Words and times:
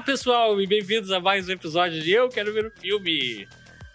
Olá, 0.00 0.06
pessoal, 0.06 0.58
e 0.58 0.66
bem-vindos 0.66 1.12
a 1.12 1.20
mais 1.20 1.46
um 1.46 1.52
episódio 1.52 2.00
de 2.00 2.10
Eu 2.10 2.30
Quero 2.30 2.54
Ver 2.54 2.64
o 2.64 2.70
Filme. 2.70 3.46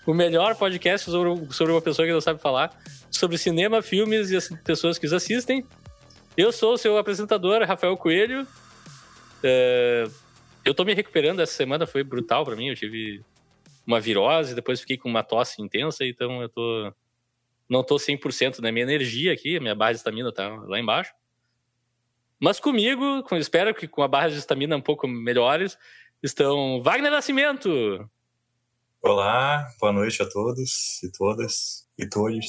O 0.05 0.13
melhor 0.13 0.55
podcast 0.55 1.09
sobre, 1.09 1.51
sobre 1.51 1.73
uma 1.73 1.81
pessoa 1.81 2.05
que 2.05 2.13
não 2.13 2.21
sabe 2.21 2.39
falar, 2.39 2.79
sobre 3.09 3.39
cinema, 3.39 3.81
filmes 3.81 4.29
e 4.29 4.37
as 4.37 4.47
pessoas 4.63 4.99
que 4.99 5.07
os 5.07 5.13
assistem. 5.13 5.65
Eu 6.37 6.51
sou 6.51 6.73
o 6.73 6.77
seu 6.77 6.95
apresentador, 6.99 7.63
Rafael 7.63 7.97
Coelho. 7.97 8.47
É, 9.41 10.07
eu 10.63 10.75
tô 10.75 10.85
me 10.85 10.93
recuperando 10.93 11.39
essa 11.39 11.53
semana, 11.53 11.87
foi 11.87 12.03
brutal 12.03 12.45
para 12.45 12.55
mim. 12.55 12.67
Eu 12.67 12.75
tive 12.75 13.23
uma 13.85 13.99
virose, 13.99 14.53
depois 14.53 14.79
fiquei 14.79 14.97
com 14.97 15.09
uma 15.09 15.23
tosse 15.23 15.59
intensa, 15.59 16.05
então 16.05 16.39
eu 16.39 16.49
tô. 16.49 16.93
Não 17.67 17.83
tô 17.83 17.95
100% 17.95 18.59
na 18.59 18.71
minha 18.71 18.83
energia 18.83 19.33
aqui, 19.33 19.59
minha 19.59 19.73
barra 19.73 19.93
de 19.93 19.97
estamina 19.97 20.31
tá 20.31 20.49
lá 20.49 20.79
embaixo. 20.79 21.11
Mas 22.39 22.59
comigo, 22.59 23.23
com, 23.23 23.37
espero 23.37 23.73
que 23.73 23.87
com 23.87 24.01
a 24.01 24.07
barra 24.07 24.29
de 24.29 24.37
estamina 24.37 24.75
um 24.75 24.81
pouco 24.81 25.07
melhores, 25.07 25.77
estão 26.21 26.81
Wagner 26.81 27.11
Nascimento. 27.11 27.69
Olá, 29.01 29.65
boa 29.79 29.93
noite 29.93 30.21
a 30.21 30.29
todos 30.29 31.01
e 31.03 31.11
todas 31.11 31.87
e 31.97 32.09
todos. 32.09 32.45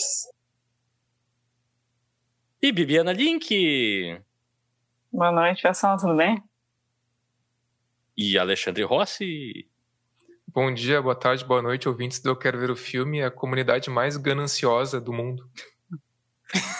E 2.61 2.73
Bibiana 2.73 3.13
Link. 3.13 4.21
Boa 5.13 5.31
noite, 5.31 5.63
pessoal, 5.63 5.97
tudo 5.97 6.17
bem? 6.17 6.43
E 8.17 8.37
Alexandre 8.37 8.83
Rossi. 8.83 9.69
Bom 10.49 10.73
dia, 10.73 11.01
boa 11.01 11.15
tarde, 11.15 11.45
boa 11.45 11.63
noite, 11.63 11.89
ouvintes 11.89 12.19
do 12.19 12.31
Eu 12.31 12.37
Quero 12.37 12.59
Ver 12.59 12.71
o 12.71 12.77
Filme, 12.77 13.23
a 13.23 13.31
comunidade 13.31 13.89
mais 13.89 14.17
gananciosa 14.17 15.01
do 15.01 15.13
mundo. 15.13 15.49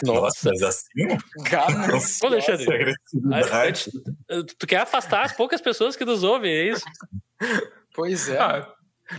Nossa, 0.03 0.51
mas 0.51 0.63
assim? 0.63 1.07
Ô, 2.23 2.27
Alexandre, 2.27 2.95
a, 3.33 4.43
tu 4.59 4.67
quer 4.67 4.79
afastar 4.79 5.25
as 5.25 5.33
poucas 5.33 5.61
pessoas 5.61 5.97
que 5.97 6.05
nos 6.05 6.23
ouvem, 6.23 6.53
é 6.53 6.69
isso? 6.71 6.85
Pois 7.95 8.29
é. 8.29 8.39
Ah, 8.39 8.73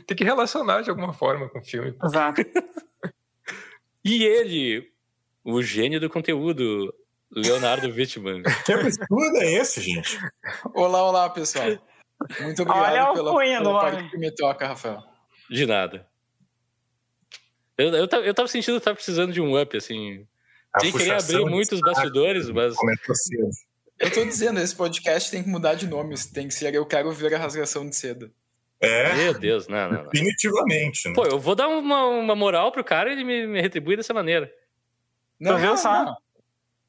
tem 0.06 0.16
que 0.16 0.24
relacionar 0.24 0.82
de 0.82 0.90
alguma 0.90 1.14
forma 1.14 1.50
com 1.50 1.60
o 1.60 1.64
filme. 1.64 1.98
Exato. 2.04 2.42
e 4.04 4.24
ele, 4.24 4.90
o 5.44 5.62
gênio 5.62 6.00
do 6.00 6.10
conteúdo, 6.10 6.94
Leonardo 7.32 7.88
Wittmann. 7.88 8.44
Que 8.66 8.74
absurdo 8.74 9.38
é 9.38 9.54
esse, 9.54 9.82
gente? 9.82 10.18
Olá, 10.74 11.04
olá, 11.04 11.30
pessoal. 11.30 11.78
Muito 12.42 12.62
obrigado 12.64 13.10
Olha 13.10 13.14
pela, 13.14 13.32
cunha 13.32 13.58
pela 13.60 13.74
do 13.74 13.80
parte 13.80 13.98
homem. 13.98 14.10
que 14.10 14.18
me 14.18 14.32
toca, 14.34 14.68
Rafael. 14.68 15.04
De 15.50 15.66
nada. 15.66 16.08
Eu, 17.78 17.94
eu, 17.94 18.08
eu 18.08 18.34
tava 18.34 18.48
sentindo 18.48 18.80
que 18.80 18.84
tava 18.86 18.96
precisando 18.96 19.32
de 19.32 19.40
um 19.40 19.60
up, 19.62 19.78
assim. 19.78 20.26
A 20.74 20.80
Sem 20.80 20.92
querer 20.92 21.14
abrir 21.14 21.38
de 21.38 21.46
muitos 21.46 21.80
saco, 21.80 21.92
bastidores, 21.92 22.50
mas. 22.50 22.76
Cedo. 23.14 23.50
Eu 24.00 24.12
tô 24.12 24.24
dizendo, 24.26 24.60
esse 24.60 24.76
podcast 24.76 25.32
tem 25.32 25.42
que 25.42 25.50
mudar 25.50 25.74
de 25.74 25.88
nome. 25.88 26.16
Tem 26.34 26.48
que 26.48 26.54
ser 26.54 26.74
Eu 26.74 26.86
Quero 26.86 27.12
Ver 27.12 27.34
a 27.34 27.40
Rasgação 27.40 27.88
de 27.90 27.96
Seda. 27.96 28.32
É, 28.80 29.16
Meu 29.16 29.34
Deus, 29.40 29.68
não, 29.68 29.92
não, 29.92 30.04
não. 30.04 30.10
definitivamente. 30.10 31.10
Né? 31.10 31.16
Pô, 31.16 31.26
eu 31.26 31.40
vou 31.40 31.56
dar 31.56 31.68
uma, 31.68 32.06
uma 32.06 32.36
moral 32.36 32.72
pro 32.72 32.84
cara 32.84 33.10
e 33.10 33.14
ele 33.14 33.24
me, 33.24 33.48
me 33.48 33.60
retribui 33.60 33.98
dessa 33.98 34.14
maneira. 34.14 34.52
Não, 35.40 35.58
não, 35.58 35.76
só? 35.76 36.06
não. 36.06 36.16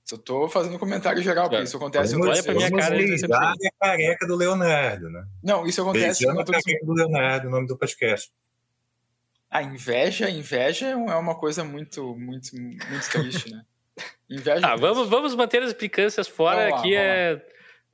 Só 0.04 0.16
tô 0.16 0.48
fazendo 0.48 0.76
um 0.76 0.78
comentário 0.78 1.22
geral, 1.22 1.44
porque 1.44 1.58
Tá. 1.58 1.62
isso 1.64 1.76
acontece 1.76 2.14
em 2.14 2.20
Olha 2.20 2.42
pra 2.42 2.54
minha 2.54 2.70
cara 2.70 2.94
e 2.94 3.06
beijar 3.06 3.52
a 3.52 3.54
careca 3.78 4.26
do 4.26 4.36
Leonardo, 4.36 5.10
né? 5.10 5.24
Não, 5.42 5.66
isso 5.66 5.80
acontece 5.82 6.26
outros... 6.26 6.62
careca 6.62 6.86
do 6.86 6.92
Leonardo, 6.92 7.48
o 7.48 7.50
nome 7.50 7.66
do 7.66 7.76
podcast. 7.76 8.30
A 9.50 9.62
inveja, 9.62 10.28
inveja 10.28 10.88
é 10.88 10.94
uma 10.96 11.34
coisa 11.38 11.64
muito, 11.64 12.14
muito, 12.16 12.54
muito 12.54 13.10
triste, 13.10 13.50
né? 13.50 13.62
Inveja. 14.30 14.60
Tá, 14.60 14.76
vamos, 14.76 15.08
vamos 15.08 15.34
manter 15.34 15.62
as 15.62 15.72
implicâncias 15.72 16.28
fora. 16.28 16.68
Lá, 16.68 16.78
Aqui 16.78 16.94
é, 16.94 17.42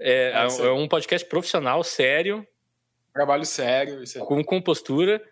é, 0.00 0.32
É 0.32 0.66
é 0.66 0.70
um 0.72 0.88
podcast 0.88 1.26
profissional, 1.28 1.82
sério, 1.84 2.46
Trabalho 3.12 3.44
sério, 3.46 4.02
isso 4.02 4.18
aí. 4.18 4.24
com 4.26 4.42
compostura. 4.42 5.22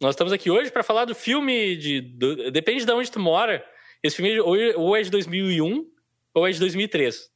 Nós 0.00 0.14
estamos 0.14 0.32
aqui 0.32 0.50
hoje 0.50 0.70
para 0.70 0.82
falar 0.82 1.04
do 1.04 1.14
filme 1.14 1.76
de. 1.76 2.00
do- 2.00 2.50
depende 2.50 2.84
de 2.86 2.92
onde 2.92 3.10
tu 3.12 3.20
mora. 3.20 3.62
Esse 4.02 4.16
filme 4.16 4.40
ou, 4.40 4.96
é 4.96 5.02
de 5.02 5.10
2001 5.10 5.84
ou 6.32 6.48
é 6.48 6.50
de 6.50 6.58
2003. 6.60 7.30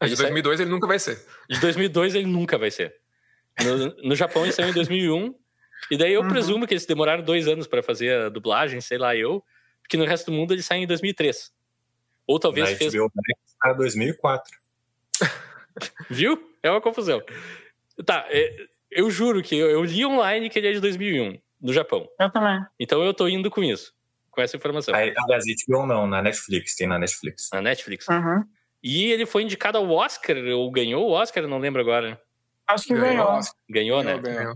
A 0.00 0.06
de 0.06 0.14
Isso 0.14 0.22
aí- 0.22 0.28
2002 0.28 0.60
ele 0.60 0.70
nunca 0.70 0.86
vai 0.86 0.98
ser. 0.98 1.22
De 1.50 1.60
2002 1.60 2.14
ele 2.14 2.26
nunca 2.26 2.56
vai 2.56 2.70
ser. 2.70 2.96
No, 3.62 4.08
no 4.08 4.14
Japão 4.16 4.44
ele 4.44 4.52
saiu 4.52 4.70
em 4.70 4.72
2001. 4.72 5.34
E 5.90 5.96
daí 5.96 6.12
eu 6.12 6.22
Uhum. 6.22 6.28
presumo 6.28 6.66
que 6.66 6.72
eles 6.74 6.86
demoraram 6.86 7.22
dois 7.22 7.46
anos 7.48 7.66
para 7.66 7.82
fazer 7.82 8.14
a 8.16 8.28
dublagem, 8.28 8.80
sei 8.80 8.98
lá 8.98 9.14
eu. 9.14 9.44
Porque 9.82 9.96
no 9.96 10.04
resto 10.04 10.26
do 10.30 10.32
mundo 10.36 10.52
ele 10.52 10.62
sai 10.62 10.78
em 10.78 10.86
2003. 10.86 11.52
Ou 12.26 12.38
talvez 12.38 12.70
Na 12.70 12.76
fez. 12.76 12.94
HBO 12.94 13.10
Max 13.14 13.56
para 13.58 13.72
2004. 13.78 14.58
Viu? 16.08 16.40
É 16.62 16.70
uma 16.70 16.80
confusão. 16.80 17.22
Tá, 18.04 18.26
é, 18.28 18.66
eu 18.90 19.10
juro 19.10 19.42
que 19.42 19.56
eu, 19.56 19.68
eu 19.70 19.84
li 19.84 20.04
online 20.04 20.48
que 20.50 20.58
ele 20.58 20.68
é 20.68 20.72
de 20.72 20.80
2001, 20.80 21.38
no 21.60 21.72
Japão. 21.72 22.08
Eu 22.18 22.30
também. 22.30 22.60
Então 22.78 23.02
eu 23.02 23.12
tô 23.14 23.28
indo 23.28 23.50
com 23.50 23.62
isso, 23.62 23.92
com 24.30 24.40
essa 24.40 24.56
informação. 24.56 24.94
Aí, 24.94 25.12
aliás, 25.16 25.44
HBO 25.66 25.86
não, 25.86 26.06
na 26.06 26.22
Netflix, 26.22 26.76
tem 26.76 26.86
na 26.86 26.98
Netflix. 26.98 27.48
Na 27.52 27.60
Netflix. 27.62 28.06
Uhum. 28.08 28.44
E 28.82 29.10
ele 29.12 29.26
foi 29.26 29.42
indicado 29.42 29.76
ao 29.78 29.88
Oscar, 29.90 30.36
ou 30.54 30.70
ganhou 30.70 31.06
o 31.08 31.10
Oscar, 31.12 31.46
não 31.46 31.58
lembro 31.58 31.80
agora. 31.80 32.20
Acho 32.66 32.86
que 32.86 32.94
Ganhou. 32.94 33.26
ganhou. 33.26 33.40
Ganhou, 33.68 34.02
né? 34.02 34.18
Ganhou, 34.18 34.54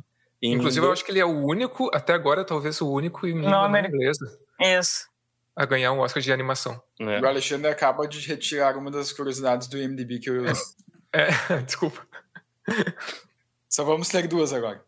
Inclusive, 0.53 0.85
eu 0.85 0.93
acho 0.93 1.05
que 1.05 1.11
ele 1.11 1.21
é 1.21 1.25
o 1.25 1.45
único, 1.45 1.91
até 1.95 2.13
agora, 2.13 2.45
talvez 2.45 2.81
o 2.81 2.91
único 2.91 3.27
em 3.27 3.33
língua 3.35 3.69
Não, 3.69 3.79
inglesa 3.79 4.39
Isso. 4.61 5.09
a 5.57 5.65
ganhar 5.65 5.93
um 5.93 6.01
Oscar 6.01 6.23
de 6.23 6.33
animação. 6.33 6.81
né? 7.01 7.21
O 7.21 7.27
Alexandre 7.27 7.69
acaba 7.69 8.07
de 8.07 8.21
retirar 8.27 8.77
uma 8.77 8.91
das 8.91 9.13
curiosidades 9.13 9.69
do 9.69 9.79
IMDb 9.79 10.19
que 10.19 10.31
eu... 10.31 10.45
É, 11.15 11.29
desculpa. 11.63 12.05
Só 13.69 13.85
vamos 13.85 14.09
ter 14.09 14.27
duas 14.27 14.53
agora. 14.53 14.85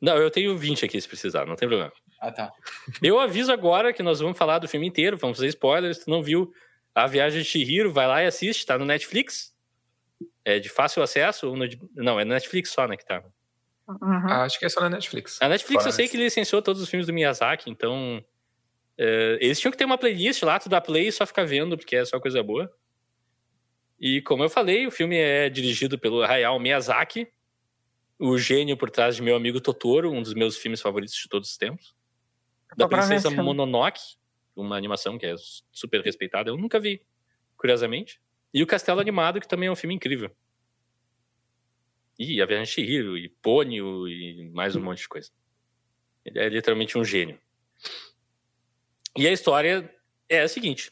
Não, 0.00 0.16
eu 0.16 0.28
tenho 0.28 0.58
20 0.58 0.84
aqui 0.84 1.00
se 1.00 1.06
precisar, 1.06 1.46
não 1.46 1.54
tem 1.54 1.68
problema. 1.68 1.92
Ah, 2.20 2.32
tá. 2.32 2.52
Eu 3.00 3.20
aviso 3.20 3.52
agora 3.52 3.92
que 3.92 4.02
nós 4.02 4.18
vamos 4.18 4.36
falar 4.36 4.58
do 4.58 4.66
filme 4.68 4.88
inteiro, 4.88 5.16
vamos 5.16 5.36
fazer 5.36 5.48
spoilers. 5.48 5.98
Se 5.98 6.04
tu 6.04 6.10
não 6.10 6.20
viu 6.22 6.52
A 6.94 7.06
Viagem 7.06 7.42
de 7.42 7.48
Chihiro, 7.48 7.92
vai 7.92 8.08
lá 8.08 8.22
e 8.22 8.26
assiste, 8.26 8.66
tá 8.66 8.76
no 8.76 8.84
Netflix. 8.84 9.54
É 10.44 10.58
de 10.58 10.68
fácil 10.68 11.02
acesso. 11.02 11.54
Não, 11.94 12.18
é 12.18 12.24
no 12.24 12.32
Netflix 12.32 12.70
só, 12.70 12.88
né, 12.88 12.96
que 12.96 13.04
tá. 13.04 13.22
Uhum. 13.88 14.26
Acho 14.28 14.58
que 14.58 14.66
é 14.66 14.68
só 14.68 14.80
na 14.80 14.90
Netflix. 14.90 15.40
A 15.40 15.48
Netflix 15.48 15.86
eu 15.86 15.92
sei 15.92 16.08
que 16.08 16.16
licenciou 16.16 16.60
todos 16.60 16.82
os 16.82 16.88
filmes 16.88 17.06
do 17.06 17.12
Miyazaki, 17.12 17.70
então. 17.70 18.24
é, 18.98 19.38
eles 19.40 19.60
tinham 19.60 19.70
que 19.70 19.78
ter 19.78 19.84
uma 19.84 19.98
playlist 19.98 20.42
lá, 20.42 20.58
tu 20.58 20.68
dá 20.68 20.80
play 20.80 21.08
e 21.08 21.12
só 21.12 21.26
ficar 21.26 21.44
vendo, 21.44 21.76
porque 21.76 21.96
é 21.96 22.04
só 22.04 22.18
coisa 22.18 22.42
boa. 22.42 22.72
E 23.98 24.20
como 24.22 24.42
eu 24.42 24.50
falei, 24.50 24.86
o 24.86 24.90
filme 24.90 25.16
é 25.16 25.48
dirigido 25.48 25.98
pelo 25.98 26.22
Hayao 26.22 26.58
Miyazaki, 26.58 27.28
o 28.18 28.36
gênio 28.36 28.76
por 28.76 28.90
trás 28.90 29.16
de 29.16 29.22
meu 29.22 29.36
amigo 29.36 29.60
Totoro, 29.60 30.10
um 30.10 30.22
dos 30.22 30.34
meus 30.34 30.56
filmes 30.56 30.80
favoritos 30.80 31.14
de 31.14 31.28
todos 31.28 31.50
os 31.50 31.56
tempos. 31.56 31.94
Da 32.76 32.88
Princesa. 32.88 33.30
Mononoke, 33.30 34.00
uma 34.54 34.76
animação 34.76 35.16
que 35.16 35.26
é 35.26 35.34
super 35.70 36.00
respeitada, 36.00 36.50
eu 36.50 36.56
nunca 36.56 36.80
vi, 36.80 37.02
curiosamente. 37.56 38.20
E 38.52 38.62
o 38.62 38.66
Castelo 38.66 39.00
Animado, 39.00 39.40
que 39.40 39.48
também 39.48 39.68
é 39.68 39.72
um 39.72 39.76
filme 39.76 39.94
incrível. 39.94 40.30
E 42.18 42.40
A 42.40 42.46
Viagem 42.46 42.64
de 42.64 42.70
Chihiro, 42.70 43.18
e 43.18 43.28
Pônio, 43.28 44.08
e 44.08 44.50
mais 44.54 44.74
um 44.74 44.80
monte 44.80 45.00
de 45.00 45.08
coisa. 45.08 45.30
Ele 46.24 46.38
é 46.38 46.48
literalmente 46.48 46.96
um 46.96 47.04
gênio. 47.04 47.38
E 49.16 49.26
a 49.28 49.32
história 49.32 49.90
é 50.28 50.40
a 50.40 50.48
seguinte. 50.48 50.90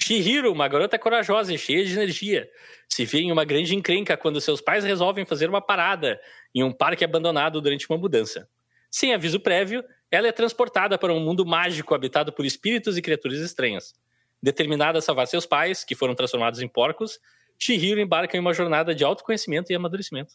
Chihiro, 0.00 0.52
uma 0.52 0.68
garota 0.68 0.98
corajosa 0.98 1.52
e 1.52 1.58
cheia 1.58 1.84
de 1.84 1.92
energia, 1.92 2.50
se 2.88 3.04
vê 3.04 3.20
em 3.20 3.32
uma 3.32 3.44
grande 3.44 3.74
encrenca 3.74 4.16
quando 4.16 4.40
seus 4.40 4.60
pais 4.60 4.84
resolvem 4.84 5.24
fazer 5.24 5.48
uma 5.48 5.60
parada 5.60 6.20
em 6.54 6.62
um 6.62 6.72
parque 6.72 7.04
abandonado 7.04 7.60
durante 7.60 7.88
uma 7.88 7.98
mudança. 7.98 8.48
Sem 8.90 9.14
aviso 9.14 9.40
prévio, 9.40 9.84
ela 10.10 10.28
é 10.28 10.32
transportada 10.32 10.98
para 10.98 11.12
um 11.12 11.20
mundo 11.20 11.44
mágico 11.44 11.94
habitado 11.94 12.32
por 12.32 12.44
espíritos 12.44 12.96
e 12.96 13.02
criaturas 13.02 13.38
estranhas. 13.40 13.94
Determinada 14.42 14.98
a 14.98 15.02
salvar 15.02 15.26
seus 15.26 15.46
pais, 15.46 15.82
que 15.84 15.94
foram 15.94 16.14
transformados 16.14 16.60
em 16.60 16.68
porcos, 16.68 17.18
Chihiro 17.58 18.00
embarca 18.00 18.36
em 18.36 18.40
uma 18.40 18.52
jornada 18.52 18.94
de 18.94 19.02
autoconhecimento 19.02 19.72
e 19.72 19.74
amadurecimento. 19.74 20.34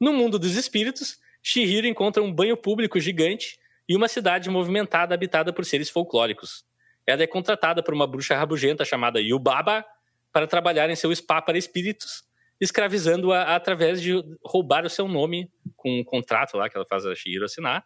No 0.00 0.12
mundo 0.12 0.38
dos 0.38 0.56
espíritos, 0.56 1.18
Chihiro 1.42 1.86
encontra 1.86 2.22
um 2.22 2.32
banho 2.32 2.56
público 2.56 3.00
gigante 3.00 3.58
e 3.88 3.96
uma 3.96 4.08
cidade 4.08 4.50
movimentada 4.50 5.14
habitada 5.14 5.52
por 5.52 5.64
seres 5.64 5.90
folclóricos. 5.90 6.64
Ela 7.06 7.22
é 7.22 7.26
contratada 7.26 7.82
por 7.82 7.94
uma 7.94 8.06
bruxa 8.06 8.36
rabugenta 8.36 8.84
chamada 8.84 9.20
Yubaba 9.20 9.84
para 10.32 10.46
trabalhar 10.46 10.90
em 10.90 10.94
seu 10.94 11.14
spa 11.14 11.40
para 11.40 11.56
espíritos, 11.56 12.22
escravizando-a 12.60 13.56
através 13.56 14.02
de 14.02 14.12
roubar 14.44 14.84
o 14.84 14.90
seu 14.90 15.08
nome 15.08 15.50
com 15.76 16.00
um 16.00 16.04
contrato 16.04 16.56
lá 16.56 16.68
que 16.68 16.76
ela 16.76 16.84
faz 16.86 17.06
a 17.06 17.14
Chihiro 17.14 17.44
assinar 17.44 17.84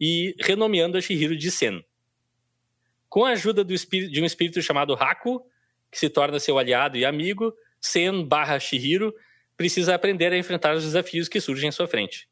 e 0.00 0.34
renomeando 0.40 0.98
a 0.98 1.00
Chihiro 1.00 1.36
de 1.36 1.50
Sen. 1.50 1.84
Com 3.08 3.24
a 3.24 3.30
ajuda 3.30 3.64
espírito- 3.72 4.10
de 4.12 4.20
um 4.20 4.24
espírito 4.24 4.60
chamado 4.60 4.94
Haku, 4.94 5.40
que 5.92 5.98
se 5.98 6.10
torna 6.10 6.40
seu 6.40 6.58
aliado 6.58 6.96
e 6.96 7.04
amigo, 7.04 7.54
Sen 7.80 8.26
barra 8.26 8.58
Chihiro 8.58 9.14
precisa 9.56 9.94
aprender 9.94 10.32
a 10.32 10.38
enfrentar 10.38 10.74
os 10.74 10.84
desafios 10.84 11.28
que 11.28 11.40
surgem 11.40 11.68
em 11.68 11.72
sua 11.72 11.88
frente. 11.88 12.28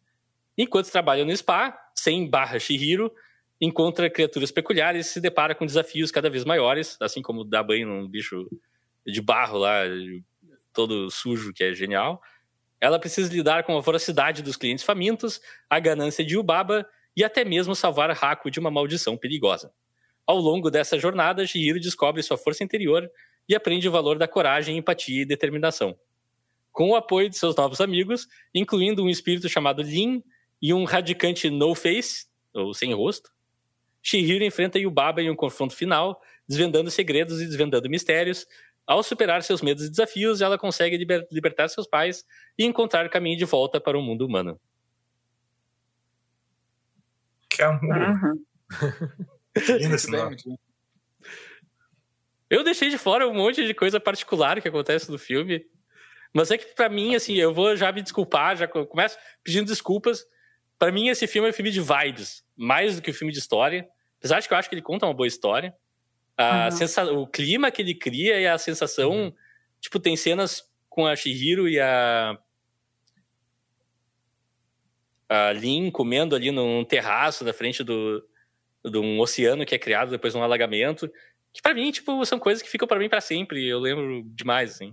Enquanto 0.56 0.91
trabalha 0.91 1.25
no 1.25 1.37
spa, 1.37 1.76
Sen 1.94 2.29
barra 2.29 2.59
Chihiro 2.59 3.12
encontra 3.61 4.11
criaturas 4.11 4.50
peculiares 4.50 5.06
e 5.06 5.11
se 5.11 5.21
depara 5.21 5.55
com 5.55 5.65
desafios 5.65 6.11
cada 6.11 6.29
vez 6.29 6.44
maiores, 6.44 6.97
assim 7.00 7.23
como 7.23 7.44
dar 7.44 7.62
banho 7.62 7.88
num 7.88 8.09
bicho 8.09 8.49
de 9.06 9.21
barro 9.21 9.59
lá, 9.59 9.82
todo 10.73 11.11
sujo, 11.11 11.53
que 11.53 11.65
é 11.65 11.73
genial. 11.73 12.21
Ela 12.81 12.99
precisa 12.99 13.32
lidar 13.32 13.65
com 13.65 13.76
a 13.76 13.81
voracidade 13.81 14.43
dos 14.43 14.56
clientes 14.56 14.85
famintos, 14.85 15.41
a 15.71 15.79
ganância 15.79 16.25
de 16.25 16.37
Ubaba 16.37 16.87
e 17.17 17.25
até 17.25 17.44
mesmo 17.44 17.75
salvar 17.75 18.11
Haku 18.11 18.50
de 18.50 18.61
uma 18.61 18.71
maldição 18.71 19.17
perigosa. 19.17 19.73
Ao 20.26 20.37
longo 20.37 20.71
dessa 20.71 20.99
jornada, 20.99 21.47
Shihiro 21.47 21.81
descobre 21.81 22.23
sua 22.23 22.37
força 22.37 22.65
interior 22.65 23.09
e 23.49 23.55
aprende 23.55 23.88
o 23.88 23.93
valor 23.93 24.19
da 24.19 24.26
coragem, 24.26 24.76
empatia 24.76 25.23
e 25.23 25.26
determinação. 25.26 25.97
Com 26.75 26.91
o 26.91 26.97
apoio 26.97 27.31
de 27.31 27.38
seus 27.38 27.55
novos 27.55 27.81
amigos, 27.81 28.26
incluindo 28.53 29.05
um 29.05 29.09
espírito 29.09 29.49
chamado 29.49 29.81
Lin 29.81 30.21
e 30.61 30.75
um 30.75 30.82
radicante 30.82 31.49
no-face, 31.49 32.26
ou 32.53 32.75
sem 32.75 32.93
rosto, 32.93 33.31
Shihiro 34.03 34.43
enfrenta 34.43 34.76
Yubaba 34.76 35.23
em 35.23 35.31
um 35.31 35.37
confronto 35.37 35.73
final, 35.73 36.21
desvendando 36.49 36.91
segredos 36.91 37.41
e 37.41 37.47
desvendando 37.47 37.88
mistérios. 37.88 38.44
Ao 38.85 39.05
superar 39.05 39.44
seus 39.44 39.62
medos 39.62 39.85
e 39.85 39.88
desafios, 39.88 40.41
ela 40.41 40.59
consegue 40.59 40.97
liber 40.97 41.26
libertar 41.31 41.69
seus 41.69 41.87
pais 41.87 42.25
e 42.59 42.65
encontrar 42.65 43.06
o 43.06 43.11
caminho 43.11 43.38
de 43.38 43.44
volta 43.44 43.81
para 43.81 43.97
o 43.97 44.03
mundo 44.03 44.26
humano. 44.26 44.61
Que 47.49 47.62
amor. 47.62 47.97
Uhum. 47.97 48.44
Lindo 49.79 49.94
esse 49.94 50.11
nome. 50.11 50.37
Eu 52.50 52.65
deixei 52.65 52.91
de 52.91 52.99
fora 52.99 53.29
um 53.29 53.35
monte 53.35 53.65
de 53.65 53.73
coisa 53.73 54.00
particular 54.00 54.61
que 54.61 54.67
acontece 54.67 55.09
no 55.09 55.19
filme. 55.19 55.65
Mas 56.35 56.51
é 56.51 56.59
que 56.59 56.67
pra 56.75 56.89
mim, 56.89 57.15
assim, 57.15 57.35
eu 57.37 57.55
vou 57.55 57.77
já 57.77 57.91
me 57.93 58.03
desculpar, 58.03 58.57
já 58.57 58.67
co- 58.67 58.85
começo 58.87 59.17
pedindo 59.43 59.67
desculpas. 59.69 60.27
Pra 60.79 60.91
mim, 60.91 61.09
esse 61.09 61.27
filme 61.29 61.47
é 61.49 61.51
um 61.51 61.55
filme 61.55 61.71
de 61.71 61.81
vibes, 61.81 62.45
mais 62.57 62.97
do 62.97 63.03
que 63.03 63.11
um 63.11 63.15
filme 63.15 63.33
de 63.33 63.39
história. 63.39 63.89
Apesar 64.19 64.41
de 64.41 64.49
que 64.49 64.53
eu 64.53 64.59
acho 64.59 64.69
que 64.69 64.75
ele 64.75 64.83
conta 64.83 65.07
uma 65.07 65.15
boa 65.15 65.27
história. 65.29 65.73
A 66.37 66.65
Uhum. 66.65 66.71
sensa- 66.73 67.05
O 67.13 67.27
clima 67.29 67.71
que 67.71 67.81
ele 67.81 67.95
cria 67.95 68.41
e 68.41 68.47
a 68.49 68.59
sensação. 68.59 69.33
Tipo, 69.81 70.01
tem 70.01 70.17
cenas 70.17 70.69
com 70.89 71.07
a 71.07 71.15
Shihiro 71.15 71.69
e 71.69 71.79
a. 71.79 72.37
A 75.29 75.53
Lin 75.53 75.91
comendo 75.91 76.35
ali 76.37 76.51
num 76.51 76.85
terraço 76.85 77.45
na 77.45 77.53
frente 77.53 77.83
do, 77.83 78.27
de 78.85 78.99
um 78.99 79.19
oceano 79.21 79.65
que 79.65 79.75
é 79.75 79.79
criado 79.79 80.11
depois 80.11 80.33
de 80.33 80.39
um 80.39 80.43
alagamento. 80.43 81.09
Que 81.53 81.63
pra 81.63 81.73
mim, 81.75 81.91
tipo, 81.93 82.25
são 82.27 82.39
coisas 82.39 82.63
que 82.63 82.69
ficam 82.69 82.87
pra 82.89 82.99
mim 82.99 83.09
pra 83.09 83.21
sempre. 83.21 83.65
Eu 83.67 83.79
lembro 83.79 84.23
demais, 84.35 84.73
assim. 84.73 84.93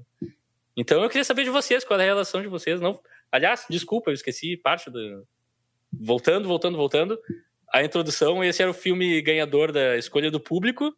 Então 0.75 1.03
eu 1.03 1.09
queria 1.09 1.23
saber 1.25 1.43
de 1.43 1.49
vocês, 1.49 1.83
qual 1.83 1.99
é 1.99 2.03
a 2.03 2.05
relação 2.07 2.41
de 2.41 2.47
vocês. 2.47 2.79
Não... 2.79 3.01
Aliás, 3.31 3.65
desculpa, 3.69 4.09
eu 4.09 4.13
esqueci 4.13 4.55
parte 4.57 4.89
do. 4.89 5.25
Voltando, 5.91 6.47
voltando, 6.47 6.77
voltando. 6.77 7.19
A 7.73 7.83
introdução, 7.83 8.43
esse 8.43 8.61
era 8.61 8.71
o 8.71 8.73
filme 8.73 9.21
ganhador 9.21 9.71
da 9.71 9.97
escolha 9.97 10.29
do 10.31 10.39
público. 10.39 10.95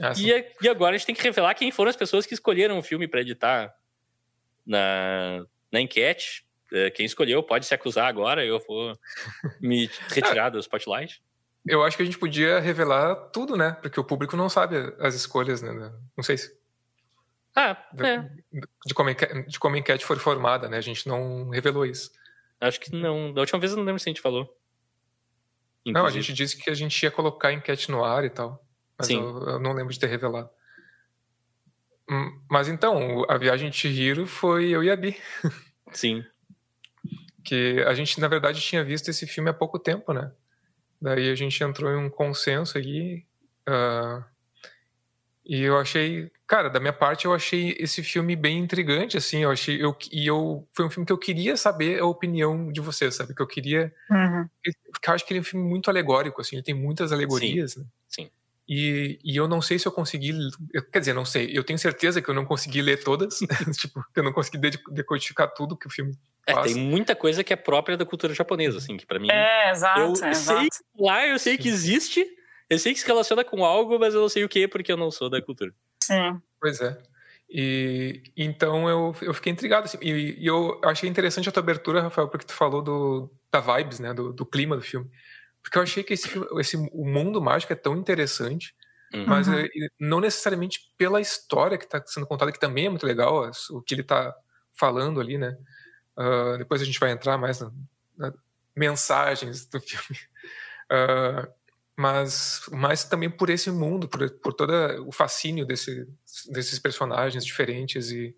Ah. 0.00 0.12
E, 0.16 0.32
a- 0.32 0.44
e 0.62 0.68
agora 0.68 0.94
a 0.94 0.98
gente 0.98 1.06
tem 1.06 1.14
que 1.14 1.22
revelar 1.22 1.54
quem 1.54 1.70
foram 1.72 1.90
as 1.90 1.96
pessoas 1.96 2.24
que 2.26 2.34
escolheram 2.34 2.78
o 2.78 2.82
filme 2.82 3.08
pra 3.08 3.20
editar 3.20 3.74
na, 4.66 5.44
na 5.72 5.80
enquete. 5.80 6.44
Eh, 6.72 6.90
Quem 6.90 7.06
escolheu 7.06 7.42
pode 7.42 7.64
se 7.66 7.74
acusar 7.74 8.06
agora, 8.06 8.44
eu 8.44 8.58
vou 8.68 8.92
me 9.60 9.88
retirar 10.08 10.50
do 10.50 10.58
spotlight. 10.58 11.22
Eu 11.66 11.82
acho 11.82 11.96
que 11.96 12.02
a 12.02 12.06
gente 12.06 12.18
podia 12.18 12.60
revelar 12.60 13.14
tudo, 13.32 13.56
né? 13.56 13.76
Porque 13.82 13.98
o 13.98 14.04
público 14.04 14.36
não 14.36 14.48
sabe 14.48 14.76
as 15.00 15.14
escolhas, 15.14 15.62
né? 15.62 15.72
Não 16.16 16.22
sei 16.22 16.36
se 16.38 16.56
Ah, 17.60 17.76
é. 18.04 18.18
de 18.86 18.94
como, 18.94 19.10
de 19.48 19.58
como 19.58 19.74
a 19.74 19.78
enquete 19.80 20.04
foi 20.04 20.16
formada, 20.16 20.68
né? 20.68 20.76
A 20.76 20.80
gente 20.80 21.08
não 21.08 21.48
revelou 21.50 21.84
isso. 21.84 22.12
Acho 22.60 22.78
que 22.78 22.94
não. 22.94 23.32
Da 23.32 23.40
última 23.40 23.58
vez 23.58 23.72
eu 23.72 23.78
não 23.78 23.84
lembro 23.84 23.98
se 23.98 24.08
a 24.08 24.10
gente 24.10 24.20
falou. 24.20 24.44
Não, 25.84 26.02
a 26.02 26.08
Inclusive. 26.08 26.22
gente 26.22 26.36
disse 26.36 26.56
que 26.56 26.70
a 26.70 26.74
gente 26.74 27.02
ia 27.02 27.10
colocar 27.10 27.48
a 27.48 27.52
enquete 27.52 27.90
no 27.90 28.04
ar 28.04 28.24
e 28.24 28.30
tal. 28.30 28.64
Mas 28.96 29.08
Sim. 29.08 29.18
eu, 29.20 29.48
eu 29.48 29.58
não 29.58 29.72
lembro 29.72 29.92
de 29.92 29.98
ter 29.98 30.06
revelado. 30.06 30.48
Hum, 32.08 32.40
Mas 32.48 32.68
então, 32.68 33.24
a 33.28 33.36
viagem 33.36 33.70
de 33.70 33.76
Chihiro 33.76 34.24
foi 34.26 34.68
eu 34.70 34.84
e 34.84 34.90
a 34.90 34.96
Bi. 34.96 35.16
Sim. 35.92 36.24
Que 37.44 37.82
a 37.86 37.94
gente, 37.94 38.20
na 38.20 38.28
verdade, 38.28 38.60
tinha 38.60 38.84
visto 38.84 39.08
esse 39.08 39.26
filme 39.26 39.50
há 39.50 39.54
pouco 39.54 39.78
tempo, 39.78 40.12
né? 40.12 40.30
Daí 41.00 41.30
a 41.30 41.34
gente 41.34 41.62
entrou 41.62 41.90
em 41.90 41.96
um 41.96 42.10
consenso 42.10 42.78
aí. 42.78 43.24
ah, 43.66 44.24
e 45.48 45.62
eu 45.62 45.78
achei, 45.78 46.30
cara, 46.46 46.68
da 46.68 46.78
minha 46.78 46.92
parte, 46.92 47.24
eu 47.24 47.32
achei 47.32 47.74
esse 47.80 48.02
filme 48.02 48.36
bem 48.36 48.58
intrigante, 48.58 49.16
assim. 49.16 49.42
Eu 49.44 49.50
achei, 49.50 49.82
eu, 49.82 49.96
e 50.12 50.26
eu, 50.26 50.68
foi 50.76 50.84
um 50.84 50.90
filme 50.90 51.06
que 51.06 51.12
eu 51.12 51.16
queria 51.18 51.56
saber 51.56 51.98
a 52.00 52.04
opinião 52.06 52.70
de 52.70 52.80
vocês, 52.82 53.14
sabe? 53.14 53.34
Que 53.34 53.40
eu 53.40 53.46
queria 53.46 53.92
Uhum. 54.10 54.46
porque 54.92 55.08
eu 55.10 55.14
acho 55.14 55.24
que 55.26 55.32
ele 55.32 55.38
é 55.38 55.40
um 55.40 55.44
filme 55.44 55.66
muito 55.66 55.88
alegórico, 55.88 56.40
assim, 56.42 56.56
ele 56.56 56.62
tem 56.62 56.74
muitas 56.74 57.12
alegorias, 57.12 57.76
né? 57.76 57.84
sim. 58.06 58.30
E, 58.70 59.18
e 59.24 59.34
eu 59.34 59.48
não 59.48 59.62
sei 59.62 59.78
se 59.78 59.88
eu 59.88 59.92
consegui, 59.92 60.34
eu- 60.74 60.82
quer 60.82 60.98
dizer, 60.98 61.14
não 61.14 61.24
sei, 61.24 61.50
eu 61.56 61.64
tenho 61.64 61.78
certeza 61.78 62.20
que 62.20 62.28
eu 62.28 62.34
não 62.34 62.44
consegui 62.44 62.82
ler 62.82 63.02
todas, 63.02 63.38
tipo, 63.80 64.04
que 64.12 64.20
eu 64.20 64.24
não 64.24 64.32
consegui 64.32 64.58
de- 64.58 64.78
decodificar 64.90 65.50
tudo 65.54 65.74
que 65.74 65.86
o 65.86 65.90
filme 65.90 66.14
É, 66.46 66.54
tem 66.60 66.74
muita 66.74 67.16
coisa 67.16 67.42
que 67.42 67.52
é 67.52 67.56
própria 67.56 67.96
da 67.96 68.04
cultura 68.04 68.34
japonesa, 68.34 68.76
assim, 68.76 68.98
que 68.98 69.06
pra 69.06 69.18
mim. 69.18 69.30
É, 69.30 69.70
exato, 69.70 70.00
eu 70.00 70.12
exato. 70.30 70.60
sei 70.60 70.68
lá, 70.98 71.26
eu 71.26 71.38
sei 71.38 71.56
que 71.56 71.68
existe, 71.68 72.26
eu 72.68 72.78
sei 72.78 72.92
que 72.92 73.00
se 73.00 73.06
relaciona 73.06 73.44
com 73.44 73.64
algo, 73.64 73.98
mas 73.98 74.14
eu 74.14 74.20
não 74.20 74.28
sei 74.28 74.44
o 74.44 74.48
que 74.48 74.66
porque 74.68 74.90
eu 74.92 74.96
não 74.96 75.10
sou 75.10 75.28
da 75.30 75.40
cultura. 75.42 75.72
Sim. 76.02 76.40
Pois 76.60 76.80
é. 76.80 76.98
E 77.50 78.22
então 78.36 78.88
eu, 78.88 79.14
eu 79.22 79.32
fiquei 79.32 79.52
intrigado, 79.52 79.86
assim, 79.86 79.98
e, 80.02 80.38
e 80.42 80.46
eu 80.46 80.78
achei 80.84 81.08
interessante 81.08 81.48
a 81.48 81.52
tua 81.52 81.62
abertura, 81.62 82.02
Rafael, 82.02 82.28
porque 82.28 82.46
tu 82.46 82.52
falou 82.52 82.82
do, 82.82 83.30
da 83.50 83.60
vibes, 83.60 83.98
né, 84.00 84.12
do, 84.12 84.32
do 84.32 84.44
clima 84.44 84.76
do 84.76 84.82
filme. 84.82 85.10
Porque 85.62 85.78
eu 85.78 85.82
achei 85.82 86.02
que 86.04 86.12
esse, 86.14 86.28
filme- 86.28 86.46
esse, 86.60 86.76
o 86.76 87.04
mundo 87.06 87.40
mágico 87.40 87.72
é 87.72 87.76
tão 87.76 87.96
interessante, 87.96 88.74
Uhum. 89.14 89.24
mas 89.26 89.48
é, 89.48 89.66
não 89.98 90.20
necessariamente 90.20 90.92
pela 90.98 91.18
história 91.18 91.78
que 91.78 91.84
está 91.84 92.02
sendo 92.06 92.26
contada, 92.26 92.52
que 92.52 92.60
também 92.60 92.84
é 92.84 92.90
muito 92.90 93.06
legal, 93.06 93.50
o 93.70 93.80
que 93.80 93.94
ele 93.94 94.02
está 94.02 94.36
falando 94.74 95.18
ali, 95.18 95.38
né? 95.38 95.56
Ah, 96.14 96.56
depois 96.58 96.82
a 96.82 96.84
gente 96.84 97.00
vai 97.00 97.10
entrar 97.10 97.38
mais 97.38 97.58
na, 97.60 97.72
na 98.18 98.34
mensagens 98.76 99.64
do 99.66 99.80
filme. 99.80 100.20
Ah, 100.90 101.46
mas, 101.98 102.62
mas 102.70 103.02
também 103.02 103.28
por 103.28 103.50
esse 103.50 103.72
mundo, 103.72 104.06
por, 104.06 104.30
por 104.38 104.52
todo 104.52 104.72
o 105.04 105.10
fascínio 105.10 105.66
desse, 105.66 106.06
desses 106.48 106.78
personagens 106.78 107.44
diferentes 107.44 108.12
e, 108.12 108.36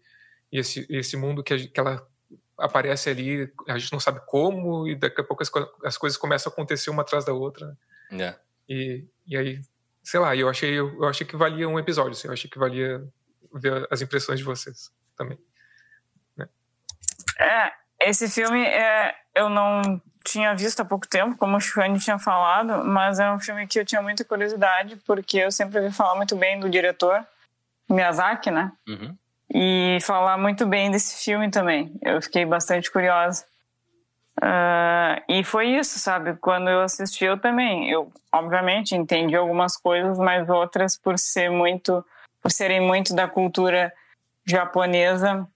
e 0.51 0.59
esse, 0.59 0.87
esse 0.89 1.15
mundo 1.15 1.45
que, 1.45 1.53
a, 1.53 1.59
que 1.59 1.79
ela 1.79 2.09
aparece 2.57 3.11
ali, 3.11 3.53
a 3.69 3.77
gente 3.77 3.93
não 3.93 4.01
sabe 4.01 4.23
como, 4.25 4.89
e 4.89 4.95
daqui 4.95 5.21
a 5.21 5.25
pouco 5.25 5.43
as, 5.43 5.51
as 5.85 5.99
coisas 5.99 6.17
começam 6.17 6.51
a 6.51 6.55
acontecer 6.55 6.89
uma 6.89 7.03
atrás 7.03 7.27
da 7.27 7.35
outra. 7.35 7.77
É. 8.13 8.35
E, 8.67 9.05
e 9.27 9.37
aí, 9.37 9.61
sei 10.03 10.21
lá, 10.21 10.35
eu 10.35 10.49
achei, 10.49 10.79
eu 10.79 11.05
achei 11.05 11.27
que 11.27 11.37
valia 11.37 11.69
um 11.69 11.79
episódio, 11.79 12.13
assim, 12.13 12.29
eu 12.29 12.33
achei 12.33 12.49
que 12.49 12.59
valia 12.59 13.07
ver 13.53 13.87
as 13.91 14.01
impressões 14.01 14.39
de 14.39 14.45
vocês 14.45 14.91
também. 15.15 15.39
É, 17.39 17.73
esse 18.09 18.27
filme 18.27 18.63
é, 18.63 19.15
eu 19.35 19.51
não 19.51 20.01
tinha 20.25 20.55
visto 20.55 20.81
há 20.81 20.85
pouco 20.85 21.09
tempo, 21.09 21.37
como 21.37 21.57
o 21.57 21.61
Shane 21.61 21.99
tinha 21.99 22.19
falado, 22.19 22.85
mas 22.85 23.19
é 23.19 23.31
um 23.31 23.39
filme 23.39 23.67
que 23.67 23.79
eu 23.79 23.85
tinha 23.85 24.03
muita 24.03 24.25
curiosidade, 24.25 24.97
porque 25.07 25.39
eu 25.39 25.51
sempre 25.51 25.79
ouvi 25.79 25.93
falar 25.93 26.15
muito 26.15 26.37
bem 26.37 26.61
do 26.61 26.69
diretor, 26.69 27.25
Miyazaki, 27.89 28.51
né? 28.51 28.73
Uhum. 28.87 29.17
E 29.53 29.99
falar 30.03 30.39
muito 30.39 30.67
bem 30.67 30.91
desse 30.91 31.25
filme 31.25 31.51
também. 31.51 31.93
Eu 32.03 32.23
fiquei 32.23 32.45
bastante 32.45 32.91
curiosa. 32.91 33.45
Ah, 34.41 35.21
e 35.29 35.43
foi 35.43 35.69
isso, 35.69 35.99
sabe? 35.99 36.35
Quando 36.37 36.71
eu 36.71 36.83
assisti, 36.83 37.25
eu 37.25 37.39
também. 37.39 37.91
Eu, 37.91 38.13
obviamente, 38.33 38.95
entendi 38.95 39.35
algumas 39.35 39.77
coisas, 39.77 40.19
mas 40.19 40.49
outras, 40.49 40.97
por 40.97 41.19
ser 41.19 41.51
muito, 41.51 42.05
por 42.41 42.51
serem 42.51 42.81
muito 42.81 43.15
da 43.15 43.27
cultura 43.27 43.93
japonesa, 44.47 45.47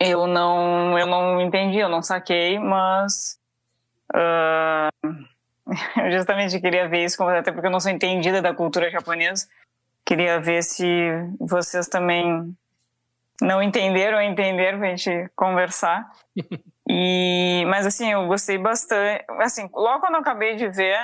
eu 0.00 0.26
não, 0.26 0.98
eu 0.98 1.06
não 1.06 1.40
entendi, 1.40 1.78
eu 1.78 1.88
não 1.88 2.02
saquei, 2.02 2.58
mas 2.58 3.37
eu 5.96 6.10
justamente 6.12 6.60
queria 6.60 6.88
ver 6.88 7.04
isso, 7.04 7.22
até 7.22 7.52
porque 7.52 7.66
eu 7.66 7.70
não 7.70 7.80
sou 7.80 7.90
entendida 7.90 8.40
da 8.40 8.54
cultura 8.54 8.90
japonesa. 8.90 9.46
Queria 10.04 10.40
ver 10.40 10.62
se 10.62 10.84
vocês 11.38 11.88
também 11.88 12.56
não 13.40 13.62
entenderam 13.62 14.18
ou 14.18 14.24
entenderam 14.24 14.78
pra 14.78 14.96
gente 14.96 15.30
conversar. 15.34 16.10
E, 16.90 17.66
mas 17.66 17.84
assim, 17.84 18.10
eu 18.10 18.26
gostei 18.26 18.56
bastante. 18.56 19.22
Assim, 19.40 19.68
logo 19.74 20.00
quando 20.00 20.14
eu 20.14 20.20
acabei 20.20 20.56
de 20.56 20.68
ver, 20.68 20.96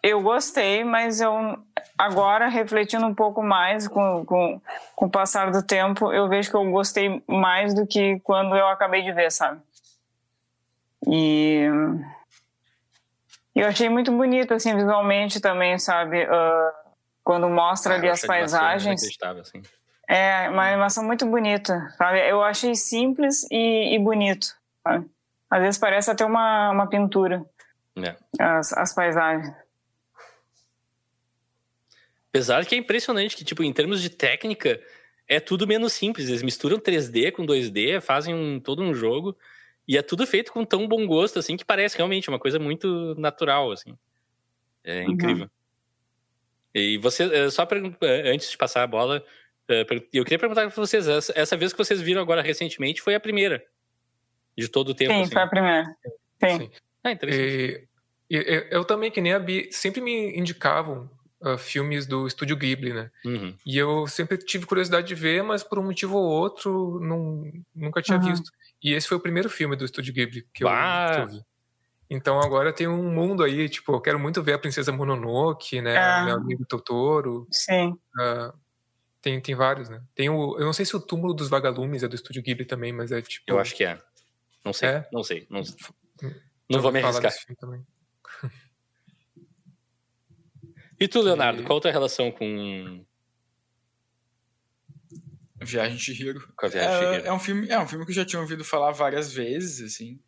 eu 0.00 0.22
gostei, 0.22 0.84
mas 0.84 1.20
eu 1.20 1.58
agora 1.96 2.46
refletindo 2.46 3.04
um 3.04 3.14
pouco 3.14 3.42
mais 3.42 3.88
com, 3.88 4.24
com, 4.24 4.60
com 4.94 5.06
o 5.06 5.10
passar 5.10 5.50
do 5.50 5.60
tempo, 5.60 6.12
eu 6.12 6.28
vejo 6.28 6.50
que 6.50 6.56
eu 6.56 6.70
gostei 6.70 7.20
mais 7.26 7.74
do 7.74 7.84
que 7.84 8.20
quando 8.20 8.56
eu 8.56 8.68
acabei 8.68 9.02
de 9.02 9.12
ver, 9.12 9.32
sabe? 9.32 9.60
E 11.06 11.62
eu 13.54 13.66
achei 13.66 13.88
muito 13.88 14.10
bonito, 14.12 14.54
assim, 14.54 14.74
visualmente 14.74 15.40
também, 15.40 15.78
sabe? 15.78 16.22
Ah, 16.24 16.72
quando 17.24 17.48
mostra 17.48 17.94
ali 17.94 18.06
Ah, 18.06 18.10
eu 18.10 18.12
as 18.14 18.22
paisagens. 18.22 19.02
assim. 19.40 19.62
É 20.08 20.48
uma 20.48 20.66
animação 20.68 21.04
muito 21.04 21.26
bonita, 21.26 21.92
sabe? 21.98 22.20
Eu 22.28 22.42
achei 22.42 22.74
simples 22.74 23.46
e, 23.50 23.94
e 23.94 23.98
bonito. 23.98 24.46
sabe? 24.82 25.06
Às 25.50 25.60
vezes 25.60 25.78
parece 25.78 26.10
até 26.10 26.24
uma, 26.24 26.70
uma 26.70 26.86
pintura, 26.88 27.44
É. 27.96 28.16
as, 28.38 28.72
as 28.72 28.94
paisagens. 28.94 29.52
Apesar 32.30 32.64
que 32.66 32.74
é 32.74 32.78
impressionante 32.78 33.36
que, 33.36 33.44
tipo, 33.44 33.62
em 33.62 33.72
termos 33.72 34.00
de 34.02 34.10
técnica, 34.10 34.80
é 35.26 35.40
tudo 35.40 35.66
menos 35.66 35.92
simples. 35.94 36.28
Eles 36.28 36.42
misturam 36.42 36.78
3D 36.78 37.32
com 37.32 37.44
2D, 37.44 38.00
fazem 38.00 38.34
um, 38.34 38.60
todo 38.60 38.82
um 38.82 38.94
jogo. 38.94 39.36
E 39.88 39.96
é 39.96 40.02
tudo 40.02 40.26
feito 40.26 40.52
com 40.52 40.64
tão 40.66 40.86
bom 40.86 41.06
gosto, 41.06 41.38
assim, 41.38 41.56
que 41.56 41.64
parece 41.64 41.96
realmente 41.96 42.28
uma 42.28 42.38
coisa 42.38 42.58
muito 42.58 43.14
natural, 43.18 43.72
assim. 43.72 43.96
É 44.84 45.04
Uhum. 45.04 45.12
incrível. 45.12 45.50
E 46.74 46.98
você, 46.98 47.24
eh, 47.24 47.50
só 47.50 47.64
pra, 47.64 47.78
eh, 47.78 48.30
antes 48.30 48.50
de 48.50 48.56
passar 48.58 48.82
a 48.82 48.86
bola, 48.86 49.24
eh, 49.68 49.86
eu 50.12 50.24
queria 50.24 50.38
perguntar 50.38 50.66
pra 50.70 50.74
vocês, 50.76 51.08
essa, 51.08 51.56
vez 51.56 51.72
que 51.72 51.78
vocês 51.78 52.00
viram 52.00 52.20
agora 52.20 52.42
recentemente 52.42 53.00
foi 53.00 53.14
a 53.14 53.20
primeira 53.20 53.64
de 54.56 54.68
todo 54.68 54.90
o 54.90 54.94
tempo, 54.94 55.12
Sim, 55.12 55.22
assim. 55.22 55.30
foi 55.32 55.42
a 55.42 55.46
primeira. 55.48 55.84
Sim. 56.44 56.58
Sim. 56.58 56.70
Ah, 57.04 57.12
interessante. 57.12 57.88
E, 58.30 58.36
eu, 58.36 58.42
eu 58.70 58.84
também, 58.84 59.10
que 59.10 59.20
nem 59.20 59.32
a 59.32 59.38
Bi, 59.38 59.68
sempre 59.72 60.00
me 60.00 60.36
indicavam 60.38 61.10
ah, 61.42 61.56
filmes 61.58 62.06
do 62.06 62.26
Estúdio 62.26 62.56
Ghibli, 62.56 62.92
né? 62.92 63.10
Uhum. 63.24 63.54
E 63.64 63.78
eu 63.78 64.06
sempre 64.06 64.36
tive 64.38 64.66
curiosidade 64.66 65.06
de 65.08 65.14
ver, 65.14 65.42
mas 65.42 65.62
por 65.62 65.78
um 65.78 65.84
motivo 65.84 66.16
ou 66.18 66.24
outro 66.24 67.00
não, 67.00 67.50
nunca 67.74 68.02
tinha 68.02 68.18
Uhum. 68.18 68.24
visto. 68.30 68.50
E 68.82 68.92
esse 68.92 69.08
foi 69.08 69.16
o 69.16 69.20
primeiro 69.20 69.48
filme 69.50 69.74
do 69.76 69.84
Estúdio 69.84 70.14
Ghibli 70.14 70.46
que 70.54 70.64
eu, 70.64 70.68
que 70.68 71.20
eu 71.20 71.26
vi. 71.28 71.44
Então 72.10 72.40
agora 72.40 72.72
tem 72.72 72.86
um 72.88 73.12
mundo 73.12 73.42
aí, 73.42 73.68
tipo, 73.68 73.92
eu 73.92 74.00
quero 74.00 74.18
muito 74.18 74.42
ver 74.42 74.54
a 74.54 74.58
Princesa 74.58 74.90
Mononoke, 74.92 75.80
né? 75.82 75.96
Ah. 75.98 76.24
Meu 76.24 76.36
amigo 76.36 76.64
Totoro. 76.64 77.46
Sim. 77.50 77.98
ah, 78.18 78.54
tem, 79.20 79.40
tem 79.40 79.54
vários, 79.54 79.88
né? 79.90 80.00
Tem 80.14 80.30
o, 80.30 80.56
eu 80.58 80.64
não 80.64 80.72
sei 80.72 80.84
se 80.86 80.96
o 80.96 81.00
Túmulo 81.00 81.34
dos 81.34 81.48
Vagalumes 81.50 82.02
é 82.02 82.08
do 82.08 82.14
Estúdio 82.14 82.42
Ghibli 82.42 82.64
também, 82.64 82.92
mas 82.92 83.12
é 83.12 83.20
tipo. 83.20 83.44
Eu 83.46 83.58
acho 83.58 83.74
que 83.74 83.84
é. 83.84 83.98
Não 84.64 84.72
sei, 84.72 84.88
É? 84.88 85.08
não 85.12 85.22
sei. 85.24 85.46
Não, 85.50 85.62
já 85.62 85.74
não 86.70 86.80
vou 86.80 86.86
ouvi 86.86 86.98
me 86.98 87.04
arriscar. 87.04 87.30
desse 87.30 87.44
filme 87.44 87.56
também. 87.56 87.86
E 91.00 91.06
tu, 91.06 91.20
Leonardo, 91.20 91.62
E- 91.62 91.64
qual 91.64 91.78
a 91.78 91.82
tua 91.82 91.90
relação 91.92 92.30
com, 92.32 93.04
Viagem 95.60 95.96
de 95.96 96.12
Hiro. 96.12 96.52
com 96.56 96.66
a 96.66 96.68
viagem 96.68 96.90
de 96.90 97.04
É, 97.04 97.08
Chihiro? 97.12 97.26
é 97.28 97.32
um 97.32 97.38
filme, 97.38 97.68
é 97.68 97.78
um 97.78 97.88
filme 97.88 98.04
que 98.04 98.10
eu 98.12 98.14
já 98.16 98.24
tinha 98.24 98.40
ouvido 98.40 98.64
falar 98.64 98.92
várias 98.92 99.32
vezes, 99.32 99.80
assim. 99.92 100.20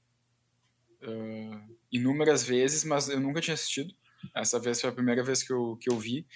Ah, 1.02 1.64
inúmeras 1.92 2.44
vezes, 2.44 2.84
mas 2.84 3.08
eu 3.08 3.20
nunca 3.20 3.40
tinha 3.40 3.54
assistido. 3.54 3.92
Essa 4.34 4.58
vez 4.58 4.80
foi 4.80 4.90
a 4.90 4.92
primeira 4.92 5.22
vez 5.22 5.42
que 5.42 5.52
eu, 5.52 5.76
que 5.80 5.90
eu 5.90 5.98
vi. 5.98 6.26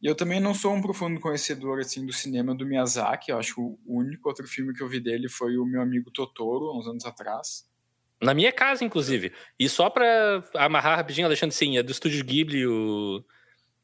E 0.00 0.06
eu 0.06 0.14
também 0.14 0.40
não 0.40 0.54
sou 0.54 0.72
um 0.74 0.80
profundo 0.80 1.20
conhecedor 1.20 1.80
assim 1.80 2.06
do 2.06 2.12
cinema 2.12 2.54
do 2.54 2.64
Miyazaki. 2.64 3.30
Eu 3.30 3.38
acho 3.38 3.54
que 3.56 3.60
o 3.60 3.78
único 3.86 4.28
outro 4.28 4.46
filme 4.46 4.72
que 4.72 4.82
eu 4.82 4.88
vi 4.88 5.00
dele 5.00 5.28
foi 5.28 5.56
o 5.58 5.64
meu 5.66 5.82
amigo 5.82 6.10
Totoro, 6.10 6.78
uns 6.78 6.86
anos 6.86 7.04
atrás. 7.04 7.68
Na 8.22 8.32
minha 8.34 8.52
casa, 8.52 8.84
inclusive. 8.84 9.32
E 9.58 9.68
só 9.68 9.90
pra 9.90 10.42
amarrar 10.54 10.96
rapidinho, 10.96 11.26
Alexandre, 11.26 11.54
sim, 11.54 11.76
é 11.78 11.82
do 11.82 11.92
Estúdio 11.92 12.24
Ghibli 12.24 12.66
o, 12.66 13.24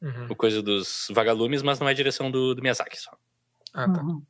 Uhum. 0.01 0.27
o 0.29 0.35
coisa 0.35 0.61
dos 0.61 1.07
vagalumes, 1.11 1.61
mas 1.63 1.79
não 1.79 1.87
é 1.87 1.93
direção 1.93 2.29
do, 2.29 2.53
do 2.53 2.61
Miyazaki 2.61 2.97
só. 2.99 3.11
Ah, 3.73 3.89
tá. 3.89 4.01
Uhum. 4.03 4.21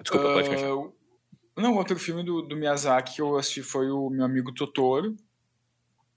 Desculpa, 0.00 0.32
pode 0.32 0.48
Ah, 0.48 0.52
continuar. 0.52 0.92
Não, 1.56 1.74
outro 1.76 1.98
filme 1.98 2.22
do, 2.22 2.42
do 2.42 2.56
Miyazaki 2.56 3.16
que 3.16 3.22
eu 3.22 3.36
assisti 3.36 3.62
foi 3.62 3.90
o 3.90 4.10
meu 4.10 4.24
amigo 4.24 4.52
Totoro. 4.52 5.16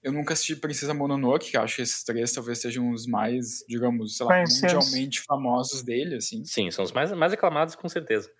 Eu 0.02 0.12
nunca 0.12 0.32
assisti 0.32 0.56
Princesa 0.56 0.94
Mononoke, 0.94 1.50
que 1.50 1.56
acho 1.56 1.76
que 1.76 1.82
esses 1.82 2.02
três 2.04 2.32
talvez 2.32 2.58
sejam 2.58 2.90
os 2.90 3.06
mais, 3.06 3.64
digamos, 3.68 4.16
sei 4.16 4.26
lá, 4.26 4.44
mundialmente 4.48 5.20
famosos 5.22 5.82
dele, 5.82 6.16
assim. 6.16 6.44
Sim, 6.44 6.70
são 6.70 6.84
os 6.84 6.92
mais, 6.92 7.12
mais 7.12 7.32
aclamados, 7.32 7.74
com 7.74 7.88
certeza. 7.88 8.30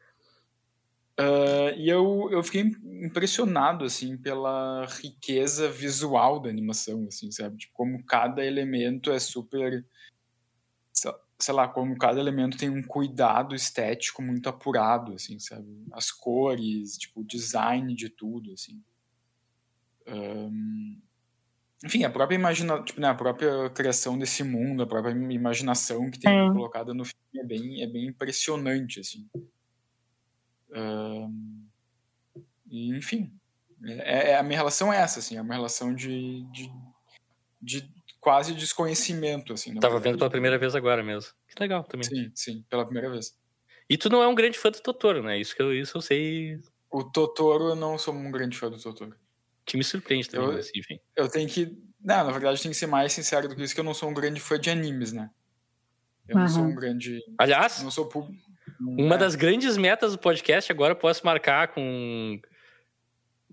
Ah, 1.18 1.73
e 1.76 1.88
eu, 1.88 2.28
eu 2.30 2.42
fiquei 2.42 2.62
impressionado, 3.02 3.85
assim, 3.85 4.16
pela 4.16 4.87
riqueza 4.87 5.70
visual 5.70 6.40
da 6.40 6.49
animação, 6.49 7.06
assim, 7.09 7.30
sabe? 7.30 7.59
Tipo, 7.59 7.75
como 7.75 8.04
cada 8.04 8.44
elemento 8.44 9.11
é 9.11 9.18
super... 9.18 9.85
sei- 11.40 11.54
lá, 11.54 11.66
como 11.68 11.97
cada 11.99 12.20
elemento 12.20 12.56
tem 12.59 12.68
um 12.70 12.82
cuidado 12.82 13.54
estético 13.54 14.23
muito 14.23 14.49
apurado, 14.49 15.14
assim, 15.14 15.38
sabe? 15.38 15.66
As 15.92 16.11
cores, 16.11 16.97
tipo, 16.97 17.20
o 17.20 17.25
design 17.25 17.94
de 17.94 18.09
tudo, 18.09 18.52
assim. 18.52 18.82
Ahn, 20.06 20.97
Enfim, 21.82 22.04
a 22.04 22.11
própria 22.11 22.37
imagina, 22.37 22.82
tipo, 22.82 23.00
né, 23.00 23.09
a 23.09 23.14
própria 23.14 23.70
criação 23.70 24.18
desse 24.18 24.44
mundo, 24.44 24.82
a 24.82 24.87
própria 24.87 25.12
imaginação 25.12 26.11
que 26.11 26.18
tem 26.20 26.30
Sim. 26.30 26.52
colocada 26.52 26.92
no 26.92 27.04
filme 27.06 27.38
é 27.38 27.44
bem, 27.44 27.82
é 27.82 27.87
bem 27.87 28.06
impressionante, 28.09 29.00
assim. 29.00 29.26
Ahn, 30.73 31.64
e, 32.68 32.94
enfim, 32.97 33.32
é, 33.82 34.32
é- 34.32 34.37
a 34.38 34.42
minha 34.42 34.59
relação 34.59 34.92
é 34.92 34.99
essa, 34.99 35.20
assim, 35.20 35.37
é 35.37 35.42
uma 35.42 35.54
relação 35.54 35.94
de, 35.94 36.42
de, 36.52 36.70
de 37.62 38.00
quase 38.21 38.55
desconhecimento, 38.55 39.53
assim. 39.55 39.73
na 39.73 39.81
Tava 39.81 39.95
verdade. 39.95 40.12
vendo 40.12 40.19
pela 40.19 40.31
primeira 40.31 40.59
vez 40.59 40.75
agora 40.75 41.03
mesmo. 41.03 41.33
Que 41.49 41.61
legal 41.61 41.83
também. 41.85 42.05
Sim, 42.09 42.31
sim, 42.35 42.65
pela 42.69 42.85
primeira 42.85 43.11
vez. 43.11 43.35
E 43.89 43.97
tu 43.97 44.09
não 44.09 44.23
é 44.23 44.29
um 44.29 44.35
grande 44.35 44.59
fã 44.59 44.71
do 44.71 44.81
Totoro, 44.81 45.23
né? 45.23 45.39
Isso 45.39 45.55
que 45.57 45.62
eu, 45.62 45.73
isso 45.75 45.97
eu 45.97 46.03
sei 46.03 46.59
O 46.91 47.03
Totoro, 47.03 47.71
eu 47.71 47.75
não 47.77 47.97
sou 47.99 48.15
um 48.15 48.31
grande 48.31 48.57
fã 48.57 48.71
do 48.71 48.79
Totoro. 48.81 49.15
que 49.65 49.77
me 49.77 49.85
surpreende 49.85 50.29
também, 50.29 50.47
Eu- 50.49 50.53
mas 50.55 50.71
enfim. 50.75 50.99
Eu 51.17 51.29
tenho 51.29 51.49
que. 51.49 51.77
Não, 52.03 52.25
na 52.25 52.33
verdade, 52.33 52.59
eu 52.59 52.62
tenho 52.62 52.73
que 52.73 52.79
ser 52.79 52.87
mais 52.87 53.12
sincero 53.12 53.49
do 53.49 53.55
que 53.57 53.62
isso, 53.62 53.75
que 53.75 53.81
eu 53.81 53.85
não 53.85 53.95
sou 53.95 54.09
um 54.09 54.15
grande 54.15 54.41
fã 54.41 54.59
de 54.59 54.71
animes, 54.71 55.12
né? 55.12 55.31
Eu 56.29 56.37
não 56.39 56.49
sou 56.49 56.62
Uhum. 56.62 56.71
um 56.71 56.75
grande. 56.75 57.21
Aliás, 57.39 57.83
Não 57.83 57.91
sou 57.91 58.07
público. 58.07 58.43
uma 58.81 59.17
é, 59.17 59.19
das 59.19 59.35
grandes 59.35 59.77
metas 59.77 60.12
do 60.12 60.19
podcast 60.19 60.71
agora 60.73 60.93
eu 60.93 60.97
posso 60.97 61.25
marcar 61.27 61.69
com 61.69 62.41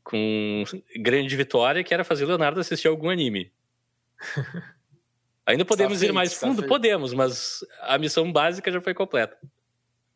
com 0.04 0.64
grande 1.02 1.36
vitória, 1.36 1.84
que 1.84 1.94
era 1.94 2.04
fazer 2.04 2.24
o 2.24 2.28
Leonardo 2.28 2.60
assistir 2.60 2.88
algum 2.88 3.10
anime. 3.10 3.52
Ainda 5.46 5.64
podemos 5.64 5.98
ir 5.98 6.08
feito, 6.08 6.14
mais 6.14 6.34
está 6.34 6.46
fundo? 6.46 6.68
Podemos, 6.68 7.14
mas 7.14 7.60
a 7.82 7.98
missão 7.98 8.32
básica 8.32 8.70
já 8.70 8.82
foi 8.82 8.94
completa. 8.94 9.38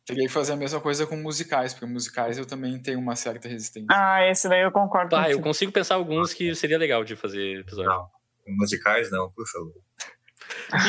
Teria 0.06 0.26
que 0.26 0.34
fazer 0.34 0.54
a 0.54 0.56
mesma 0.58 0.82
coisa 0.82 1.08
com 1.08 1.16
musicais, 1.16 1.74
porque 1.74 1.86
musicais 1.86 2.38
eu 2.38 2.46
também 2.46 2.82
tenho 2.82 3.00
uma 3.00 3.16
certa 3.16 3.48
resistência. 3.48 3.88
Ah, 3.90 4.28
esse 4.28 4.50
daí 4.50 4.62
eu 4.62 4.72
concordo. 4.72 5.16
Ah, 5.16 5.22
eu 5.22 5.24
contigo. 5.24 5.44
consigo 5.44 5.72
pensar 5.72 5.96
alguns 5.96 6.34
que 6.34 6.54
seria 6.54 6.78
legal 6.78 7.04
de 7.06 7.16
fazer 7.16 7.62
episódio. 7.62 7.90
Não. 7.90 8.10
Musicais 8.58 9.10
não, 9.10 9.32
por 9.32 9.48
favor. 9.48 9.74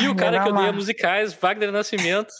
E 0.01 0.09
o 0.09 0.15
cara 0.15 0.43
que 0.43 0.49
Não, 0.49 0.57
odeia 0.57 0.73
musicais, 0.73 1.33
Wagner 1.33 1.71
Nascimento, 1.71 2.33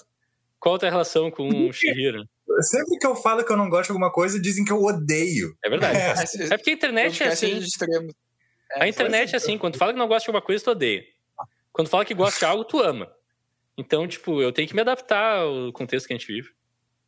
qual 0.59 0.75
a 0.75 0.79
tua 0.79 0.89
relação 0.89 1.31
com 1.31 1.47
o 1.47 1.71
Shihiro? 1.71 2.23
Sempre 2.61 2.97
que 2.99 3.07
eu 3.07 3.15
falo 3.15 3.45
que 3.45 3.51
eu 3.51 3.57
não 3.57 3.69
gosto 3.69 3.85
de 3.85 3.91
alguma 3.91 4.11
coisa, 4.11 4.39
dizem 4.39 4.65
que 4.65 4.71
eu 4.71 4.81
odeio. 4.81 5.55
É 5.63 5.69
verdade. 5.69 5.97
É, 5.97 6.15
Mas, 6.15 6.35
É 6.35 6.57
porque 6.57 6.71
a 6.71 6.73
internet 6.73 7.23
é 7.23 7.27
assim. 7.27 7.57
É, 7.57 8.07
A 8.75 8.87
internet 8.87 9.33
é 9.33 9.37
assim, 9.37 9.57
quando 9.57 9.77
fala 9.77 9.93
que 9.93 9.99
não 9.99 10.07
gosta 10.07 10.25
de 10.25 10.29
alguma 10.29 10.45
coisa, 10.45 10.63
tu 10.63 10.71
odeia. 10.71 11.03
Quando 11.71 11.89
fala 11.89 12.05
que 12.05 12.13
gosta 12.13 12.39
de 12.39 12.45
algo, 12.45 12.63
tu 12.63 12.79
ama. 12.79 13.11
Então, 13.77 14.07
tipo, 14.07 14.41
eu 14.41 14.51
tenho 14.51 14.67
que 14.67 14.75
me 14.75 14.81
adaptar 14.81 15.39
ao 15.39 15.71
contexto 15.73 16.07
que 16.07 16.13
a 16.13 16.17
gente 16.17 16.27
vive, 16.27 16.49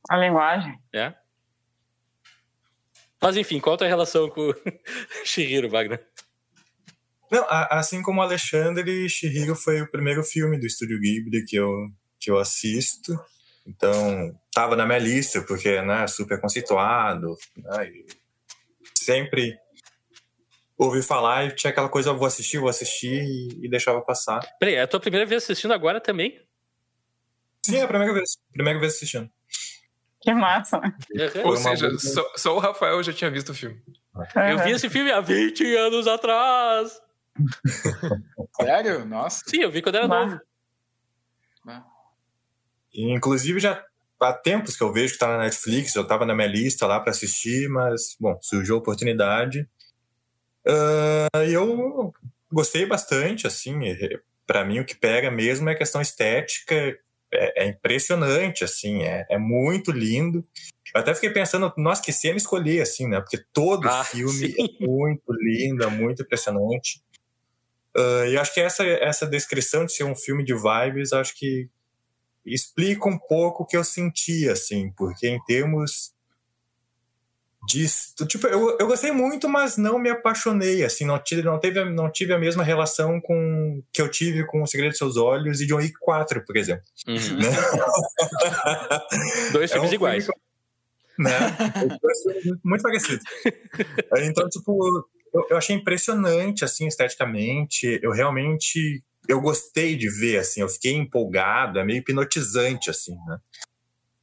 A 0.09 0.17
linguagem. 0.17 0.79
né? 0.93 1.15
Mas 3.21 3.37
enfim, 3.37 3.59
qual 3.59 3.75
a 3.75 3.77
tua 3.77 3.87
relação 3.87 4.29
com 4.29 4.49
o 4.49 4.55
Shihiro, 5.23 5.69
Wagner? 5.69 6.05
Não, 7.31 7.45
assim 7.49 8.01
como 8.01 8.21
Alexandre, 8.21 9.09
Shihiro 9.09 9.55
foi 9.55 9.81
o 9.81 9.89
primeiro 9.89 10.23
filme 10.23 10.59
do 10.59 10.65
Estúdio 10.65 10.99
Ghibli 10.99 11.43
que 11.45 11.55
eu, 11.55 11.69
que 12.19 12.29
eu 12.29 12.37
assisto. 12.37 13.19
Então, 13.65 14.39
tava 14.53 14.75
na 14.75 14.85
minha 14.85 14.99
lista, 14.99 15.41
porque 15.41 15.81
né, 15.81 16.05
super 16.07 16.39
conceituado. 16.39 17.35
Né, 17.57 17.87
e 17.89 18.05
sempre 18.97 19.57
ouvi 20.77 21.01
falar 21.01 21.45
e 21.45 21.55
tinha 21.55 21.71
aquela 21.71 21.89
coisa, 21.89 22.09
eu 22.09 22.17
vou 22.17 22.27
assistir, 22.27 22.57
vou 22.59 22.69
assistir 22.69 23.23
e, 23.23 23.65
e 23.65 23.69
deixava 23.69 24.01
passar. 24.01 24.39
Peraí, 24.59 24.75
é 24.75 24.81
a 24.81 24.87
tua 24.87 24.99
primeira 24.99 25.25
vez 25.25 25.43
assistindo 25.43 25.73
agora 25.73 25.99
também? 26.01 26.41
Sim, 27.65 27.77
é 27.77 27.81
a 27.83 27.87
primeira 27.87 28.13
vez. 28.13 28.37
Primeira 28.53 28.79
vez 28.79 28.95
assistindo. 28.95 29.29
Que 30.21 30.33
massa. 30.33 30.81
Ou 31.43 31.55
seja, 31.55 31.87
boa- 31.87 31.99
só, 31.99 32.31
só 32.35 32.55
o 32.55 32.59
Rafael 32.59 33.01
já 33.03 33.13
tinha 33.13 33.29
visto 33.29 33.49
o 33.49 33.53
filme. 33.55 33.81
Eu 34.49 34.63
vi 34.63 34.71
esse 34.71 34.89
filme 34.89 35.11
há 35.11 35.21
20 35.21 35.75
anos 35.75 36.07
atrás. 36.07 36.99
Sério? 38.61 39.05
Nossa. 39.05 39.43
Sim, 39.45 39.61
eu 39.61 39.69
vi 39.71 39.81
quando 39.81 39.95
era 39.95 40.07
novo. 40.07 40.39
Inclusive, 42.93 43.59
já 43.59 43.83
há 44.21 44.33
tempos 44.33 44.75
que 44.77 44.83
eu 44.83 44.91
vejo 44.91 45.13
que 45.13 45.19
tá 45.19 45.27
na 45.27 45.43
Netflix, 45.43 45.93
eu 45.95 46.07
tava 46.07 46.25
na 46.25 46.33
minha 46.33 46.47
lista 46.47 46.87
lá 46.87 46.99
para 46.99 47.11
assistir, 47.11 47.67
mas, 47.69 48.15
bom, 48.19 48.37
surgiu 48.41 48.75
a 48.75 48.79
oportunidade. 48.79 49.67
Ah, 50.67 51.43
eu 51.45 52.13
gostei 52.51 52.85
bastante, 52.85 53.47
assim, 53.47 53.79
para 54.47 54.63
mim 54.65 54.79
o 54.79 54.85
que 54.85 54.95
pega 54.95 55.29
mesmo 55.31 55.69
é 55.69 55.73
a 55.73 55.77
questão 55.77 56.01
estética, 56.01 56.97
é, 57.33 57.63
é 57.63 57.67
impressionante, 57.67 58.63
assim, 58.63 59.03
é, 59.03 59.25
é 59.29 59.37
muito 59.37 59.91
lindo. 59.91 60.45
Eu 60.93 61.01
até 61.01 61.13
fiquei 61.13 61.29
pensando, 61.29 61.73
nossa, 61.77 62.01
que 62.01 62.13
cena 62.13 62.37
escolher, 62.37 62.81
assim, 62.81 63.07
né? 63.07 63.19
Porque 63.19 63.43
todo 63.51 63.87
Ah, 63.87 64.03
filme 64.05 64.31
sim. 64.31 64.55
é 64.57 64.85
muito 64.85 65.23
lindo, 65.33 65.83
é 65.83 65.87
muito 65.87 66.21
impressionante. 66.21 67.01
Ah, 67.95 68.25
e 68.27 68.37
acho 68.37 68.53
que 68.53 68.61
essa, 68.61 68.83
essa 68.85 69.25
descrição 69.27 69.85
de 69.85 69.93
ser 69.93 70.03
um 70.05 70.15
filme 70.15 70.43
de 70.43 70.53
vibes, 70.53 71.13
acho 71.13 71.35
que 71.37 71.69
explica 72.45 73.09
um 73.09 73.17
pouco 73.17 73.63
o 73.63 73.65
que 73.65 73.75
eu 73.75 73.83
senti, 73.83 74.47
assim, 74.49 74.91
porque 74.95 75.27
em 75.27 75.43
termos 75.45 76.13
de, 77.67 77.87
tipo, 78.27 78.47
eu, 78.47 78.77
eu 78.79 78.87
gostei 78.87 79.11
muito, 79.11 79.49
mas 79.49 79.77
não 79.77 79.97
me 79.97 80.09
apaixonei, 80.09 80.83
assim, 80.83 81.05
não 81.05 81.17
tive, 81.19 81.41
não, 81.41 81.59
teve, 81.59 81.83
não 81.85 82.11
tive 82.11 82.33
a 82.33 82.39
mesma 82.39 82.63
relação 82.63 83.19
com 83.19 83.81
que 83.91 84.01
eu 84.01 84.09
tive 84.09 84.45
com 84.45 84.61
O 84.61 84.67
Segredo 84.67 84.91
de 84.91 84.97
Seus 84.97 85.17
Olhos 85.17 85.61
e 85.61 85.65
John 85.65 85.77
Wick 85.77 85.97
4, 85.99 86.45
por 86.45 86.57
exemplo. 86.57 86.83
Uhum. 87.07 87.15
Né? 87.15 87.49
Dois 89.51 89.71
filmes 89.71 89.89
é 89.89 89.91
um 89.91 89.95
iguais. 89.95 90.25
Filme, 90.25 90.39
né? 91.17 91.31
muito 92.63 92.81
parecidos. 92.81 93.23
Então, 94.17 94.47
tipo, 94.49 95.07
eu, 95.33 95.47
eu 95.51 95.57
achei 95.57 95.75
impressionante, 95.75 96.63
assim, 96.63 96.87
esteticamente, 96.87 97.99
eu 98.01 98.11
realmente 98.11 99.03
eu 99.27 99.41
gostei 99.41 99.95
de 99.95 100.09
ver, 100.09 100.37
assim, 100.37 100.61
eu 100.61 100.69
fiquei 100.69 100.93
empolgado, 100.93 101.79
é 101.79 101.83
meio 101.83 101.99
hipnotizante, 101.99 102.89
assim, 102.89 103.15
né? 103.27 103.37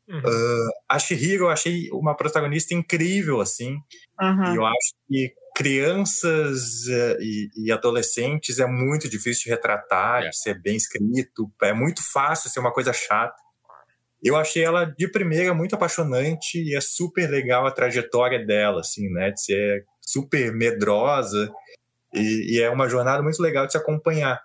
Uhum. 0.09 0.19
Uh, 0.19 0.71
a 0.89 0.99
Shihiro 0.99 1.45
eu 1.45 1.51
achei 1.51 1.89
uma 1.93 2.15
protagonista 2.15 2.75
incrível, 2.75 3.41
assim. 3.41 3.79
Uhum. 4.21 4.53
E 4.53 4.57
eu 4.57 4.67
acho 4.67 4.95
que 5.09 5.33
crianças 5.55 6.87
uh, 6.87 7.21
e, 7.21 7.49
e, 7.57 7.73
adolescentes 7.73 8.59
é 8.59 8.67
muito 8.67 9.09
difícil 9.09 9.45
de 9.45 9.51
retratar, 9.51 10.25
é. 10.25 10.29
de 10.29 10.37
ser 10.37 10.61
bem 10.61 10.77
escrito. 10.77 11.51
É 11.63 11.73
muito 11.73 12.03
fácil 12.13 12.51
ser 12.51 12.61
uma 12.61 12.73
coisa 12.73 12.93
chata. 12.93 13.41
Eu 14.23 14.37
achei 14.37 14.65
ela 14.65 14.85
de 14.85 15.09
primeira 15.09 15.53
muito 15.53 15.75
apaixonante 15.75 16.63
e 16.63 16.77
é 16.77 16.81
super 16.81 17.29
legal 17.29 17.67
a 17.67 17.73
trajetória 17.73 18.45
dela, 18.45 18.81
assim, 18.81 19.09
né? 19.11 19.31
De 19.31 19.43
ser 19.43 19.85
super 20.01 20.53
medrosa 20.53 21.53
e, 22.15 22.57
e 22.57 22.61
é 22.61 22.71
uma 22.71 22.89
jornada 22.89 23.23
muito 23.23 23.41
legal 23.43 23.67
de 23.67 23.73
se 23.73 23.79
acompanhar. 23.79 24.41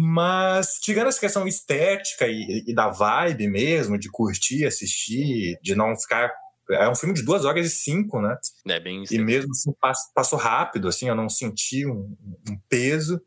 Mas, 0.00 0.78
tirando 0.80 1.08
essa 1.08 1.18
questão 1.18 1.46
estética 1.48 2.28
e, 2.28 2.62
e, 2.68 2.72
da 2.72 2.88
vibe 2.88 3.48
mesmo, 3.48 3.98
de 3.98 4.08
curtir, 4.08 4.64
assistir, 4.64 5.58
de 5.60 5.74
não 5.74 5.96
ficar. 5.96 6.30
É 6.70 6.88
um 6.88 6.94
filme 6.94 7.14
de 7.14 7.24
duas 7.24 7.44
horas 7.44 7.66
e 7.66 7.70
cinco, 7.70 8.20
né? 8.20 8.36
É 8.68 8.78
bem 8.78 9.02
E 9.10 9.18
mesmo 9.18 9.50
assim, 9.50 9.72
passou 10.14 10.38
rápido, 10.38 10.86
assim, 10.86 11.08
eu 11.08 11.14
não 11.14 11.28
senti 11.28 11.84
um, 11.84 12.14
um, 12.48 12.58
peso. 12.68 13.20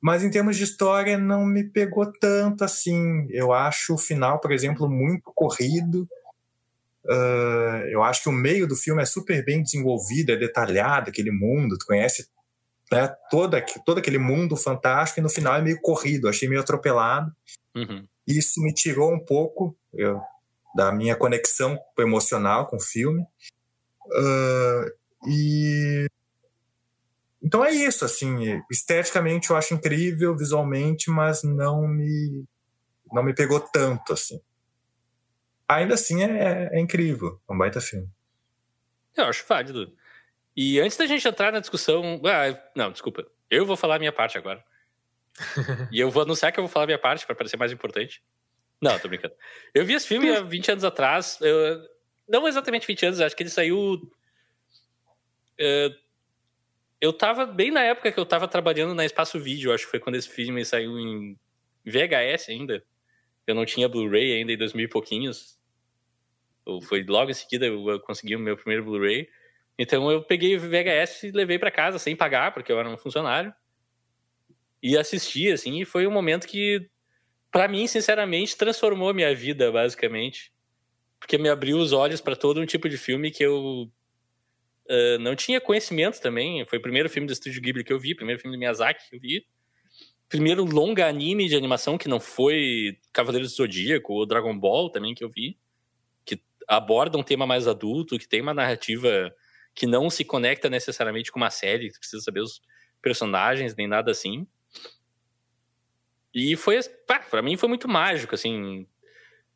Mas 0.00 0.24
em 0.24 0.30
termos 0.30 0.56
de 0.56 0.64
história, 0.64 1.16
não 1.16 1.44
me 1.44 1.62
pegou 1.62 2.10
tanto 2.18 2.64
assim. 2.64 3.26
Eu 3.30 3.52
acho 3.52 3.94
o 3.94 3.98
final, 3.98 4.40
por 4.40 4.50
exemplo, 4.50 4.88
muito 4.88 5.30
corrido. 5.34 6.08
Uh, 7.04 7.86
eu 7.88 8.02
acho 8.02 8.22
que 8.22 8.28
o 8.28 8.32
meio 8.32 8.66
do 8.66 8.74
filme 8.74 9.00
é 9.00 9.06
super 9.06 9.44
bem 9.44 9.62
desenvolvido, 9.62 10.32
é 10.32 10.36
detalhado, 10.36 11.10
aquele 11.10 11.30
mundo, 11.30 11.78
tu 11.78 11.86
conhece 11.86 12.26
né, 12.90 13.08
toda, 13.30 13.64
todo 13.84 13.98
aquele 13.98 14.18
mundo 14.18 14.56
fantástico 14.56 15.20
e 15.20 15.22
no 15.22 15.28
final 15.28 15.56
é 15.56 15.62
meio 15.62 15.80
corrido, 15.80 16.28
achei 16.28 16.48
meio 16.48 16.60
atropelado. 16.60 17.32
Uhum. 17.74 18.06
Isso 18.26 18.60
me 18.62 18.72
tirou 18.72 19.12
um 19.12 19.18
pouco 19.18 19.76
eu, 19.92 20.20
da 20.74 20.92
minha 20.92 21.16
conexão 21.16 21.78
emocional 21.98 22.66
com 22.66 22.76
o 22.76 22.82
filme. 22.82 23.22
Uh, 24.06 25.28
e 25.28 26.06
então 27.42 27.64
é 27.64 27.70
isso, 27.70 28.04
assim, 28.04 28.60
esteticamente 28.70 29.50
eu 29.50 29.56
acho 29.56 29.74
incrível, 29.74 30.36
visualmente, 30.36 31.10
mas 31.10 31.42
não 31.42 31.86
me 31.86 32.44
não 33.12 33.22
me 33.22 33.32
pegou 33.34 33.60
tanto, 33.60 34.12
assim. 34.12 34.40
Ainda 35.68 35.94
assim 35.94 36.24
é, 36.24 36.70
é 36.72 36.80
incrível, 36.80 37.40
é 37.48 37.52
um 37.52 37.58
baita 37.58 37.80
filme. 37.80 38.08
Eu 39.16 39.24
acho 39.24 39.44
válido. 39.48 39.92
E 40.56 40.80
antes 40.80 40.96
da 40.96 41.06
gente 41.06 41.26
entrar 41.28 41.52
na 41.52 41.60
discussão. 41.60 42.20
Ah, 42.24 42.58
não, 42.74 42.90
desculpa. 42.90 43.26
Eu 43.50 43.66
vou 43.66 43.76
falar 43.76 43.96
a 43.96 43.98
minha 43.98 44.12
parte 44.12 44.38
agora. 44.38 44.64
e 45.92 46.00
eu 46.00 46.10
vou 46.10 46.22
anunciar 46.22 46.50
que 46.50 46.58
eu 46.58 46.64
vou 46.64 46.70
falar 46.70 46.84
a 46.84 46.86
minha 46.86 46.98
parte 46.98 47.26
para 47.26 47.34
parecer 47.34 47.56
mais 47.56 47.72
importante. 47.72 48.22
Não, 48.80 48.98
tô 48.98 49.08
brincando. 49.08 49.34
Eu 49.74 49.84
vi 49.84 49.94
esse 49.94 50.06
filme 50.06 50.30
há 50.30 50.40
20 50.40 50.72
anos 50.72 50.84
atrás. 50.84 51.38
Eu, 51.40 51.86
não 52.28 52.48
exatamente 52.48 52.86
20 52.86 53.06
anos, 53.06 53.20
acho 53.20 53.36
que 53.36 53.42
ele 53.42 53.50
saiu. 53.50 53.94
Uh, 55.58 55.94
eu 57.00 57.12
tava 57.12 57.46
bem 57.46 57.70
na 57.70 57.82
época 57.82 58.10
que 58.10 58.18
eu 58.18 58.26
tava 58.26 58.48
trabalhando 58.48 58.94
na 58.94 59.04
Espaço 59.04 59.38
Vídeo, 59.38 59.72
acho 59.72 59.84
que 59.84 59.90
foi 59.90 60.00
quando 60.00 60.16
esse 60.16 60.28
filme 60.28 60.64
saiu 60.64 60.98
em 60.98 61.38
VHS 61.84 62.48
ainda. 62.48 62.82
Eu 63.46 63.54
não 63.54 63.64
tinha 63.64 63.88
Blu-ray 63.88 64.32
ainda 64.32 64.52
em 64.52 64.58
2000 64.58 64.86
e 64.86 64.88
pouquinhos. 64.88 65.58
Ou 66.64 66.82
foi 66.82 67.04
logo 67.04 67.30
em 67.30 67.34
seguida 67.34 67.66
eu 67.66 68.00
consegui 68.00 68.34
o 68.34 68.40
meu 68.40 68.56
primeiro 68.56 68.84
Blu-ray. 68.84 69.28
Então 69.78 70.10
eu 70.10 70.22
peguei 70.22 70.56
o 70.56 70.60
VHS 70.60 71.24
e 71.24 71.30
levei 71.30 71.58
para 71.58 71.70
casa 71.70 71.98
sem 71.98 72.16
pagar, 72.16 72.52
porque 72.52 72.72
eu 72.72 72.78
era 72.78 72.88
um 72.88 72.96
funcionário. 72.96 73.52
E 74.82 74.96
assisti, 74.96 75.50
assim, 75.50 75.80
e 75.80 75.84
foi 75.84 76.06
um 76.06 76.10
momento 76.10 76.46
que, 76.46 76.88
para 77.50 77.68
mim, 77.68 77.86
sinceramente, 77.86 78.56
transformou 78.56 79.12
minha 79.12 79.34
vida, 79.34 79.70
basicamente. 79.70 80.52
Porque 81.18 81.38
me 81.38 81.48
abriu 81.48 81.78
os 81.78 81.92
olhos 81.92 82.20
para 82.20 82.36
todo 82.36 82.60
um 82.60 82.66
tipo 82.66 82.88
de 82.88 82.96
filme 82.96 83.30
que 83.30 83.42
eu 83.42 83.90
uh, 84.88 85.18
não 85.20 85.34
tinha 85.34 85.60
conhecimento 85.60 86.20
também. 86.20 86.64
Foi 86.64 86.78
o 86.78 86.82
primeiro 86.82 87.08
filme 87.10 87.26
do 87.26 87.32
Estúdio 87.32 87.60
Ghibli 87.60 87.84
que 87.84 87.92
eu 87.92 87.98
vi, 87.98 88.14
primeiro 88.14 88.40
filme 88.40 88.56
do 88.56 88.60
Miyazaki 88.60 89.08
que 89.10 89.16
eu 89.16 89.20
vi. 89.20 89.46
Primeiro 90.28 90.64
longa 90.64 91.06
anime 91.06 91.48
de 91.48 91.56
animação 91.56 91.96
que 91.96 92.08
não 92.08 92.18
foi 92.18 92.98
Cavaleiros 93.12 93.52
do 93.52 93.56
Zodíaco 93.56 94.12
ou 94.12 94.26
Dragon 94.26 94.56
Ball 94.58 94.90
também 94.90 95.14
que 95.14 95.22
eu 95.22 95.30
vi. 95.30 95.58
Que 96.24 96.40
aborda 96.68 97.16
um 97.16 97.22
tema 97.22 97.46
mais 97.46 97.68
adulto, 97.68 98.18
que 98.18 98.28
tem 98.28 98.40
uma 98.40 98.54
narrativa 98.54 99.34
que 99.76 99.86
não 99.86 100.08
se 100.08 100.24
conecta 100.24 100.70
necessariamente 100.70 101.30
com 101.30 101.38
uma 101.38 101.50
série, 101.50 101.90
que 101.90 101.98
precisa 101.98 102.22
saber 102.22 102.40
os 102.40 102.62
personagens, 103.02 103.76
nem 103.76 103.86
nada 103.86 104.10
assim. 104.10 104.48
E 106.34 106.56
foi, 106.56 106.80
para 107.06 107.42
mim 107.42 107.58
foi 107.58 107.68
muito 107.68 107.86
mágico, 107.86 108.34
assim. 108.34 108.86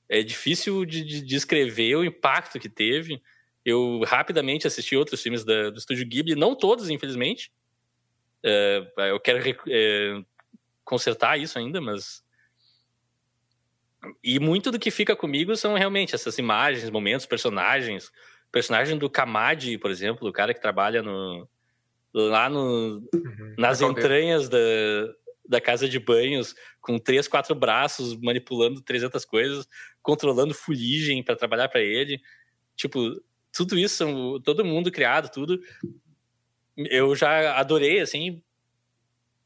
É 0.09 0.22
difícil 0.22 0.85
de, 0.85 1.22
descrever 1.22 1.96
o 1.96 2.04
impacto 2.04 2.61
que 2.61 2.68
teve. 2.68 3.22
Eu 3.64 4.02
rapidamente 4.06 4.66
assisti 4.66 4.94
outros 4.94 5.22
filmes 5.22 5.42
da, 5.42 5.70
do 5.70 5.78
Estúdio 5.78 6.06
Ghibli, 6.06 6.35
não 6.35 6.54
todos, 6.54 6.90
infelizmente. 6.90 7.50
É, 8.42 8.92
eu 9.11 9.20
quero 9.20 9.59
é, 9.68 10.22
consertar 10.85 11.38
isso 11.38 11.59
ainda, 11.59 11.80
mas. 11.80 12.22
E 14.22 14.38
muito 14.38 14.70
do 14.70 14.78
que 14.78 14.90
fica 14.90 15.16
comigo 15.16 15.54
são 15.56 15.74
realmente 15.74 16.14
essas 16.14 16.37
imagens, 16.38 16.90
momentos, 16.90 17.26
personagens, 17.26 18.11
personagem 18.50 18.98
do 18.98 19.10
Kamadi, 19.10 19.78
por 19.78 19.90
exemplo, 19.90 20.28
o 20.28 20.32
cara 20.32 20.52
que 20.52 20.60
trabalha 20.60 21.02
no, 21.02 21.48
lá 22.12 22.48
no, 22.48 22.98
uhum, 23.14 23.54
nas 23.56 23.80
entranhas 23.80 24.48
da, 24.48 24.58
da 25.48 25.60
casa 25.60 25.88
de 25.88 25.98
banhos, 25.98 26.54
com 26.80 26.98
três, 26.98 27.28
quatro 27.28 27.54
braços, 27.54 28.16
manipulando 28.20 28.80
300 28.80 29.24
coisas, 29.24 29.68
controlando 30.02 30.54
fuligem 30.54 31.22
para 31.22 31.36
trabalhar 31.36 31.68
para 31.68 31.80
ele. 31.80 32.20
Tipo, 32.76 33.20
tudo 33.52 33.78
isso, 33.78 34.40
todo 34.44 34.64
mundo 34.64 34.90
criado, 34.90 35.30
tudo. 35.30 35.60
Eu 36.76 37.14
já 37.14 37.56
adorei, 37.58 38.00
assim. 38.00 38.42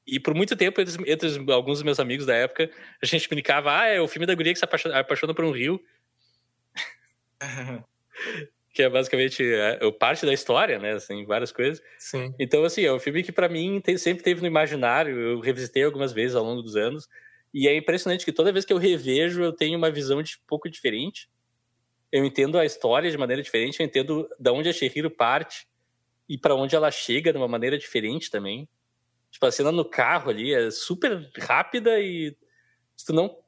E 0.06 0.20
por 0.20 0.34
muito 0.34 0.54
tempo, 0.54 0.80
entre, 0.80 1.10
entre 1.10 1.52
alguns 1.52 1.78
dos 1.78 1.82
meus 1.82 1.98
amigos 1.98 2.26
da 2.26 2.34
época, 2.34 2.70
a 3.02 3.06
gente 3.06 3.28
brincava: 3.28 3.80
ah, 3.80 3.86
é 3.86 4.00
o 4.00 4.08
filme 4.08 4.26
da 4.26 4.34
guria 4.34 4.52
que 4.52 4.58
se 4.58 4.64
apaixona, 4.64 4.98
apaixona 4.98 5.34
por 5.34 5.44
um 5.44 5.50
rio. 5.50 5.82
que 8.74 8.82
é 8.82 8.88
basicamente 8.90 9.40
é, 9.40 9.78
é, 9.80 9.90
parte 9.92 10.26
da 10.26 10.32
história, 10.32 10.80
né? 10.80 10.94
Assim, 10.94 11.24
várias 11.24 11.52
coisas. 11.52 11.80
Sim. 11.96 12.34
Então, 12.40 12.64
assim, 12.64 12.82
é 12.82 12.92
um 12.92 12.98
filme 12.98 13.22
que 13.22 13.30
para 13.30 13.48
mim 13.48 13.80
tem, 13.80 13.96
sempre 13.96 14.24
teve 14.24 14.40
no 14.40 14.48
imaginário. 14.48 15.16
Eu 15.16 15.40
revisitei 15.40 15.84
algumas 15.84 16.12
vezes 16.12 16.34
ao 16.34 16.44
longo 16.44 16.60
dos 16.60 16.74
anos. 16.74 17.08
E 17.54 17.68
é 17.68 17.76
impressionante 17.76 18.24
que 18.24 18.32
toda 18.32 18.50
vez 18.50 18.64
que 18.64 18.72
eu 18.72 18.76
revejo, 18.76 19.44
eu 19.44 19.52
tenho 19.52 19.78
uma 19.78 19.92
visão 19.92 20.20
de 20.20 20.34
um 20.34 20.46
pouco 20.48 20.68
diferente. 20.68 21.30
Eu 22.10 22.24
entendo 22.24 22.58
a 22.58 22.64
história 22.64 23.08
de 23.08 23.16
maneira 23.16 23.40
diferente, 23.40 23.78
eu 23.78 23.87
entendo 23.87 24.28
da 24.40 24.52
onde 24.52 24.68
a 24.68 24.72
Shihiro 24.72 25.08
parte 25.08 25.68
e 26.28 26.37
para 26.37 26.56
onde 26.56 26.74
ela 26.74 26.90
chega 26.90 27.30
de 27.30 27.38
uma 27.38 27.46
maneira 27.46 27.78
diferente 27.78 28.28
também. 28.28 28.68
Tipo, 29.30 29.46
a 29.46 29.52
cena 29.52 29.70
no 29.70 29.84
carro 29.84 30.30
ali 30.30 30.52
é 30.52 30.68
super 30.72 31.30
rápida 31.38 32.00
e 32.00 32.37
se 32.96 33.06
tu 33.06 33.12
não. 33.12 33.38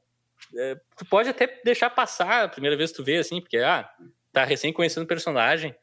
É, 0.55 0.75
tu 0.95 1.05
pode 1.05 1.27
até 1.27 1.61
deixar 1.65 1.89
passar 1.89 2.45
a 2.45 2.47
primeira 2.47 2.77
vez 2.77 2.91
que 2.91 2.97
tu 2.97 3.03
vê, 3.03 3.17
assim, 3.17 3.41
porque, 3.41 3.57
ah, 3.57 3.89
tá 4.37 4.45
recém 4.45 4.71
conhecendo 4.71 5.03
o 5.03 5.07
personagem, 5.07 5.75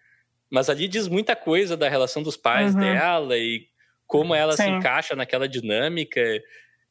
mas 0.49 0.71
ali 0.71 0.87
diz 0.87 1.09
muita 1.09 1.35
coisa 1.35 1.77
da 1.77 1.89
relação 1.89 2.23
dos 2.23 2.37
pais 2.37 2.73
uhum. 2.73 2.81
dela 2.81 3.37
e 3.37 3.67
como 4.07 4.33
ela 4.33 4.53
Sim. 4.57 4.63
se 4.63 4.69
encaixa 4.69 5.17
naquela 5.17 5.49
dinâmica 5.49 6.21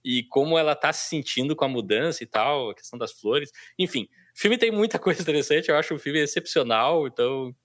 e 0.04 0.24
como 0.24 0.58
ela 0.58 0.76
tá 0.76 0.92
se 0.92 1.08
sentindo 1.08 1.56
com 1.56 1.64
a 1.64 1.70
mudança 1.70 2.22
e 2.22 2.28
tal, 2.28 2.72
a 2.72 2.76
questão 2.76 3.00
das 3.00 3.14
flores. 3.14 3.50
Enfim, 3.80 4.10
o 4.36 4.40
filme 4.42 4.58
tem 4.58 4.72
muita 4.72 5.00
coisa 5.00 5.22
interessante, 5.22 5.70
eu 5.70 5.78
acho 5.78 5.96
o 5.96 6.00
filme 6.00 6.20
excepcional, 6.20 7.08
então 7.08 7.56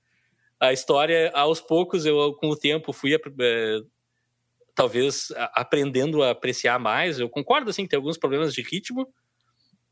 a 0.60 0.72
história, 0.72 1.32
aos 1.34 1.60
poucos, 1.60 2.06
eu 2.06 2.34
com 2.34 2.50
o 2.50 2.56
tempo 2.56 2.92
fui 2.92 3.12
é, 3.16 3.18
talvez 4.76 5.32
aprendendo 5.54 6.22
a 6.22 6.30
apreciar 6.30 6.78
mais. 6.78 7.18
Eu 7.18 7.28
concordo 7.28 7.68
assim 7.68 7.82
que 7.82 7.88
tem 7.88 7.96
alguns 7.96 8.16
problemas 8.16 8.54
de 8.54 8.62
ritmo, 8.62 9.12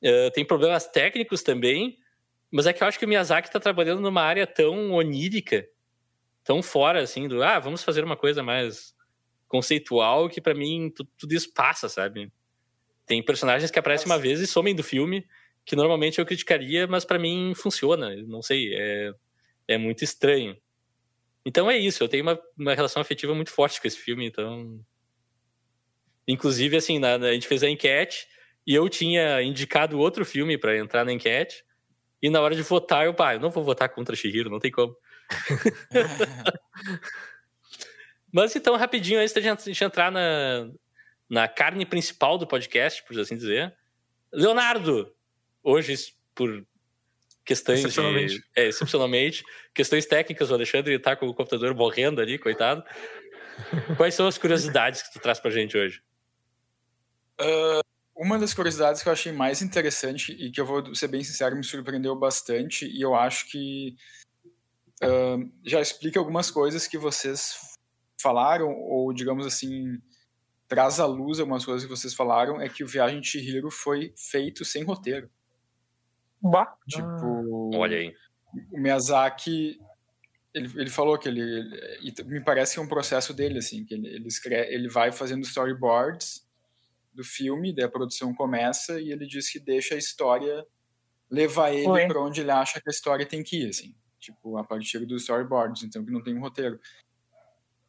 é, 0.00 0.30
tem 0.30 0.44
problemas 0.44 0.86
técnicos 0.86 1.42
também, 1.42 1.98
mas 2.50 2.66
é 2.66 2.72
que 2.72 2.82
eu 2.82 2.86
acho 2.86 2.98
que 2.98 3.04
o 3.04 3.08
Miyazaki 3.08 3.48
está 3.48 3.60
trabalhando 3.60 4.00
numa 4.00 4.22
área 4.22 4.46
tão 4.46 4.92
onírica, 4.92 5.66
tão 6.44 6.62
fora, 6.62 7.02
assim, 7.02 7.26
do, 7.28 7.42
ah, 7.42 7.58
vamos 7.58 7.82
fazer 7.82 8.04
uma 8.04 8.16
coisa 8.16 8.42
mais 8.42 8.94
conceitual, 9.48 10.28
que 10.28 10.40
para 10.40 10.54
mim 10.54 10.92
tudo, 10.94 11.10
tudo, 11.18 11.32
isso 11.32 11.52
passa, 11.52 11.88
sabe? 11.88 12.32
Tem 13.04 13.22
personagens 13.22 13.70
que 13.70 13.78
aparecem 13.78 14.06
Nossa. 14.06 14.18
uma 14.18 14.22
vez 14.22 14.40
e 14.40 14.46
somem 14.46 14.74
do 14.74 14.82
filme, 14.82 15.26
que 15.64 15.76
normalmente 15.76 16.18
eu 16.18 16.26
criticaria, 16.26 16.86
mas 16.86 17.04
para 17.04 17.18
mim 17.18 17.52
funciona. 17.54 18.14
Não 18.26 18.42
sei, 18.42 18.74
é, 18.74 19.12
é 19.68 19.78
muito 19.78 20.04
estranho. 20.04 20.56
Então 21.44 21.70
é 21.70 21.76
isso, 21.76 22.02
eu 22.02 22.08
tenho 22.08 22.22
uma, 22.22 22.40
uma 22.58 22.74
relação 22.74 23.00
afetiva 23.00 23.34
muito 23.34 23.50
forte 23.50 23.80
com 23.80 23.86
esse 23.86 23.98
filme, 23.98 24.26
então. 24.26 24.80
Inclusive, 26.26 26.76
assim, 26.76 26.98
na, 26.98 27.14
a 27.14 27.32
gente 27.32 27.46
fez 27.46 27.62
a 27.62 27.70
enquete 27.70 28.26
e 28.66 28.74
eu 28.74 28.88
tinha 28.88 29.40
indicado 29.42 29.98
outro 29.98 30.24
filme 30.24 30.58
para 30.58 30.76
entrar 30.76 31.04
na 31.04 31.12
enquete. 31.12 31.64
E 32.22 32.30
na 32.30 32.40
hora 32.40 32.54
de 32.54 32.62
votar, 32.62 33.04
eu, 33.04 33.14
pá, 33.14 33.34
eu 33.34 33.40
não 33.40 33.50
vou 33.50 33.62
votar 33.62 33.88
contra 33.88 34.16
Shihiro, 34.16 34.50
não 34.50 34.58
tem 34.58 34.70
como. 34.70 34.96
Mas 38.32 38.54
então, 38.56 38.76
rapidinho, 38.76 39.20
antes 39.20 39.34
da 39.34 39.40
gente 39.40 39.84
entrar 39.84 40.10
na, 40.10 40.68
na 41.28 41.48
carne 41.48 41.84
principal 41.86 42.38
do 42.38 42.46
podcast, 42.46 43.02
por 43.04 43.18
assim 43.18 43.36
dizer. 43.36 43.74
Leonardo, 44.32 45.14
hoje, 45.62 45.94
por 46.34 46.66
questões 47.44 47.78
excepcionalmente. 47.78 48.34
De, 48.34 48.44
é, 48.56 48.66
excepcionalmente, 48.66 49.44
questões 49.72 50.04
técnicas, 50.04 50.50
o 50.50 50.54
Alexandre 50.54 50.94
está 50.94 51.14
com 51.14 51.26
o 51.28 51.34
computador 51.34 51.74
morrendo 51.74 52.20
ali, 52.20 52.38
coitado. 52.38 52.84
Quais 53.96 54.14
são 54.14 54.26
as 54.26 54.36
curiosidades 54.36 55.02
que 55.02 55.12
tu 55.12 55.20
traz 55.20 55.40
pra 55.40 55.50
gente 55.50 55.76
hoje? 55.76 56.02
Uh, 57.40 57.80
uma 58.16 58.38
das 58.38 58.54
curiosidades 58.54 59.02
que 59.02 59.08
eu 59.08 59.12
achei 59.12 59.30
mais 59.30 59.60
interessante 59.60 60.32
e 60.32 60.50
que 60.50 60.60
eu 60.60 60.66
vou 60.66 60.94
ser 60.94 61.08
bem 61.08 61.22
sincero, 61.22 61.54
me 61.54 61.62
surpreendeu 61.62 62.16
bastante 62.16 62.86
e 62.86 63.02
eu 63.02 63.14
acho 63.14 63.50
que 63.50 63.94
uh, 65.02 65.52
já 65.64 65.80
explica 65.80 66.18
algumas 66.18 66.50
coisas 66.50 66.86
que 66.86 66.96
vocês 66.96 67.54
falaram 68.20 68.72
ou, 68.72 69.12
digamos 69.12 69.46
assim, 69.46 70.00
traz 70.66 70.98
à 70.98 71.06
luz 71.06 71.38
algumas 71.38 71.64
coisas 71.64 71.84
que 71.84 71.90
vocês 71.90 72.14
falaram 72.14 72.60
é 72.60 72.68
que 72.68 72.82
o 72.82 72.88
Viagem 72.88 73.20
de 73.20 73.28
Chihiro 73.28 73.70
foi 73.70 74.14
feito 74.16 74.64
sem 74.64 74.82
roteiro. 74.82 75.30
Bah. 76.40 76.74
Tipo, 76.88 77.76
olha 77.76 77.98
aí. 77.98 78.14
O 78.72 78.80
Miyazaki 78.80 79.78
ele, 80.54 80.72
ele 80.74 80.90
falou 80.90 81.18
que 81.18 81.28
ele, 81.28 81.42
ele, 82.00 82.14
me 82.24 82.40
parece 82.42 82.74
que 82.74 82.80
é 82.80 82.82
um 82.82 82.88
processo 82.88 83.34
dele 83.34 83.58
assim, 83.58 83.84
que 83.84 83.92
ele 83.92 84.08
ele, 84.08 84.26
escreve, 84.26 84.72
ele 84.72 84.88
vai 84.88 85.12
fazendo 85.12 85.42
storyboards 85.42 86.45
do 87.16 87.24
filme, 87.24 87.74
daí 87.74 87.84
a 87.84 87.88
produção 87.88 88.34
começa 88.34 89.00
e 89.00 89.10
ele 89.10 89.26
diz 89.26 89.50
que 89.50 89.58
deixa 89.58 89.94
a 89.94 89.98
história 89.98 90.64
levar 91.30 91.72
ele 91.72 92.06
para 92.06 92.20
onde 92.20 92.40
ele 92.40 92.50
acha 92.50 92.80
que 92.80 92.88
a 92.88 92.92
história 92.92 93.26
tem 93.26 93.42
que 93.42 93.64
ir, 93.64 93.70
assim, 93.70 93.94
tipo, 94.20 94.56
a 94.56 94.64
partir 94.64 95.04
dos 95.04 95.22
storyboards, 95.22 95.82
então 95.82 96.04
que 96.04 96.12
não 96.12 96.22
tem 96.22 96.36
um 96.36 96.40
roteiro. 96.40 96.78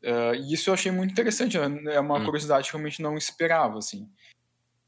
Uh, 0.02 0.36
e 0.36 0.54
isso 0.54 0.70
eu 0.70 0.74
achei 0.74 0.92
muito 0.92 1.12
interessante, 1.12 1.58
né? 1.58 1.94
é 1.94 2.00
uma 2.00 2.18
hum. 2.18 2.26
curiosidade 2.26 2.68
que 2.68 2.74
realmente 2.74 3.02
não 3.02 3.16
esperava, 3.16 3.78
assim. 3.78 4.10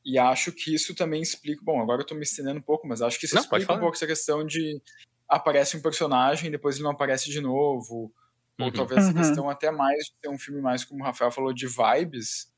E 0.05 0.17
acho 0.17 0.51
que 0.51 0.73
isso 0.73 0.95
também 0.95 1.21
explica, 1.21 1.61
bom, 1.63 1.81
agora 1.81 2.01
eu 2.01 2.05
tô 2.05 2.15
me 2.15 2.23
estendendo 2.23 2.59
um 2.59 2.63
pouco, 2.63 2.87
mas 2.87 3.01
acho 3.01 3.19
que 3.19 3.25
isso 3.25 3.35
não, 3.35 3.41
explica 3.41 3.73
um 3.73 3.79
pouco 3.79 3.95
essa 3.95 4.07
questão 4.07 4.45
de 4.45 4.81
aparece 5.27 5.77
um 5.77 5.81
personagem, 5.81 6.49
depois 6.49 6.75
ele 6.75 6.85
não 6.85 6.91
aparece 6.91 7.29
de 7.29 7.39
novo, 7.39 8.11
uhum. 8.57 8.65
ou 8.65 8.71
talvez 8.71 9.01
essa 9.03 9.11
uhum. 9.11 9.21
questão 9.21 9.49
até 9.49 9.69
mais 9.69 10.05
de 10.05 10.13
ter 10.21 10.29
um 10.29 10.39
filme 10.39 10.61
mais, 10.61 10.83
como 10.83 11.01
o 11.01 11.05
Rafael 11.05 11.31
falou, 11.31 11.53
de 11.53 11.67
vibes, 11.67 12.48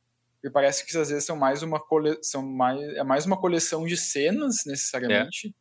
me 0.44 0.50
parece 0.50 0.86
que 0.86 0.98
às 0.98 1.10
vezes 1.10 1.26
são 1.26 1.36
mais 1.36 1.62
uma 1.62 1.80
cole... 1.80 2.18
são 2.22 2.42
mais 2.42 2.82
é 2.96 3.04
mais 3.04 3.26
uma 3.26 3.38
coleção 3.38 3.86
de 3.86 3.96
cenas 3.96 4.58
necessariamente 4.66 5.56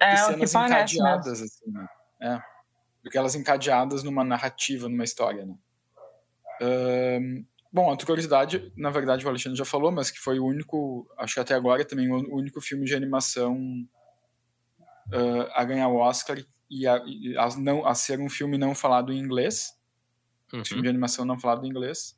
é, 0.00 0.12
é 0.12 0.16
cenas 0.16 0.54
encadeadas 0.54 1.42
assim, 1.42 1.70
né? 1.70 1.86
é, 2.22 2.40
do 3.02 3.10
que 3.10 3.18
elas 3.18 3.34
encadeadas 3.34 4.02
numa 4.02 4.24
narrativa 4.24 4.88
numa 4.88 5.04
história 5.04 5.44
né? 5.44 5.54
Um, 6.60 7.46
bom 7.72 7.88
outra 7.88 8.06
curiosidade 8.06 8.72
na 8.76 8.90
verdade 8.90 9.24
o 9.24 9.28
Alexandre 9.28 9.58
já 9.58 9.64
falou 9.64 9.92
mas 9.92 10.10
que 10.10 10.18
foi 10.18 10.38
o 10.38 10.46
único 10.46 11.08
acho 11.18 11.34
que 11.34 11.40
até 11.40 11.54
agora 11.54 11.84
também 11.84 12.10
o 12.10 12.34
único 12.34 12.60
filme 12.60 12.84
de 12.84 12.94
animação 12.94 13.56
uh, 15.12 15.50
a 15.52 15.64
ganhar 15.64 15.88
o 15.88 15.96
Oscar 15.96 16.38
e 16.70 16.86
a, 16.86 17.02
e 17.06 17.36
a, 17.36 17.48
não 17.56 17.86
a 17.86 17.94
ser 17.94 18.18
um 18.20 18.28
filme 18.28 18.58
não 18.58 18.74
falado 18.74 19.12
em 19.12 19.18
inglês 19.18 19.78
uhum. 20.52 20.60
um 20.60 20.64
filme 20.64 20.82
de 20.82 20.88
animação 20.88 21.24
não 21.24 21.38
falado 21.38 21.64
em 21.64 21.68
inglês 21.68 22.17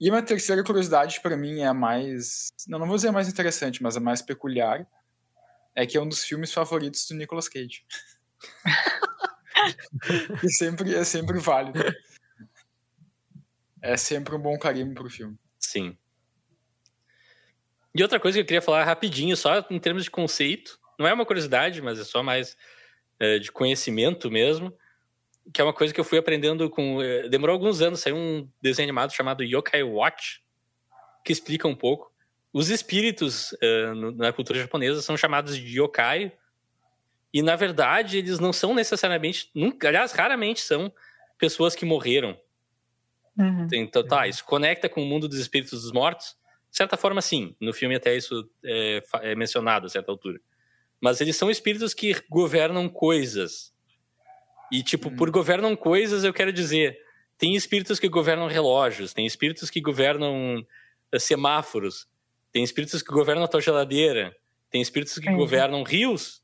e 0.00 0.08
uma 0.08 0.22
terceira 0.22 0.64
curiosidade 0.64 1.20
para 1.20 1.36
mim 1.36 1.60
é 1.60 1.66
a 1.66 1.74
mais, 1.74 2.48
não, 2.66 2.78
não 2.78 2.86
vou 2.86 2.96
dizer 2.96 3.08
a 3.08 3.12
mais 3.12 3.28
interessante, 3.28 3.82
mas 3.82 3.96
a 3.96 4.00
mais 4.00 4.22
peculiar, 4.22 4.86
é 5.74 5.86
que 5.86 5.98
é 5.98 6.00
um 6.00 6.08
dos 6.08 6.24
filmes 6.24 6.52
favoritos 6.52 7.06
do 7.06 7.14
Nicolas 7.14 7.48
Cage. 7.48 7.84
e 10.42 10.48
sempre 10.50 10.94
é 10.94 11.04
sempre 11.04 11.38
válido. 11.38 11.80
É 13.82 13.96
sempre 13.96 14.34
um 14.34 14.38
bom 14.38 14.58
carimbo 14.58 14.94
pro 14.94 15.10
filme. 15.10 15.38
Sim. 15.58 15.96
E 17.94 18.02
outra 18.02 18.18
coisa 18.18 18.38
que 18.38 18.42
eu 18.42 18.46
queria 18.46 18.62
falar 18.62 18.84
rapidinho, 18.84 19.36
só 19.36 19.66
em 19.68 19.78
termos 19.78 20.04
de 20.04 20.10
conceito, 20.10 20.78
não 20.98 21.06
é 21.06 21.12
uma 21.12 21.26
curiosidade, 21.26 21.82
mas 21.82 21.98
é 21.98 22.04
só 22.04 22.22
mais 22.22 22.56
é, 23.18 23.38
de 23.38 23.52
conhecimento 23.52 24.30
mesmo 24.30 24.74
que 25.52 25.60
é 25.60 25.64
uma 25.64 25.72
coisa 25.72 25.92
que 25.92 26.00
eu 26.00 26.04
fui 26.04 26.18
aprendendo 26.18 26.68
com. 26.70 27.02
Eh, 27.02 27.28
demorou 27.28 27.54
alguns 27.54 27.80
anos, 27.80 28.00
saiu 28.00 28.16
um 28.16 28.48
desenho 28.60 28.86
animado 28.86 29.12
chamado 29.12 29.42
Yokai 29.42 29.82
Watch, 29.82 30.42
que 31.24 31.32
explica 31.32 31.66
um 31.66 31.74
pouco. 31.74 32.10
Os 32.52 32.68
espíritos 32.68 33.52
uh, 33.52 34.12
na 34.16 34.32
cultura 34.32 34.58
japonesa 34.58 35.00
são 35.02 35.16
chamados 35.16 35.56
de 35.56 35.80
yokai, 35.80 36.32
e 37.32 37.42
na 37.42 37.54
verdade 37.54 38.18
eles 38.18 38.40
não 38.40 38.52
são 38.52 38.74
necessariamente, 38.74 39.48
nunca, 39.54 39.86
aliás, 39.86 40.10
raramente 40.10 40.60
são 40.60 40.92
pessoas 41.38 41.76
que 41.76 41.84
morreram. 41.84 42.36
Uhum. 43.38 43.68
Então, 43.72 44.06
tá, 44.06 44.26
isso 44.26 44.44
conecta 44.44 44.88
com 44.88 45.02
o 45.02 45.06
mundo 45.06 45.28
dos 45.28 45.38
espíritos 45.38 45.82
dos 45.82 45.92
mortos? 45.92 46.36
De 46.70 46.76
certa 46.76 46.96
forma, 46.96 47.22
sim. 47.22 47.54
No 47.60 47.72
filme, 47.72 47.94
até 47.94 48.16
isso 48.16 48.48
é, 48.64 49.00
é 49.22 49.34
mencionado 49.34 49.86
a 49.86 49.88
certa 49.88 50.10
altura. 50.10 50.40
Mas 51.00 51.20
eles 51.20 51.36
são 51.36 51.50
espíritos 51.50 51.94
que 51.94 52.14
governam 52.28 52.88
coisas 52.88 53.69
e, 54.70 54.82
tipo, 54.82 55.08
hum. 55.08 55.16
por 55.16 55.30
governam 55.30 55.74
coisas, 55.74 56.24
eu 56.24 56.32
quero 56.32 56.52
dizer, 56.52 56.98
tem 57.36 57.54
espíritos 57.54 57.98
que 57.98 58.08
governam 58.08 58.46
relógios, 58.46 59.12
tem 59.12 59.26
espíritos 59.26 59.70
que 59.70 59.80
governam 59.80 60.64
eh, 61.12 61.18
semáforos, 61.18 62.06
tem 62.52 62.62
espíritos 62.62 63.02
que 63.02 63.12
governam 63.12 63.44
a 63.44 63.48
tua 63.48 63.60
geladeira, 63.60 64.36
tem 64.70 64.80
espíritos 64.80 65.18
que 65.18 65.30
governam 65.32 65.82
rios, 65.82 66.42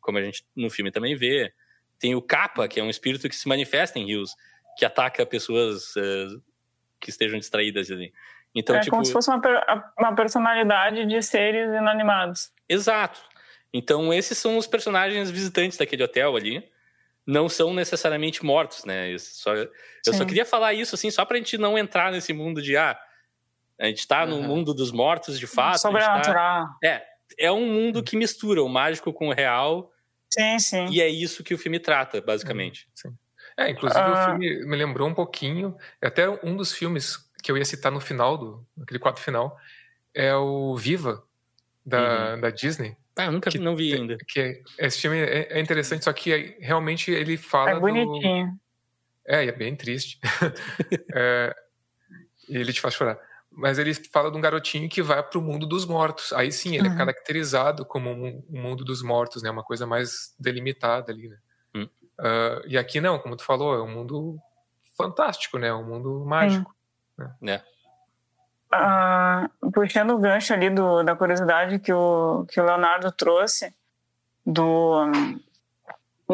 como 0.00 0.18
a 0.18 0.22
gente 0.22 0.44
no 0.54 0.68
filme 0.68 0.90
também 0.90 1.14
vê. 1.14 1.52
Tem 1.98 2.14
o 2.14 2.20
Kappa, 2.20 2.66
que 2.66 2.80
é 2.80 2.82
um 2.82 2.90
espírito 2.90 3.28
que 3.28 3.36
se 3.36 3.48
manifesta 3.48 3.98
em 3.98 4.06
rios, 4.06 4.34
que 4.76 4.84
ataca 4.84 5.24
pessoas 5.24 5.94
uh, 5.96 6.42
que 7.00 7.10
estejam 7.10 7.38
distraídas 7.38 7.90
ali. 7.90 8.12
Então, 8.54 8.76
é 8.76 8.80
tipo... 8.80 8.90
como 8.90 9.04
se 9.04 9.12
fosse 9.12 9.30
uma, 9.30 9.40
uma 9.98 10.14
personalidade 10.14 11.06
de 11.06 11.22
seres 11.22 11.68
inanimados. 11.68 12.50
Exato. 12.68 13.20
Então, 13.72 14.12
esses 14.12 14.36
são 14.36 14.58
os 14.58 14.66
personagens 14.66 15.30
visitantes 15.30 15.78
daquele 15.78 16.02
hotel 16.02 16.36
ali 16.36 16.71
não 17.26 17.48
são 17.48 17.72
necessariamente 17.72 18.44
mortos, 18.44 18.84
né? 18.84 19.12
Eu 19.12 19.18
só, 19.18 19.54
eu 19.54 19.68
só 20.12 20.24
queria 20.24 20.44
falar 20.44 20.74
isso, 20.74 20.94
assim, 20.94 21.10
só 21.10 21.24
pra 21.24 21.36
gente 21.36 21.56
não 21.56 21.78
entrar 21.78 22.10
nesse 22.10 22.32
mundo 22.32 22.60
de, 22.60 22.76
ah, 22.76 22.98
a 23.78 23.86
gente 23.86 24.06
tá 24.06 24.24
uhum. 24.24 24.30
no 24.30 24.42
mundo 24.42 24.74
dos 24.74 24.92
mortos 24.92 25.38
de 25.38 25.46
fato. 25.46 25.80
Sobrenatural. 25.80 26.66
Tá... 26.66 26.76
É, 26.82 27.02
é 27.38 27.52
um 27.52 27.66
mundo 27.66 28.02
que 28.02 28.16
mistura 28.16 28.62
o 28.62 28.68
mágico 28.68 29.12
com 29.12 29.28
o 29.28 29.32
real. 29.32 29.92
Sim, 30.30 30.58
sim. 30.58 30.86
E 30.90 31.00
é 31.00 31.08
isso 31.08 31.44
que 31.44 31.54
o 31.54 31.58
filme 31.58 31.78
trata, 31.78 32.20
basicamente. 32.20 32.88
Sim. 32.94 33.16
É, 33.56 33.70
inclusive 33.70 34.00
uh... 34.00 34.10
o 34.10 34.14
ah. 34.14 34.24
filme 34.26 34.64
me 34.64 34.76
lembrou 34.76 35.08
um 35.08 35.14
pouquinho, 35.14 35.76
até 36.00 36.28
um 36.44 36.56
dos 36.56 36.72
filmes 36.72 37.18
que 37.42 37.50
eu 37.50 37.58
ia 37.58 37.64
citar 37.64 37.90
no 37.90 38.00
final, 38.00 38.38
do, 38.38 38.66
naquele 38.76 39.00
quadro 39.00 39.20
final, 39.20 39.58
é 40.14 40.34
o 40.34 40.76
Viva, 40.76 41.22
da, 41.84 42.34
uhum. 42.34 42.40
da 42.40 42.50
Disney. 42.50 42.96
Ah, 43.16 43.26
eu 43.26 43.32
nunca 43.32 43.50
que, 43.50 43.58
não 43.58 43.76
vi 43.76 43.94
ainda. 43.94 44.16
Que 44.28 44.40
é, 44.40 44.62
esse 44.86 45.00
filme 45.00 45.18
é, 45.18 45.58
é, 45.58 45.60
interessante, 45.60 46.04
só 46.04 46.12
que 46.12 46.56
realmente 46.60 47.10
ele 47.10 47.36
fala. 47.36 47.70
É 47.72 47.80
bonitinho. 47.80 48.46
Do... 48.46 48.60
É, 49.26 49.46
é 49.46 49.52
bem 49.52 49.76
triste. 49.76 50.18
é, 51.14 51.54
ele 52.48 52.72
te 52.72 52.80
faz 52.80 52.94
chorar. 52.94 53.18
Mas 53.50 53.78
ele 53.78 53.92
fala 53.94 54.30
de 54.30 54.36
um 54.38 54.40
garotinho 54.40 54.88
que 54.88 55.02
vai 55.02 55.22
para 55.22 55.38
o 55.38 55.42
mundo 55.42 55.66
dos 55.66 55.84
mortos. 55.84 56.32
Aí 56.32 56.50
sim, 56.50 56.74
ele 56.74 56.86
é 56.86 56.90
uhum. 56.90 56.94
é 56.94 56.98
caracterizado 56.98 57.84
como 57.84 58.10
um, 58.10 58.42
um, 58.48 58.62
mundo 58.62 58.82
dos 58.82 59.02
mortos, 59.02 59.42
né? 59.42 59.50
Uma 59.50 59.62
coisa 59.62 59.86
mais 59.86 60.34
delimitada 60.38 61.12
ali, 61.12 61.28
né? 61.28 61.38
Uhum. 61.74 61.84
Uh, 61.84 62.66
e 62.66 62.78
aqui 62.78 63.00
não, 63.00 63.18
como 63.18 63.36
tu 63.36 63.44
falou, 63.44 63.74
é 63.74 63.82
um 63.82 63.90
mundo 63.92 64.38
fantástico, 64.96 65.58
né? 65.58 65.72
Um 65.72 65.84
mundo 65.84 66.24
mágico. 66.24 66.74
Uhum. 67.18 67.28
Né? 67.42 67.54
É 67.56 67.71
uh, 68.74 69.70
puxando 69.70 70.10
o 70.10 70.18
gancho 70.18 70.52
ali 70.52 70.70
do, 70.70 71.02
da 71.02 71.14
curiosidade 71.14 71.78
que 71.78 71.92
o, 71.92 72.46
que 72.48 72.60
o 72.60 72.64
Leonardo 72.64 73.12
trouxe, 73.12 73.74
do, 74.44 75.06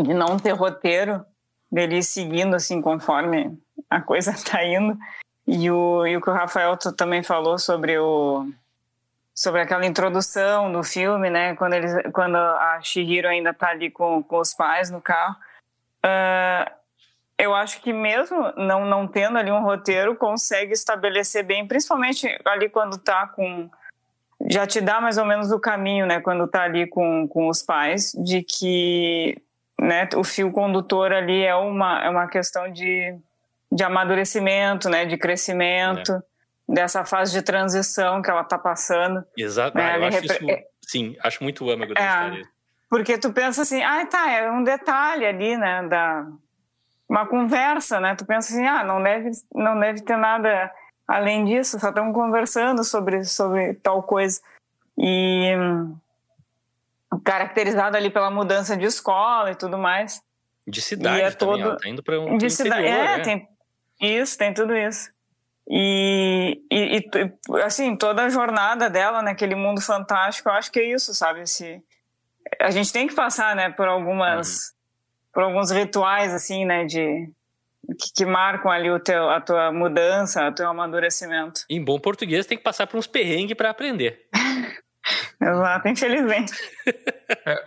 de 0.03 0.14
não 0.14 0.38
ter 0.38 0.53
roteiro, 0.53 1.24
dele 1.70 2.03
seguindo 2.03 2.57
assim 2.57 2.81
conforme 2.81 3.59
a 3.90 4.01
coisa 4.01 4.31
está 4.31 4.62
indo. 4.64 4.96
E 5.46 5.70
o, 5.70 6.07
e 6.07 6.16
o 6.16 6.20
que 6.20 6.31
o 6.31 6.35
Rafael 6.35 6.77
também 6.77 7.22
falou 7.22 7.59
sobre 7.59 7.98
o 7.98 8.46
sobre 9.35 9.61
aquela 9.61 9.87
introdução 9.87 10.72
do 10.72 10.83
filme, 10.83 11.31
né? 11.31 11.55
Quando 11.55 11.74
eles, 11.74 11.92
quando 12.12 12.35
a 12.35 12.81
Shihiro 12.83 13.29
ainda 13.29 13.51
está 13.51 13.68
ali 13.68 13.88
com, 13.88 14.20
com 14.20 14.40
os 14.40 14.53
pais 14.53 14.90
no 14.90 15.01
carro. 15.01 15.37
Uh, 16.05 16.78
eu 17.38 17.55
acho 17.55 17.81
que 17.81 17.92
mesmo 17.92 18.53
não, 18.57 18.85
não 18.85 19.07
tendo 19.07 19.38
ali 19.38 19.51
um 19.51 19.62
roteiro, 19.62 20.16
consegue 20.16 20.72
estabelecer 20.72 21.44
bem, 21.44 21.66
principalmente 21.66 22.27
ali 22.44 22.68
quando 22.68 22.98
tá 22.98 23.29
com. 23.29 23.70
Já 24.51 24.66
te 24.66 24.81
dá 24.81 25.01
mais 25.01 25.18
ou 25.18 25.24
menos 25.24 25.53
o 25.53 25.59
caminho, 25.59 26.07
né, 26.07 26.20
quando 26.20 26.46
tá 26.48 26.62
ali 26.62 26.87
com, 26.87 27.27
com 27.29 27.48
os 27.48 27.62
pais, 27.62 28.12
de 28.12 28.42
que 28.42 29.40
né, 29.81 30.09
o 30.16 30.24
fio 30.24 30.51
condutor 30.53 31.12
ali 31.12 31.44
é 31.44 31.55
uma, 31.55 32.05
é 32.05 32.09
uma 32.09 32.29
questão 32.29 32.70
de, 32.70 33.16
de 33.70 33.85
amadurecimento, 33.85 34.88
né, 34.88 35.05
de 35.07 35.16
crescimento, 35.16 36.12
é. 36.12 36.22
dessa 36.72 37.05
fase 37.05 37.33
de 37.33 37.42
transição 37.42 38.22
que 38.22 38.31
ela 38.31 38.42
está 38.42 38.59
passando. 38.59 39.24
Exato, 39.37 39.77
né? 39.77 39.92
ah, 39.92 39.98
eu 39.98 40.05
acho 40.05 40.20
repre... 40.20 40.53
isso, 40.53 40.64
sim, 40.83 41.16
acho 41.22 41.42
muito 41.42 41.68
âmago 41.68 41.94
da 41.94 42.01
é, 42.01 42.07
história. 42.07 42.48
Porque 42.88 43.18
tu 43.18 43.33
pensa 43.33 43.62
assim, 43.62 43.83
ah, 43.83 44.07
tá, 44.07 44.31
é 44.31 44.51
um 44.51 44.62
detalhe 44.62 45.27
ali, 45.27 45.57
né, 45.57 45.83
da 45.88 46.27
uma 47.09 47.27
conversa, 47.27 48.01
né? 48.01 48.14
Tu 48.14 48.25
pensa 48.25 48.53
assim, 48.53 48.66
ah, 48.66 48.85
não 48.85 49.03
deve, 49.03 49.31
não 49.55 49.79
deve 49.79 50.03
ter 50.03 50.16
nada 50.16 50.71
além 51.07 51.44
disso, 51.44 51.81
só 51.81 51.88
estamos 51.88 52.14
conversando 52.14 52.85
sobre 52.85 53.25
sobre 53.25 53.75
tal 53.75 54.03
coisa. 54.03 54.40
E 54.99 55.55
caracterizado 57.25 57.97
ali 57.97 58.11
pela 58.11 58.31
mudança 58.31 58.77
de 58.77 58.85
escola 58.85 59.53
e 59.53 59.55
tudo 59.55 59.79
mais. 59.79 60.23
De 60.66 60.83
cidade 60.83 61.23
é 61.23 61.31
também, 61.31 61.62
todo... 61.62 61.77
tá 61.79 61.88
indo 61.88 62.03
para 62.03 62.21
um 62.21 62.37
de 62.37 62.51
cidade, 62.51 62.87
é, 62.87 63.14
é, 63.14 63.18
tem 63.21 63.49
isso, 64.01 64.37
tem 64.37 64.53
tudo 64.53 64.77
isso. 64.77 65.11
E, 65.71 66.62
e, 66.71 66.99
e, 66.99 67.62
assim, 67.62 67.97
toda 67.97 68.25
a 68.25 68.29
jornada 68.29 68.88
dela 68.88 69.23
naquele 69.23 69.55
mundo 69.55 69.81
fantástico, 69.81 70.49
eu 70.49 70.55
acho 70.55 70.71
que 70.73 70.81
é 70.81 70.94
isso, 70.94 71.14
sabe? 71.14 71.42
Esse, 71.42 71.83
a 72.61 72.71
gente 72.71 72.92
tem 72.92 73.07
que 73.07 73.14
passar, 73.14 73.55
né, 73.55 73.71
por 73.71 73.87
algumas, 73.87 74.49
uhum. 74.49 74.78
Por 75.33 75.43
alguns 75.43 75.71
rituais, 75.71 76.33
assim, 76.33 76.64
né, 76.64 76.85
de 76.85 77.31
que, 77.99 78.12
que, 78.17 78.25
marcam 78.27 78.71
ali 78.71 78.91
o 78.91 79.01
teu, 79.01 79.31
a 79.31 79.41
tua 79.41 79.73
mudança, 79.73 80.49
o 80.49 80.55
teu 80.55 80.69
amadurecimento. 80.69 81.62
Em 81.71 81.83
bom 81.83 81.99
português, 81.99 82.47
tem 82.47 82.59
que 82.59 82.64
passar 82.64 82.87
por 82.87 82.99
uns 82.99 83.07
perrengues 83.07 83.57
para 83.57 83.71
aprender. 83.71 84.27
Exato, 85.41 85.88
infelizmente. 85.88 86.53
É, 87.47 87.64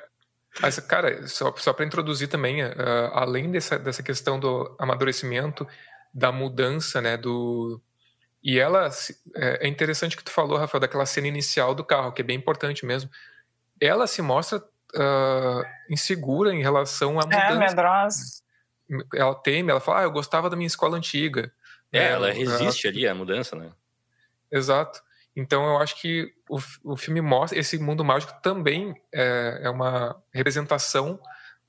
mas, 0.61 0.79
cara, 0.79 1.27
só, 1.27 1.53
só 1.57 1.73
para 1.73 1.85
introduzir 1.85 2.27
também, 2.27 2.63
uh, 2.63 2.73
além 3.13 3.49
dessa, 3.49 3.79
dessa 3.79 4.03
questão 4.03 4.39
do 4.39 4.75
amadurecimento, 4.79 5.67
da 6.13 6.31
mudança, 6.31 7.01
né, 7.01 7.17
do... 7.17 7.81
E 8.43 8.59
ela, 8.59 8.89
é, 9.35 9.65
é 9.65 9.67
interessante 9.67 10.17
que 10.17 10.23
tu 10.23 10.31
falou, 10.31 10.57
Rafael, 10.57 10.81
daquela 10.81 11.05
cena 11.05 11.27
inicial 11.27 11.73
do 11.73 11.85
carro, 11.85 12.11
que 12.11 12.21
é 12.21 12.25
bem 12.25 12.37
importante 12.37 12.85
mesmo. 12.85 13.09
Ela 13.79 14.07
se 14.07 14.21
mostra 14.21 14.61
uh, 14.95 15.63
insegura 15.89 16.53
em 16.53 16.61
relação 16.61 17.19
à 17.19 17.23
é, 17.23 17.25
mudança. 17.25 17.53
É, 17.53 17.57
medrosa. 17.57 18.41
Ela 19.13 19.35
teme, 19.35 19.71
ela 19.71 19.79
fala, 19.79 20.01
ah, 20.01 20.03
eu 20.03 20.11
gostava 20.11 20.49
da 20.49 20.55
minha 20.55 20.67
escola 20.67 20.97
antiga. 20.97 21.51
É, 21.91 21.99
é 21.99 22.11
ela 22.11 22.31
resiste 22.31 22.87
ela... 22.87 22.95
ali 22.95 23.07
à 23.07 23.15
mudança, 23.15 23.55
né? 23.55 23.71
Exato. 24.51 25.01
Então 25.35 25.65
eu 25.65 25.77
acho 25.77 25.99
que 25.99 26.33
o, 26.49 26.59
o 26.83 26.97
filme 26.97 27.21
mostra 27.21 27.57
esse 27.57 27.77
mundo 27.77 28.03
mágico 28.03 28.33
também 28.41 28.93
é, 29.13 29.61
é 29.63 29.69
uma 29.69 30.21
representação 30.33 31.19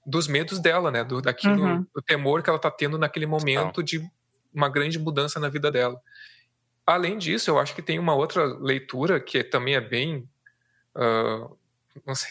dos 0.04 0.26
medos 0.26 0.58
dela, 0.58 0.90
né? 0.90 1.04
Do, 1.04 1.22
daquilo, 1.22 1.62
uhum. 1.62 1.86
do 1.94 2.02
temor 2.02 2.42
que 2.42 2.50
ela 2.50 2.56
está 2.56 2.70
tendo 2.70 2.98
naquele 2.98 3.26
momento 3.26 3.82
de 3.82 4.04
uma 4.52 4.68
grande 4.68 4.98
mudança 4.98 5.38
na 5.38 5.48
vida 5.48 5.70
dela. 5.70 6.00
Além 6.84 7.16
disso, 7.16 7.50
eu 7.50 7.58
acho 7.58 7.74
que 7.74 7.82
tem 7.82 7.98
uma 7.98 8.14
outra 8.14 8.44
leitura 8.44 9.20
que 9.20 9.44
também 9.44 9.76
é 9.76 9.80
bem, 9.80 10.28
uh, 10.96 11.56
não 12.04 12.14
sei, 12.14 12.30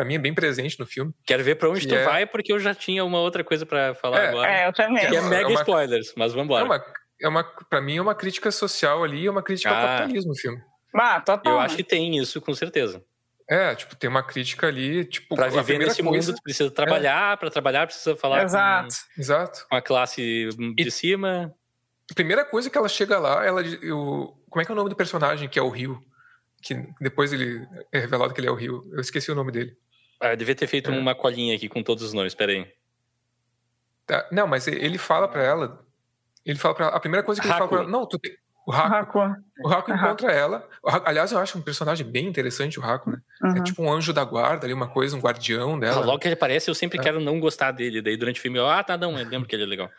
para 0.00 0.04
mim 0.06 0.14
é 0.14 0.18
bem 0.18 0.32
presente 0.32 0.80
no 0.80 0.86
filme. 0.86 1.12
Quero 1.26 1.44
ver 1.44 1.56
para 1.56 1.68
onde 1.68 1.86
tu 1.86 1.94
é... 1.94 2.04
vai, 2.04 2.26
porque 2.26 2.52
eu 2.52 2.58
já 2.58 2.74
tinha 2.74 3.04
uma 3.04 3.20
outra 3.20 3.44
coisa 3.44 3.66
para 3.66 3.94
falar 3.94 4.20
é, 4.20 4.28
agora. 4.28 4.50
É, 4.50 4.66
eu 4.66 4.72
também. 4.72 5.06
Que 5.06 5.16
é 5.16 5.20
mega 5.20 5.42
é 5.42 5.52
uma... 5.52 5.60
spoilers, 5.60 6.14
mas 6.16 6.32
vamos 6.32 6.46
embora. 6.46 6.64
É 6.64 6.66
uma 6.66 6.84
é 7.20 7.28
uma, 7.28 7.44
para 7.44 7.80
mim 7.80 7.98
é 7.98 8.02
uma 8.02 8.14
crítica 8.14 8.50
social 8.50 9.04
ali, 9.04 9.26
é 9.26 9.30
uma 9.30 9.42
crítica 9.42 9.70
ah. 9.70 9.80
ao 9.80 9.86
capitalismo 9.98 10.32
o 10.32 10.36
filme. 10.36 10.62
Ah, 10.94 11.20
total. 11.20 11.52
Eu 11.52 11.60
acho 11.60 11.76
que 11.76 11.84
tem 11.84 12.16
isso, 12.16 12.40
com 12.40 12.54
certeza. 12.54 13.04
É, 13.48 13.74
tipo, 13.74 13.94
tem 13.96 14.08
uma 14.08 14.22
crítica 14.22 14.68
ali, 14.68 15.04
tipo... 15.04 15.34
Pra 15.34 15.48
viver 15.48 15.78
nesse 15.78 16.02
coisa... 16.02 16.28
mundo, 16.28 16.36
tu 16.36 16.42
precisa 16.42 16.70
trabalhar, 16.70 17.34
é. 17.34 17.36
para 17.36 17.50
trabalhar 17.50 17.86
precisa 17.86 18.16
falar 18.16 18.44
Exato. 18.44 18.94
Com, 19.14 19.20
Exato. 19.20 19.66
com 19.68 19.76
a 19.76 19.82
classe 19.82 20.48
de 20.48 20.74
e, 20.78 20.90
cima. 20.90 21.52
A 22.10 22.14
primeira 22.14 22.44
coisa 22.44 22.70
que 22.70 22.78
ela 22.78 22.88
chega 22.88 23.18
lá, 23.18 23.44
ela... 23.44 23.60
Eu, 23.62 24.34
como 24.48 24.62
é 24.62 24.64
que 24.64 24.70
é 24.70 24.74
o 24.74 24.76
nome 24.76 24.88
do 24.88 24.96
personagem, 24.96 25.48
que 25.48 25.58
é 25.58 25.62
o 25.62 25.68
Rio? 25.68 26.00
Que 26.62 26.74
depois 27.00 27.32
ele 27.32 27.66
é 27.92 27.98
revelado 27.98 28.32
que 28.32 28.40
ele 28.40 28.48
é 28.48 28.52
o 28.52 28.54
Rio. 28.54 28.88
Eu 28.92 29.00
esqueci 29.00 29.32
o 29.32 29.34
nome 29.34 29.50
dele. 29.50 29.76
Ah, 30.20 30.32
eu 30.32 30.36
devia 30.36 30.54
ter 30.54 30.66
feito 30.66 30.90
é. 30.90 30.94
uma 30.98 31.14
colinha 31.14 31.56
aqui 31.56 31.68
com 31.68 31.82
todos 31.82 32.04
os 32.04 32.12
nomes, 32.12 32.34
peraí. 32.34 32.70
Tá, 34.06 34.28
não, 34.30 34.46
mas 34.46 34.66
ele 34.66 34.98
fala 34.98 35.26
para 35.26 35.42
ela 35.42 35.84
ele 36.44 36.58
fala 36.58 36.74
pra 36.74 36.86
ela, 36.86 36.96
a 36.96 37.00
primeira 37.00 37.24
coisa 37.24 37.40
que 37.40 37.46
Haku. 37.46 37.54
ele 37.54 37.58
fala 37.58 37.68
pra 37.68 37.78
ela, 37.80 37.88
não, 37.88 38.06
tu 38.06 38.18
tem, 38.18 38.32
o 38.66 38.72
Haku, 38.72 39.18
o 39.64 39.68
Haku 39.68 39.92
encontra 39.92 40.32
ela. 40.32 40.68
aliás, 41.04 41.32
eu 41.32 41.38
acho 41.38 41.58
um 41.58 41.62
personagem 41.62 42.06
bem 42.06 42.26
interessante, 42.26 42.78
o 42.78 42.84
Haku, 42.84 43.10
né? 43.10 43.18
É 43.42 43.46
uhum. 43.46 43.56
É 43.56 43.62
tipo 43.62 43.82
um 43.82 43.92
anjo 43.92 44.12
da 44.12 44.24
guarda 44.24 44.66
ali, 44.66 44.72
uma 44.72 44.88
coisa, 44.88 45.16
um 45.16 45.20
guardião 45.20 45.78
dela. 45.78 46.04
logo 46.04 46.18
que 46.18 46.28
ele 46.28 46.34
aparece, 46.34 46.70
eu 46.70 46.74
sempre 46.74 46.98
é. 46.98 47.02
quero 47.02 47.20
não 47.20 47.40
gostar 47.40 47.72
dele. 47.72 48.02
Daí 48.02 48.16
durante 48.16 48.38
o 48.38 48.42
filme, 48.42 48.58
eu, 48.58 48.68
ah, 48.68 48.82
tá, 48.82 48.96
não, 48.96 49.18
eu 49.18 49.28
lembro 49.28 49.48
que 49.48 49.54
ele 49.54 49.64
é 49.64 49.66
legal. 49.66 49.90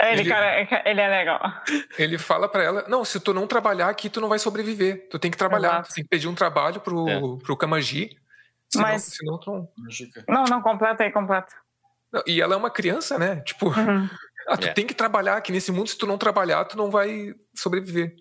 Ele, 0.00 0.20
ele, 0.20 0.28
cara, 0.28 0.82
ele 0.84 1.00
é 1.00 1.08
legal. 1.08 1.40
Ele 1.98 2.18
fala 2.18 2.48
para 2.48 2.62
ela: 2.62 2.84
Não, 2.88 3.04
se 3.04 3.18
tu 3.18 3.34
não 3.34 3.48
trabalhar 3.48 3.88
aqui, 3.88 4.08
tu 4.08 4.20
não 4.20 4.28
vai 4.28 4.38
sobreviver. 4.38 5.08
Tu 5.10 5.18
tem 5.18 5.30
que 5.30 5.36
trabalhar. 5.36 5.68
Exato. 5.68 5.88
Tu 5.88 5.94
tem 5.94 6.04
que 6.04 6.10
pedir 6.10 6.28
um 6.28 6.34
trabalho 6.34 6.80
pro, 6.80 7.08
é. 7.08 7.20
pro 7.42 7.56
Kamaji. 7.56 8.16
Senão, 8.68 8.88
Mas. 8.88 9.02
Senão 9.04 9.38
tu 9.38 9.50
não... 9.50 9.68
não, 10.28 10.44
não, 10.44 10.62
completa 10.62 11.04
aí, 11.04 11.10
completa. 11.10 11.54
E 12.26 12.40
ela 12.40 12.54
é 12.54 12.56
uma 12.56 12.70
criança, 12.70 13.18
né? 13.18 13.40
Tipo, 13.40 13.68
uhum. 13.68 14.08
Ah, 14.48 14.56
tu 14.56 14.66
é. 14.66 14.72
tem 14.72 14.86
que 14.86 14.94
trabalhar 14.94 15.36
aqui 15.36 15.52
nesse 15.52 15.70
mundo, 15.70 15.90
se 15.90 15.98
tu 15.98 16.06
não 16.06 16.16
trabalhar, 16.16 16.64
tu 16.64 16.74
não 16.74 16.90
vai 16.90 17.34
sobreviver. 17.54 18.16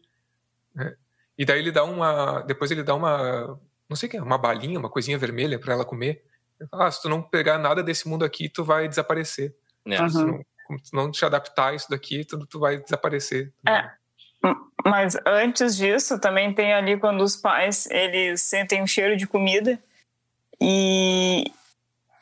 Né? 0.76 0.94
E 1.38 1.46
daí 1.46 1.60
ele 1.60 1.72
dá 1.72 1.86
uma. 1.86 2.42
Depois 2.42 2.70
ele 2.70 2.84
dá 2.84 2.94
uma. 2.94 3.58
Não 3.90 3.96
sei 3.96 4.08
o 4.08 4.12
que, 4.12 4.20
uma 4.20 4.38
balinha, 4.38 4.78
uma 4.78 4.90
coisinha 4.90 5.18
vermelha 5.18 5.58
para 5.58 5.74
ela 5.74 5.86
comer. 5.86 6.22
Ah, 6.74 6.92
se 6.92 7.02
tu 7.02 7.08
não 7.08 7.22
pegar 7.22 7.58
nada 7.58 7.82
desse 7.82 8.10
mundo 8.10 8.26
aqui, 8.26 8.50
tu 8.50 8.66
vai 8.66 8.90
desaparecer. 8.90 9.56
É. 9.86 10.02
Uhum. 10.02 10.10
Se, 10.10 10.26
não, 10.26 10.44
se 10.84 10.94
não 10.94 11.12
te 11.12 11.24
adaptar 11.24 11.70
a 11.70 11.76
isso 11.76 11.90
daqui, 11.90 12.26
tu, 12.26 12.46
tu 12.46 12.60
vai 12.60 12.78
desaparecer. 12.78 13.54
É. 13.66 13.90
Mas 14.84 15.18
antes 15.26 15.78
disso, 15.78 16.20
também 16.20 16.54
tem 16.54 16.74
ali 16.74 17.00
quando 17.00 17.22
os 17.22 17.38
pais 17.38 17.86
eles 17.90 18.42
sentem 18.42 18.84
um 18.84 18.88
cheiro 18.88 19.16
de 19.16 19.26
comida 19.26 19.80
e, 20.62 21.46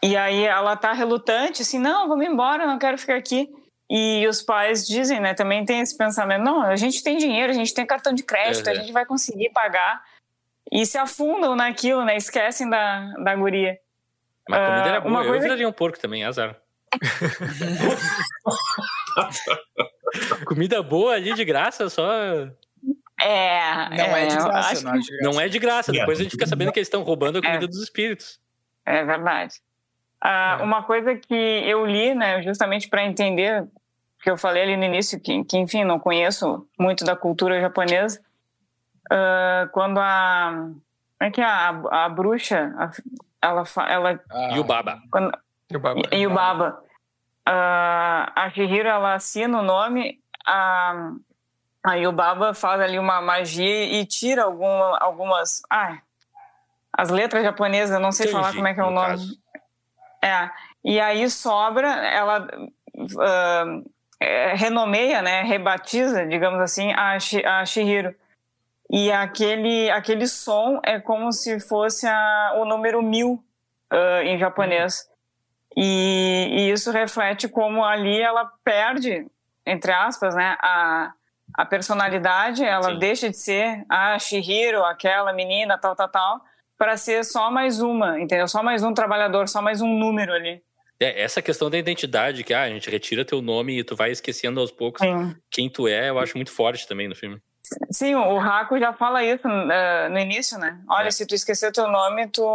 e 0.04 0.16
aí 0.16 0.44
ela 0.44 0.76
tá 0.76 0.94
relutante, 0.94 1.62
assim, 1.62 1.80
não, 1.80 2.08
vamos 2.08 2.26
embora, 2.26 2.68
não 2.68 2.78
quero 2.78 2.98
ficar 2.98 3.16
aqui. 3.16 3.50
E 3.90 4.28
os 4.28 4.42
pais 4.42 4.86
dizem, 4.86 5.20
né, 5.20 5.34
também 5.34 5.64
tem 5.64 5.80
esse 5.80 5.96
pensamento, 5.96 6.44
não, 6.44 6.64
a 6.64 6.76
gente 6.76 7.04
tem 7.04 7.18
dinheiro, 7.18 7.52
a 7.52 7.56
gente 7.56 7.74
tem 7.74 7.86
cartão 7.86 8.14
de 8.14 8.24
crédito, 8.24 8.66
uhum. 8.66 8.74
a 8.74 8.76
gente 8.76 8.92
vai 8.92 9.06
conseguir 9.06 9.52
pagar. 9.52 10.04
E 10.72 10.86
se 10.86 10.98
afundam 10.98 11.56
naquilo, 11.56 12.04
né, 12.04 12.18
esquecem 12.18 12.70
da, 12.70 13.14
da 13.24 13.36
guria. 13.36 13.78
Mas 14.50 14.60
a 14.60 14.68
comida 14.68 14.86
uh, 14.86 14.90
era 14.90 15.02
boa, 15.02 15.22
eu 15.22 15.28
coisa... 15.28 15.44
viraria 15.44 15.70
um 15.70 15.72
porco 15.72 16.00
também, 16.00 16.24
azar. 16.24 16.58
comida 20.46 20.82
boa 20.82 21.14
ali 21.14 21.34
de 21.34 21.46
graça, 21.46 21.90
só... 21.90 22.04
É, 23.20 23.90
não 23.90 24.16
é, 24.18 24.24
é 24.24 24.28
de 24.28 24.36
graça, 24.36 24.84
não 24.84 24.94
é 24.94 25.00
de 25.00 25.08
graça. 25.08 25.24
Não 25.24 25.42
é 25.42 25.48
de 25.48 25.60
graça, 25.60 25.92
depois 25.92 26.20
a 26.20 26.24
gente 26.24 26.32
fica 26.32 26.46
sabendo 26.46 26.72
que 26.72 26.80
eles 26.80 26.88
estão 26.88 27.04
roubando 27.04 27.40
a 27.40 27.42
comida 27.42 27.66
é. 27.66 27.68
dos 27.68 27.82
espíritos. 27.82 28.40
É 28.86 29.04
verdade. 29.04 29.56
Uh, 30.24 30.64
uma 30.64 30.84
coisa 30.84 31.16
que 31.16 31.34
eu 31.34 31.86
li, 31.86 32.14
né, 32.14 32.42
justamente 32.42 32.90
para 32.90 33.06
entender, 33.06 33.66
que 34.22 34.30
eu 34.30 34.38
falei 34.38 34.64
ali 34.64 34.78
no 34.78 34.84
início, 34.84 35.20
que, 35.20 35.44
que, 35.44 35.58
enfim, 35.58 35.84
não 35.84 36.00
conheço 36.00 36.68
muito 36.80 37.06
da 37.06 37.16
cultura 37.16 37.62
japonesa, 37.62 38.20
uh, 39.12 39.70
quando 39.72 40.00
a. 40.00 40.72
Como 41.18 41.30
é 41.30 41.32
que 41.32 41.42
é? 41.42 41.46
A, 41.46 42.06
a 42.06 42.10
bruxa, 42.10 42.74
a, 42.78 42.92
ela. 43.42 43.64
ela 43.88 44.20
ah. 44.30 44.56
Yubaba. 44.56 45.00
Quando, 45.12 45.32
Yubaba. 45.72 46.02
Yubaba. 46.14 46.82
Uh, 47.48 48.32
a 48.36 48.52
Shihiro, 48.54 48.90
ela 48.90 49.14
assina 49.14 49.60
o 49.60 49.64
nome, 49.64 50.20
a, 50.46 51.14
a 51.86 51.94
Yubaba 51.94 52.54
faz 52.54 52.82
ali 52.82 52.98
uma 52.98 53.22
magia 53.22 53.84
e 53.84 54.06
tira 54.06 54.44
alguma, 54.44 54.98
algumas. 54.98 55.62
Ah, 55.70 56.00
as 56.92 57.10
letras 57.10 57.44
japonesas, 57.44 57.94
eu 57.94 58.02
não 58.02 58.12
sei 58.12 58.26
Kenji, 58.26 58.40
falar 58.40 58.56
como 58.56 58.68
é 58.68 58.74
que 58.74 58.80
é 58.80 58.84
o 58.84 58.90
nome. 58.90 59.10
Caso. 59.10 59.38
É. 60.24 60.50
E 60.84 61.00
aí 61.00 61.30
sobra, 61.30 61.88
ela 61.88 62.48
uh, 62.96 63.92
renomeia, 64.56 65.22
né, 65.22 65.44
rebatiza, 65.44 66.26
digamos 66.26 66.60
assim, 66.60 66.92
a, 66.94 67.18
a 67.60 67.66
Shihiro. 67.66 68.16
E 68.90 69.12
aquele, 69.12 69.90
aquele 69.92 70.28
som 70.28 70.80
é 70.84 71.00
como 71.00 71.32
se 71.32 71.60
fosse 71.60 72.08
a, 72.08 72.54
o 72.56 72.66
número 72.66 73.02
mil 73.04 73.44
uh, 73.94 74.22
em 74.24 74.40
japonês. 74.40 75.08
E, 75.78 76.48
e, 76.52 76.72
isso 76.72 76.90
reflete 76.90 77.48
como 77.48 77.84
ali 77.84 78.22
ela 78.22 78.50
perde, 78.64 79.28
entre 79.66 79.92
aspas, 79.92 80.34
né, 80.34 80.56
a, 80.60 81.12
a 81.56 81.66
personalidade, 81.66 82.64
ela 82.64 82.92
Sim. 82.92 83.00
deixa 83.00 83.30
de 83.30 83.38
ser 83.38 83.86
a 83.90 84.20
Shihiro, 84.20 84.84
aquela 84.84 85.32
menina, 85.32 85.78
tal, 85.78 85.96
tal, 85.96 86.10
tal, 86.10 86.42
para 86.78 86.98
ser 86.98 87.24
só 87.24 87.50
mais 87.50 87.80
uma, 87.82 88.20
entendeu? 88.20 88.48
Só 88.48 88.62
mais 88.62 88.84
um 88.84 88.94
trabalhador, 88.94 89.48
só 89.48 89.62
mais 89.62 89.82
um 89.82 89.88
número 89.88 90.34
ali. 90.34 90.62
É, 91.00 91.22
essa 91.24 91.42
questão 91.42 91.70
da 91.70 91.78
identidade, 91.78 92.44
que 92.44 92.54
ah, 92.54 92.64
a 92.64 92.70
gente 92.70 92.90
retira 92.90 93.26
teu 93.26 93.42
nome 93.42 93.80
e 93.80 93.84
tu 93.84 93.96
vai 93.96 94.12
esquecendo 94.12 94.60
aos 94.60 94.72
poucos 94.72 95.02
Sim. 95.02 95.36
quem 95.50 95.70
tu 95.70 95.88
é, 95.88 96.10
eu 96.10 96.20
acho 96.20 96.38
muito 96.38 96.52
forte 96.52 96.88
também 96.88 97.08
no 97.08 97.16
filme. 97.16 97.42
Sim, 97.90 98.16
o 98.16 98.38
Raco 98.38 98.78
já 98.78 98.94
fala 98.94 99.24
isso 99.24 99.48
uh, 99.48 100.10
no 100.10 100.20
início, 100.20 100.58
né? 100.58 100.80
Olha, 100.88 101.08
é. 101.08 101.12
se 101.12 101.26
tu 101.26 101.34
esquecer 101.34 101.72
teu 101.72 101.88
nome, 101.88 102.28
tu. 102.28 102.46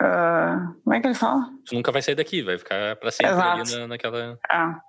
Uh, 0.00 0.74
como 0.84 0.94
é 0.94 1.00
que 1.00 1.08
ele 1.08 1.14
fala? 1.14 1.50
Tu 1.66 1.74
nunca 1.74 1.90
vai 1.90 2.00
sair 2.00 2.14
daqui, 2.14 2.40
vai 2.40 2.56
ficar 2.56 2.94
pra 2.96 3.10
sempre 3.10 3.32
Exato. 3.32 3.60
ali 3.62 3.80
na, 3.80 3.86
naquela. 3.88 4.38
É. 4.48 4.87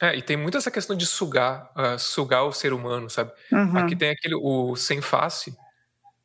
É, 0.00 0.16
e 0.16 0.22
tem 0.22 0.36
muito 0.36 0.56
essa 0.56 0.70
questão 0.70 0.96
de 0.96 1.04
sugar, 1.04 1.70
uh, 1.76 1.98
sugar 1.98 2.44
o 2.44 2.52
ser 2.52 2.72
humano, 2.72 3.10
sabe? 3.10 3.32
Uhum. 3.52 3.76
Aqui 3.76 3.94
tem 3.94 4.10
aquele, 4.10 4.34
o 4.34 4.74
sem 4.74 5.02
face, 5.02 5.54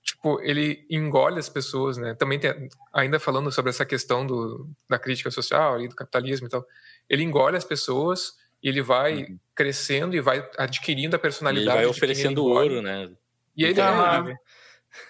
tipo, 0.02 0.40
ele 0.42 0.86
engole 0.90 1.40
as 1.40 1.50
pessoas, 1.50 1.98
né? 1.98 2.14
Também 2.14 2.40
tem, 2.40 2.70
ainda 2.94 3.20
falando 3.20 3.52
sobre 3.52 3.72
essa 3.72 3.86
questão 3.86 4.26
do, 4.26 4.70
da 4.90 4.98
crítica 4.98 5.30
social 5.30 5.82
e 5.82 5.90
do 5.90 5.96
capitalismo 5.96 6.48
e 6.48 6.50
tal, 6.50 6.66
ele 7.10 7.24
engole 7.24 7.58
as 7.58 7.66
pessoas 7.66 8.34
e 8.64 8.70
ele 8.70 8.82
vai 8.82 9.24
uhum. 9.24 9.40
crescendo 9.54 10.16
e 10.16 10.22
vai 10.22 10.48
adquirindo 10.58 11.16
a 11.16 11.20
personalidade. 11.20 11.78
ele 11.78 11.86
vai 11.86 11.86
oferecendo 11.86 12.46
ouro, 12.46 12.82
né? 12.82 13.10
E 13.58 13.66
ele, 13.66 13.82
uhum. 13.82 14.36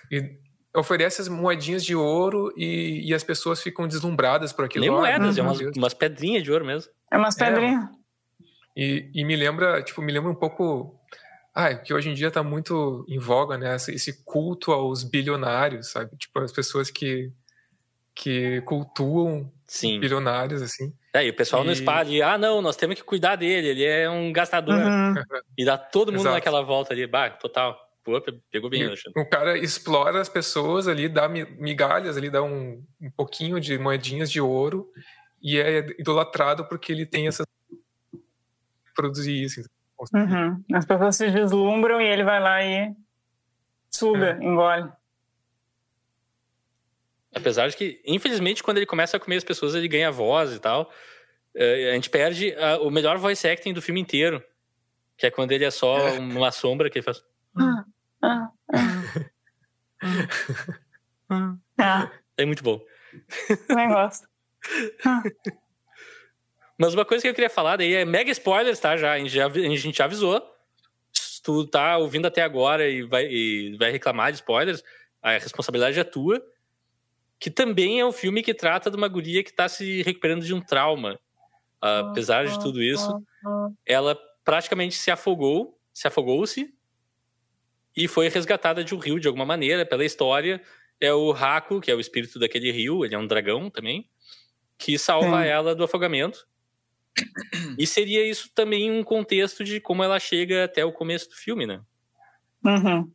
ele, 0.10 0.40
oferece 0.76 1.22
as 1.22 1.28
moedinhas 1.28 1.84
de 1.84 1.96
ouro 1.96 2.54
e, 2.58 3.10
e, 3.10 3.14
as 3.14 3.24
pessoas 3.24 3.62
ficam 3.62 3.88
deslumbradas 3.88 4.52
por 4.52 4.66
aquilo. 4.66 4.86
Nem 4.86 4.92
moedas, 4.92 5.38
é 5.38 5.42
umas, 5.42 5.60
umas 5.60 5.94
pedrinhas 5.94 6.44
de 6.44 6.52
ouro 6.52 6.66
mesmo. 6.66 6.92
É 7.12 7.18
umas 7.18 7.36
pedrinhas. 7.36 7.84
É, 7.84 8.05
e, 8.76 9.10
e 9.14 9.24
me 9.24 9.36
lembra, 9.36 9.82
tipo, 9.82 10.02
me 10.02 10.12
lembra 10.12 10.32
um 10.32 10.36
pouco 10.36 11.00
ah, 11.54 11.74
que 11.74 11.94
hoje 11.94 12.10
em 12.10 12.14
dia 12.14 12.28
está 12.28 12.44
muito 12.44 13.06
em 13.08 13.18
voga, 13.18 13.58
né? 13.58 13.76
Esse 13.76 14.24
culto 14.26 14.74
aos 14.74 15.04
bilionários, 15.04 15.92
sabe? 15.92 16.16
Tipo, 16.18 16.40
as 16.40 16.52
pessoas 16.52 16.92
que, 16.92 17.32
que 18.14 18.62
cultuam 18.62 19.50
Sim. 19.66 19.98
bilionários, 20.00 20.62
assim. 20.62 20.94
É, 21.14 21.26
e 21.26 21.30
o 21.30 21.34
pessoal 21.34 21.64
e... 21.64 21.68
no 21.68 21.74
spa 21.74 22.04
de, 22.04 22.22
ah, 22.22 22.38
não, 22.38 22.62
nós 22.62 22.76
temos 22.76 22.98
que 22.98 23.04
cuidar 23.04 23.38
dele, 23.38 23.70
ele 23.70 23.86
é 23.86 24.10
um 24.10 24.34
gastador. 24.34 24.76
Uhum. 24.76 25.16
E 25.58 25.64
dá 25.64 25.78
todo 25.78 26.12
mundo 26.12 26.22
Exato. 26.22 26.36
naquela 26.36 26.62
volta 26.62 26.94
ali, 26.94 27.08
bah, 27.08 27.30
total. 27.30 27.80
Pô, 28.04 28.22
pegou 28.52 28.70
bem, 28.70 28.86
Alexandre. 28.86 29.20
O 29.20 29.28
cara 29.28 29.58
explora 29.58 30.20
as 30.20 30.30
pessoas 30.30 30.88
ali, 30.88 31.10
dá 31.10 31.28
migalhas 31.28 32.18
ali, 32.18 32.30
dá 32.30 32.44
um, 32.44 32.84
um 33.02 33.10
pouquinho 33.10 33.60
de 33.60 33.80
moedinhas 33.80 34.30
de 34.30 34.40
ouro 34.40 34.92
e 35.42 35.58
é 35.58 35.88
idolatrado 35.98 36.66
porque 36.66 36.92
ele 36.92 37.06
tem 37.06 37.28
essa 37.28 37.44
produzir 38.96 39.44
isso. 39.44 39.62
Uhum. 40.14 40.64
As 40.74 40.86
pessoas 40.86 41.16
se 41.16 41.30
deslumbram 41.32 42.02
e 42.02 42.06
ele 42.06 42.24
vai 42.24 42.40
lá 42.40 42.64
e 42.64 42.94
suga, 43.90 44.38
é. 44.42 44.44
engole. 44.44 44.92
Apesar 47.34 47.68
de 47.68 47.76
que, 47.76 48.02
infelizmente, 48.06 48.64
quando 48.64 48.78
ele 48.78 48.86
começa 48.86 49.18
a 49.18 49.20
comer 49.20 49.38
as 49.38 49.44
pessoas, 49.44 49.76
ele 49.76 49.88
ganha 49.88 50.12
voz 50.12 50.54
e 50.54 50.60
tal. 50.60 50.92
É, 51.54 51.92
a 51.92 51.94
gente 51.94 52.10
perde 52.10 52.54
a, 52.56 52.78
o 52.80 52.90
melhor 52.90 53.18
voice 53.18 53.48
acting 53.48 53.74
do 53.74 53.82
filme 53.82 54.00
inteiro. 54.00 54.44
Que 55.18 55.28
é 55.28 55.32
quando 55.32 55.52
ele 55.52 55.66
é 55.66 55.72
só 55.72 55.98
é. 55.98 56.20
uma 56.20 56.52
sombra 56.52 56.90
que 56.90 56.98
ele 56.98 57.06
faz. 57.06 57.24
Ah, 57.58 57.86
ah, 58.22 58.50
ah. 61.80 62.12
É 62.38 62.46
muito 62.46 62.64
bom. 62.64 62.82
Também 63.68 63.88
gosto. 63.88 64.28
Mas 66.78 66.94
uma 66.94 67.06
coisa 67.06 67.22
que 67.22 67.28
eu 67.28 67.34
queria 67.34 67.50
falar 67.50 67.78
daí 67.78 67.94
é 67.94 68.06
mega 68.06 68.30
spoilers, 68.32 68.80
tá? 68.80 68.98
Já, 68.98 69.14
a, 69.14 69.18
gente 69.18 69.30
já, 69.30 69.48
a 69.48 69.50
gente 69.50 69.98
já 69.98 70.06
avisou. 70.06 70.42
Se 71.14 71.42
tu 71.42 71.66
tá 71.66 71.98
ouvindo 71.98 72.26
até 72.26 72.42
agora 72.42 72.88
e 72.88 73.04
vai, 73.04 73.26
e 73.26 73.76
vai 73.78 73.92
reclamar 73.92 74.32
de 74.32 74.38
spoilers, 74.38 74.84
a 75.22 75.32
responsabilidade 75.32 76.00
é 76.00 76.04
tua. 76.04 76.44
Que 77.40 77.50
também 77.50 78.00
é 78.00 78.06
um 78.06 78.12
filme 78.12 78.42
que 78.42 78.54
trata 78.54 78.90
de 78.90 78.98
uma 78.98 79.08
guria 79.08 79.44
que 79.44 79.54
tá 79.54 79.68
se 79.68 80.02
recuperando 80.04 80.44
de 80.44 80.54
um 80.54 80.62
trauma. 80.62 81.20
Apesar 81.82 82.46
de 82.48 82.60
tudo 82.60 82.82
isso, 82.82 83.22
ela 83.86 84.18
praticamente 84.44 84.96
se 84.96 85.12
afogou, 85.12 85.80
se 85.94 86.08
afogou-se 86.08 86.74
e 87.96 88.08
foi 88.08 88.28
resgatada 88.28 88.84
de 88.84 88.94
um 88.94 88.98
rio 88.98 89.20
de 89.20 89.28
alguma 89.28 89.46
maneira 89.46 89.86
pela 89.86 90.04
história. 90.04 90.62
É 91.00 91.14
o 91.14 91.32
Raco, 91.32 91.80
que 91.80 91.92
é 91.92 91.96
o 91.96 92.00
espírito 92.00 92.40
daquele 92.40 92.72
rio, 92.72 93.06
ele 93.06 93.16
é 93.16 93.18
um 93.18 93.28
dragão 93.28 93.70
também, 93.70 94.10
que 94.78 94.98
salva 94.98 95.44
Sim. 95.44 95.48
ela 95.48 95.76
do 95.76 95.84
afogamento. 95.84 96.48
E 97.78 97.88
seria 97.88 98.26
isso 98.28 98.50
também 98.54 98.92
um 98.92 99.04
contexto 99.04 99.64
de 99.64 99.80
como 99.80 100.04
ela 100.04 100.20
chega 100.20 100.66
até 100.66 100.84
o 100.84 100.92
começo 100.92 101.30
do 101.30 101.36
filme, 101.36 101.66
né? 101.66 101.82
Uhum. 102.64 103.12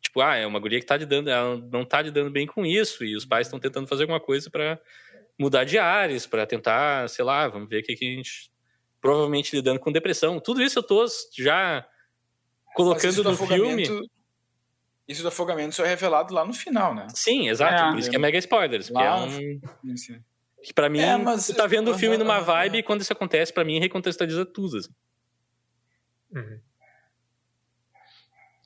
Tipo, 0.00 0.20
ah, 0.20 0.36
é 0.36 0.46
uma 0.46 0.58
guria 0.58 0.80
que 0.80 0.86
tá 0.86 0.96
lidando, 0.96 1.30
ela 1.30 1.56
não 1.56 1.84
tá 1.84 2.00
lidando 2.00 2.30
bem 2.30 2.46
com 2.46 2.64
isso, 2.64 3.04
e 3.04 3.16
os 3.16 3.24
pais 3.24 3.46
estão 3.46 3.58
tentando 3.58 3.86
fazer 3.86 4.04
alguma 4.04 4.20
coisa 4.20 4.50
para 4.50 4.80
mudar 5.38 5.64
de 5.64 5.78
ares, 5.78 6.26
para 6.26 6.46
tentar, 6.46 7.08
sei 7.08 7.24
lá, 7.24 7.46
vamos 7.48 7.68
ver 7.68 7.80
o 7.80 7.82
que, 7.82 7.94
que 7.94 8.04
a 8.04 8.16
gente. 8.16 8.50
Provavelmente 8.98 9.54
lidando 9.54 9.78
com 9.78 9.92
depressão. 9.92 10.40
Tudo 10.40 10.62
isso 10.62 10.78
eu 10.78 10.82
tô 10.82 11.06
já 11.36 11.86
colocando 12.74 13.22
no 13.22 13.36
filme. 13.36 14.08
Isso 15.06 15.22
do 15.22 15.28
afogamento 15.28 15.74
só 15.76 15.84
é 15.84 15.88
revelado 15.88 16.34
lá 16.34 16.44
no 16.44 16.52
final, 16.52 16.92
né? 16.92 17.06
Sim, 17.14 17.48
exato. 17.48 17.74
É. 17.74 17.90
Por 17.90 17.98
isso 17.98 18.10
que 18.10 18.16
é 18.16 18.18
mega 18.18 18.38
spoilers. 18.38 18.88
Lá, 18.90 19.04
é 19.04 19.14
um... 19.14 19.60
Que 20.62 20.72
pra 20.72 20.88
mim, 20.88 21.00
é, 21.00 21.16
mas... 21.16 21.46
tu 21.46 21.54
tá 21.54 21.66
vendo 21.66 21.90
o 21.90 21.98
filme 21.98 22.16
numa 22.16 22.40
vibe 22.40 22.78
e 22.78 22.82
quando 22.82 23.00
isso 23.00 23.12
acontece, 23.12 23.52
pra 23.52 23.64
mim, 23.64 23.78
recontextualiza 23.78 24.44
tudo. 24.44 24.78
Assim. 24.78 24.90
Uhum. 26.32 26.60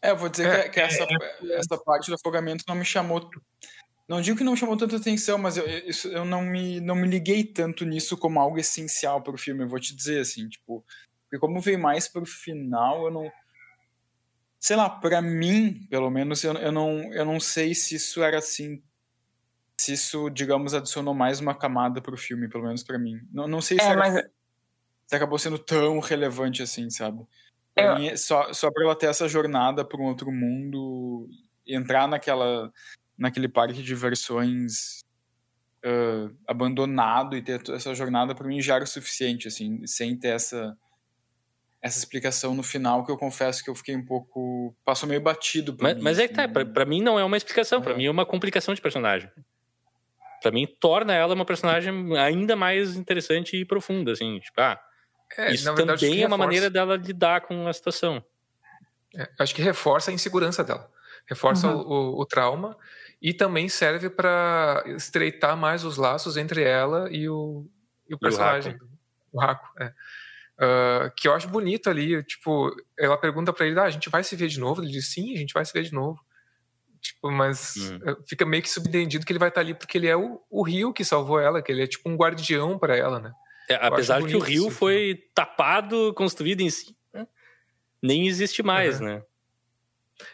É, 0.03 0.11
eu 0.11 0.17
vou 0.17 0.29
dizer 0.29 0.49
é, 0.49 0.63
que, 0.65 0.71
que, 0.71 0.81
essa, 0.81 1.03
é, 1.05 1.57
essa 1.57 1.77
parte 1.77 2.09
do 2.09 2.15
afogamento 2.15 2.65
não 2.67 2.75
me 2.75 2.85
chamou. 2.85 3.29
Não 4.09 4.21
digo 4.21 4.37
que 4.37 4.45
não 4.45 4.57
chamou 4.57 4.77
tanta 4.77 4.97
atenção, 4.97 5.39
mas 5.39 5.57
eu, 5.57 5.69
isso, 5.69 6.09
eu 6.09 6.25
não, 6.25 6.43
me, 6.43 6.81
não 6.81 6.95
me 6.95 7.07
liguei 7.07 7.45
tanto 7.45 7.85
nisso 7.85 8.17
como 8.17 8.41
algo 8.41 8.59
essencial 8.59 9.23
para 9.23 9.35
o 9.35 9.39
filme. 9.39 9.63
Eu 9.63 9.69
vou 9.69 9.79
te 9.79 9.95
dizer 9.95 10.21
assim, 10.21 10.49
tipo. 10.49 10.85
Porque 11.25 11.39
como 11.39 11.61
veio 11.61 11.79
mais 11.79 12.09
pro 12.09 12.25
final, 12.25 13.05
eu 13.05 13.11
não. 13.11 13.33
Sei 14.59 14.75
lá, 14.75 14.91
para 14.91 15.23
mim, 15.23 15.87
pelo 15.89 16.11
menos, 16.11 16.43
eu, 16.45 16.55
eu, 16.55 16.73
não, 16.73 17.13
eu 17.15 17.25
não 17.25 17.39
sei 17.39 17.75
se 17.75 17.95
isso 17.95 18.23
era 18.23 18.39
assim 18.39 18.83
se 19.81 19.95
isso, 19.95 20.29
digamos, 20.29 20.75
adicionou 20.75 21.15
mais 21.15 21.41
uma 21.41 21.55
camada 21.55 22.03
pro 22.03 22.15
filme, 22.15 22.51
pelo 22.51 22.65
menos 22.65 22.83
para 22.83 22.99
mim. 22.99 23.19
Não, 23.33 23.49
não 23.49 23.63
sei 23.63 23.79
se, 23.79 23.83
é, 23.83 23.89
era, 23.89 23.99
mas... 23.99 24.27
se 25.07 25.17
acabou 25.17 25.39
sendo 25.39 25.59
tão 25.59 25.99
relevante 26.01 26.63
assim, 26.63 26.91
sabe? 26.91 27.27
Pra 27.75 27.85
Eu... 27.85 27.99
mim, 27.99 28.15
só, 28.15 28.53
só 28.53 28.71
pra 28.71 28.85
ela 28.85 28.95
ter 28.95 29.07
essa 29.07 29.27
jornada 29.27 29.83
para 29.83 29.99
um 29.99 30.05
outro 30.05 30.31
mundo, 30.31 31.27
entrar 31.67 32.07
naquela, 32.07 32.71
naquele 33.17 33.49
parque 33.49 33.73
de 33.73 33.83
diversões 33.83 35.01
uh, 35.83 36.37
abandonado 36.47 37.35
e 37.35 37.41
ter 37.41 37.63
essa 37.71 37.95
jornada, 37.95 38.35
para 38.35 38.47
mim 38.47 38.61
já 38.61 38.75
era 38.75 38.85
o 38.85 38.87
suficiente, 38.87 39.49
assim, 39.49 39.87
sem 39.87 40.15
ter 40.15 40.35
essa 40.35 40.77
essa 41.83 41.99
explicação 41.99 42.55
no 42.55 42.63
final 42.63 43.07
que 43.07 43.11
eu 43.11 43.17
confesso 43.17 43.65
que 43.65 43.71
eu 43.71 43.75
fiquei 43.75 43.97
um 43.97 44.05
pouco 44.05 44.77
passou 44.85 45.09
meio 45.09 45.23
batido 45.23 45.75
mas, 45.81 45.97
mim, 45.97 46.03
mas 46.03 46.19
é 46.19 46.29
que 46.29 46.35
tá 46.35 46.47
para 46.47 46.63
pra, 46.67 46.85
mim 46.85 47.01
não 47.01 47.19
é 47.19 47.25
uma 47.25 47.39
explicação 47.39 47.81
para 47.81 47.97
mim 47.97 48.05
é 48.05 48.11
uma 48.11 48.27
complicação 48.27 48.75
de 48.75 48.83
personagem 48.83 49.31
para 50.41 50.51
mim 50.51 50.67
torna 50.81 51.13
ela 51.13 51.35
uma 51.35 51.45
personagem 51.45 52.17
ainda 52.19 52.57
mais 52.57 52.97
interessante 52.97 53.57
e 53.57 53.65
profunda, 53.65 54.13
assim, 54.13 54.39
tipo, 54.41 54.61
ah, 54.61 54.81
é, 55.37 55.53
isso 55.53 55.73
verdade, 55.75 56.01
também 56.01 56.23
é 56.23 56.27
uma 56.27 56.39
maneira 56.39 56.69
dela 56.69 56.97
lidar 56.97 57.43
com 57.43 57.69
a 57.69 57.73
situação. 57.73 58.25
É, 59.15 59.29
acho 59.39 59.55
que 59.55 59.63
reforça 59.63 60.11
a 60.11 60.15
insegurança 60.15 60.65
dela, 60.65 60.91
reforça 61.27 61.69
uhum. 61.69 61.81
o, 61.81 62.21
o, 62.21 62.27
trauma 62.27 62.77
e 63.21 63.33
também 63.33 63.69
serve 63.69 64.09
para 64.09 64.83
estreitar 64.87 65.57
mais 65.57 65.85
os 65.85 65.97
laços 65.97 66.37
entre 66.37 66.63
ela 66.63 67.09
e 67.11 67.29
o, 67.29 67.67
e 68.09 68.15
o 68.15 68.19
personagem, 68.19 68.79
o 69.33 69.41
Raco, 69.41 69.69
é. 69.81 69.87
uh, 69.87 71.13
que 71.17 71.29
eu 71.29 71.35
acho 71.35 71.49
bonito 71.49 71.91
ali, 71.91 72.23
tipo, 72.25 72.75
ela 72.99 73.19
pergunta 73.19 73.53
para 73.53 73.67
ele, 73.67 73.79
ah, 73.79 73.85
a 73.85 73.91
gente 73.91 74.09
vai 74.09 74.25
se 74.25 74.35
ver 74.37 74.49
de 74.49 74.59
novo? 74.59 74.83
Ele 74.83 74.93
diz, 74.93 75.13
sim, 75.13 75.35
a 75.35 75.39
gente 75.39 75.53
vai 75.53 75.65
se 75.65 75.73
ver 75.73 75.83
de 75.83 75.93
novo. 75.93 76.21
Tipo, 77.01 77.31
mas 77.31 77.77
hum. 77.77 77.99
fica 78.27 78.45
meio 78.45 78.63
que 78.63 78.69
subentendido 78.69 79.25
que 79.25 79.33
ele 79.33 79.39
vai 79.39 79.49
estar 79.49 79.63
ali 79.63 79.73
porque 79.73 79.97
ele 79.97 80.07
é 80.07 80.17
o, 80.17 80.41
o 80.51 80.63
rio 80.63 80.93
que 80.93 81.05
salvou 81.05 81.41
ela, 81.41 81.63
que 81.63 81.73
ele 81.73 81.83
é 81.83 81.87
tipo 81.87 82.09
um 82.09 82.17
guardião 82.17 82.79
para 82.79 82.97
ela, 82.97 83.19
né? 83.19 83.33
É, 83.69 83.75
apesar 83.81 84.23
que 84.23 84.37
o 84.37 84.41
rio 84.41 84.67
isso, 84.67 84.71
foi 84.71 85.15
né? 85.15 85.29
tapado, 85.35 86.13
construído 86.15 86.61
em 86.61 86.69
si, 86.69 86.97
né? 87.13 87.27
nem 88.03 88.27
existe 88.27 88.63
mais, 88.63 89.01
uhum. 89.01 89.07
né? 89.07 89.23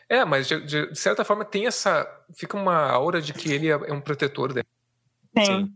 É, 0.09 0.25
mas 0.25 0.49
de, 0.49 0.61
de, 0.61 0.97
certa 0.97 1.25
forma 1.25 1.45
tem 1.45 1.67
essa. 1.67 2.07
Fica 2.35 2.57
uma 2.57 2.91
aura 2.91 3.21
de 3.21 3.33
que 3.33 3.53
ele 3.53 3.69
é, 3.69 3.73
é 3.73 3.93
um 3.93 4.01
protetor 4.01 4.53
dela. 4.53 4.67
Sim. 5.39 5.45
sim. 5.45 5.75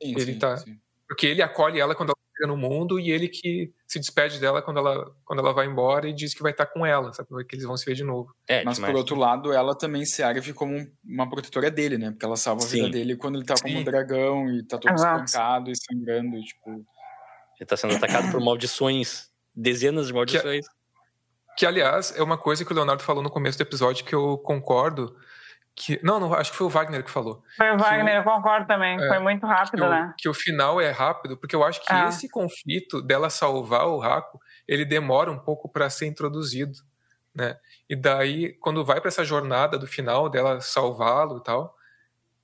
Ele 0.00 0.20
sim, 0.20 0.38
tá. 0.38 0.56
Sim. 0.56 0.80
Porque 1.06 1.26
ele 1.26 1.42
acolhe 1.42 1.78
ela 1.78 1.94
quando 1.94 2.12
ela 2.40 2.48
no 2.48 2.56
mundo 2.56 2.98
e 2.98 3.10
ele 3.10 3.28
que 3.28 3.72
se 3.88 3.98
despede 3.98 4.38
dela 4.38 4.60
quando 4.60 4.80
ela, 4.80 5.10
quando 5.24 5.38
ela 5.38 5.54
vai 5.54 5.66
embora 5.66 6.06
e 6.06 6.12
diz 6.12 6.34
que 6.34 6.42
vai 6.42 6.52
estar 6.52 6.66
com 6.66 6.84
ela, 6.84 7.10
sabe? 7.14 7.28
Que 7.46 7.56
eles 7.56 7.64
vão 7.64 7.74
se 7.74 7.86
ver 7.86 7.94
de 7.94 8.04
novo. 8.04 8.34
É, 8.46 8.62
Mas 8.62 8.78
por 8.78 8.94
outro 8.94 9.16
lado, 9.16 9.50
ela 9.50 9.74
também 9.74 10.04
serve 10.04 10.52
como 10.52 10.86
uma 11.02 11.28
protetora 11.28 11.70
dele, 11.70 11.96
né? 11.96 12.10
Porque 12.10 12.26
ela 12.26 12.36
salva 12.36 12.62
a 12.62 12.66
vida 12.66 12.90
dele 12.90 13.16
quando 13.16 13.36
ele 13.36 13.46
tá 13.46 13.54
como 13.60 13.78
um 13.78 13.82
dragão 13.82 14.46
e 14.52 14.62
tá 14.62 14.76
todo 14.76 14.92
Exato. 14.92 15.24
espancado 15.24 15.70
e 15.70 15.74
sangrando, 15.74 16.38
tipo... 16.42 16.84
Ele 17.58 17.66
tá 17.66 17.76
sendo 17.78 17.96
atacado 17.96 18.30
por 18.30 18.40
maldições, 18.44 19.30
dezenas 19.56 20.08
de 20.08 20.12
maldições. 20.12 20.68
Que, 20.68 20.74
que, 21.56 21.66
aliás, 21.66 22.14
é 22.14 22.22
uma 22.22 22.36
coisa 22.36 22.66
que 22.66 22.70
o 22.70 22.74
Leonardo 22.74 23.02
falou 23.02 23.22
no 23.22 23.30
começo 23.30 23.56
do 23.56 23.62
episódio 23.62 24.04
que 24.04 24.14
eu 24.14 24.36
concordo, 24.36 25.16
que 25.78 26.00
não, 26.02 26.18
não, 26.18 26.34
acho 26.34 26.50
que 26.50 26.56
foi 26.56 26.66
o 26.66 26.70
Wagner 26.70 27.04
que 27.04 27.10
falou. 27.10 27.40
Foi 27.56 27.70
o 27.70 27.78
Wagner, 27.78 28.16
o, 28.16 28.18
eu 28.18 28.24
concordo 28.24 28.66
também. 28.66 29.00
É, 29.00 29.08
foi 29.08 29.18
muito 29.20 29.46
rápido, 29.46 29.84
que 29.84 29.88
né? 29.88 30.10
O, 30.12 30.16
que 30.16 30.28
o 30.28 30.34
final 30.34 30.80
é 30.80 30.90
rápido, 30.90 31.36
porque 31.36 31.54
eu 31.54 31.62
acho 31.62 31.80
que 31.80 31.92
ah. 31.92 32.08
esse 32.08 32.28
conflito 32.28 33.00
dela 33.00 33.30
salvar 33.30 33.86
o 33.86 33.98
Raco, 33.98 34.40
ele 34.66 34.84
demora 34.84 35.30
um 35.30 35.38
pouco 35.38 35.68
para 35.68 35.88
ser 35.88 36.06
introduzido, 36.06 36.78
né? 37.32 37.56
E 37.88 37.94
daí, 37.94 38.54
quando 38.54 38.84
vai 38.84 39.00
para 39.00 39.08
essa 39.08 39.24
jornada 39.24 39.78
do 39.78 39.86
final 39.86 40.28
dela 40.28 40.60
salvá-lo 40.60 41.38
e 41.38 41.42
tal, 41.44 41.76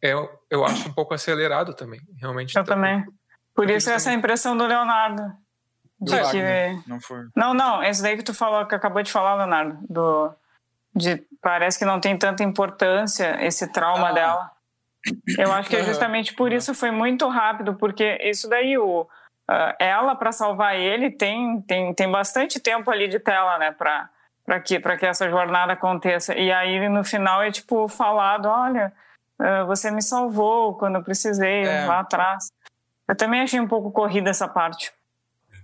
é, 0.00 0.12
eu 0.48 0.64
acho 0.64 0.88
um 0.88 0.92
pouco 0.92 1.12
acelerado 1.12 1.74
também, 1.74 2.00
realmente. 2.20 2.56
Eu 2.56 2.64
tá, 2.64 2.74
também. 2.74 3.04
Por 3.52 3.68
isso 3.68 3.90
essa 3.90 4.04
também... 4.04 4.18
impressão 4.18 4.56
do 4.56 4.64
Leonardo. 4.64 5.22
Do 6.00 6.12
De 6.12 6.20
Wagner, 6.20 6.82
que- 6.82 6.88
Não 6.88 7.00
foi. 7.00 7.26
Não, 7.34 7.52
não, 7.52 7.82
esse 7.82 8.00
daí 8.00 8.16
que 8.16 8.22
tu 8.22 8.34
falou, 8.34 8.64
que 8.66 8.74
acabou 8.74 9.02
de 9.02 9.10
falar, 9.10 9.34
Leonardo, 9.34 9.78
do 9.88 10.32
de 10.94 11.22
parece 11.42 11.78
que 11.78 11.84
não 11.84 12.00
tem 12.00 12.16
tanta 12.16 12.42
importância 12.44 13.36
esse 13.44 13.70
trauma 13.72 14.10
Ah. 14.10 14.12
dela. 14.12 14.50
Eu 15.38 15.52
acho 15.52 15.68
que 15.68 15.76
é 15.76 15.82
justamente 15.84 16.32
por 16.34 16.50
isso 16.52 16.74
foi 16.74 16.90
muito 16.90 17.28
rápido, 17.28 17.74
porque 17.74 18.18
isso 18.22 18.48
daí 18.48 18.78
o 18.78 19.06
ah, 19.46 19.76
ela 19.78 20.14
para 20.14 20.32
salvar 20.32 20.76
ele 20.76 21.10
tem, 21.10 21.60
tem 21.62 21.92
tem 21.92 22.10
bastante 22.10 22.58
tempo 22.58 22.90
ali 22.90 23.08
de 23.08 23.18
tela, 23.18 23.58
né, 23.58 23.72
para 23.72 24.08
para 24.46 24.60
que 24.60 24.78
para 24.80 24.96
que 24.96 25.04
essa 25.06 25.28
jornada 25.28 25.72
aconteça. 25.74 26.34
E 26.34 26.50
aí 26.52 26.88
no 26.88 27.04
final 27.04 27.42
é 27.42 27.50
tipo 27.50 27.86
falado, 27.88 28.46
olha, 28.48 28.92
ah, 29.38 29.64
você 29.64 29.90
me 29.90 30.00
salvou 30.02 30.74
quando 30.78 30.96
eu 30.96 31.02
precisei 31.04 31.64
É. 31.64 31.84
lá 31.86 32.00
atrás. 32.00 32.50
Eu 33.06 33.14
também 33.16 33.42
achei 33.42 33.60
um 33.60 33.68
pouco 33.68 33.92
corrida 33.92 34.30
essa 34.30 34.48
parte. 34.48 34.90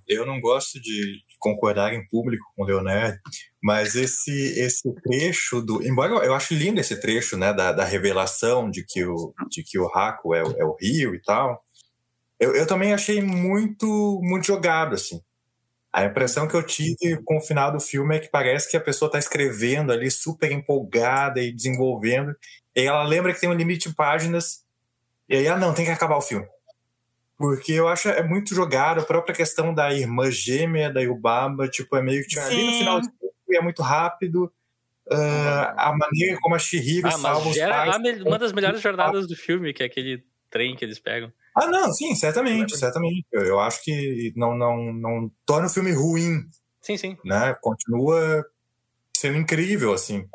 Eu 0.07 0.27
não 0.27 0.39
gosto 0.41 0.79
de 0.81 1.23
concordar 1.41 1.95
em 1.95 2.07
público 2.09 2.45
com 2.57 2.65
o 2.65 2.67
Leonardo, 2.67 3.19
mas 3.63 3.97
esse 3.97 4.33
esse 4.61 4.93
trecho 5.03 5.63
do, 5.63 5.83
embora 5.87 6.13
eu, 6.25 6.35
acho 6.35 6.55
lindo 6.55 6.81
esse 6.81 7.01
trecho, 7.01 7.37
né, 7.39 7.53
da, 7.53 7.73
da 7.73 7.85
revelação 7.85 8.71
de 8.71 8.85
que 8.87 9.05
o 9.07 9.35
de 9.51 9.63
que 9.65 9.79
o 9.79 9.89
Raco 9.89 10.35
é, 10.35 10.43
o- 10.45 10.57
é 10.59 10.65
o 10.65 10.77
Rio 10.81 11.15
e 11.15 11.23
tal, 11.23 11.63
eu, 12.39 12.55
eu 12.55 12.67
também 12.67 12.93
achei 12.93 13.23
muito 13.23 14.21
muito 14.23 14.47
jogado 14.47 14.95
assim. 14.95 15.21
A 15.93 16.05
impressão 16.05 16.49
que 16.49 16.55
eu 16.57 16.65
tive 16.67 17.23
com 17.25 17.39
o 17.39 17.41
final 17.43 17.73
do 17.73 17.81
filme 17.81 18.17
é 18.17 18.21
que 18.21 18.31
parece 18.31 18.71
que 18.71 18.77
a 18.77 18.81
pessoa 18.81 19.09
está 19.09 19.19
escrevendo 19.19 19.93
ali 19.93 20.11
super 20.11 20.53
empolgada 20.53 21.41
e 21.43 21.53
desenvolvendo, 21.53 22.35
e 22.77 22.83
ela 22.83 23.05
lembra 23.05 23.35
que 23.35 23.41
tem 23.41 23.49
um 23.51 23.55
limite 23.55 23.89
de 23.89 23.95
páginas, 23.97 24.63
e 25.29 25.37
aí, 25.37 25.49
ah, 25.49 25.57
não, 25.59 25.75
tem 25.75 25.85
que 25.87 25.91
acabar 25.93 26.17
o 26.17 26.23
filme. 26.23 26.47
Porque 27.41 27.73
eu 27.73 27.89
acho 27.89 28.07
é 28.11 28.23
muito 28.23 28.55
jogado, 28.55 29.01
a 29.01 29.03
própria 29.03 29.35
questão 29.35 29.73
da 29.73 29.91
irmã 29.95 30.31
gêmea 30.31 30.93
da 30.93 31.01
Yubaba, 31.01 31.69
tipo, 31.69 31.97
é 31.97 32.03
meio 32.03 32.21
que 32.23 32.29
tinha 32.29 32.45
ali 32.45 32.67
no 32.67 32.73
final 32.75 33.01
e 33.49 33.57
é 33.57 33.63
muito 33.63 33.81
rápido. 33.83 34.53
ah, 35.11 35.89
a 35.89 35.97
maneira 35.97 36.39
como 36.43 36.55
a 36.55 36.59
Shihiro 36.59 37.09
Ah, 37.09 37.13
salva 37.13 37.49
os 37.49 37.57
pais. 37.59 37.95
a 37.95 37.99
me- 37.99 38.23
uma 38.23 38.39
das 38.39 38.53
melhores 38.53 38.83
jornadas 38.83 39.27
do 39.27 39.35
filme, 39.35 39.73
que 39.73 39.83
é 39.83 39.87
aquele 39.87 40.23
trem 40.51 40.77
que 40.77 40.85
eles 40.85 40.99
pegam. 40.99 41.33
Ah, 41.57 41.67
não, 41.67 41.91
sim, 41.95 42.15
certamente, 42.15 42.77
certamente. 42.77 43.25
Eu, 43.33 43.43
eu 43.43 43.59
acho 43.59 43.83
que 43.83 44.35
não, 44.37 44.55
não, 44.55 44.93
não 44.93 45.33
torna 45.47 45.67
o 45.67 45.71
filme 45.71 45.93
ruim, 45.93 46.43
Sim, 46.83 46.99
sim. 46.99 47.17
né? 47.25 47.57
Continua 47.63 48.45
sendo 49.17 49.39
incrível, 49.39 49.95
assim. 49.95 50.29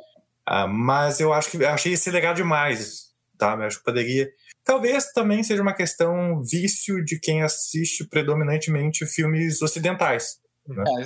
Ah, 0.44 0.66
mas 0.66 1.20
eu 1.20 1.32
acho 1.32 1.52
que 1.52 1.58
eu 1.58 1.70
achei 1.70 1.94
esse 1.94 2.10
legal 2.10 2.34
demais, 2.34 3.12
tá? 3.38 3.54
Eu 3.54 3.62
acho 3.62 3.78
que 3.78 3.86
poderia. 3.86 4.28
Talvez 4.66 5.12
também 5.14 5.44
seja 5.44 5.62
uma 5.62 5.74
questão 5.76 6.42
vício 6.42 7.06
de 7.06 7.20
quem 7.20 7.44
assiste 7.44 8.04
predominantemente 8.04 9.06
filmes 9.06 9.62
ocidentais. 9.62 10.40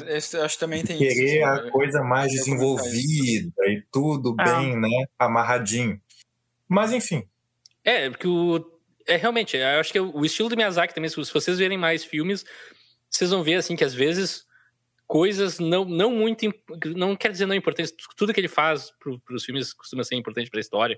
É, 0.07 0.17
esse, 0.17 0.37
eu 0.37 0.43
acho 0.43 0.55
que 0.55 0.59
também 0.61 0.81
tem 0.85 0.95
isso. 1.03 1.15
Querer 1.15 1.43
assim, 1.43 1.67
a 1.67 1.71
coisa 1.71 2.01
mais 2.01 2.31
desenvolvida 2.31 3.51
e 3.67 3.83
tudo 3.91 4.33
Ah. 4.39 4.43
bem, 4.43 4.79
né? 4.79 5.05
Amarradinho. 5.19 6.01
Mas 6.67 6.93
enfim, 6.93 7.27
É, 7.83 8.09
porque 8.09 8.27
o. 8.27 8.63
É 9.07 9.15
realmente, 9.17 9.57
eu 9.57 9.79
acho 9.79 9.91
que 9.91 9.99
o 9.99 10.23
estilo 10.23 10.49
do 10.49 10.55
Miyazaki 10.55 10.93
também, 10.93 11.09
se 11.09 11.15
vocês 11.15 11.57
verem 11.57 11.77
mais 11.77 12.05
filmes, 12.05 12.45
vocês 13.09 13.31
vão 13.31 13.41
ver 13.43 13.55
assim 13.55 13.75
que 13.75 13.83
às 13.83 13.93
vezes 13.93 14.43
coisas 15.07 15.57
não, 15.59 15.83
não 15.83 16.11
muito. 16.11 16.45
Não 16.95 17.15
quer 17.15 17.31
dizer 17.31 17.47
não 17.47 17.55
importantes, 17.55 17.91
tudo 18.15 18.33
que 18.33 18.39
ele 18.39 18.47
faz 18.47 18.91
para 18.99 19.35
os 19.35 19.43
filmes 19.43 19.73
costuma 19.73 20.03
ser 20.03 20.15
importante 20.15 20.49
para 20.49 20.59
a 20.59 20.61
história, 20.61 20.97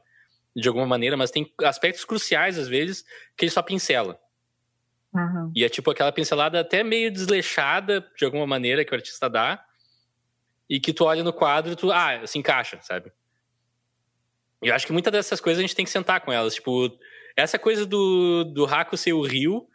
de 0.56 0.68
alguma 0.68 0.86
maneira, 0.86 1.16
mas 1.16 1.32
tem 1.32 1.52
aspectos 1.64 2.04
cruciais 2.04 2.58
às 2.58 2.68
vezes 2.68 3.06
que 3.38 3.46
ele 3.46 3.52
só 3.52 3.62
pincela. 3.62 4.20
E 5.56 5.64
é 5.64 5.70
tipo 5.70 5.92
aquela 5.92 6.12
pincelada 6.12 6.60
até 6.60 6.84
meio 6.84 7.12
desleixada, 7.12 8.06
de 8.18 8.26
alguma 8.26 8.48
maneira, 8.48 8.86
que 8.86 8.92
o 8.92 8.96
artista 8.96 9.30
dá. 9.30 9.64
E 10.70 10.80
que 10.80 10.94
tu 10.94 11.04
olha 11.04 11.24
no 11.24 11.34
quadro 11.34 11.74
e 11.74 11.76
tu, 11.76 11.92
ah, 11.92 12.26
se 12.26 12.40
encaixa, 12.40 12.80
sabe? 12.82 13.12
E 14.64 14.70
eu 14.70 14.76
acho 14.76 14.86
que 14.86 14.94
muitas 14.94 15.12
dessas 15.12 15.42
coisas 15.42 15.60
a 15.60 15.62
gente 15.62 15.76
tem 15.76 15.84
que 15.84 15.92
sentar 15.92 16.22
com 16.22 16.32
elas. 16.32 16.56
Tipo, 16.56 16.90
essa 17.36 17.60
coisa 17.60 17.86
do, 17.86 18.46
do 18.46 18.64
Raco 18.64 18.96
ser 18.96 19.14
o 19.14 19.22
rio. 19.22 19.68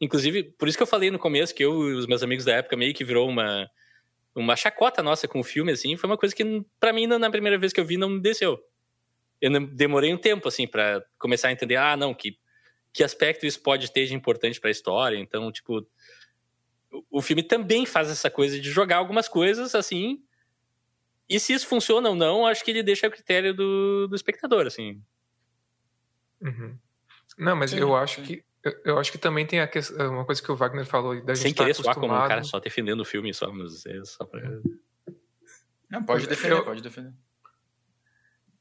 Inclusive, 0.00 0.42
por 0.42 0.66
isso 0.66 0.76
que 0.76 0.82
eu 0.82 0.88
falei 0.88 1.10
no 1.10 1.18
começo 1.18 1.54
que 1.54 1.64
eu 1.64 1.90
e 1.90 1.94
os 1.94 2.06
meus 2.06 2.22
amigos 2.22 2.44
da 2.44 2.54
época 2.54 2.76
meio 2.76 2.94
que 2.94 3.04
virou 3.04 3.28
uma, 3.28 3.70
uma 4.34 4.56
chacota 4.56 5.02
nossa 5.02 5.28
com 5.28 5.38
o 5.38 5.44
filme, 5.44 5.70
assim. 5.70 5.96
Foi 5.96 6.10
uma 6.10 6.16
coisa 6.16 6.34
que, 6.34 6.64
pra 6.80 6.92
mim, 6.92 7.06
na 7.06 7.18
na 7.18 7.30
primeira 7.30 7.58
vez 7.58 7.72
que 7.72 7.78
eu 7.78 7.84
vi, 7.84 7.96
não 7.96 8.08
me 8.08 8.20
desceu. 8.20 8.58
Eu 9.40 9.50
demorei 9.68 10.12
um 10.12 10.18
tempo, 10.18 10.46
assim, 10.48 10.66
pra 10.66 11.02
começar 11.18 11.48
a 11.48 11.52
entender, 11.52 11.76
ah, 11.76 11.96
não, 11.96 12.14
que 12.14 12.38
que 12.92 13.04
aspecto 13.04 13.46
isso 13.46 13.62
pode 13.62 13.92
ter 13.92 14.04
de 14.06 14.14
importante 14.14 14.58
para 14.60 14.68
a 14.68 14.72
história. 14.72 15.16
Então, 15.16 15.52
tipo, 15.52 15.86
o- 16.90 17.04
o 17.18 17.22
filme 17.22 17.40
também 17.40 17.86
faz 17.86 18.10
essa 18.10 18.28
coisa 18.28 18.58
de 18.58 18.68
jogar 18.68 18.96
algumas 18.96 19.28
coisas 19.28 19.76
assim. 19.76 20.20
E 21.28 21.38
se 21.38 21.52
isso 21.52 21.68
funciona 21.68 22.08
ou 22.08 22.16
não, 22.16 22.44
acho 22.44 22.64
que 22.64 22.70
ele 22.72 22.82
deixa 22.82 23.06
a 23.06 23.10
critério 23.10 23.54
do, 23.54 24.08
do 24.08 24.16
espectador, 24.16 24.66
assim. 24.66 25.00
Uhum. 26.40 26.76
Não, 27.38 27.54
mas 27.54 27.70
Sim, 27.70 27.78
eu 27.78 27.94
acho 27.94 28.22
que 28.22 28.42
eu, 28.64 28.72
eu 28.84 28.98
acho 28.98 29.12
que 29.12 29.18
também 29.18 29.46
tem 29.46 29.60
a 29.60 29.68
ques- 29.68 29.90
uma 29.90 30.24
coisa 30.24 30.42
que 30.42 30.50
o 30.50 30.56
Wagner 30.56 30.84
falou 30.84 31.14
da 31.24 31.32
gente 31.34 31.42
Sem 31.44 31.54
tá 31.54 31.62
querer 31.62 31.74
soar 31.74 31.94
como 31.94 32.12
um 32.12 32.28
cara 32.28 32.42
só 32.42 32.58
defendendo 32.58 33.00
o 33.00 33.04
filme 33.04 33.32
só, 33.32 33.52
mas 33.52 33.86
é 33.86 34.04
só 34.04 34.24
pra... 34.24 34.42
Não, 35.88 36.04
pode 36.04 36.26
defender, 36.26 36.54
Eu- 36.56 36.64
pode 36.64 36.82
defender. 36.82 37.12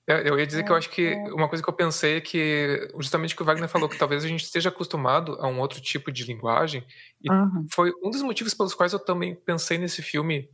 É, 0.09 0.27
Eu 0.27 0.39
ia 0.39 0.47
dizer 0.47 0.63
que 0.65 0.71
eu 0.71 0.75
acho 0.75 0.89
que 0.89 1.13
uma 1.33 1.47
coisa 1.47 1.63
que 1.63 1.69
eu 1.69 1.73
pensei 1.73 2.17
é 2.17 2.21
que 2.21 2.89
justamente 2.99 3.33
o 3.33 3.37
que 3.37 3.43
o 3.43 3.45
Wagner 3.45 3.69
falou 3.69 3.87
que 3.87 3.97
talvez 3.97 4.23
a 4.25 4.27
gente 4.27 4.43
esteja 4.43 4.69
acostumado 4.69 5.33
a 5.39 5.47
um 5.47 5.59
outro 5.59 5.79
tipo 5.79 6.11
de 6.11 6.23
linguagem 6.23 6.83
e 7.23 7.31
Uhum. 7.31 7.65
foi 7.71 7.91
um 8.03 8.09
dos 8.09 8.21
motivos 8.23 8.53
pelos 8.53 8.73
quais 8.73 8.91
eu 8.93 8.99
também 8.99 9.35
pensei 9.35 9.77
nesse 9.77 10.01
filme 10.01 10.49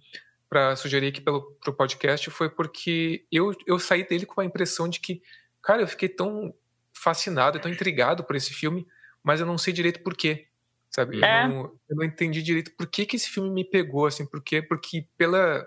para 0.50 0.76
sugerir 0.76 1.08
aqui 1.08 1.22
pelo 1.22 1.42
pro 1.64 1.74
podcast 1.74 2.30
foi 2.30 2.50
porque 2.50 3.26
eu, 3.32 3.54
eu 3.66 3.80
saí 3.80 4.06
dele 4.08 4.26
com 4.26 4.42
a 4.42 4.46
impressão 4.46 4.90
de 4.90 5.00
que 5.00 5.22
cara 5.64 5.82
eu 5.82 5.88
fiquei 5.88 6.10
tão 6.10 6.54
fascinado, 6.94 7.60
tão 7.60 7.72
intrigado 7.72 8.24
por 8.24 8.36
esse 8.36 8.54
filme, 8.54 8.86
mas 9.24 9.40
eu 9.40 9.46
não 9.46 9.58
sei 9.58 9.74
direito 9.74 10.02
por 10.04 10.16
quê, 10.16 10.48
sabe? 10.90 11.18
Eu, 11.18 11.24
É. 11.26 11.48
não, 11.48 11.64
eu 11.90 11.96
não 11.96 12.04
entendi 12.04 12.42
direito 12.44 12.72
por 12.78 12.88
que, 12.88 13.06
que 13.06 13.16
esse 13.16 13.30
filme 13.30 13.50
me 13.50 13.64
pegou 13.64 14.06
assim, 14.06 14.26
por 14.26 14.44
quê? 14.44 14.62
Porque 14.62 15.08
pela 15.18 15.66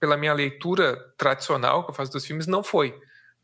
pela 0.00 0.16
minha 0.16 0.32
leitura 0.32 0.96
tradicional 1.18 1.84
que 1.84 1.90
eu 1.90 1.94
faço 1.94 2.10
dos 2.10 2.24
filmes 2.26 2.46
não 2.46 2.62
foi, 2.62 2.98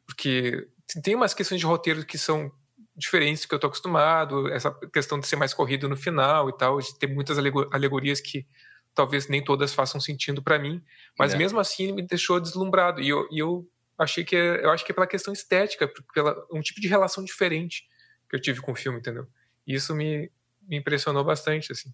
porque 0.07 0.69
tem 1.03 1.15
umas 1.15 1.35
questões 1.35 1.61
de 1.61 1.67
roteiro 1.67 2.05
que 2.05 2.17
são 2.19 2.51
diferentes 2.97 3.43
do 3.43 3.49
que 3.49 3.55
eu 3.55 3.59
tô 3.59 3.67
acostumado, 3.67 4.49
essa 4.51 4.71
questão 4.93 5.19
de 5.21 5.27
ser 5.27 5.37
mais 5.37 5.53
corrido 5.53 5.89
no 5.89 5.97
final 5.97 6.49
e 6.49 6.57
tal, 6.57 6.79
de 6.81 6.99
ter 6.99 7.07
muitas 7.09 7.37
alego- 7.39 7.69
alegorias 7.73 8.21
que 8.21 8.47
talvez 8.95 9.29
nem 9.29 9.45
todas 9.45 9.75
façam 9.75 10.01
sentido 10.01 10.43
para 10.43 10.59
mim, 10.59 10.83
mas 11.19 11.35
É. 11.35 11.37
mesmo 11.37 11.61
assim 11.61 11.93
me 11.93 12.01
deixou 12.07 12.41
deslumbrado 12.41 13.03
e 13.03 13.09
eu, 13.11 13.29
e 13.31 13.39
eu 13.39 13.69
achei 13.99 14.25
que 14.25 14.35
é- 14.35 14.65
eu 14.65 14.71
acho 14.71 14.85
que 14.87 14.93
é 14.93 14.95
pela 14.95 15.07
questão 15.07 15.33
estética, 15.35 15.87
por- 15.87 16.03
pela 16.15 16.35
um 16.51 16.63
tipo 16.63 16.81
de 16.81 16.89
relação 16.89 17.23
diferente 17.23 17.85
que 18.31 18.37
eu 18.37 18.41
tive 18.41 18.61
com 18.63 18.73
o 18.73 18.75
filme, 18.75 18.99
entendeu? 18.99 19.27
E 19.67 19.75
isso 19.75 19.95
me, 19.95 20.31
me 20.67 20.77
impressionou 20.79 21.23
bastante 21.25 21.73
assim. 21.73 21.93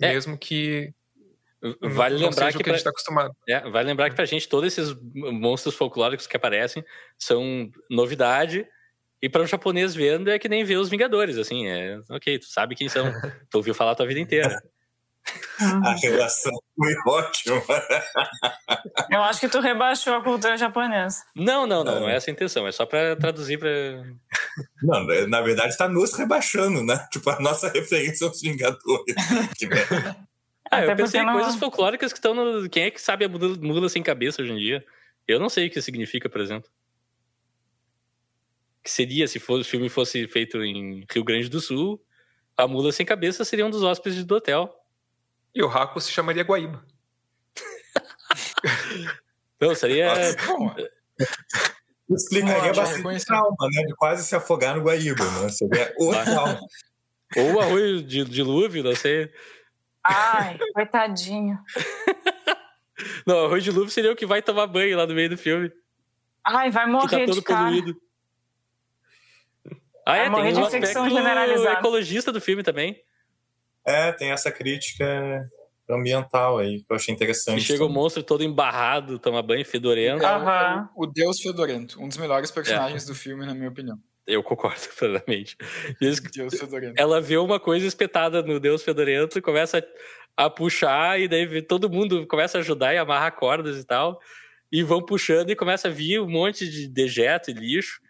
É. 0.00 0.12
Mesmo 0.12 0.36
que 0.36 0.92
Vale 1.80 2.16
não 2.16 2.28
lembrar 2.28 2.46
seja 2.46 2.50
que, 2.52 2.56
o 2.56 2.58
que 2.58 2.62
a 2.62 2.64
pra- 2.64 2.72
gente 2.72 2.76
está 2.78 2.90
acostumado. 2.90 3.34
é, 3.48 3.60
vale 3.70 3.88
lembrar 3.88 4.10
que 4.10 4.16
pra 4.16 4.24
gente 4.24 4.48
todos 4.48 4.72
esses 4.72 4.94
monstros 5.14 5.74
folclóricos 5.74 6.26
que 6.26 6.36
aparecem 6.36 6.84
são 7.18 7.70
novidade. 7.90 8.66
E 9.22 9.28
para 9.28 9.42
um 9.42 9.46
japonês 9.46 9.94
vendo 9.94 10.30
é 10.30 10.38
que 10.38 10.48
nem 10.48 10.62
ver 10.62 10.76
os 10.76 10.90
Vingadores, 10.90 11.38
assim, 11.38 11.66
é 11.66 11.98
ok, 12.10 12.38
tu 12.38 12.46
sabe 12.46 12.74
quem 12.74 12.88
são, 12.88 13.04
tu 13.50 13.56
ouviu 13.56 13.74
falar 13.74 13.92
a 13.92 13.94
tua 13.94 14.06
vida 14.06 14.20
inteira. 14.20 14.62
a 15.58 15.92
relação 15.94 16.52
foi 16.76 16.94
ótima. 17.08 17.62
Eu 19.10 19.22
acho 19.22 19.40
que 19.40 19.48
tu 19.48 19.58
rebaixou 19.60 20.14
a 20.14 20.22
cultura 20.22 20.56
japonesa. 20.56 21.22
Não, 21.34 21.66
não, 21.66 21.82
não, 21.82 22.00
não 22.00 22.08
é 22.08 22.14
essa 22.16 22.30
a 22.30 22.32
intenção, 22.32 22.66
é 22.68 22.70
só 22.72 22.84
pra 22.86 23.16
traduzir 23.16 23.58
pra. 23.58 23.68
Não, 24.82 25.04
na 25.26 25.40
verdade 25.40 25.70
está 25.70 25.88
nos 25.88 26.12
rebaixando, 26.14 26.84
né? 26.84 27.04
Tipo, 27.10 27.30
a 27.30 27.40
nossa 27.40 27.68
referência 27.72 28.26
aos 28.26 28.40
Vingadores. 28.40 29.16
Ah, 30.70 30.78
Até 30.78 30.92
eu 30.92 30.96
pensei 30.96 31.20
em 31.20 31.26
não- 31.26 31.34
coisas 31.34 31.56
folclóricas 31.56 32.12
que 32.12 32.18
estão 32.18 32.34
no. 32.34 32.68
Quem 32.68 32.84
é 32.84 32.90
que 32.90 33.00
sabe 33.00 33.24
a 33.24 33.28
mula, 33.28 33.56
mula 33.58 33.88
sem 33.88 34.02
cabeça 34.02 34.42
hoje 34.42 34.52
em 34.52 34.58
dia? 34.58 34.84
Eu 35.26 35.38
não 35.40 35.48
sei 35.48 35.68
o 35.68 35.70
que 35.70 35.80
significa, 35.82 36.28
por 36.28 36.40
exemplo. 36.40 36.68
Que 38.82 38.90
seria 38.90 39.26
se 39.28 39.38
fosse, 39.38 39.62
o 39.62 39.70
filme 39.70 39.88
fosse 39.88 40.26
feito 40.28 40.62
em 40.62 41.04
Rio 41.12 41.24
Grande 41.24 41.48
do 41.48 41.60
Sul, 41.60 42.00
a 42.56 42.66
mula 42.68 42.92
sem 42.92 43.04
cabeça 43.06 43.44
seria 43.44 43.66
um 43.66 43.70
dos 43.70 43.82
hóspedes 43.82 44.24
do 44.24 44.36
hotel. 44.36 44.72
E 45.54 45.62
o 45.62 45.66
Raco 45.68 46.00
se 46.00 46.10
chamaria 46.12 46.42
Guaíba. 46.44 46.84
Não, 49.60 49.74
seria. 49.74 50.12
Bom, 50.46 50.74
Explicaria 52.08 52.72
bastante 52.72 53.24
trauma, 53.24 53.56
né? 53.72 53.82
De 53.84 53.94
quase 53.96 54.24
se 54.26 54.36
afogar 54.36 54.76
no 54.76 54.82
Guaíba, 54.82 55.24
né? 55.40 55.48
Seria 55.48 55.92
o 55.98 56.10
trauma. 56.12 56.60
Ou 57.36 57.60
arroio 57.60 58.02
de 58.02 58.24
dilúvio, 58.24 58.84
não 58.84 58.94
sei. 58.94 59.32
Ai, 60.08 60.58
coitadinho. 60.74 61.58
Não, 63.26 63.44
arroio 63.44 63.60
de 63.60 63.70
dilúvio 63.70 63.90
seria 63.90 64.12
o 64.12 64.16
que 64.16 64.24
vai 64.26 64.40
tomar 64.40 64.66
banho 64.66 64.96
lá 64.96 65.06
no 65.06 65.14
meio 65.14 65.28
do 65.30 65.36
filme. 65.38 65.70
Ai, 66.44 66.70
vai 66.70 66.84
Que 66.86 66.92
tá 66.92 66.98
morrer 66.98 67.26
todo 67.26 67.34
de 67.34 67.42
cara. 67.42 67.64
poluído. 67.64 67.96
Ah, 70.06 70.16
é, 70.16 70.20
Vai 70.20 70.30
morrer 70.30 70.42
tem 70.44 70.52
de 70.54 70.60
um 70.60 70.64
aspecto 70.64 71.10
generalizada. 71.10 71.78
ecologista 71.80 72.30
do 72.32 72.40
filme 72.40 72.62
também. 72.62 72.96
É, 73.84 74.12
tem 74.12 74.30
essa 74.30 74.50
crítica 74.52 75.44
ambiental 75.90 76.58
aí, 76.58 76.78
que 76.84 76.86
eu 76.92 76.96
achei 76.96 77.12
interessante. 77.14 77.58
E 77.58 77.64
chega 77.64 77.84
o 77.84 77.88
monstro 77.88 78.22
todo 78.22 78.42
embarrado, 78.44 79.18
toma 79.18 79.42
banho, 79.42 79.64
fedorento. 79.64 80.24
É 80.24 80.26
Aham. 80.28 80.88
o, 80.94 81.04
o 81.04 81.06
Deus 81.06 81.40
Fedorento, 81.40 82.00
um 82.02 82.08
dos 82.08 82.16
melhores 82.16 82.50
personagens 82.50 83.04
do 83.04 83.14
filme, 83.14 83.44
na 83.44 83.54
minha 83.54 83.68
opinião. 83.68 83.98
Eu 84.26 84.42
concordo 84.42 84.80
plenamente. 84.98 85.56
Deus 86.00 86.20
ela 86.96 87.20
vê 87.20 87.36
uma 87.36 87.60
coisa 87.60 87.86
espetada 87.86 88.42
no 88.42 88.58
Deus 88.58 88.82
Fedorento, 88.82 89.40
começa 89.40 89.86
a, 90.36 90.46
a 90.46 90.50
puxar, 90.50 91.20
e 91.20 91.28
daí 91.28 91.62
todo 91.62 91.88
mundo 91.88 92.26
começa 92.26 92.58
a 92.58 92.60
ajudar 92.60 92.92
e 92.92 92.98
amarra 92.98 93.30
cordas 93.30 93.78
e 93.78 93.84
tal. 93.84 94.20
E 94.72 94.82
vão 94.82 95.00
puxando 95.00 95.50
e 95.50 95.56
começa 95.56 95.88
a 95.88 95.90
vir 95.90 96.20
um 96.20 96.28
monte 96.28 96.68
de 96.68 96.88
dejeto 96.88 97.50
e 97.50 97.54
lixo, 97.54 98.00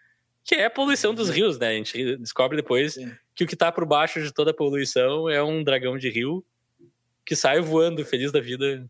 que 0.43 0.55
é 0.55 0.65
a 0.65 0.69
poluição 0.71 1.13
dos 1.13 1.29
rios, 1.29 1.59
né? 1.59 1.69
A 1.69 1.73
gente 1.73 2.17
descobre 2.17 2.57
depois 2.57 2.95
Sim. 2.95 3.11
que 3.35 3.43
o 3.43 3.47
que 3.47 3.55
tá 3.55 3.71
por 3.71 3.85
baixo 3.85 4.21
de 4.21 4.33
toda 4.33 4.51
a 4.51 4.53
poluição 4.53 5.29
é 5.29 5.43
um 5.43 5.63
dragão 5.63 5.97
de 5.97 6.09
rio 6.09 6.43
que 7.23 7.35
sai 7.35 7.59
voando, 7.59 8.03
feliz 8.05 8.31
da 8.31 8.39
vida. 8.39 8.89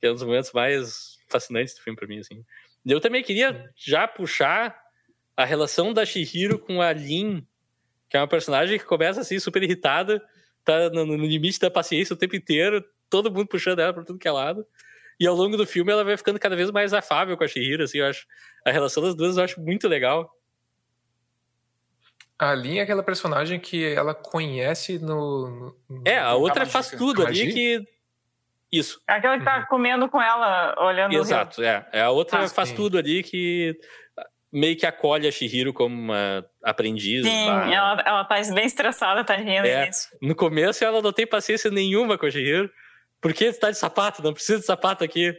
Que 0.00 0.08
é 0.08 0.10
um 0.10 0.14
dos 0.14 0.24
momentos 0.24 0.52
mais 0.52 1.16
fascinantes 1.28 1.74
do 1.74 1.80
filme 1.80 1.96
pra 1.96 2.06
mim, 2.06 2.18
assim. 2.18 2.44
Eu 2.84 3.00
também 3.00 3.22
queria 3.22 3.70
já 3.76 4.06
puxar 4.06 4.85
a 5.36 5.44
relação 5.44 5.92
da 5.92 6.04
Shihiro 6.06 6.58
com 6.58 6.80
a 6.80 6.92
Lin, 6.92 7.46
que 8.08 8.16
é 8.16 8.20
uma 8.20 8.28
personagem 8.28 8.78
que 8.78 8.84
começa 8.84 9.20
assim 9.20 9.38
super 9.38 9.62
irritada, 9.62 10.22
tá 10.64 10.88
no, 10.90 11.04
no 11.04 11.16
limite 11.26 11.58
da 11.60 11.70
paciência 11.70 12.14
o 12.14 12.16
tempo 12.16 12.34
inteiro, 12.36 12.84
todo 13.10 13.30
mundo 13.30 13.46
puxando 13.46 13.78
ela 13.80 13.92
por 13.92 14.04
tudo 14.04 14.18
que 14.18 14.28
é 14.28 14.32
lado. 14.32 14.66
E 15.18 15.26
ao 15.26 15.34
longo 15.34 15.56
do 15.56 15.66
filme 15.66 15.90
ela 15.92 16.04
vai 16.04 16.16
ficando 16.16 16.38
cada 16.38 16.54
vez 16.56 16.70
mais 16.70 16.92
afável 16.92 17.36
com 17.36 17.44
a 17.44 17.48
Shihiro, 17.48 17.82
assim, 17.84 17.98
eu 17.98 18.06
acho. 18.06 18.26
A 18.66 18.70
relação 18.70 19.02
das 19.02 19.14
duas 19.14 19.36
eu 19.36 19.44
acho 19.44 19.60
muito 19.60 19.88
legal. 19.88 20.30
A 22.38 22.54
Lin 22.54 22.78
é 22.78 22.82
aquela 22.82 23.02
personagem 23.02 23.58
que 23.58 23.82
ela 23.94 24.14
conhece 24.14 24.98
no. 24.98 25.74
no- 25.88 26.02
É, 26.06 26.18
a 26.18 26.34
outra 26.34 26.66
faz 26.66 26.90
tudo 26.90 27.24
ali 27.26 27.46
Magia? 27.46 27.52
que. 27.54 27.96
Isso, 28.70 29.00
Aquela 29.06 29.38
que 29.38 29.44
tá 29.44 29.64
comendo 29.66 30.08
com 30.08 30.20
ela, 30.20 30.74
olhando 30.84 31.14
exato. 31.14 31.62
É. 31.62 31.88
É, 31.92 32.02
a 32.02 32.10
outra 32.10 32.42
Ah, 32.42 32.48
faz 32.48 32.70
sim. 32.70 32.74
tudo 32.74 32.98
ali 32.98 33.22
que 33.22 33.78
meio 34.58 34.76
que 34.76 34.86
acolhe 34.86 35.28
a 35.28 35.32
Shihiro 35.32 35.72
como 35.72 35.94
uma 35.94 36.44
aprendiz. 36.62 37.26
Sim, 37.26 37.48
ela, 37.48 38.02
ela 38.06 38.24
tá 38.24 38.36
bem 38.54 38.64
estressada, 38.66 39.22
tadinha 39.24 39.60
no 39.62 39.68
É. 39.68 39.84
início. 39.84 40.16
No 40.22 40.34
começo 40.34 40.84
ela 40.84 41.02
não 41.02 41.12
tem 41.12 41.26
paciência 41.26 41.70
nenhuma 41.70 42.16
com 42.16 42.26
a 42.26 42.30
Shihiro. 42.30 42.70
Por 43.20 43.32
que 43.34 43.52
você 43.52 43.58
tá 43.58 43.70
de 43.70 43.78
sapato? 43.78 44.22
Não 44.22 44.32
precisa 44.32 44.58
de 44.60 44.64
sapato 44.66 45.04
aqui. 45.04 45.34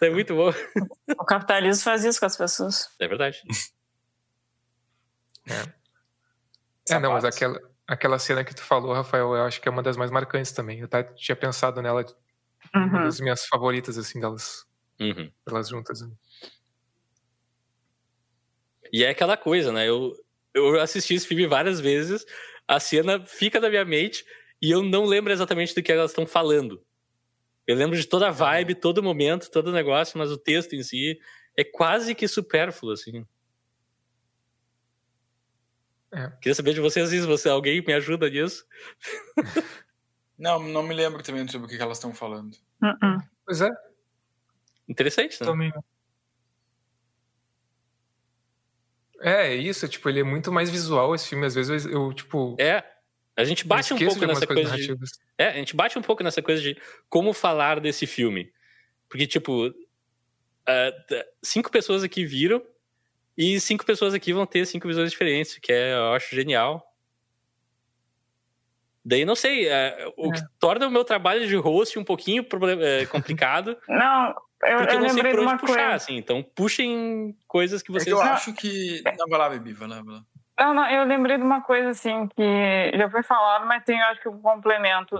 É 0.00 0.08
muito 0.10 0.34
bom. 0.34 0.50
O 1.18 1.24
capitalismo 1.24 1.84
faz 1.84 2.04
isso 2.04 2.18
com 2.18 2.26
as 2.26 2.36
pessoas. 2.36 2.88
É 3.00 3.06
verdade. 3.06 3.42
É, 6.88 6.98
não, 6.98 7.12
mas 7.12 7.24
aquela, 7.24 7.58
aquela 7.86 8.18
cena 8.18 8.44
que 8.44 8.54
tu 8.54 8.62
falou, 8.62 8.92
Rafael, 8.92 9.34
eu 9.36 9.44
acho 9.44 9.60
que 9.60 9.68
é 9.68 9.70
uma 9.72 9.82
das 9.82 9.96
mais 9.96 10.10
marcantes 10.10 10.52
também. 10.52 10.80
Eu 10.80 10.86
até 10.86 11.02
tinha 11.02 11.36
pensado 11.36 11.80
nela, 11.80 12.04
uma 12.74 12.84
Uhum. 12.86 13.04
das 13.04 13.20
minhas 13.20 13.46
favoritas, 13.46 13.96
assim, 13.98 14.20
delas, 14.20 14.64
Uhum. 15.00 15.30
delas 15.46 15.68
juntas. 15.68 16.00
né? 16.02 16.08
E 18.92 19.04
é 19.04 19.10
aquela 19.10 19.36
coisa, 19.36 19.72
né? 19.72 19.88
Eu, 19.88 20.14
eu 20.54 20.80
assisti 20.80 21.14
esse 21.14 21.26
filme 21.26 21.46
várias 21.46 21.80
vezes, 21.80 22.26
a 22.68 22.78
cena 22.78 23.24
fica 23.24 23.60
na 23.60 23.70
minha 23.70 23.84
mente 23.84 24.24
e 24.60 24.70
eu 24.70 24.82
não 24.82 25.04
lembro 25.04 25.32
exatamente 25.32 25.74
do 25.74 25.82
que 25.82 25.90
elas 25.90 26.10
estão 26.10 26.26
falando. 26.26 26.84
Eu 27.66 27.76
lembro 27.76 27.96
de 27.96 28.06
toda 28.06 28.28
a 28.28 28.30
vibe, 28.30 28.74
todo 28.74 29.02
momento, 29.02 29.50
todo 29.50 29.68
o 29.68 29.72
negócio, 29.72 30.18
mas 30.18 30.30
o 30.30 30.36
texto 30.36 30.74
em 30.74 30.82
si 30.82 31.18
é 31.56 31.64
quase 31.64 32.14
que 32.14 32.28
supérfluo, 32.28 32.92
assim. 32.92 33.26
É. 36.12 36.28
Queria 36.40 36.54
saber 36.54 36.74
de 36.74 36.80
vocês 36.80 37.08
se 37.08 37.20
você, 37.20 37.48
alguém 37.48 37.82
me 37.84 37.94
ajuda 37.94 38.28
nisso. 38.28 38.66
Não, 40.38 40.58
não 40.58 40.82
me 40.82 40.92
lembro 40.92 41.22
também 41.22 41.46
sobre 41.46 41.68
o 41.68 41.70
que 41.70 41.80
elas 41.80 41.98
estão 41.98 42.12
falando. 42.12 42.56
Uhum. 42.82 43.20
Pois 43.46 43.60
é, 43.60 43.68
Interessante, 44.88 45.40
né? 45.40 45.46
Também. 45.46 45.72
É, 49.22 49.48
é 49.48 49.54
isso, 49.54 49.88
tipo, 49.88 50.08
ele 50.08 50.20
é 50.20 50.24
muito 50.24 50.50
mais 50.52 50.70
visual 50.70 51.14
esse 51.14 51.28
filme, 51.28 51.46
às 51.46 51.54
vezes 51.54 51.86
eu, 51.86 52.12
tipo, 52.12 52.56
É. 52.58 52.84
A 53.34 53.44
gente 53.44 53.66
bate 53.66 53.94
um 53.94 53.98
pouco 53.98 54.26
nessa 54.26 54.46
coisa 54.46 54.76
de. 54.76 54.94
É, 55.38 55.48
a 55.48 55.52
gente 55.54 55.74
bate 55.74 55.98
um 55.98 56.02
pouco 56.02 56.22
nessa 56.22 56.42
coisa 56.42 56.60
de 56.60 56.76
como 57.08 57.32
falar 57.32 57.80
desse 57.80 58.06
filme. 58.06 58.52
Porque, 59.08 59.26
tipo, 59.26 59.70
t- 61.08 61.26
cinco 61.42 61.70
pessoas 61.70 62.02
aqui 62.02 62.26
viram 62.26 62.62
e 63.36 63.58
cinco 63.58 63.86
pessoas 63.86 64.12
aqui 64.12 64.32
vão 64.32 64.44
ter 64.44 64.66
cinco 64.66 64.86
visões 64.86 65.10
diferentes, 65.10 65.58
que 65.58 65.72
é, 65.72 65.94
eu 65.94 66.12
acho 66.12 66.34
genial. 66.34 66.86
Daí, 69.04 69.24
não 69.24 69.34
sei, 69.34 69.68
ah, 69.68 70.12
o 70.16 70.30
que 70.30 70.40
torna 70.60 70.86
o 70.86 70.90
meu 70.90 71.02
trabalho 71.04 71.46
de 71.46 71.56
host 71.56 71.98
um 71.98 72.04
pouquinho 72.04 72.46
eh, 72.80 73.06
complicado, 73.06 73.76
Não, 73.88 74.34
eu, 74.64 74.78
porque 74.78 74.94
eu, 74.94 75.00
não 75.00 75.08
sei 75.08 75.16
lembrei 75.22 75.32
por 75.32 75.38
de 75.40 75.44
onde 75.44 75.52
uma 75.54 75.58
puxar, 75.58 75.74
coisa. 75.74 75.94
assim. 75.94 76.16
Então, 76.16 76.42
puxem 76.54 77.36
coisas 77.48 77.82
que 77.82 77.90
É 77.90 77.98
que 77.98 78.04
vocês... 78.04 78.12
eu 78.16 78.20
acho 78.22 78.52
que. 78.54 79.02
Não, 79.18 79.28
vai 79.28 79.38
lá, 79.38 79.48
Bibi, 79.48 79.72
vai 79.72 79.88
lá, 79.88 80.02
vai 80.02 80.14
lá. 80.14 80.22
Não, 80.58 80.74
não, 80.74 80.88
eu 80.90 81.04
lembrei 81.04 81.38
de 81.38 81.42
uma 81.42 81.62
coisa 81.62 81.88
assim 81.88 82.28
que 82.36 82.92
já 82.96 83.10
foi 83.10 83.22
falado, 83.22 83.66
mas 83.66 83.82
tem 83.84 84.00
acho 84.02 84.20
que 84.20 84.28
um 84.28 84.40
complemento. 84.40 85.16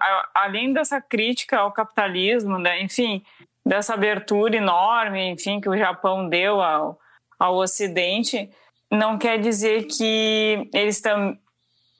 A- 0.00 0.28
além 0.34 0.72
dessa 0.72 1.00
crítica 1.00 1.58
ao 1.58 1.70
capitalismo, 1.70 2.58
né, 2.58 2.82
enfim, 2.82 3.22
dessa 3.64 3.94
abertura 3.94 4.56
enorme, 4.56 5.30
enfim, 5.30 5.60
que 5.60 5.68
o 5.68 5.76
Japão 5.76 6.28
deu 6.28 6.60
ao, 6.60 6.98
ao 7.38 7.56
Ocidente, 7.56 8.50
não 8.90 9.18
quer 9.18 9.38
dizer 9.38 9.84
que 9.84 10.68
eles 10.74 10.96
estão, 10.96 11.36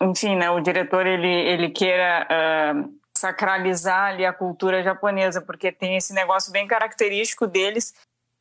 enfim, 0.02 0.34
né, 0.34 0.50
o 0.50 0.58
diretor 0.60 1.06
ele 1.06 1.28
ele 1.28 1.68
queira 1.68 2.26
ah, 2.30 2.72
sacralizar 3.20 4.08
ali 4.08 4.24
a 4.24 4.32
cultura 4.32 4.82
japonesa, 4.82 5.42
porque 5.42 5.70
tem 5.70 5.96
esse 5.96 6.14
negócio 6.14 6.50
bem 6.50 6.66
característico 6.66 7.46
deles, 7.46 7.94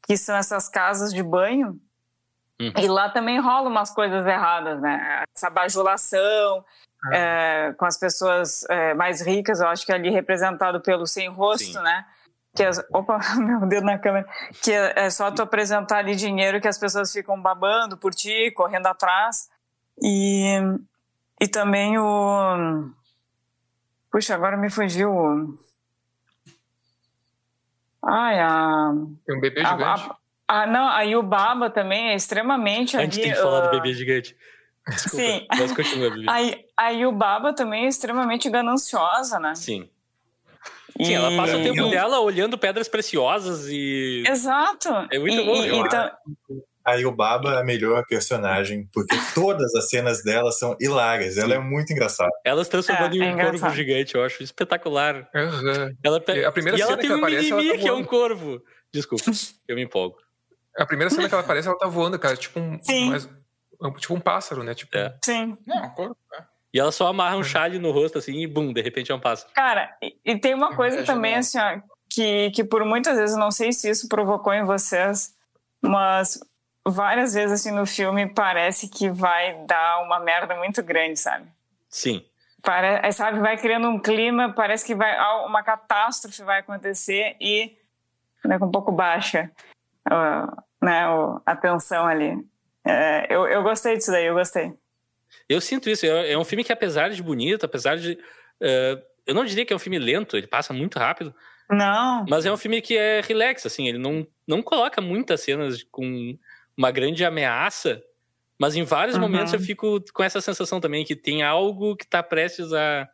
que 0.05 0.15
são 0.15 0.35
essas 0.35 0.69
casas 0.69 1.13
de 1.13 1.21
banho. 1.21 1.79
Uhum. 2.59 2.73
E 2.77 2.87
lá 2.87 3.09
também 3.09 3.39
rola 3.39 3.69
umas 3.69 3.91
coisas 3.91 4.25
erradas, 4.25 4.81
né? 4.81 5.23
Essa 5.35 5.49
bajulação 5.49 6.63
é, 7.11 7.73
com 7.77 7.85
as 7.85 7.97
pessoas 7.97 8.65
é, 8.69 8.93
mais 8.93 9.21
ricas, 9.21 9.59
eu 9.59 9.67
acho 9.67 9.85
que 9.85 9.91
é 9.91 9.95
ali 9.95 10.09
representado 10.09 10.81
pelo 10.81 11.05
sem 11.05 11.29
rosto, 11.29 11.73
Sim. 11.73 11.81
né? 11.81 12.05
Que 12.55 12.63
as, 12.63 12.83
opa, 12.91 13.19
meu 13.37 13.67
dedo 13.67 13.85
na 13.85 13.97
câmera. 13.97 14.27
Que 14.63 14.71
é, 14.71 14.93
é 14.95 15.09
só 15.09 15.29
tu 15.29 15.41
apresentar 15.41 15.97
ali 15.97 16.15
dinheiro 16.15 16.61
que 16.61 16.67
as 16.67 16.77
pessoas 16.77 17.11
ficam 17.11 17.39
babando 17.41 17.97
por 17.97 18.13
ti, 18.13 18.51
correndo 18.51 18.87
atrás. 18.87 19.49
E, 20.01 20.57
e 21.41 21.47
também 21.47 21.97
o. 21.97 22.91
Puxa, 24.11 24.35
agora 24.35 24.57
me 24.57 24.69
fugiu. 24.69 25.57
Ai, 28.03 28.39
a. 28.39 28.91
Tem 29.25 29.37
um 29.37 29.41
bebê 29.41 29.61
a- 29.61 29.65
gigante. 29.71 30.09
a- 30.09 30.15
ah, 30.47 30.65
não, 30.67 30.87
aí 30.89 31.15
o 31.15 31.21
Baba 31.23 31.69
também 31.69 32.09
é 32.09 32.15
extremamente 32.15 32.97
A 32.97 33.01
gente 33.01 33.13
ali, 33.19 33.23
tem 33.23 33.33
que 33.33 33.41
falar 33.41 33.61
do 33.61 33.67
ah, 33.67 33.71
bebê 33.71 33.93
gigante. 33.93 34.35
Desculpa, 34.87 35.17
Sim. 35.25 35.47
mas 35.57 35.71
continua, 35.75 36.11
aí 36.77 37.05
o 37.05 37.11
Baba 37.11 37.53
também 37.53 37.85
é 37.85 37.87
extremamente 37.87 38.49
gananciosa, 38.49 39.39
né? 39.39 39.53
Sim. 39.53 39.87
E- 40.97 41.05
Sim, 41.05 41.13
ela 41.13 41.35
passa 41.37 41.57
o 41.57 41.61
tempo 41.61 41.81
e- 41.81 41.91
dela 41.91 42.19
olhando 42.19 42.57
pedras 42.57 42.87
preciosas 42.87 43.67
e... 43.69 44.23
Exato. 44.27 44.89
É 45.11 45.19
muito 45.19 45.37
E- 45.39 45.45
bom, 45.45 45.55
e- 45.63 45.67
eu 45.67 45.75
então, 45.85 46.11
A 46.89 46.95
Yubaba 46.95 47.53
é 47.55 47.59
a 47.59 47.63
melhor 47.63 48.03
personagem, 48.07 48.87
porque 48.93 49.15
todas 49.33 49.73
as 49.75 49.89
cenas 49.89 50.23
dela 50.23 50.51
são 50.51 50.75
hilárias. 50.79 51.37
Ela 51.37 51.55
é 51.55 51.59
muito 51.59 51.91
engraçada. 51.93 52.31
Ela 52.43 52.63
se 52.63 52.69
transformando 52.69 53.13
É, 53.13 53.17
em 53.17 53.21
é 53.21 53.25
um 53.31 53.35
corvo 53.35 53.47
engraçado. 53.57 53.75
gigante, 53.75 54.15
eu 54.15 54.23
acho 54.23 54.41
espetacular. 54.43 55.29
Aham. 55.35 55.91
Ela 56.03 56.19
pe- 56.21 56.33
E 56.37 56.45
a 56.45 56.51
primeira 56.51 56.77
e 56.77 56.81
ela 56.81 56.91
cena 56.91 57.01
tem 57.01 57.09
que 57.09 57.15
um 57.15 57.19
ela 57.19 57.29
mimimi 57.41 57.71
tá 57.71 57.77
que 57.77 57.87
é 57.87 57.93
um 57.93 58.03
corvo. 58.03 58.61
Desculpa, 58.93 59.23
eu 59.67 59.75
me 59.75 59.83
empolgo. 59.83 60.17
A 60.77 60.85
primeira 60.85 61.09
cena 61.09 61.27
que 61.27 61.33
ela 61.33 61.43
aparece, 61.43 61.67
ela 61.67 61.77
tá 61.77 61.87
voando, 61.87 62.17
cara, 62.17 62.35
tipo 62.37 62.59
um, 62.59 62.79
Sim. 62.81 63.09
mais- 63.09 63.29
um- 63.81 63.91
tipo 63.93 64.13
um 64.13 64.19
pássaro, 64.19 64.63
né? 64.63 64.73
Tipo, 64.73 64.97
É. 64.97 65.15
sim. 65.23 65.57
Não, 65.65 65.89
corpo. 65.91 66.17
é. 66.35 66.43
E 66.73 66.79
ela 66.79 66.91
só 66.91 67.07
amarra 67.07 67.35
um 67.35 67.43
chale 67.43 67.79
no 67.79 67.91
rosto 67.91 68.17
assim 68.19 68.33
e 68.43 68.45
bum, 68.47 68.71
de 68.71 68.81
repente 68.81 69.11
é 69.11 69.15
um 69.15 69.19
pássaro. 69.19 69.51
Cara, 69.53 69.89
e, 70.03 70.15
e 70.23 70.37
tem 70.39 70.53
uma 70.53 70.75
coisa 70.75 70.99
É 70.99 71.03
também, 71.03 71.41
genial. 71.41 71.73
assim, 71.75 71.81
ó, 71.81 71.89
que, 72.11 72.51
que 72.51 72.63
por 72.63 72.85
muitas 72.85 73.17
vezes, 73.17 73.35
não 73.35 73.49
sei 73.51 73.71
se 73.73 73.89
isso 73.89 74.07
provocou 74.07 74.53
em 74.53 74.63
vocês, 74.63 75.33
mas 75.81 76.39
várias 76.87 77.33
vezes, 77.33 77.51
assim, 77.51 77.71
no 77.71 77.85
filme 77.85 78.27
parece 78.27 78.89
que 78.89 79.09
vai 79.09 79.65
dar 79.65 80.01
uma 80.03 80.19
merda 80.19 80.55
muito 80.55 80.81
grande, 80.83 81.19
sabe? 81.19 81.45
Sim. 81.89 82.25
Pare, 82.61 82.99
é, 83.07 83.11
sabe, 83.11 83.39
vai 83.39 83.57
criando 83.57 83.87
um 83.87 83.99
clima, 83.99 84.53
parece 84.53 84.85
que 84.85 84.93
vai 84.93 85.17
uma 85.45 85.63
catástrofe 85.63 86.43
vai 86.43 86.59
acontecer 86.59 87.35
e 87.39 87.77
né, 88.43 88.59
com 88.59 88.65
um 88.65 88.71
pouco 88.71 88.91
baixa 88.91 89.49
ah, 90.05 90.63
né, 90.81 91.03
a 91.45 91.55
tensão 91.55 92.05
ali. 92.05 92.37
É, 92.85 93.33
eu, 93.33 93.47
eu 93.47 93.63
gostei 93.63 93.95
disso 93.95 94.11
daí, 94.11 94.25
eu 94.25 94.33
gostei. 94.33 94.73
Eu 95.47 95.61
sinto 95.61 95.89
isso. 95.89 96.05
É 96.05 96.31
é 96.31 96.37
um 96.37 96.43
filme 96.43 96.63
que, 96.63 96.73
apesar 96.73 97.09
de 97.09 97.21
bonito, 97.21 97.65
apesar 97.65 97.97
de. 97.97 98.17
eh, 98.61 99.01
eu 99.25 99.35
não 99.35 99.45
diria 99.45 99.65
que 99.65 99.71
é 99.71 99.75
um 99.75 99.79
filme 99.79 99.99
lento, 99.99 100.35
ele 100.35 100.47
passa 100.47 100.73
muito 100.73 100.97
rápido, 100.97 101.33
Não, 101.69 102.25
mas 102.27 102.45
é 102.45 102.51
um 102.51 102.57
filme 102.57 102.81
que 102.81 102.97
é 102.97 103.21
relax, 103.21 103.63
assim, 103.63 103.87
ele 103.87 103.99
não, 103.99 104.25
não 104.47 104.61
coloca 104.63 104.99
muitas 105.01 105.41
cenas 105.41 105.83
com 105.83 106.35
uma 106.79 106.91
grande 106.91 107.25
ameaça, 107.25 108.01
mas 108.57 108.73
em 108.77 108.83
vários 108.83 109.15
Uhum. 109.17 109.21
momentos 109.23 109.51
eu 109.51 109.59
fico 109.59 110.01
com 110.13 110.23
essa 110.23 110.39
sensação 110.39 110.79
também 110.79 111.03
que 111.03 111.13
tem 111.13 111.43
algo 111.43 111.93
que 111.97 112.07
tá 112.07 112.23
prestes 112.23 112.71
a, 112.71 113.05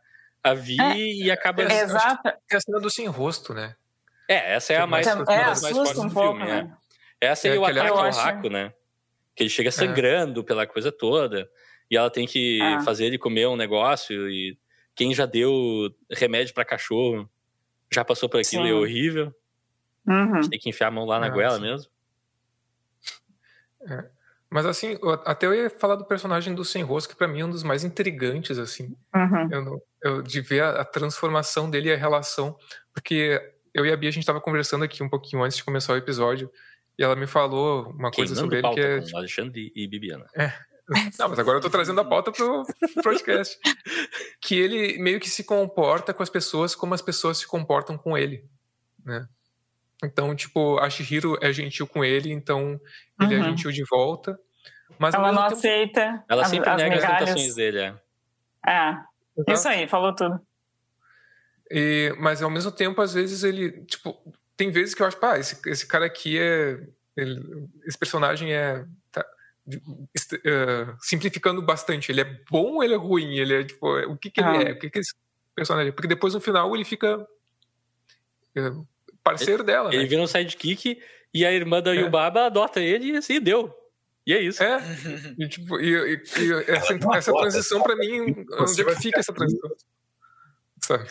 a 0.42 0.54
Vi 0.54 0.80
É, 0.80 0.96
e 0.96 1.30
acaba. 1.32 1.62
É, 1.64 1.80
exato. 1.80 2.28
É 2.28 2.56
a 2.56 2.60
cena 2.60 2.78
do 2.78 2.88
sem 2.88 3.06
rosto, 3.08 3.52
né? 3.52 3.74
É, 4.28 4.54
essa 4.54 4.72
é 4.72 4.76
a 4.78 4.86
mais, 4.86 5.04
É, 5.06 5.14
uma 5.14 5.24
das 5.24 5.62
mais 5.62 5.76
fortes 5.76 5.98
um 5.98 6.06
do 6.08 6.14
pouco, 6.14 6.36
filme. 6.38 6.48
é. 6.50 6.62
né? 6.62 6.76
Essa 7.20 7.48
É, 7.48 7.54
e 7.56 7.58
o 7.58 7.64
ataque 7.64 7.88
ao 7.88 7.98
acho- 8.02 8.20
Raco, 8.20 8.48
né? 8.48 8.72
Que 9.34 9.42
ele 9.42 9.50
chega 9.50 9.70
sangrando 9.72 10.44
pela 10.44 10.64
coisa 10.66 10.92
toda. 10.92 11.48
E 11.90 11.96
ela 11.96 12.08
tem 12.10 12.24
que 12.26 12.60
Ah. 12.62 12.80
fazer 12.82 13.06
ele 13.06 13.18
comer 13.18 13.46
um 13.48 13.56
negócio. 13.56 14.30
E 14.30 14.56
quem 14.94 15.12
já 15.14 15.26
deu 15.26 15.92
remédio 16.12 16.54
pra 16.54 16.64
cachorro 16.64 17.28
já 17.92 18.04
passou 18.04 18.28
por 18.28 18.40
aquilo 18.40 18.64
e 18.64 18.68
é 18.68 18.72
Sim. 18.72 18.78
horrível. 18.78 19.34
Uhum. 20.06 20.40
Tem 20.48 20.58
que 20.58 20.68
enfiar 20.68 20.88
a 20.88 20.90
mão 20.90 21.04
lá 21.04 21.18
na 21.20 21.26
Ah, 21.26 21.30
goela 21.30 21.56
sim. 21.56 21.88
Mesmo. 23.86 24.10
Mas 24.48 24.64
assim, 24.64 24.96
eu- 25.02 25.10
até 25.24 25.46
eu 25.46 25.54
ia 25.54 25.68
falar 25.68 25.96
do 25.96 26.04
personagem 26.04 26.54
do 26.54 26.64
sem 26.64 26.82
rosto, 26.82 27.08
que 27.08 27.16
pra 27.16 27.26
mim 27.28 27.40
é 27.40 27.44
um 27.44 27.50
dos 27.50 27.62
mais 27.64 27.82
intrigantes, 27.84 28.58
assim. 28.58 28.96
Uhum. 29.14 29.48
Eu, 29.50 29.82
eu 30.02 30.22
de 30.22 30.40
ver 30.40 30.62
a, 30.62 30.80
a 30.82 30.84
transformação 30.84 31.68
dele 31.68 31.88
e 31.88 31.92
a 31.92 31.96
relação. 31.96 32.56
Porque 32.94 33.40
eu 33.74 33.84
e 33.84 33.92
a 33.92 33.96
Bia, 33.96 34.08
a 34.08 34.12
gente 34.12 34.24
tava 34.26 34.40
conversando 34.40 34.84
aqui 34.84 35.02
um 35.02 35.08
pouquinho 35.08 35.42
antes 35.42 35.56
de 35.56 35.64
começar 35.64 35.92
o 35.92 35.96
episódio. 35.96 36.50
E 36.98 37.02
ela 37.02 37.16
me 37.16 37.26
falou 37.26 37.90
uma 37.90 38.10
coisa 38.10 38.34
Queimando 38.34 38.54
sobre 38.54 38.58
ele 38.58 38.74
que 38.74 38.80
é. 38.80 39.10
com 39.10 39.18
Alexandre 39.18 39.72
e 39.74 39.86
Bibiana. 39.88 40.26
Não, 41.18 41.28
mas 41.28 41.38
agora 41.40 41.58
eu 41.58 41.60
tô 41.60 41.68
trazendo 41.68 42.00
a 42.00 42.04
pauta 42.04 42.30
pro 42.30 42.62
pro 42.94 43.02
podcast. 43.02 43.58
que 44.40 44.54
ele 44.56 44.96
meio 44.98 45.18
que 45.18 45.28
se 45.28 45.42
comporta 45.42 46.14
com 46.14 46.22
as 46.22 46.30
pessoas 46.30 46.76
como 46.76 46.94
as 46.94 47.02
pessoas 47.02 47.38
se 47.38 47.46
comportam 47.48 47.98
com 47.98 48.16
ele, 48.16 48.48
né? 49.04 49.26
Então, 50.04 50.34
tipo, 50.36 50.78
a 50.78 50.90
Shihiro 50.90 51.38
é 51.40 51.52
gentil 51.52 51.86
com 51.86 52.04
ele, 52.04 52.30
então 52.30 52.78
ele 53.20 53.34
é 53.34 53.38
Uhum. 53.38 53.44
gentil 53.44 53.72
de 53.72 53.82
volta. 53.90 54.38
Mas 54.98 55.14
Ela 55.14 55.32
não 55.32 55.42
tempo- 55.44 55.54
aceita 55.54 56.24
Ela 56.28 56.42
as, 56.42 56.48
sempre 56.48 56.68
as 56.70 56.76
nega 56.76 56.94
as 56.96 57.02
migalhas. 57.02 57.28
tentações 57.28 57.54
dele. 57.54 57.78
É. 57.80 57.94
É, 58.66 59.52
isso 59.52 59.68
aí, 59.68 59.88
falou 59.88 60.14
tudo. 60.14 60.40
E, 61.70 62.14
mas 62.18 62.42
ao 62.42 62.50
mesmo 62.50 62.70
tempo, 62.70 63.00
às 63.00 63.14
vezes 63.14 63.42
ele, 63.42 63.84
tipo, 63.84 64.16
tem 64.56 64.70
vezes 64.70 64.94
que 64.94 65.02
eu 65.02 65.06
acho, 65.06 65.16
pá, 65.18 65.38
esse, 65.38 65.58
esse 65.68 65.86
cara 65.86 66.06
aqui 66.06 66.38
é, 66.38 66.78
ele- 67.16 67.68
esse 67.84 67.98
personagem 67.98 68.52
é 68.52 68.84
tá, 69.10 69.24
eh, 70.44 70.94
simplificando 71.00 71.60
bastante. 71.62 72.12
Ele 72.12 72.20
é 72.20 72.40
bom 72.50 72.74
ou 72.74 72.84
ele 72.84 72.94
é 72.94 72.98
ruim? 72.98 73.36
Ele 73.36 73.54
é 73.62 73.64
tipo, 73.64 73.88
o 74.06 74.16
que 74.16 74.30
que 74.30 74.40
Ah. 74.42 74.54
ele 74.54 74.70
é? 74.70 74.72
O 74.72 74.78
que 74.78 74.88
que 74.90 74.98
esse 75.00 75.12
personagem? 75.54 75.88
é? 75.88 75.92
Porque 75.92 76.06
depois 76.08 76.34
no 76.34 76.40
final 76.40 76.72
ele 76.74 76.84
fica 76.84 77.26
eh, 78.54 78.70
parceiro 79.30 79.62
dela, 79.64 79.90
Ele 79.92 80.02
né? 80.04 80.08
vira 80.08 80.22
um 80.22 80.26
sidekick 80.26 81.00
e 81.34 81.44
a 81.44 81.52
irmã 81.52 81.82
da 81.82 81.94
É. 81.94 82.00
Yubaba 82.00 82.46
adota 82.46 82.80
ele 82.80 83.12
e 83.12 83.16
assim, 83.16 83.40
deu. 83.40 83.74
E 84.26 84.32
é 84.34 84.40
isso. 84.40 84.62
É, 84.62 84.80
e, 85.38 85.48
tipo, 85.48 85.78
e, 85.80 85.88
e- 86.14 86.22
e 86.38 86.52
essa, 86.72 86.94
essa 87.16 87.32
transição 87.32 87.82
pra 87.82 87.94
mim, 87.94 88.44
onde 88.58 88.80
é 88.80 88.84
que 88.84 88.96
fica 88.96 89.20
essa 89.20 89.32
transição? 89.32 89.70
Sabe? 90.82 91.08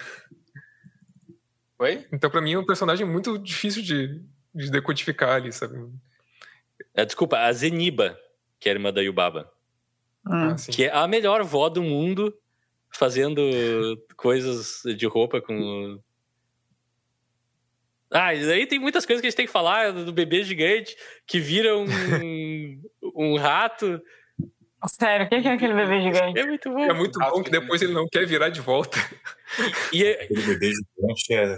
Oi? 1.80 2.06
Então 2.12 2.30
pra 2.30 2.42
mim 2.42 2.54
é 2.54 2.60
um 2.60 2.66
personagem 2.66 3.06
muito 3.06 3.38
difícil 3.38 3.82
de, 3.84 4.22
de 4.54 4.72
decodificar 4.72 5.36
ali, 5.36 5.52
sabe? 5.52 5.78
É, 6.94 7.06
desculpa, 7.06 7.38
a 7.40 7.52
Zeniba, 7.52 8.18
que 8.60 8.70
é 8.70 8.72
a 8.72 8.76
irmã 8.76 8.92
da 8.92 9.02
Yubaba. 9.02 9.52
Hum. 10.28 10.50
Assim. 10.52 10.72
Que 10.72 10.86
é 10.86 10.92
a 10.94 11.08
melhor 11.08 11.44
vó 11.44 11.70
do 11.70 11.84
mundo 11.84 12.34
fazendo 12.92 13.42
coisas 14.16 14.82
de 14.98 15.06
roupa 15.06 15.42
com. 15.42 16.00
Ah, 18.12 18.34
e 18.34 18.46
daí 18.46 18.66
tem 18.68 18.80
muitas 18.80 19.06
coisas 19.06 19.20
que 19.22 19.28
a 19.28 19.30
gente 19.30 19.38
tem 19.38 19.46
que 19.48 19.52
falar 19.52 19.92
do 19.92 20.14
bebê 20.14 20.44
gigante 20.44 20.96
que 21.28 21.40
vira 21.40 21.76
um, 21.78 21.86
um 23.16 23.38
rato. 23.38 24.02
Sério, 24.88 25.26
o 25.26 25.30
que 25.30 25.36
é 25.36 25.52
aquele 25.52 25.74
bebê 25.74 26.02
gigante? 26.02 26.40
É 26.40 26.46
muito 26.46 26.70
bom. 26.70 26.80
É 26.84 26.94
muito 26.94 27.18
bom 27.20 27.42
que 27.44 27.50
depois 27.50 27.82
ele 27.82 27.94
não 27.94 28.08
quer 28.08 28.26
virar 28.28 28.50
de 28.50 28.62
volta. 28.62 28.98
E, 29.92 30.04
é- 30.04 30.24
Aquele 30.26 30.42
bebê 30.44 30.72
gigante 30.72 31.34
é. 31.34 31.58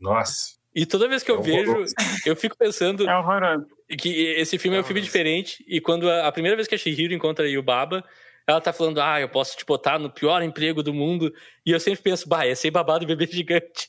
Nossa. 0.00 0.56
e 0.74 0.84
toda 0.86 1.08
vez 1.08 1.22
que 1.22 1.30
eu 1.30 1.38
É 1.38 1.42
vejo, 1.42 1.70
horroroso. 1.70 1.94
eu 2.24 2.36
fico 2.36 2.56
pensando 2.56 3.08
É 3.08 3.16
horroroso. 3.18 3.66
que 3.98 4.08
esse 4.38 4.58
filme 4.58 4.76
é 4.76 4.80
um 4.80 4.84
filme 4.84 5.00
diferente. 5.02 5.62
E 5.68 5.80
quando 5.80 6.08
a, 6.10 6.26
a 6.28 6.32
primeira 6.32 6.56
vez 6.56 6.66
que 6.68 6.74
a 6.74 6.78
Shihiro 6.78 7.12
encontra 7.14 7.44
a 7.44 7.48
Yubaba, 7.48 8.02
ela 8.46 8.60
tá 8.60 8.72
falando: 8.72 9.00
Ah, 9.02 9.20
eu 9.20 9.28
posso 9.28 9.56
te 9.56 9.64
botar 9.66 9.98
no 9.98 10.10
pior 10.10 10.42
emprego 10.42 10.82
do 10.82 10.94
mundo. 10.94 11.32
E 11.64 11.70
eu 11.72 11.80
sempre 11.80 12.00
penso: 12.02 12.26
Bah, 12.28 12.46
ia 12.46 12.56
ser 12.56 12.70
babado 12.70 13.04
o 13.04 13.08
bebê 13.08 13.26
gigante. 13.26 13.88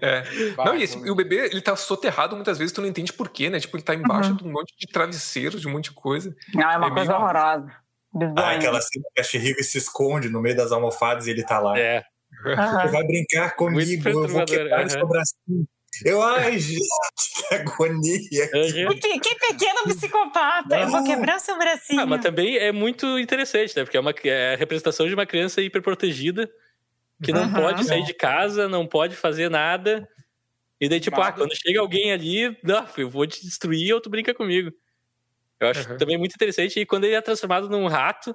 É. 0.00 0.24
Não, 0.56 0.74
e, 0.76 0.82
esse- 0.82 0.98
e 0.98 1.10
o 1.10 1.14
bebê, 1.14 1.46
ele 1.46 1.60
tá 1.60 1.76
soterrado 1.76 2.34
muitas 2.34 2.58
vezes, 2.58 2.72
tu 2.72 2.80
não 2.80 2.88
entende 2.88 3.12
por 3.12 3.28
quê, 3.28 3.48
né? 3.48 3.60
Tipo, 3.60 3.76
ele 3.76 3.84
tá 3.84 3.94
embaixo 3.94 4.34
de 4.34 4.44
um 4.44 4.50
monte 4.50 4.74
de 4.76 4.86
travesseiros, 4.88 5.60
de 5.60 5.68
um 5.68 5.72
monte 5.72 5.84
de 5.84 5.92
coisa. 5.92 6.34
Ah, 6.56 6.74
é 6.74 6.78
uma 6.78 6.88
É 6.88 6.90
coisa 6.90 7.12
meio- 7.12 7.22
horrorosa. 7.24 7.72
Ah, 8.36 8.50
aquela 8.52 8.80
cena 8.80 9.04
que 9.14 9.20
a 9.20 9.24
Shihiro 9.24 9.62
se 9.64 9.78
esconde 9.78 10.28
no 10.28 10.40
meio 10.42 10.56
das 10.56 10.72
almofadas 10.72 11.26
e 11.26 11.30
ele 11.30 11.44
tá 11.44 11.58
lá. 11.60 11.78
É. 11.78 12.02
Você 12.44 12.88
vai 12.90 13.04
brincar 13.06 13.54
comigo, 13.54 14.08
eu 14.08 14.28
vou 14.28 14.44
quebrar 14.44 14.80
aham. 14.80 14.88
seu 14.88 15.06
bracinho. 15.06 15.66
Eu, 16.04 16.22
ai, 16.22 16.58
gente, 16.58 16.80
que 17.48 17.54
agonia. 17.54 18.50
Aham. 18.54 18.94
Que, 18.98 19.20
que 19.20 19.34
pequeno 19.36 19.84
psicopata! 19.84 20.80
Eu 20.80 20.88
vou 20.88 21.00
Não. 21.00 21.06
quebrar 21.06 21.38
seu 21.38 21.56
bracinho. 21.56 22.00
Ah, 22.00 22.06
mas 22.06 22.20
também 22.20 22.56
é 22.56 22.72
muito 22.72 23.18
interessante, 23.18 23.76
né? 23.76 23.84
Porque 23.84 23.96
é, 23.96 24.00
uma, 24.00 24.12
é 24.24 24.54
a 24.54 24.56
representação 24.56 25.06
de 25.06 25.14
uma 25.14 25.24
criança 25.26 25.60
hiperprotegida 25.62 26.50
que 27.22 27.32
não 27.32 27.44
Uhum. 27.44 27.52
pode 27.52 27.84
sair 27.84 28.04
de 28.04 28.14
casa, 28.14 28.68
não 28.68 28.86
pode 28.86 29.14
fazer 29.16 29.48
nada. 29.50 30.08
E 30.80 30.88
daí, 30.88 30.98
tipo, 31.00 31.20
ah, 31.20 31.32
quando 31.32 31.54
chega 31.56 31.80
alguém 31.80 32.12
ali, 32.12 32.56
não, 32.64 32.86
eu 32.96 33.08
vou 33.08 33.26
te 33.26 33.42
destruir 33.44 33.92
ou 33.94 34.00
tu 34.00 34.10
brinca 34.10 34.34
comigo. 34.34 34.72
Eu 35.60 35.68
acho 35.68 35.88
Uhum. 35.90 35.96
também 35.96 36.18
muito 36.18 36.34
interessante. 36.34 36.80
E 36.80 36.86
quando 36.86 37.04
ele 37.04 37.14
é 37.14 37.20
transformado 37.20 37.68
num 37.68 37.86
rato, 37.86 38.34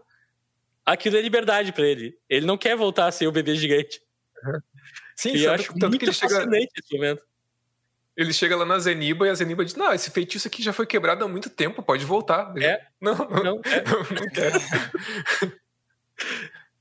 aquilo 0.85 1.17
é 1.17 1.21
liberdade 1.21 1.73
pra 1.73 1.85
ele. 1.85 2.17
Ele 2.29 2.45
não 2.45 2.57
quer 2.57 2.75
voltar 2.77 3.07
a 3.07 3.11
ser 3.11 3.27
o 3.27 3.31
bebê 3.31 3.55
gigante. 3.55 4.01
Sim, 5.15 5.31
E 5.35 5.43
eu 5.43 5.51
acho 5.53 5.73
tanto 5.73 5.89
muito 5.89 5.99
que 5.99 6.05
ele 6.05 6.13
chega, 6.13 6.35
fascinante 6.35 6.69
esse 6.77 6.95
momento. 6.95 7.23
ele 8.15 8.31
chega 8.31 8.55
lá 8.55 8.65
na 8.65 8.79
Zeniba 8.79 9.27
e 9.27 9.29
a 9.29 9.33
Zeniba 9.33 9.65
diz: 9.65 9.75
Não, 9.75 9.91
esse 9.93 10.09
feitiço 10.11 10.47
aqui 10.47 10.63
já 10.63 10.71
foi 10.71 10.85
quebrado 10.87 11.25
há 11.25 11.27
muito 11.27 11.49
tempo, 11.49 11.83
pode 11.83 12.05
voltar. 12.05 12.53
É. 12.57 12.85
Não, 13.01 13.15
não, 13.17 13.27
Não, 13.43 13.61
é. 13.65 13.83
não, 13.83 13.99
não 13.99 14.29
quero. 14.31 14.59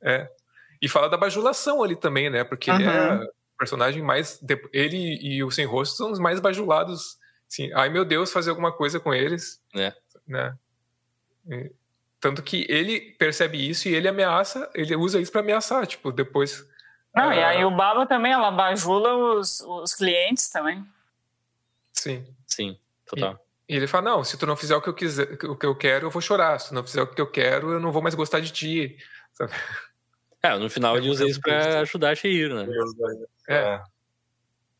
é. 0.03 0.29
E 0.81 0.89
fala 0.89 1.09
da 1.09 1.17
bajulação 1.17 1.83
ali 1.83 1.97
também, 1.97 2.29
né? 2.31 2.45
Porque 2.45 2.71
ele 2.71 2.85
é 2.85 3.13
Uhum. 3.13 3.23
o 3.25 3.59
personagem 3.59 4.03
mais. 4.03 4.39
de- 4.41 4.61
Ele 4.73 5.19
e 5.23 5.43
o 5.43 5.51
Sem 5.51 5.65
Rosto 5.67 5.97
são 5.97 6.11
os 6.13 6.19
mais 6.19 6.41
bajulados. 6.41 7.19
Assim, 7.51 7.73
ai 7.75 7.89
meu 7.89 8.05
Deus, 8.05 8.33
fazer 8.33 8.51
alguma 8.51 8.73
coisa 8.73 8.99
com 9.01 9.15
eles. 9.15 9.63
É. 9.75 9.95
Né? 10.27 10.57
E- 11.49 11.73
tanto 12.21 12.43
que 12.43 12.67
ele 12.69 13.13
percebe 13.19 13.57
isso 13.69 13.89
e 13.89 13.95
ele 13.95 14.09
ameaça, 14.09 14.69
ele 14.75 14.97
usa 14.97 15.21
isso 15.21 15.31
pra 15.31 15.41
ameaçar. 15.43 15.87
Tipo, 15.87 16.11
depois. 16.11 16.67
Não, 17.15 17.33
e 17.33 17.43
ah, 17.43 17.49
aí 17.49 17.65
o 17.65 17.71
Baba 17.71 18.05
também, 18.07 18.33
ela 18.33 18.51
bajula 18.51 19.15
os, 19.39 19.61
os 19.61 19.95
clientes 19.95 20.51
também. 20.51 20.85
Sim. 21.93 22.27
Sim, 22.47 22.79
total. 23.07 23.39
E 23.69 23.75
ele 23.77 23.87
fala: 23.87 24.11
Não, 24.11 24.25
se 24.25 24.37
tu 24.37 24.47
não 24.47 24.57
fizer 24.57 24.77
o 24.77 24.83
que 24.83 24.89
eu 24.89 24.95
quiser, 24.95 25.33
o 25.45 25.57
que 25.57 25.67
eu 25.67 25.75
quero, 25.75 26.07
eu 26.07 26.11
vou 26.11 26.21
chorar. 26.23 26.59
Se 26.59 26.69
tu 26.69 26.75
não 26.75 26.85
fizer 26.85 27.03
o 27.03 27.07
que 27.07 27.21
eu 27.21 27.31
quero, 27.31 27.73
eu 27.73 27.81
não 27.81 27.91
vou 27.93 28.03
mais 28.03 28.15
gostar 28.15 28.41
de 28.41 28.51
ti. 28.53 28.97
Sabe? 29.33 29.53
É, 30.55 30.59
no 30.59 30.69
final 30.71 30.95
É 30.97 30.99
ele 30.99 31.09
usa 31.11 31.25
muito 31.25 31.33
isso 31.33 31.41
pra 31.41 31.81
ajudar 31.81 32.11
a 32.11 32.15
Shihiro, 32.15 32.55
né? 32.55 32.67
É. 33.49 33.81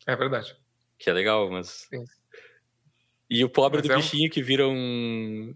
É 0.05 0.15
verdade. 0.15 0.55
Que 0.97 1.09
é 1.09 1.13
legal, 1.13 1.49
mas. 1.49 1.87
Sim. 1.89 2.03
E 3.29 3.43
o 3.43 3.49
pobre 3.49 3.79
Mas 3.79 3.87
do 3.87 3.93
é 3.93 3.97
um- 3.97 3.99
bichinho 3.99 4.29
que 4.29 4.41
vira 4.41 4.67
um. 4.67 5.53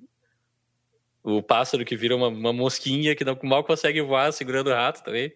O 1.24 1.41
pássaro 1.41 1.86
que 1.86 1.95
vira 1.95 2.16
uma, 2.16 2.28
uma 2.28 2.51
mosquinha 2.51 3.16
que 3.16 3.24
não, 3.24 3.38
mal 3.43 3.64
consegue 3.64 4.01
voar 4.01 4.32
segurando 4.34 4.70
o 4.70 4.74
rato 4.74 5.03
também. 5.03 5.34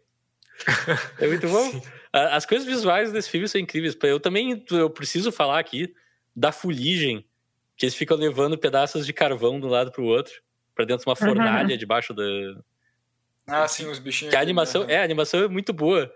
É 1.20 1.28
muito 1.28 1.48
bom. 1.48 1.72
Sim. 1.72 1.82
As 2.12 2.46
coisas 2.46 2.66
visuais 2.66 3.12
desse 3.12 3.30
filme 3.30 3.48
são 3.48 3.60
incríveis. 3.60 3.96
Eu 4.04 4.20
também 4.20 4.64
eu 4.72 4.90
preciso 4.90 5.32
falar 5.32 5.60
aqui 5.60 5.94
da 6.36 6.52
fuligem, 6.52 7.26
que 7.78 7.86
eles 7.86 7.96
ficam 7.96 8.16
levando 8.18 8.58
pedaços 8.58 9.06
de 9.06 9.12
carvão 9.14 9.60
de 9.60 9.66
um 9.66 9.70
lado 9.70 9.92
pro 9.92 10.04
outro, 10.06 10.34
pra 10.74 10.86
dentro 10.86 11.04
de 11.04 11.10
uma 11.10 11.16
fornalha 11.16 11.78
debaixo 11.78 12.14
da. 12.14 12.24
Ah, 13.48 13.68
sim, 13.68 13.88
os 13.88 14.00
bichinhos. 14.00 14.32
Que 14.32 14.38
a 14.38 14.42
animação, 14.42 14.82
Aham. 14.84 14.92
é, 14.92 15.00
a 15.00 15.04
animação 15.04 15.44
é 15.44 15.48
muito 15.48 15.72
boa. 15.74 16.12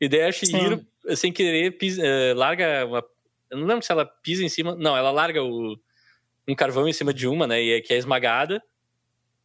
E 0.00 0.08
daí 0.08 0.22
a 0.22 0.32
Shihiro, 0.32 0.84
sem 1.14 1.32
querer, 1.32 1.72
pisa- 1.78 2.04
eh, 2.04 2.34
larga 2.34 2.84
uma. 2.86 3.04
Eu 3.50 3.58
não 3.58 3.66
lembro 3.66 3.84
se 3.84 3.92
ela 3.92 4.04
pisa 4.04 4.42
em 4.44 4.48
cima. 4.48 4.74
Não, 4.74 4.96
ela 4.96 5.10
larga 5.10 5.42
o, 5.42 5.76
um 6.48 6.54
carvão 6.56 6.88
em 6.88 6.92
cima 6.92 7.14
de 7.14 7.28
uma, 7.28 7.46
né? 7.46 7.62
E 7.62 7.72
é, 7.74 7.80
que 7.80 7.92
é 7.94 7.96
esmagada. 7.96 8.60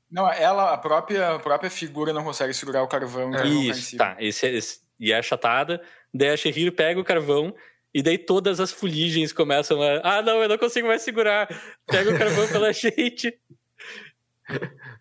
Não, 0.10 0.28
ela, 0.32 0.74
a 0.74 0.78
própria, 0.78 1.36
a 1.36 1.40
própria 1.40 1.70
figura 1.70 2.12
não 2.14 2.24
consegue 2.24 2.54
segurar 2.54 2.82
o 2.82 2.88
carvão. 2.88 3.30
cai 3.32 3.46
em 3.48 3.70
Isso, 3.70 3.82
cima. 3.82 4.04
tá. 4.06 4.16
Esse, 4.20 4.48
esse- 4.48 4.80
e 5.00 5.12
é 5.12 5.18
achatada. 5.18 5.80
Daí 6.14 6.30
a 6.30 6.38
Shihiro 6.38 6.72
pega 6.72 7.00
o 7.00 7.04
carvão. 7.04 7.54
E 7.94 8.02
daí 8.02 8.18
todas 8.18 8.60
as 8.60 8.72
fuligens 8.72 9.32
começam 9.34 9.82
a. 9.82 10.02
Ah, 10.04 10.22
não, 10.22 10.42
eu 10.42 10.50
não 10.50 10.58
consigo 10.58 10.88
mais 10.88 11.02
segurar. 11.04 11.48
Pega 11.86 12.12
o 12.14 12.18
carvão 12.18 12.48
pela 12.48 12.72
gente. 12.74 13.38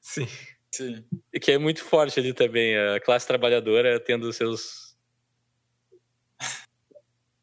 Sim. 0.00 0.26
Sim. 0.76 1.04
Que 1.40 1.52
é 1.52 1.58
muito 1.58 1.82
forte 1.82 2.20
ali 2.20 2.32
também. 2.32 2.76
A 2.76 3.00
classe 3.00 3.26
trabalhadora 3.26 3.98
tendo 3.98 4.28
os 4.28 4.36
seus. 4.36 4.96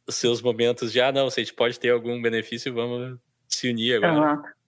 os 0.07 0.15
seus 0.15 0.41
momentos 0.41 0.91
de. 0.91 1.01
Ah, 1.01 1.11
não, 1.11 1.29
se 1.29 1.39
a 1.39 1.43
gente 1.43 1.55
pode 1.55 1.79
ter 1.79 1.89
algum 1.89 2.21
benefício, 2.21 2.73
vamos 2.73 3.17
se 3.47 3.69
unir 3.69 4.03
agora. 4.03 4.33
Exato. 4.33 4.63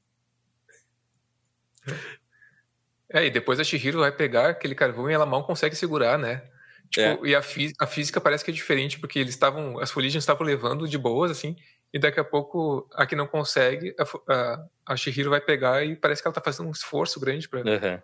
É, 3.11 3.25
e 3.25 3.29
depois 3.29 3.59
a 3.59 3.63
Shihiro 3.63 3.99
vai 3.99 4.11
pegar 4.11 4.49
aquele 4.49 4.73
carvão 4.73 5.09
e 5.09 5.13
ela 5.13 5.25
mal 5.25 5.45
consegue 5.45 5.75
segurar, 5.75 6.17
né? 6.17 6.49
Tipo, 6.89 7.25
é. 7.25 7.29
E 7.29 7.35
a, 7.35 7.39
a, 7.79 7.87
física 7.87 8.19
parece 8.19 8.43
que 8.43 8.51
é 8.51 8.53
diferente, 8.53 8.99
porque 8.99 9.19
eles 9.19 9.33
estavam. 9.33 9.79
As 9.79 9.91
fuligens 9.91 10.23
estavam 10.23 10.45
levando 10.45 10.87
de 10.87 10.97
boas, 10.97 11.29
assim, 11.29 11.55
e 11.93 11.99
daqui 11.99 12.19
a 12.19 12.23
pouco 12.23 12.89
a 12.93 13.05
que 13.05 13.15
não 13.15 13.27
consegue, 13.27 13.95
a, 13.99 14.33
a, 14.33 14.65
a 14.87 14.97
Shihiro 14.97 15.29
vai 15.29 15.41
pegar 15.41 15.85
e 15.85 15.95
parece 15.95 16.21
que 16.21 16.27
ela 16.27 16.33
tá 16.33 16.41
fazendo 16.41 16.67
um 16.67 16.71
esforço 16.71 17.19
grande 17.19 17.47
pra. 17.47 17.59
Uhum. 17.59 18.01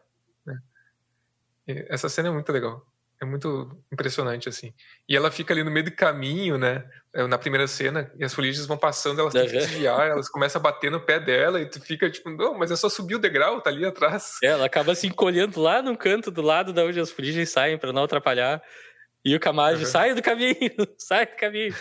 Essa 1.89 2.09
cena 2.09 2.29
é 2.29 2.31
muito 2.31 2.51
legal. 2.51 2.85
É 3.21 3.25
muito 3.25 3.77
impressionante, 3.93 4.49
assim. 4.49 4.73
E 5.07 5.15
ela 5.15 5.29
fica 5.29 5.53
ali 5.53 5.63
no 5.63 5.69
meio 5.69 5.85
do 5.85 5.91
caminho, 5.91 6.57
né? 6.57 6.83
É, 7.13 7.27
na 7.27 7.37
primeira 7.37 7.67
cena, 7.67 8.11
e 8.17 8.23
as 8.23 8.33
fuligens 8.33 8.65
vão 8.65 8.77
passando, 8.77 9.21
elas 9.21 9.33
têm 9.33 9.45
que 9.45 9.51
desviar, 9.51 10.09
elas 10.09 10.27
começam 10.27 10.59
a 10.59 10.63
bater 10.63 10.89
no 10.89 10.99
pé 10.99 11.19
dela, 11.19 11.61
e 11.61 11.67
tu 11.67 11.79
fica 11.79 12.09
tipo, 12.09 12.31
não, 12.31 12.57
mas 12.57 12.71
é 12.71 12.75
só 12.75 12.89
subir 12.89 13.15
o 13.15 13.19
degrau, 13.19 13.61
tá 13.61 13.69
ali 13.69 13.85
atrás. 13.85 14.37
É, 14.41 14.47
ela 14.47 14.65
acaba 14.65 14.95
se 14.95 15.05
encolhendo 15.05 15.61
lá 15.61 15.83
no 15.83 15.95
canto 15.95 16.31
do 16.31 16.41
lado 16.41 16.73
da 16.73 16.83
onde 16.83 16.99
as 16.99 17.11
fuligens 17.11 17.49
saem 17.49 17.77
para 17.77 17.93
não 17.93 18.05
atrapalhar. 18.05 18.63
E 19.23 19.35
o 19.35 19.39
Kamagi 19.39 19.83
uhum. 19.83 19.89
sai 19.91 20.15
do 20.15 20.21
caminho, 20.23 20.55
sai 20.97 21.27
do 21.27 21.35
caminho. 21.35 21.75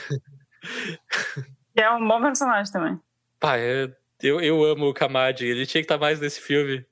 É 1.76 1.88
um 1.88 2.06
bom 2.06 2.20
personagem 2.20 2.70
também. 2.70 3.00
Pá, 3.38 3.56
é, 3.56 3.88
eu, 4.20 4.40
eu 4.40 4.62
amo 4.64 4.88
o 4.88 4.92
Kamagi, 4.92 5.46
ele 5.46 5.64
tinha 5.64 5.80
que 5.80 5.86
estar 5.86 5.96
mais 5.96 6.20
nesse 6.20 6.40
filme. 6.40 6.84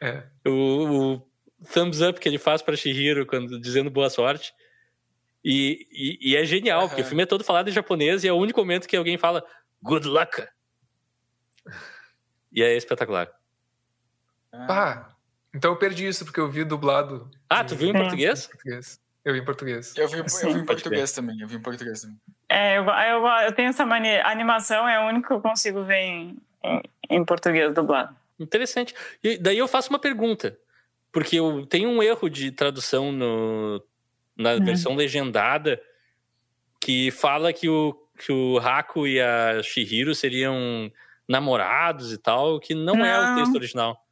É. 0.00 0.22
O, 0.46 1.14
o 1.14 1.28
thumbs 1.72 2.00
up 2.00 2.20
que 2.20 2.28
ele 2.28 2.38
faz 2.38 2.62
para 2.62 2.76
Shihiro 2.76 3.26
quando 3.26 3.60
dizendo 3.60 3.90
boa 3.90 4.10
sorte. 4.10 4.52
E, 5.44 5.86
e, 5.92 6.30
e 6.30 6.36
é 6.36 6.44
genial, 6.44 6.82
uhum. 6.82 6.88
porque 6.88 7.02
o 7.02 7.04
filme 7.04 7.22
é 7.22 7.26
todo 7.26 7.44
falado 7.44 7.68
em 7.68 7.72
japonês 7.72 8.24
e 8.24 8.28
é 8.28 8.32
o 8.32 8.36
único 8.36 8.60
momento 8.60 8.88
que 8.88 8.96
alguém 8.96 9.18
fala 9.18 9.44
good 9.82 10.08
luck. 10.08 10.46
E 12.50 12.62
é 12.62 12.76
espetacular. 12.76 13.30
Ah, 14.52 15.10
então 15.54 15.72
eu 15.72 15.76
perdi 15.76 16.06
isso 16.06 16.24
porque 16.24 16.40
eu 16.40 16.50
vi 16.50 16.64
dublado. 16.64 17.30
Ah, 17.48 17.64
tu 17.64 17.76
viu 17.76 17.90
em 17.90 17.92
português? 17.92 18.46
português. 18.46 19.00
Eu 19.24 19.32
vi 19.32 19.40
em 19.40 19.44
português. 19.44 19.96
Eu 19.96 20.08
vi, 20.08 20.18
eu 20.18 20.52
vi 20.52 20.60
em 20.60 20.66
português 20.66 21.12
também. 21.12 21.40
Eu 21.40 21.48
vi 21.48 21.56
em 21.56 21.60
português 21.60 22.02
também. 22.02 22.18
É, 22.48 22.78
eu, 22.78 22.84
eu, 22.84 23.26
eu 23.26 23.52
tenho 23.52 23.70
essa 23.70 23.84
mania. 23.84 24.22
A 24.22 24.30
animação 24.30 24.88
é 24.88 24.96
a 24.96 25.06
única 25.06 25.28
que 25.28 25.34
eu 25.34 25.40
consigo 25.40 25.82
ver 25.84 25.96
em, 25.96 26.36
em, 26.62 26.82
em 27.10 27.24
português 27.24 27.72
dublado. 27.74 28.14
Interessante. 28.38 28.94
E 29.22 29.38
daí 29.38 29.58
eu 29.58 29.66
faço 29.66 29.90
uma 29.90 29.98
pergunta. 29.98 30.58
Porque 31.14 31.36
eu, 31.36 31.64
tem 31.64 31.86
um 31.86 32.02
erro 32.02 32.28
de 32.28 32.50
tradução 32.50 33.12
no, 33.12 33.80
na 34.36 34.54
uhum. 34.54 34.64
versão 34.64 34.96
legendada 34.96 35.80
que 36.80 37.12
fala 37.12 37.52
que 37.52 37.68
o, 37.68 37.96
que 38.18 38.32
o 38.32 38.58
Haku 38.58 39.06
e 39.06 39.20
a 39.20 39.62
Shihiro 39.62 40.12
seriam 40.12 40.90
namorados 41.28 42.12
e 42.12 42.18
tal, 42.18 42.58
que 42.58 42.74
não, 42.74 42.96
não. 42.96 43.06
é 43.06 43.32
o 43.32 43.36
texto 43.36 43.54
original. 43.54 44.04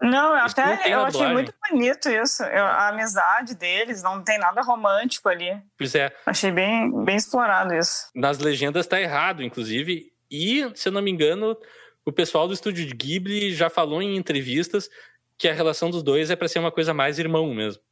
Não, 0.00 0.36
isso 0.46 0.60
até 0.60 0.76
não 0.76 0.86
eu 0.86 1.06
achei 1.06 1.28
muito 1.28 1.52
bonito 1.68 2.08
isso. 2.08 2.44
Eu, 2.44 2.64
a 2.64 2.88
amizade 2.88 3.56
deles, 3.56 4.02
não 4.02 4.22
tem 4.22 4.38
nada 4.38 4.62
romântico 4.62 5.28
ali. 5.28 5.60
Pois 5.76 5.94
é. 5.94 6.14
Achei 6.24 6.52
bem, 6.52 7.04
bem 7.04 7.16
explorado 7.16 7.74
isso. 7.74 8.10
Nas 8.14 8.38
legendas 8.38 8.86
tá 8.86 9.00
errado, 9.00 9.42
inclusive. 9.42 10.12
E, 10.30 10.70
se 10.76 10.88
eu 10.88 10.92
não 10.92 11.02
me 11.02 11.10
engano, 11.10 11.56
o 12.04 12.12
pessoal 12.12 12.46
do 12.46 12.54
estúdio 12.54 12.86
de 12.86 12.94
Ghibli 12.94 13.52
já 13.52 13.68
falou 13.68 14.00
em 14.00 14.16
entrevistas 14.16 14.88
que 15.36 15.48
a 15.48 15.52
relação 15.52 15.90
dos 15.90 16.02
dois 16.02 16.30
é 16.30 16.36
para 16.36 16.48
ser 16.48 16.58
uma 16.58 16.72
coisa 16.72 16.94
mais 16.94 17.18
irmão 17.18 17.52
mesmo. 17.54 17.82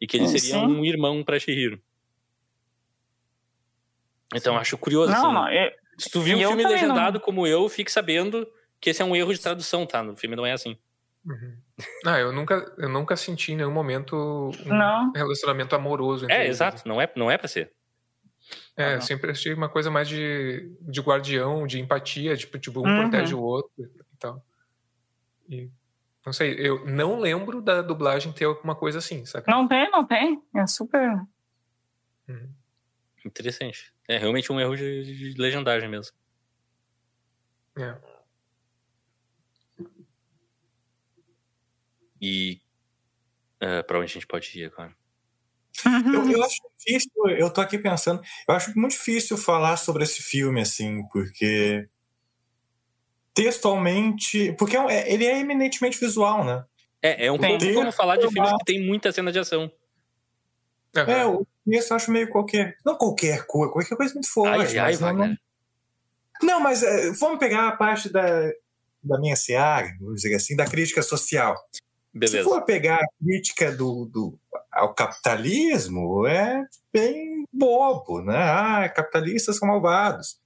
E 0.00 0.06
que 0.06 0.16
ele 0.16 0.28
seria 0.28 0.58
um 0.58 0.84
irmão 0.84 1.24
para 1.24 1.38
Shihiro. 1.38 1.80
Então 4.34 4.54
Sim. 4.54 4.60
acho 4.60 4.78
curioso. 4.78 5.10
Não, 5.10 5.24
assim, 5.24 5.34
não, 5.34 5.52
eu, 5.52 5.72
se 5.98 6.10
tu 6.10 6.20
viu 6.20 6.38
um 6.38 6.40
filme 6.40 6.64
legendado 6.64 7.18
não... 7.18 7.24
como 7.24 7.46
eu, 7.46 7.68
fique 7.68 7.90
sabendo 7.90 8.46
que 8.80 8.90
esse 8.90 9.02
é 9.02 9.04
um 9.04 9.16
erro 9.16 9.32
de 9.32 9.40
tradução, 9.40 9.86
tá? 9.86 10.02
No 10.02 10.14
filme 10.14 10.36
não 10.36 10.46
é 10.46 10.52
assim. 10.52 10.78
Uhum. 11.24 11.56
Ah, 12.06 12.18
eu 12.18 12.32
nunca, 12.32 12.72
eu 12.78 12.88
nunca 12.88 13.16
senti 13.16 13.52
em 13.52 13.56
nenhum 13.56 13.72
momento 13.72 14.50
um 14.64 14.74
não. 14.74 15.12
relacionamento 15.12 15.74
amoroso. 15.74 16.26
é, 16.30 16.44
eles. 16.44 16.56
exato. 16.56 16.86
Não 16.86 17.00
é, 17.00 17.10
não 17.16 17.30
é 17.30 17.36
pra 17.36 17.48
ser. 17.48 17.72
É, 18.76 18.94
eu 18.94 19.02
sempre 19.02 19.30
achei 19.30 19.52
uma 19.52 19.68
coisa 19.68 19.90
mais 19.90 20.08
de, 20.08 20.72
de 20.80 21.00
guardião, 21.00 21.66
de 21.66 21.80
empatia, 21.80 22.36
tipo, 22.36 22.58
tipo 22.58 22.80
um 22.80 22.88
uhum. 22.88 23.10
protege 23.10 23.34
o 23.34 23.40
outro 23.40 23.70
e 23.78 24.16
tal. 24.18 24.42
E 25.48 25.70
não 26.24 26.32
sei, 26.32 26.54
eu 26.58 26.84
não 26.86 27.18
lembro 27.18 27.62
da 27.62 27.80
dublagem 27.82 28.32
ter 28.32 28.44
alguma 28.44 28.74
coisa 28.74 28.98
assim, 28.98 29.24
sabe? 29.24 29.46
Não 29.48 29.66
tem, 29.66 29.90
não 29.90 30.06
tem. 30.06 30.42
É 30.54 30.66
super. 30.66 31.10
Uhum. 32.28 32.52
Interessante. 33.24 33.92
É 34.06 34.18
realmente 34.18 34.52
um 34.52 34.60
erro 34.60 34.76
de, 34.76 35.32
de 35.32 35.40
legendagem 35.40 35.88
mesmo. 35.88 36.16
É. 37.78 37.96
E 42.20 42.60
uh, 43.62 43.84
para 43.86 43.98
onde 43.98 44.10
a 44.10 44.14
gente 44.14 44.26
pode 44.26 44.58
ir 44.58 44.66
agora? 44.66 44.96
Eu, 46.12 46.28
eu, 46.32 46.42
acho 46.42 46.56
difícil, 46.76 47.10
eu 47.38 47.52
tô 47.52 47.60
aqui 47.60 47.78
pensando, 47.78 48.20
eu 48.48 48.54
acho 48.54 48.76
muito 48.76 48.92
difícil 48.92 49.36
falar 49.36 49.76
sobre 49.76 50.02
esse 50.02 50.20
filme, 50.20 50.60
assim, 50.60 51.06
porque 51.12 51.88
textualmente. 53.42 54.52
Porque 54.58 54.76
é, 54.76 54.80
é, 54.80 55.12
ele 55.12 55.24
é 55.24 55.38
eminentemente 55.38 55.98
visual, 55.98 56.44
né? 56.44 56.64
É, 57.00 57.26
é 57.26 57.32
um 57.32 57.38
pouco 57.38 57.74
como 57.74 57.92
falar 57.92 58.16
de 58.16 58.28
filmes 58.28 58.50
que 58.58 58.64
tem 58.64 58.84
muita 58.84 59.12
cena 59.12 59.30
de 59.30 59.38
ação. 59.38 59.70
É, 60.94 61.24
o 61.24 61.46
texto 61.68 61.90
eu 61.90 61.96
acho 61.96 62.10
meio 62.10 62.28
qualquer. 62.28 62.76
Não 62.84 62.96
qualquer 62.96 63.46
coisa, 63.46 63.72
qualquer 63.72 63.96
coisa 63.96 64.14
muito 64.14 64.28
forte. 64.28 64.78
Ai, 64.78 64.78
ai, 64.78 64.96
mas 64.96 65.16
não, 65.16 65.36
não, 66.42 66.60
mas 66.60 66.82
é, 66.82 67.12
vamos 67.12 67.38
pegar 67.38 67.68
a 67.68 67.76
parte 67.76 68.10
da, 68.10 68.50
da 69.02 69.18
minha 69.20 69.36
seara, 69.36 69.88
vamos 70.00 70.22
dizer 70.22 70.34
assim, 70.34 70.56
da 70.56 70.64
crítica 70.64 71.02
social. 71.02 71.56
Beleza. 72.12 72.38
Se 72.38 72.44
for 72.44 72.62
pegar 72.64 72.96
a 72.96 73.08
crítica 73.22 73.70
do, 73.70 74.06
do, 74.06 74.38
ao 74.72 74.94
capitalismo, 74.94 76.26
é 76.26 76.64
bem 76.92 77.44
bobo, 77.52 78.22
né? 78.22 78.36
Ah, 78.36 78.88
capitalistas 78.88 79.56
são 79.56 79.68
malvados. 79.68 80.40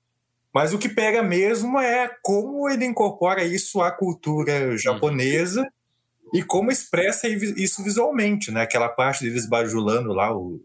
Mas 0.53 0.75
o 0.75 0.79
que 0.79 0.89
pega 0.89 1.23
mesmo 1.23 1.81
é 1.81 2.11
como 2.23 2.69
ele 2.69 2.85
incorpora 2.85 3.43
isso 3.43 3.81
à 3.81 3.91
cultura 3.91 4.77
japonesa 4.77 5.63
uhum. 5.63 6.39
e 6.39 6.43
como 6.43 6.71
expressa 6.71 7.27
isso 7.29 7.83
visualmente, 7.83 8.51
né? 8.51 8.63
Aquela 8.63 8.89
parte 8.89 9.25
deles 9.25 9.47
bajulando 9.47 10.13
lá 10.13 10.37
o, 10.37 10.61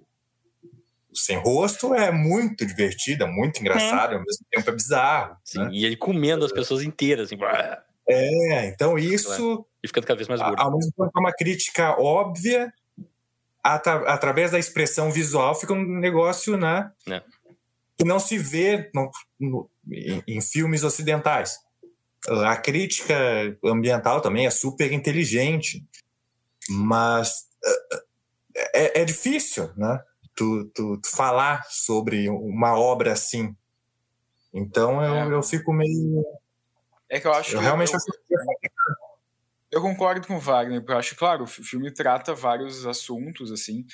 sem 1.13 1.37
rosto 1.37 1.93
é 1.93 2.11
muito 2.11 2.65
divertida, 2.65 3.25
muito 3.25 3.59
engraçada, 3.59 4.15
ao 4.15 4.23
mesmo 4.23 4.45
tempo 4.51 4.69
é 4.69 4.73
bizarro. 4.73 5.37
Sim, 5.43 5.59
né? 5.59 5.69
e 5.71 5.85
ele 5.85 5.97
comendo 5.97 6.45
as 6.45 6.51
pessoas 6.51 6.83
inteiras, 6.83 7.31
assim. 7.31 7.37
É, 8.07 8.67
então 8.67 8.97
isso. 8.97 9.65
E 9.83 9.87
ficando 9.87 10.07
cada 10.07 10.17
vez 10.17 10.27
mais 10.27 10.41
gordo. 10.41 10.61
Ao 10.61 10.71
mesmo 10.71 10.91
tempo 10.91 11.11
é 11.15 11.19
uma 11.19 11.33
crítica 11.33 11.99
óbvia, 11.99 12.71
através 13.63 14.51
da 14.51 14.59
expressão 14.59 15.11
visual, 15.11 15.55
fica 15.55 15.73
um 15.73 15.99
negócio, 15.99 16.57
né? 16.57 16.91
É. 17.09 17.21
Que 17.97 18.05
não 18.05 18.19
se 18.19 18.37
vê 18.37 18.89
no, 19.39 19.69
em, 19.91 20.23
em 20.27 20.41
filmes 20.41 20.83
ocidentais. 20.83 21.57
A 22.27 22.57
crítica 22.57 23.15
ambiental 23.63 24.21
também 24.21 24.45
é 24.45 24.49
super 24.49 24.91
inteligente, 24.91 25.85
mas 26.69 27.47
é, 28.73 29.01
é 29.01 29.05
difícil, 29.05 29.71
né? 29.75 30.01
Tu, 30.35 30.65
tu, 30.73 30.97
tu, 30.97 31.09
falar 31.09 31.65
sobre 31.69 32.29
uma 32.29 32.77
obra 32.77 33.13
assim. 33.13 33.55
Então 34.53 35.01
eu, 35.03 35.15
é. 35.15 35.33
eu 35.33 35.43
fico 35.43 35.73
meio. 35.73 36.23
É 37.09 37.19
que 37.19 37.27
eu 37.27 37.33
acho. 37.33 37.55
Eu 37.55 37.61
realmente 37.61 37.93
eu, 37.93 37.99
eu 39.71 39.81
concordo 39.81 40.25
com 40.27 40.35
o 40.35 40.39
Wagner, 40.39 40.79
porque 40.79 40.93
eu 40.93 40.97
acho, 40.97 41.15
claro, 41.15 41.43
o 41.43 41.47
filme 41.47 41.91
trata 41.91 42.35
vários 42.35 42.85
assuntos, 42.85 43.51
assim, 43.51 43.85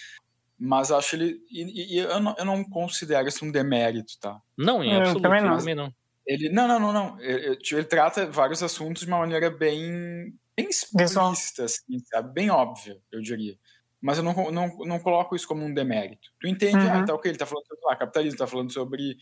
mas 0.64 0.92
acho 0.92 1.18
ele. 1.18 1.42
E, 1.52 1.96
e 1.96 2.00
eu, 2.00 2.22
não, 2.22 2.36
eu 2.38 2.46
não 2.46 2.64
considero 2.64 3.28
isso 3.28 3.44
um 3.44 3.52
demérito, 3.52 4.18
tá? 4.20 4.40
Não, 4.58 4.82
em 4.82 4.96
absoluto. 4.96 5.22
Também 5.22 5.44
não. 5.44 5.58
Também 5.58 5.76
não. 5.76 5.94
Ele, 6.26 6.50
não, 6.50 6.68
não, 6.70 6.80
não, 6.80 6.94
não. 6.94 7.20
Ele, 7.20 7.58
tipo, 7.58 7.82
ele, 7.82 7.88
trata 7.88 8.32
vários 8.32 8.64
assuntos 8.64 9.02
de 9.02 9.10
uma 9.10 9.20
maneira 9.20 9.50
bem, 9.52 10.34
bem 10.56 10.70
explícita, 10.70 11.66
assim, 11.66 12.00
sabe? 12.06 12.34
Bem 12.34 12.50
óbvia, 12.50 12.98
eu 13.12 13.22
diria. 13.22 13.58
Mas 14.02 14.18
eu 14.18 14.24
não, 14.24 14.34
não, 14.52 14.78
não 14.86 15.00
coloco 15.00 15.36
isso 15.36 15.48
como 15.48 15.66
um 15.66 15.74
demérito. 15.74 16.30
Tu 16.40 16.48
entende, 16.48 16.78
ah, 16.78 16.96
uhum. 16.96 17.04
ah, 17.04 17.06
tá 17.06 17.14
ok, 17.14 17.30
ele 17.30 17.38
tá 17.38 17.46
falando 17.46 17.68
sobre 17.68 17.86
lá, 17.86 17.96
capitalismo, 17.98 18.38
tá 18.38 18.48
falando 18.48 18.72
sobre 18.72 19.18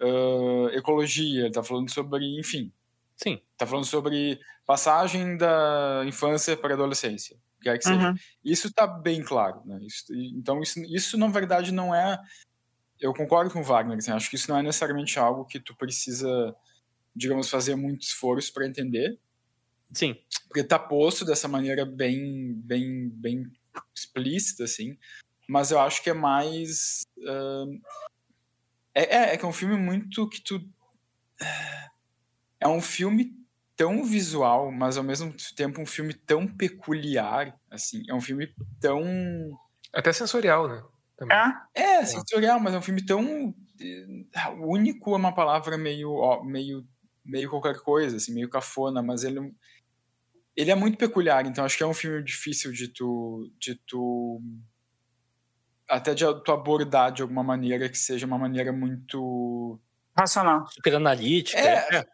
uh, 0.00 0.68
ecologia, 0.68 1.46
ele 1.46 1.52
tá 1.52 1.64
falando 1.64 1.90
sobre, 1.90 2.38
enfim. 2.38 2.72
Sim. 3.16 3.40
Tá 3.56 3.66
falando 3.66 3.86
sobre 3.86 4.38
passagem 4.64 5.36
da 5.36 6.04
infância 6.06 6.56
para 6.56 6.74
a 6.74 6.74
adolescência 6.74 7.36
quer 7.60 7.78
que 7.78 7.84
seja. 7.84 8.10
Uhum. 8.10 8.16
Isso 8.44 8.68
está 8.68 8.86
bem 8.86 9.22
claro. 9.22 9.62
Né? 9.64 9.80
Isso, 9.82 10.04
então, 10.14 10.60
isso, 10.60 10.80
isso, 10.84 11.18
na 11.18 11.28
verdade, 11.28 11.72
não 11.72 11.94
é. 11.94 12.18
Eu 13.00 13.12
concordo 13.12 13.50
com 13.50 13.60
o 13.60 13.64
Wagner. 13.64 13.98
Assim, 13.98 14.12
acho 14.12 14.30
que 14.30 14.36
isso 14.36 14.50
não 14.50 14.58
é 14.58 14.62
necessariamente 14.62 15.18
algo 15.18 15.44
que 15.44 15.60
tu 15.60 15.74
precisa, 15.76 16.54
digamos, 17.14 17.50
fazer 17.50 17.76
muito 17.76 18.02
esforço 18.02 18.52
para 18.52 18.66
entender. 18.66 19.18
Sim. 19.92 20.16
Porque 20.48 20.60
está 20.60 20.78
posto 20.78 21.24
dessa 21.24 21.48
maneira 21.48 21.84
bem, 21.84 22.54
bem, 22.54 23.08
bem 23.10 23.52
explícita, 23.94 24.64
assim. 24.64 24.96
Mas 25.48 25.70
eu 25.70 25.78
acho 25.80 26.02
que 26.02 26.10
é 26.10 26.14
mais. 26.14 27.02
Uh... 27.18 27.80
É, 28.94 29.16
é, 29.16 29.34
é 29.34 29.36
que 29.36 29.44
é 29.44 29.48
um 29.48 29.52
filme 29.52 29.76
muito 29.76 30.28
que 30.28 30.40
tu. 30.40 30.60
É 32.58 32.66
um 32.66 32.80
filme 32.80 33.36
tão 33.76 34.04
visual, 34.04 34.72
mas 34.72 34.96
ao 34.96 35.04
mesmo 35.04 35.34
tempo 35.54 35.80
um 35.80 35.86
filme 35.86 36.14
tão 36.14 36.46
peculiar, 36.46 37.54
assim. 37.70 38.02
É 38.08 38.14
um 38.14 38.20
filme 38.20 38.52
tão... 38.80 39.02
Até 39.92 40.12
sensorial, 40.12 40.68
né? 40.68 40.82
Também. 41.16 41.36
É, 41.74 41.82
é 41.82 42.04
sensorial, 42.04 42.58
mas 42.58 42.74
é 42.74 42.78
um 42.78 42.82
filme 42.82 43.04
tão... 43.04 43.54
Eh, 43.80 44.50
único 44.58 45.12
é 45.12 45.16
uma 45.16 45.34
palavra 45.34 45.76
meio, 45.76 46.12
ó, 46.14 46.42
meio, 46.42 46.86
meio 47.24 47.50
qualquer 47.50 47.78
coisa, 47.80 48.16
assim, 48.16 48.32
meio 48.32 48.48
cafona, 48.48 49.02
mas 49.02 49.22
ele 49.22 49.52
ele 50.56 50.70
é 50.70 50.74
muito 50.74 50.96
peculiar, 50.96 51.44
então 51.44 51.64
acho 51.64 51.76
que 51.76 51.82
é 51.82 51.86
um 51.86 51.92
filme 51.92 52.22
difícil 52.24 52.72
de 52.72 52.88
tu, 52.88 53.52
de 53.58 53.74
tu 53.74 54.40
até 55.86 56.14
de 56.14 56.24
tu 56.42 56.50
abordar 56.50 57.12
de 57.12 57.20
alguma 57.20 57.44
maneira 57.44 57.88
que 57.88 57.98
seja 57.98 58.26
uma 58.26 58.38
maneira 58.38 58.72
muito 58.72 59.78
racional, 60.16 60.66
super 60.68 60.94
analítica. 60.94 61.60
É, 61.60 61.98
é, 61.98 62.06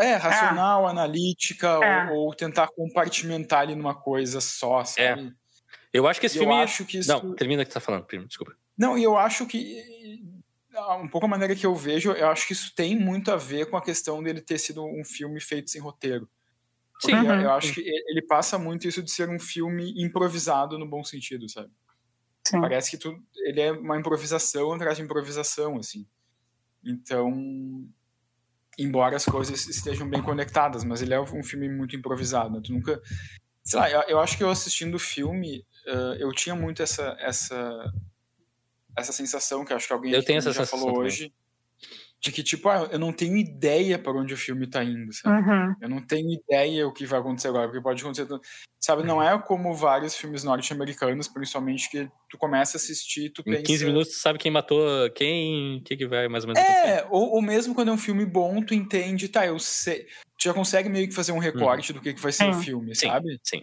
é 0.00 0.14
racional, 0.14 0.86
é. 0.86 0.90
analítica, 0.90 1.68
é. 1.82 2.10
Ou, 2.10 2.26
ou, 2.26 2.34
tentar 2.34 2.68
compartimentar 2.68 3.60
ali 3.60 3.74
numa 3.74 3.94
coisa 3.94 4.40
só, 4.40 4.84
sabe? 4.84 5.28
É. 5.28 5.32
Eu 5.92 6.06
acho 6.06 6.20
que 6.20 6.26
esse 6.26 6.38
eu 6.38 6.42
filme. 6.42 6.62
Acho 6.62 6.84
que 6.84 6.98
isso... 6.98 7.08
Não, 7.08 7.34
termina 7.34 7.62
o 7.62 7.66
que 7.66 7.72
você 7.72 7.78
tá 7.78 7.84
falando, 7.84 8.04
primo, 8.04 8.26
desculpa. 8.26 8.54
Não, 8.76 8.96
e 8.96 9.02
eu 9.02 9.16
acho 9.16 9.46
que 9.46 9.82
um 11.00 11.08
pouco 11.08 11.26
a 11.26 11.28
maneira 11.28 11.56
que 11.56 11.66
eu 11.66 11.74
vejo, 11.74 12.12
eu 12.12 12.28
acho 12.28 12.46
que 12.46 12.52
isso 12.52 12.72
tem 12.74 12.96
muito 12.96 13.30
a 13.30 13.36
ver 13.36 13.66
com 13.66 13.76
a 13.76 13.82
questão 13.82 14.22
dele 14.22 14.40
ter 14.40 14.58
sido 14.58 14.84
um 14.84 15.04
filme 15.04 15.40
feito 15.40 15.70
sem 15.70 15.80
roteiro. 15.80 16.28
Sim, 17.00 17.14
uhum. 17.14 17.40
eu 17.40 17.52
acho 17.52 17.74
que 17.74 17.80
ele 17.80 18.22
passa 18.22 18.58
muito 18.58 18.86
isso 18.88 19.02
de 19.02 19.10
ser 19.10 19.28
um 19.28 19.38
filme 19.38 19.94
improvisado 20.02 20.78
no 20.78 20.86
bom 20.86 21.04
sentido, 21.04 21.48
sabe? 21.48 21.70
Sim. 22.46 22.60
Parece 22.60 22.90
que 22.90 22.96
tu, 22.96 23.16
ele 23.36 23.60
é 23.60 23.72
uma 23.72 23.98
improvisação 23.98 24.72
atrás 24.72 24.96
de 24.96 25.04
improvisação, 25.04 25.76
assim. 25.76 26.06
Então, 26.84 27.88
embora 28.78 29.16
as 29.16 29.24
coisas 29.24 29.66
estejam 29.66 30.08
bem 30.08 30.22
conectadas, 30.22 30.84
mas 30.84 31.02
ele 31.02 31.12
é 31.12 31.20
um 31.20 31.42
filme 31.42 31.68
muito 31.68 31.96
improvisado. 31.96 32.50
Né? 32.50 32.60
Tu 32.64 32.72
nunca, 32.72 33.02
sei 33.64 33.80
lá, 33.80 33.90
eu, 33.90 34.02
eu, 34.02 34.20
acho 34.20 34.36
que 34.36 34.44
eu 34.44 34.50
assistindo 34.50 34.94
o 34.94 34.98
filme, 34.98 35.66
uh, 35.86 36.14
eu 36.18 36.32
tinha 36.32 36.54
muito 36.54 36.82
essa 36.82 37.16
essa 37.18 37.92
essa 38.96 39.12
sensação 39.12 39.64
que 39.64 39.72
acho 39.72 39.86
que 39.86 39.92
alguém 39.92 40.12
eu 40.12 40.24
tenho 40.24 40.38
essa 40.38 40.52
já 40.52 40.64
falou 40.64 40.86
também. 40.86 41.02
hoje 41.02 41.34
de 42.20 42.32
que, 42.32 42.42
tipo, 42.42 42.68
ah, 42.68 42.88
eu 42.90 42.98
não 42.98 43.12
tenho 43.12 43.36
ideia 43.36 43.96
para 43.96 44.12
onde 44.12 44.34
o 44.34 44.36
filme 44.36 44.66
tá 44.66 44.82
indo, 44.82 45.12
sabe? 45.12 45.48
Uhum. 45.48 45.74
Eu 45.80 45.88
não 45.88 46.04
tenho 46.04 46.32
ideia 46.32 46.86
o 46.86 46.92
que 46.92 47.06
vai 47.06 47.20
acontecer 47.20 47.48
agora, 47.48 47.68
porque 47.68 47.80
pode 47.80 48.02
acontecer. 48.02 48.26
Sabe, 48.80 49.04
não 49.04 49.22
é 49.22 49.40
como 49.40 49.72
vários 49.72 50.16
filmes 50.16 50.42
norte-americanos, 50.42 51.28
principalmente, 51.28 51.88
que 51.88 52.10
tu 52.28 52.36
começa 52.36 52.76
a 52.76 52.78
assistir 52.78 53.26
e 53.26 53.30
tu 53.30 53.42
em 53.42 53.52
pensa. 53.52 53.60
Em 53.60 53.64
15 53.64 53.84
minutos 53.84 54.08
tu 54.14 54.20
sabe 54.20 54.38
quem 54.38 54.50
matou 54.50 55.10
quem, 55.10 55.78
o 55.78 55.82
que, 55.82 55.96
que 55.96 56.06
vai 56.06 56.26
mais 56.28 56.44
ou 56.44 56.52
menos 56.52 56.68
É, 56.68 57.06
ou, 57.08 57.34
ou, 57.34 57.42
mesmo 57.42 57.74
quando 57.74 57.88
é 57.88 57.92
um 57.92 57.98
filme 57.98 58.26
bom, 58.26 58.62
tu 58.62 58.74
entende, 58.74 59.28
tá, 59.28 59.46
eu 59.46 59.58
sei. 59.58 60.04
Tu 60.36 60.44
já 60.44 60.54
consegue 60.54 60.88
meio 60.88 61.08
que 61.08 61.14
fazer 61.14 61.30
um 61.30 61.38
recorte 61.38 61.92
uhum. 61.92 61.98
do 61.98 62.02
que, 62.02 62.14
que 62.14 62.20
vai 62.20 62.32
ser 62.32 62.48
o 62.48 62.54
filme, 62.54 62.96
sim, 62.96 63.06
sabe? 63.06 63.38
Sim. 63.44 63.62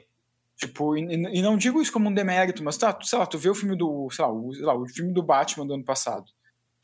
Tipo, 0.58 0.96
e, 0.96 1.02
e, 1.02 1.42
não 1.42 1.58
digo 1.58 1.82
isso 1.82 1.92
como 1.92 2.08
um 2.08 2.14
demérito, 2.14 2.64
mas 2.64 2.78
tá, 2.78 2.94
tu, 2.94 3.06
sei 3.06 3.20
lá, 3.20 3.26
tu 3.26 3.38
vê 3.38 3.50
o 3.50 3.56
filme 3.56 3.78
do. 3.78 4.10
Sei 4.10 4.24
lá, 4.24 4.32
o, 4.32 4.54
sei 4.54 4.64
lá, 4.64 4.74
o 4.74 4.88
filme 4.88 5.14
do 5.14 5.22
Batman 5.22 5.68
do 5.68 5.74
ano 5.74 5.84
passado 5.84 6.26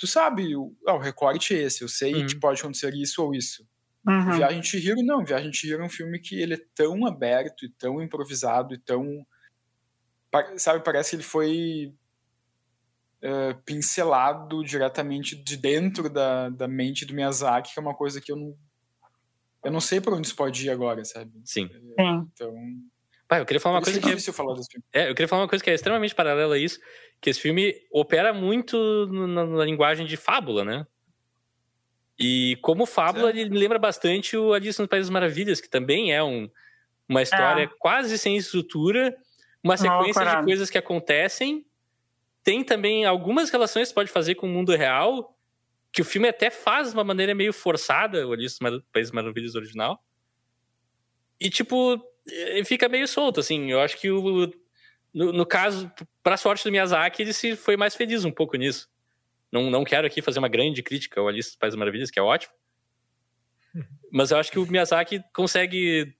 tu 0.02 0.08
sabe, 0.08 0.56
o, 0.56 0.76
ah, 0.88 0.96
o 0.96 0.98
recorte 0.98 1.54
é 1.54 1.60
esse, 1.60 1.84
eu 1.84 1.88
sei 1.88 2.16
uhum. 2.16 2.26
que 2.26 2.36
pode 2.40 2.60
acontecer 2.60 2.92
isso 2.96 3.24
ou 3.24 3.36
isso. 3.36 3.64
Uhum. 4.08 4.32
Viagem 4.32 4.60
de 4.60 4.78
Hiro, 4.78 5.04
não. 5.04 5.24
Viagem 5.24 5.52
de 5.52 5.68
Hiro 5.68 5.84
é 5.84 5.86
um 5.86 5.90
filme 5.90 6.20
que 6.20 6.42
ele 6.42 6.56
é 6.56 6.66
tão 6.74 7.06
aberto 7.06 7.66
e 7.66 7.70
tão 7.70 8.02
improvisado 8.02 8.74
e 8.74 8.80
tão. 8.80 9.24
Sabe, 10.58 10.84
parece 10.84 11.12
que 11.12 11.16
ele 11.18 11.24
foi 11.24 11.94
uh, 13.22 13.62
pincelado 13.64 14.64
diretamente 14.64 15.36
de 15.36 15.56
dentro 15.56 16.10
da, 16.10 16.50
da 16.50 16.68
mente 16.68 17.06
do 17.06 17.14
Miyazaki, 17.14 17.76
que 17.76 17.80
é 17.80 17.82
uma 17.84 17.94
coisa 17.94 18.20
que 18.20 18.32
eu 18.32 18.36
não. 18.36 18.58
Eu 19.64 19.72
não 19.72 19.80
sei 19.80 20.02
para 20.02 20.16
onde 20.16 20.26
isso 20.26 20.36
pode 20.36 20.66
ir 20.66 20.72
agora, 20.72 21.06
sabe? 21.06 21.32
Sim. 21.46 21.68
Sim. 21.68 22.28
Então. 22.34 22.56
Pai, 23.32 23.40
eu 23.40 23.46
queria 23.46 23.62
falar 23.62 23.76
uma 23.76 23.82
coisa 23.82 23.98
é 23.98 24.02
que. 24.02 24.32
Falar 24.34 24.56
desse 24.56 24.70
filme. 24.70 24.86
É, 24.92 25.10
eu 25.10 25.16
queria 25.16 25.28
falar 25.30 25.44
uma 25.44 25.48
coisa 25.48 25.64
que 25.64 25.70
é 25.70 25.74
extremamente 25.74 26.14
paralela 26.14 26.56
a 26.56 26.58
isso, 26.58 26.82
que 27.22 27.30
esse 27.30 27.40
filme 27.40 27.74
opera 27.90 28.34
muito 28.34 29.08
na, 29.08 29.46
na 29.46 29.64
linguagem 29.64 30.06
de 30.06 30.18
fábula, 30.18 30.66
né? 30.66 30.86
E 32.20 32.58
como 32.62 32.86
fábula, 32.86 33.30
é. 33.32 33.38
ele 33.38 33.58
lembra 33.58 33.80
bastante 33.80 34.36
o 34.36 34.52
Alice 34.52 34.82
no 34.82 34.86
País 34.86 35.06
das 35.06 35.10
Maravilhas, 35.10 35.62
que 35.62 35.70
também 35.70 36.14
é 36.14 36.22
um, 36.22 36.50
uma 37.08 37.22
história 37.22 37.64
é. 37.64 37.70
quase 37.80 38.18
sem 38.18 38.36
estrutura, 38.36 39.16
uma 39.64 39.78
sequência 39.78 40.26
de 40.26 40.44
coisas 40.44 40.70
que 40.70 40.78
acontecem. 40.78 41.66
Tem 42.44 42.66
também 42.66 43.06
algumas 43.06 43.50
relações 43.50 43.88
que 43.88 43.96
pode 43.96 44.12
fazer 44.12 44.36
com 44.36 44.46
o 44.46 44.50
mundo 44.50 44.76
real, 44.76 45.38
que 45.90 46.02
o 46.02 46.06
filme 46.06 46.28
até 46.28 46.50
faz 46.50 46.90
de 46.90 46.96
uma 46.96 47.04
maneira 47.06 47.34
meio 47.34 47.54
forçada, 47.54 48.28
o 48.28 48.34
Alice 48.34 48.62
no 48.62 48.84
País 48.92 49.08
das 49.08 49.12
Maravilhas 49.12 49.56
original. 49.56 50.04
E, 51.40 51.50
tipo, 51.50 52.11
fica 52.66 52.90
meio 52.90 53.08
solto, 53.08 53.40
assim. 53.40 53.72
Eu 53.72 53.80
acho 53.80 53.98
que 53.98 54.10
o, 54.10 54.52
no, 55.14 55.32
no 55.34 55.46
caso, 55.46 55.92
para 56.24 56.38
sorte 56.38 56.64
do 56.64 56.72
Miyazaki, 56.72 57.22
ele 57.22 57.34
se 57.34 57.56
foi 57.56 57.76
mais 57.76 57.96
feliz 57.96 58.24
um 58.26 58.32
pouco 58.32 58.58
nisso. 58.58 58.90
Não, 59.52 59.70
não 59.70 59.84
quero 59.84 60.08
aqui 60.08 60.22
fazer 60.22 60.40
uma 60.40 60.48
grande 60.48 60.82
crítica 60.82 61.20
ao 61.20 61.28
Alice 61.28 61.58
das 61.60 61.76
Maravilhas, 61.76 62.10
que 62.10 62.20
é 62.20 62.24
ótimo. 62.24 62.54
Mas 64.12 64.32
eu 64.32 64.38
acho 64.38 64.52
que 64.52 64.60
o 64.60 64.66
Miyazaki 64.66 65.24
consegue 65.34 66.14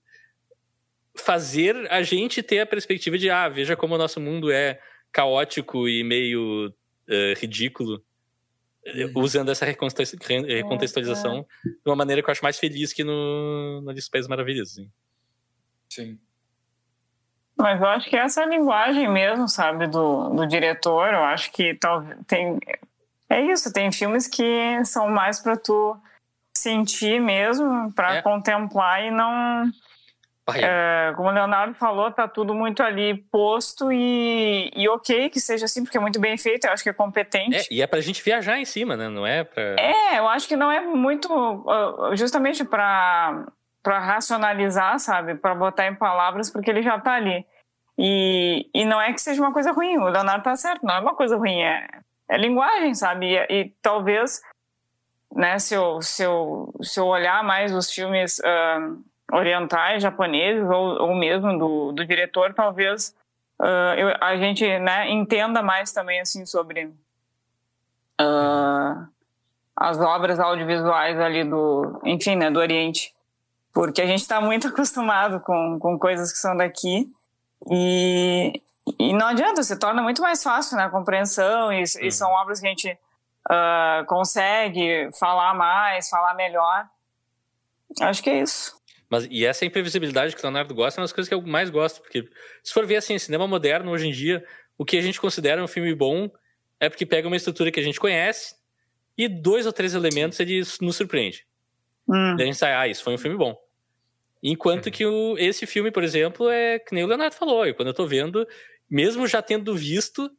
fazer 1.14 1.76
a 1.90 2.02
gente 2.02 2.42
ter 2.42 2.60
a 2.60 2.66
perspectiva 2.66 3.18
de, 3.18 3.28
ah, 3.30 3.48
veja 3.48 3.76
como 3.76 3.94
o 3.94 3.98
nosso 3.98 4.20
mundo 4.20 4.50
é 4.50 4.80
caótico 5.10 5.86
e 5.88 6.02
meio 6.02 6.68
uh, 6.68 7.38
ridículo, 7.38 8.02
uhum. 8.86 9.12
usando 9.16 9.50
essa 9.50 9.66
recontextualização 9.66 11.36
é, 11.36 11.68
é. 11.68 11.70
de 11.70 11.78
uma 11.86 11.96
maneira 11.96 12.22
que 12.22 12.28
eu 12.28 12.32
acho 12.32 12.42
mais 12.42 12.58
feliz 12.58 12.92
que 12.92 13.04
no, 13.04 13.82
no 13.82 13.90
Alice 13.90 14.06
dos 14.06 14.10
País 14.10 14.26
Maravilhas. 14.26 14.72
Assim. 14.72 14.90
Sim. 15.94 16.18
Mas 17.56 17.80
eu 17.80 17.86
acho 17.86 18.08
que 18.08 18.16
essa 18.16 18.40
é 18.40 18.44
a 18.44 18.48
linguagem 18.48 19.08
mesmo, 19.08 19.46
sabe, 19.48 19.86
do, 19.86 20.30
do 20.30 20.46
diretor. 20.46 21.12
Eu 21.12 21.22
acho 21.24 21.52
que 21.52 21.74
talvez 21.74 22.18
tem. 22.26 22.58
É 23.28 23.40
isso, 23.40 23.72
tem 23.72 23.92
filmes 23.92 24.26
que 24.26 24.84
são 24.84 25.08
mais 25.08 25.40
para 25.40 25.56
tu 25.56 25.96
sentir 26.56 27.20
mesmo, 27.20 27.92
para 27.92 28.16
é. 28.16 28.22
contemplar 28.22 29.04
e 29.04 29.10
não. 29.10 29.70
É, 30.54 31.12
como 31.14 31.28
o 31.28 31.32
Leonardo 31.32 31.74
falou, 31.74 32.10
tá 32.10 32.26
tudo 32.26 32.52
muito 32.52 32.82
ali 32.82 33.14
posto 33.30 33.92
e, 33.92 34.70
e 34.74 34.88
ok 34.88 35.30
que 35.30 35.40
seja 35.40 35.66
assim, 35.66 35.84
porque 35.84 35.96
é 35.96 36.00
muito 36.00 36.18
bem 36.18 36.36
feito, 36.36 36.66
eu 36.66 36.72
acho 36.72 36.82
que 36.82 36.88
é 36.88 36.92
competente. 36.92 37.56
É, 37.56 37.62
e 37.70 37.80
é 37.80 37.86
pra 37.86 38.00
gente 38.00 38.22
viajar 38.22 38.58
em 38.58 38.64
cima, 38.64 38.96
né? 38.96 39.08
Não 39.08 39.26
é 39.26 39.44
pra. 39.44 39.76
É, 39.78 40.18
eu 40.18 40.28
acho 40.28 40.48
que 40.48 40.56
não 40.56 40.70
é 40.70 40.80
muito. 40.80 41.28
Justamente 42.16 42.64
para 42.64 43.46
para 43.82 43.98
racionalizar, 43.98 44.98
sabe? 44.98 45.34
Para 45.34 45.54
botar 45.54 45.86
em 45.86 45.94
palavras, 45.94 46.50
porque 46.50 46.70
ele 46.70 46.82
já 46.82 46.96
está 46.96 47.14
ali. 47.14 47.44
E, 47.98 48.68
e 48.72 48.84
não 48.84 49.00
é 49.00 49.12
que 49.12 49.20
seja 49.20 49.42
uma 49.42 49.52
coisa 49.52 49.72
ruim, 49.72 49.98
o 49.98 50.08
Leonardo 50.08 50.44
tá 50.44 50.56
certo, 50.56 50.84
não 50.84 50.94
é 50.94 51.00
uma 51.00 51.14
coisa 51.14 51.36
ruim, 51.36 51.60
é, 51.60 51.86
é 52.28 52.38
linguagem, 52.38 52.94
sabe? 52.94 53.26
E, 53.26 53.46
e 53.50 53.72
talvez, 53.82 54.40
né, 55.34 55.58
se 55.58 55.74
eu, 55.74 56.00
se, 56.00 56.22
eu, 56.22 56.72
se 56.80 56.98
eu 56.98 57.06
olhar 57.06 57.44
mais 57.44 57.74
os 57.74 57.92
filmes 57.92 58.38
uh, 58.38 59.02
orientais, 59.32 60.02
japoneses, 60.02 60.68
ou, 60.70 61.02
ou 61.02 61.14
mesmo 61.14 61.58
do, 61.58 61.92
do 61.92 62.06
diretor, 62.06 62.54
talvez 62.54 63.14
uh, 63.60 63.94
eu, 63.96 64.16
a 64.20 64.36
gente 64.36 64.66
né, 64.78 65.10
entenda 65.10 65.62
mais 65.62 65.92
também, 65.92 66.20
assim, 66.20 66.46
sobre 66.46 66.86
uh, 68.20 69.06
as 69.76 70.00
obras 70.00 70.40
audiovisuais 70.40 71.20
ali 71.20 71.44
do, 71.44 72.00
enfim, 72.04 72.36
né, 72.36 72.50
do 72.50 72.58
Oriente 72.58 73.12
porque 73.72 74.02
a 74.02 74.06
gente 74.06 74.20
está 74.20 74.40
muito 74.40 74.68
acostumado 74.68 75.40
com, 75.40 75.78
com 75.78 75.98
coisas 75.98 76.32
que 76.32 76.38
são 76.38 76.56
daqui 76.56 77.10
e, 77.70 78.60
e 78.98 79.12
não 79.12 79.28
adianta, 79.28 79.62
se 79.62 79.76
torna 79.76 80.02
muito 80.02 80.22
mais 80.22 80.42
fácil 80.42 80.76
né, 80.76 80.84
a 80.84 80.90
compreensão 80.90 81.72
e, 81.72 81.78
uhum. 81.78 82.00
e 82.02 82.10
são 82.10 82.30
obras 82.30 82.60
que 82.60 82.66
a 82.66 82.70
gente 82.70 82.98
uh, 83.50 84.04
consegue 84.06 85.08
falar 85.18 85.54
mais, 85.54 86.08
falar 86.08 86.34
melhor. 86.34 86.86
Acho 88.00 88.22
que 88.22 88.30
é 88.30 88.40
isso. 88.40 88.80
Mas, 89.08 89.28
e 89.30 89.44
essa 89.44 89.66
imprevisibilidade 89.66 90.34
que 90.34 90.40
o 90.40 90.44
Leonardo 90.44 90.74
gosta 90.74 90.98
é 90.98 91.00
uma 91.00 91.04
das 91.04 91.12
coisas 91.12 91.28
que 91.28 91.34
eu 91.34 91.42
mais 91.42 91.68
gosto, 91.68 92.00
porque 92.00 92.26
se 92.62 92.72
for 92.72 92.86
ver 92.86 92.96
assim, 92.96 93.18
cinema 93.18 93.46
moderno 93.46 93.90
hoje 93.90 94.08
em 94.08 94.12
dia, 94.12 94.42
o 94.78 94.84
que 94.84 94.96
a 94.96 95.02
gente 95.02 95.20
considera 95.20 95.62
um 95.62 95.68
filme 95.68 95.94
bom 95.94 96.30
é 96.80 96.88
porque 96.88 97.04
pega 97.04 97.28
uma 97.28 97.36
estrutura 97.36 97.70
que 97.70 97.78
a 97.78 97.82
gente 97.82 98.00
conhece 98.00 98.56
e 99.16 99.28
dois 99.28 99.66
ou 99.66 99.72
três 99.72 99.94
elementos 99.94 100.40
ele 100.40 100.62
nos 100.80 100.96
surpreende. 100.96 101.46
Hum. 102.08 102.36
Daí 102.36 102.44
a 102.44 102.46
gente 102.46 102.58
sai, 102.58 102.74
ah, 102.74 102.88
isso 102.88 103.04
foi 103.04 103.14
um 103.14 103.18
filme 103.18 103.36
bom. 103.36 103.54
Enquanto 104.42 104.90
que 104.90 105.06
o, 105.06 105.38
esse 105.38 105.66
filme, 105.66 105.92
por 105.92 106.02
exemplo, 106.02 106.50
é 106.50 106.78
que 106.78 106.92
nem 106.94 107.04
o 107.04 107.06
Leonardo 107.06 107.36
falou, 107.36 107.64
e 107.64 107.72
quando 107.72 107.88
eu 107.88 107.94
tô 107.94 108.06
vendo, 108.06 108.46
mesmo 108.90 109.26
já 109.26 109.40
tendo 109.40 109.74
visto, 109.76 110.30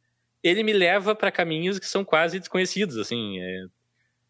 ele 0.44 0.62
me 0.62 0.74
leva 0.74 1.16
para 1.16 1.32
caminhos 1.32 1.80
que 1.80 1.86
são 1.86 2.04
quase 2.04 2.38
desconhecidos, 2.38 2.98
assim. 2.98 3.40
É... 3.40 3.66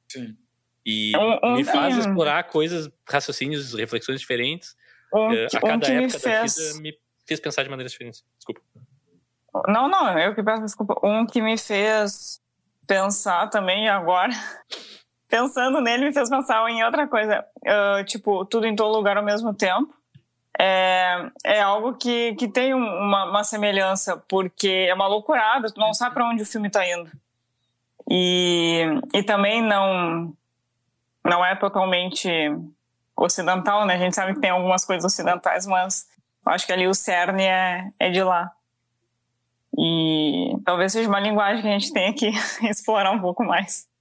Sim. 0.07 0.37
E 0.85 1.13
um, 1.43 1.55
me 1.55 1.63
faz 1.63 1.97
explorar 1.97 2.43
coisas, 2.43 2.91
raciocínios, 3.07 3.73
reflexões 3.73 4.19
diferentes. 4.19 4.75
É, 5.15 5.45
a 5.45 5.61
cada 5.61 5.87
época 5.87 6.19
fez... 6.19 6.55
da 6.55 6.63
vida 6.63 6.81
me 6.81 6.99
fez 7.25 7.39
pensar 7.39 7.63
de 7.63 7.69
maneiras 7.69 7.91
diferentes. 7.91 8.23
Desculpa. 8.37 8.61
Não, 9.67 9.87
não, 9.87 10.19
eu 10.19 10.35
que 10.35 10.43
peço 10.43 10.63
desculpa. 10.63 10.99
Um 11.03 11.25
que 11.25 11.41
me 11.41 11.57
fez 11.57 12.39
pensar 12.85 13.47
também 13.49 13.87
agora 13.87 14.33
pensando 15.33 15.81
nele 15.81 16.05
me 16.05 16.13
fez 16.13 16.29
pensar 16.29 16.69
em 16.69 16.83
outra 16.83 17.07
coisa. 17.07 17.43
Uh, 17.65 18.03
tipo, 18.05 18.45
tudo 18.45 18.67
em 18.67 18.75
todo 18.75 18.95
lugar 18.95 19.17
ao 19.17 19.23
mesmo 19.23 19.51
tempo. 19.51 19.91
É, 20.59 21.27
é 21.43 21.59
algo 21.59 21.95
que, 21.95 22.35
que 22.35 22.47
tem 22.47 22.75
uma, 22.75 23.31
uma 23.31 23.43
semelhança, 23.43 24.23
porque 24.29 24.85
é 24.87 24.93
uma 24.93 25.07
loucurada, 25.07 25.71
tu 25.71 25.79
não 25.79 25.91
sabe 25.91 26.13
para 26.13 26.29
onde 26.29 26.43
o 26.43 26.45
filme 26.45 26.67
está 26.67 26.87
indo. 26.87 27.09
E, 28.07 28.83
e 29.11 29.23
também 29.23 29.59
não, 29.59 30.31
não 31.25 31.43
é 31.43 31.55
totalmente 31.55 32.29
ocidental, 33.17 33.87
né? 33.87 33.95
A 33.95 33.97
gente 33.97 34.15
sabe 34.15 34.35
que 34.35 34.39
tem 34.39 34.51
algumas 34.51 34.85
coisas 34.85 35.11
ocidentais, 35.11 35.65
mas 35.65 36.07
acho 36.45 36.67
que 36.67 36.73
ali 36.73 36.87
o 36.87 36.93
cerne 36.93 37.43
é, 37.43 37.89
é 37.97 38.11
de 38.11 38.21
lá. 38.21 38.51
E 39.75 40.55
talvez 40.63 40.91
seja 40.91 41.09
uma 41.09 41.19
linguagem 41.19 41.63
que 41.63 41.67
a 41.67 41.79
gente 41.79 41.91
tenha 41.91 42.13
que 42.13 42.29
explorar 42.69 43.09
um 43.09 43.19
pouco 43.19 43.43
mais. 43.43 43.91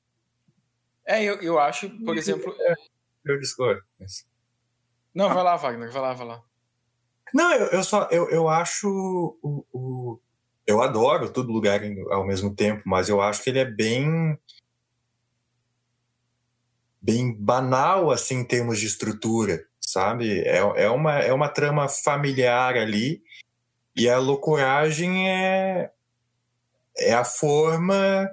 É, 1.06 1.22
eu, 1.22 1.40
eu 1.42 1.58
acho, 1.58 1.90
por 2.04 2.16
exemplo. 2.16 2.54
Eu 3.24 3.38
discordo. 3.38 3.80
Não, 5.14 5.32
vai 5.32 5.44
lá, 5.44 5.54
Wagner, 5.54 5.92
vai 5.92 6.02
lá, 6.02 6.12
vai 6.12 6.26
lá. 6.26 6.42
Não, 7.32 7.52
eu, 7.54 7.66
eu 7.66 7.84
só. 7.84 8.08
Eu, 8.10 8.28
eu 8.30 8.48
acho 8.48 8.88
o, 9.40 9.64
o. 9.72 10.20
Eu 10.66 10.82
adoro 10.82 11.32
todo 11.32 11.52
lugar 11.52 11.80
ao 12.10 12.26
mesmo 12.26 12.52
tempo, 12.52 12.82
mas 12.84 13.08
eu 13.08 13.20
acho 13.20 13.42
que 13.42 13.50
ele 13.50 13.60
é 13.60 13.64
bem. 13.64 14.36
bem 17.00 17.32
banal, 17.32 18.10
assim, 18.10 18.40
em 18.40 18.44
termos 18.44 18.80
de 18.80 18.86
estrutura, 18.86 19.64
sabe? 19.80 20.40
É, 20.40 20.58
é, 20.58 20.90
uma, 20.90 21.18
é 21.20 21.32
uma 21.32 21.48
trama 21.48 21.88
familiar 21.88 22.76
ali 22.76 23.22
e 23.94 24.08
a 24.08 24.18
loucuragem 24.18 25.30
é, 25.30 25.92
é 26.96 27.14
a 27.14 27.24
forma 27.24 28.28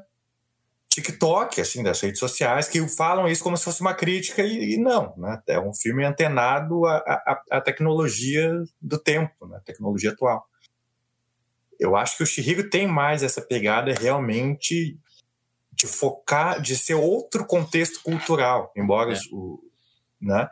TikTok, 0.90 1.62
assim, 1.62 1.84
das 1.84 2.02
redes 2.02 2.20
sociais, 2.20 2.68
que 2.68 2.86
falam 2.88 3.28
isso 3.28 3.44
como 3.44 3.56
se 3.56 3.64
fosse 3.64 3.82
uma 3.82 3.94
crítica, 3.94 4.42
e, 4.42 4.74
e 4.74 4.78
não, 4.78 5.16
né? 5.18 5.42
É 5.48 5.60
um 5.60 5.74
filme 5.74 6.04
antenado 6.04 6.86
à, 6.86 7.42
à, 7.52 7.62
tecnologia 7.62 8.64
do 8.82 8.98
tempo, 8.98 9.46
né? 9.48 9.62
tecnologia 9.64 10.12
atual. 10.12 10.46
Eu 11.80 11.96
acho 11.96 12.18
que 12.18 12.24
o 12.24 12.26
Shihiro 12.26 12.70
tem 12.70 12.88
mais 12.88 13.22
essa 13.22 13.42
pegada 13.42 13.94
realmente 13.94 15.00
de 15.72 15.88
focar, 15.88 16.60
de 16.60 16.76
ser 16.76 16.96
outro 16.96 17.46
contexto 17.46 18.02
cultural, 18.02 18.74
embora 18.76 19.14
é. 19.14 19.20
o, 19.32 19.64
né? 20.20 20.50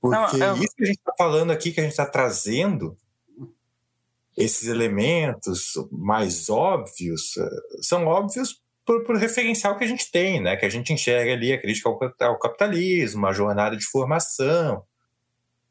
Porque 0.00 0.38
não, 0.38 0.56
eu... 0.56 0.56
isso 0.56 0.74
que 0.74 0.84
a 0.84 0.86
gente 0.86 0.98
está 0.98 1.12
falando 1.16 1.50
aqui, 1.50 1.70
que 1.70 1.80
a 1.80 1.82
gente 1.82 1.92
está 1.92 2.06
trazendo, 2.06 2.96
esses 4.36 4.68
elementos 4.68 5.74
mais 5.92 6.48
óbvios 6.48 7.36
eh, 7.36 7.82
são 7.82 8.06
óbvios 8.06 8.60
por, 8.90 9.04
por, 9.04 9.16
referencial 9.16 9.78
que 9.78 9.84
a 9.84 9.86
gente 9.86 10.10
tem, 10.10 10.40
né? 10.40 10.56
Que 10.56 10.66
a 10.66 10.68
gente 10.68 10.92
enxerga 10.92 11.32
ali 11.32 11.52
a 11.52 11.60
crítica 11.60 11.88
ao, 11.88 12.38
capitalismo, 12.40 13.24
a 13.24 13.32
jornada 13.32 13.76
de 13.76 13.84
formação. 13.84 14.82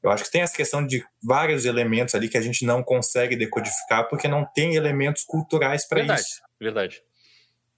Eu 0.02 0.10
acho 0.10 0.24
que 0.24 0.32
tem 0.32 0.42
essa 0.42 0.56
questão 0.56 0.88
de 0.88 1.04
vários 1.22 1.66
elementos 1.66 2.16
ali 2.16 2.30
que 2.30 2.38
a 2.38 2.42
gente 2.42 2.66
não 2.66 2.82
consegue 2.82 3.36
decodificar 3.36 4.08
porque 4.08 4.30
não 4.30 4.46
tem 4.46 4.76
elementos 4.76 5.26
culturais 5.26 5.86
para 5.86 6.02
isso. 6.16 6.42
Verdade. 6.58 7.04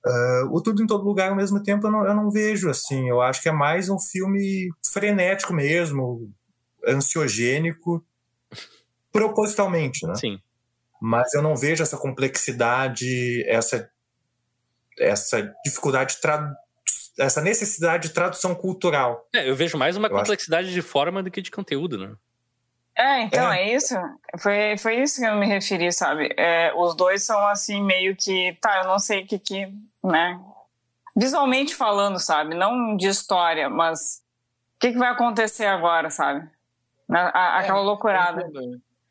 Uh, 0.06 0.56
o 0.56 0.62
Tudo 0.62 0.84
em 0.84 0.86
Todo 0.86 1.04
Lugar 1.04 1.32
ao 1.32 1.36
mesmo 1.36 1.64
tempo 1.64 1.88
eu 1.88 1.92
não, 1.92 2.06
eu 2.06 2.14
não 2.14 2.30
vejo 2.30 2.70
assim. 2.70 3.10
Eu 3.10 3.20
acho 3.20 3.42
que 3.42 3.50
é 3.50 3.52
mais 3.52 3.90
um 3.90 4.00
filme 4.00 4.70
frenético 4.94 5.56
mesmo, 5.56 6.32
ansiogênico, 6.88 8.06
propositalmente, 9.12 10.06
né? 10.06 10.14
Sim 10.14 10.40
mas 11.02 11.34
eu 11.34 11.42
não 11.42 11.56
vejo 11.56 11.82
essa 11.82 11.98
complexidade, 11.98 13.44
essa, 13.48 13.90
essa 15.02 15.54
dificuldade, 15.66 16.16
essa 17.20 17.42
necessidade 17.42 18.08
de 18.08 18.14
tradução 18.14 18.56
cultural. 18.56 19.28
É, 19.34 19.50
eu 19.50 19.56
vejo 19.56 19.78
mais 19.78 19.98
uma 19.98 20.08
eu 20.08 20.16
complexidade 20.16 20.68
acho... 20.68 20.74
de 20.74 20.82
forma 20.82 21.22
do 21.24 21.32
que 21.32 21.42
de 21.42 21.52
conteúdo, 21.52 21.98
né? 21.98 22.16
É, 22.98 23.22
então, 23.22 23.52
é, 23.52 23.62
é 23.62 23.76
isso. 23.76 23.96
Foi, 24.40 24.78
foi 24.78 25.02
isso 25.02 25.22
que 25.22 25.26
eu 25.26 25.36
me 25.36 25.46
referi, 25.46 25.92
sabe? 25.92 26.30
É, 26.38 26.74
os 26.76 26.96
dois 26.96 27.24
são 27.24 27.48
assim, 27.48 27.82
meio 27.82 28.16
que. 28.16 28.58
Tá, 28.62 28.82
eu 28.82 28.88
não 28.88 29.00
sei 29.00 29.24
o 29.24 29.28
que 29.28 29.40
que. 29.40 29.68
né? 30.04 30.40
Visualmente 31.16 31.76
falando, 31.76 32.20
sabe? 32.20 32.54
Não 32.54 32.96
de 32.96 33.08
história, 33.08 33.70
mas. 33.70 34.22
O 34.76 34.80
que, 34.80 34.92
que 34.92 34.98
vai 34.98 35.10
acontecer 35.10 35.66
agora, 35.66 36.10
sabe? 36.10 36.50
A, 37.10 37.20
a, 37.20 37.60
aquela 37.60 37.80
é, 37.80 37.84
loucurada. 37.84 38.50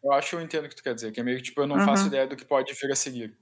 Eu 0.02 0.12
acho 0.12 0.30
que 0.30 0.36
eu 0.36 0.40
entendo 0.40 0.64
o 0.64 0.68
que 0.68 0.76
tu 0.76 0.82
quer 0.82 0.94
dizer, 0.94 1.12
que 1.12 1.20
é 1.20 1.22
meio 1.22 1.36
que 1.36 1.44
tipo, 1.44 1.60
eu 1.60 1.66
não 1.66 1.76
uhum. 1.76 1.84
faço 1.84 2.06
ideia 2.06 2.26
do 2.26 2.36
que 2.36 2.44
pode 2.44 2.72
vir 2.74 2.90
a 2.90 2.96
seguir. 2.96 3.36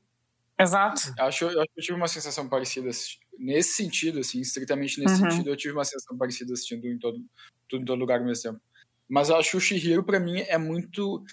Exato. 0.61 1.15
Acho, 1.19 1.45
eu 1.45 1.61
acho 1.61 1.71
que 1.73 1.81
eu 1.81 1.85
tive 1.85 1.97
uma 1.97 2.09
sensação 2.09 2.49
parecida 2.49 2.91
nesse 3.39 3.75
sentido, 3.75 4.19
assim, 4.19 4.41
estritamente 4.41 5.01
nesse 5.01 5.23
uhum. 5.23 5.31
sentido, 5.31 5.51
eu 5.51 5.57
tive 5.57 5.75
uma 5.75 5.85
sensação 5.85 6.19
parecida 6.19 6.53
assistindo 6.53 6.87
em 6.87 6.99
todo, 6.99 7.25
tudo 7.69 7.83
em 7.83 7.85
todo 7.85 7.99
lugar 7.99 8.19
ao 8.19 8.27
mesmo 8.27 8.43
tempo. 8.43 8.61
Mas 9.09 9.29
eu 9.29 9.37
acho 9.37 9.53
que 9.53 9.57
o 9.57 9.61
Shihiro, 9.61 10.05
para 10.05 10.19
mim, 10.19 10.41
é 10.41 10.59
muito 10.59 11.25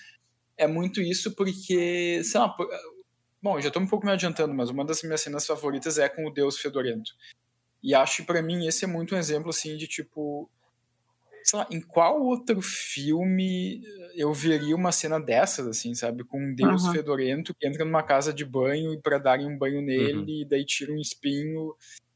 é 0.58 0.68
muito 0.68 1.02
isso 1.02 1.36
porque, 1.36 2.24
sei 2.24 2.40
lá, 2.40 2.56
bom, 3.42 3.60
já 3.60 3.70
tô 3.70 3.80
um 3.80 3.88
pouco 3.88 4.06
me 4.06 4.12
adiantando, 4.12 4.54
mas 4.54 4.70
uma 4.70 4.86
das 4.86 5.04
minhas 5.04 5.22
cenas 5.22 5.46
favoritas 5.46 5.98
é 5.98 6.08
com 6.08 6.26
o 6.26 6.32
Deus 6.32 6.58
Fedorento. 6.58 7.12
E 7.84 7.94
acho 7.94 8.18
que 8.18 8.24
para 8.24 8.42
mim 8.42 8.66
esse 8.66 8.86
é 8.86 8.88
muito 8.88 9.16
um 9.16 9.18
exemplo, 9.18 9.50
assim, 9.50 9.76
de 9.76 9.88
tipo, 9.88 10.50
lá, 11.56 11.68
em 11.72 11.82
qual 11.82 12.22
outro 12.22 12.62
filme 12.62 13.82
eu 14.16 14.34
veria 14.34 14.76
uma 14.76 14.91
cena 14.91 15.20
dessas, 15.20 15.68
assim, 15.68 15.93
sabe? 15.93 16.24
Com 16.24 16.39
um 16.39 16.56
deus 16.56 16.84
uhum. 16.84 16.91
fedorento 16.93 17.53
que 17.53 17.68
entra 17.68 17.84
numa 17.84 18.03
casa 18.03 18.34
de 18.34 18.45
banho 18.45 18.93
e 18.93 19.01
para 19.01 19.18
darem 19.18 19.47
um 19.47 19.58
banho 19.58 19.82
nele, 19.82 20.14
uhum. 20.14 20.26
e 20.28 20.45
daí 20.45 20.66
tira 20.66 20.91
um 20.91 20.99
espinho, 20.99 21.76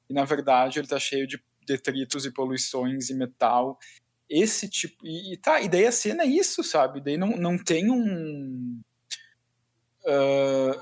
e 0.10 0.14
na 0.14 0.26
verdade 0.26 0.80
ele 0.80 0.88
tá 0.88 1.00
cheio 1.00 1.28
de 1.28 1.42
detritos 1.66 2.26
e 2.26 2.32
poluições 2.32 3.10
e 3.10 3.14
metal. 3.14 3.78
Esse 4.30 4.70
tipo. 4.70 5.06
E, 5.06 5.34
e 5.34 5.38
tá, 5.38 5.62
e 5.62 5.68
daí 5.68 5.86
a 5.86 5.92
cena 5.92 6.24
é 6.24 6.28
isso, 6.28 6.64
sabe? 6.64 7.02
Daí 7.02 7.18
não, 7.18 7.30
não 7.38 7.58
tem 7.58 7.92
um. 7.92 8.80
Uh, 10.06 10.82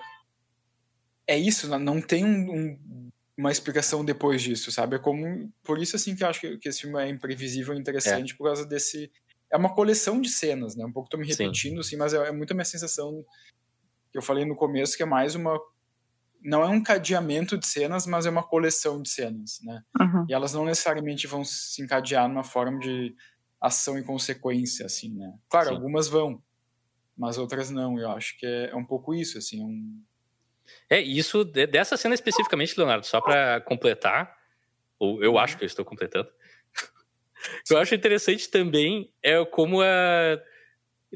é 1.25 1.37
isso, 1.37 1.67
não 1.79 2.01
tem 2.01 2.23
um, 2.23 2.51
um 2.51 3.06
uma 3.37 3.51
explicação 3.51 4.03
depois 4.03 4.41
disso, 4.41 4.71
sabe? 4.71 4.95
É 4.95 4.99
como 4.99 5.51
por 5.63 5.77
isso 5.79 5.95
assim 5.95 6.15
que 6.15 6.23
eu 6.23 6.27
acho 6.27 6.41
que, 6.41 6.57
que 6.57 6.67
esse 6.67 6.81
filme 6.81 6.99
é 7.01 7.07
imprevisível 7.07 7.73
e 7.75 7.79
interessante 7.79 8.33
é. 8.33 8.35
por 8.35 8.45
causa 8.45 8.65
desse 8.65 9.11
é 9.51 9.55
uma 9.55 9.73
coleção 9.73 10.19
de 10.19 10.29
cenas, 10.29 10.75
né? 10.75 10.85
Um 10.85 10.91
pouco 10.91 11.09
tô 11.09 11.17
me 11.17 11.25
repetindo, 11.25 11.75
Sim. 11.75 11.79
assim, 11.79 11.97
mas 11.97 12.13
é, 12.13 12.17
é 12.27 12.31
muito 12.31 12.51
a 12.51 12.53
minha 12.55 12.65
sensação 12.65 13.23
que 14.11 14.17
eu 14.17 14.21
falei 14.21 14.43
no 14.43 14.55
começo 14.55 14.97
que 14.97 15.03
é 15.03 15.05
mais 15.05 15.35
uma 15.35 15.57
não 16.41 16.63
é 16.63 16.67
um 16.67 16.81
cadeamento 16.81 17.57
de 17.57 17.67
cenas, 17.67 18.05
mas 18.05 18.25
é 18.25 18.29
uma 18.29 18.43
coleção 18.43 19.01
de 19.01 19.09
cenas, 19.09 19.59
né? 19.63 19.81
Uhum. 19.99 20.25
E 20.29 20.33
elas 20.33 20.53
não 20.53 20.65
necessariamente 20.65 21.27
vão 21.27 21.43
se 21.43 21.81
encadear 21.81 22.27
numa 22.27 22.43
forma 22.43 22.79
de 22.79 23.15
ação 23.59 23.97
e 23.97 24.03
consequência, 24.03 24.85
assim, 24.85 25.13
né? 25.13 25.33
Claro, 25.49 25.69
Sim. 25.69 25.75
algumas 25.75 26.07
vão, 26.07 26.41
mas 27.17 27.37
outras 27.37 27.69
não. 27.69 27.99
Eu 27.99 28.11
acho 28.11 28.37
que 28.37 28.45
é, 28.45 28.69
é 28.69 28.75
um 28.75 28.85
pouco 28.85 29.13
isso, 29.13 29.37
assim, 29.37 29.63
um, 29.63 30.01
é, 30.89 30.99
isso, 30.99 31.43
dessa 31.43 31.97
cena 31.97 32.15
especificamente, 32.15 32.77
Leonardo, 32.77 33.05
só 33.05 33.19
para 33.21 33.61
completar, 33.61 34.35
ou 34.99 35.23
eu 35.23 35.37
acho 35.37 35.57
que 35.57 35.63
eu 35.63 35.67
estou 35.67 35.85
completando, 35.85 36.29
o 36.29 36.31
que 37.67 37.73
eu 37.73 37.77
acho 37.77 37.95
interessante 37.95 38.49
também 38.49 39.11
é 39.21 39.43
como 39.45 39.81
a. 39.81 40.41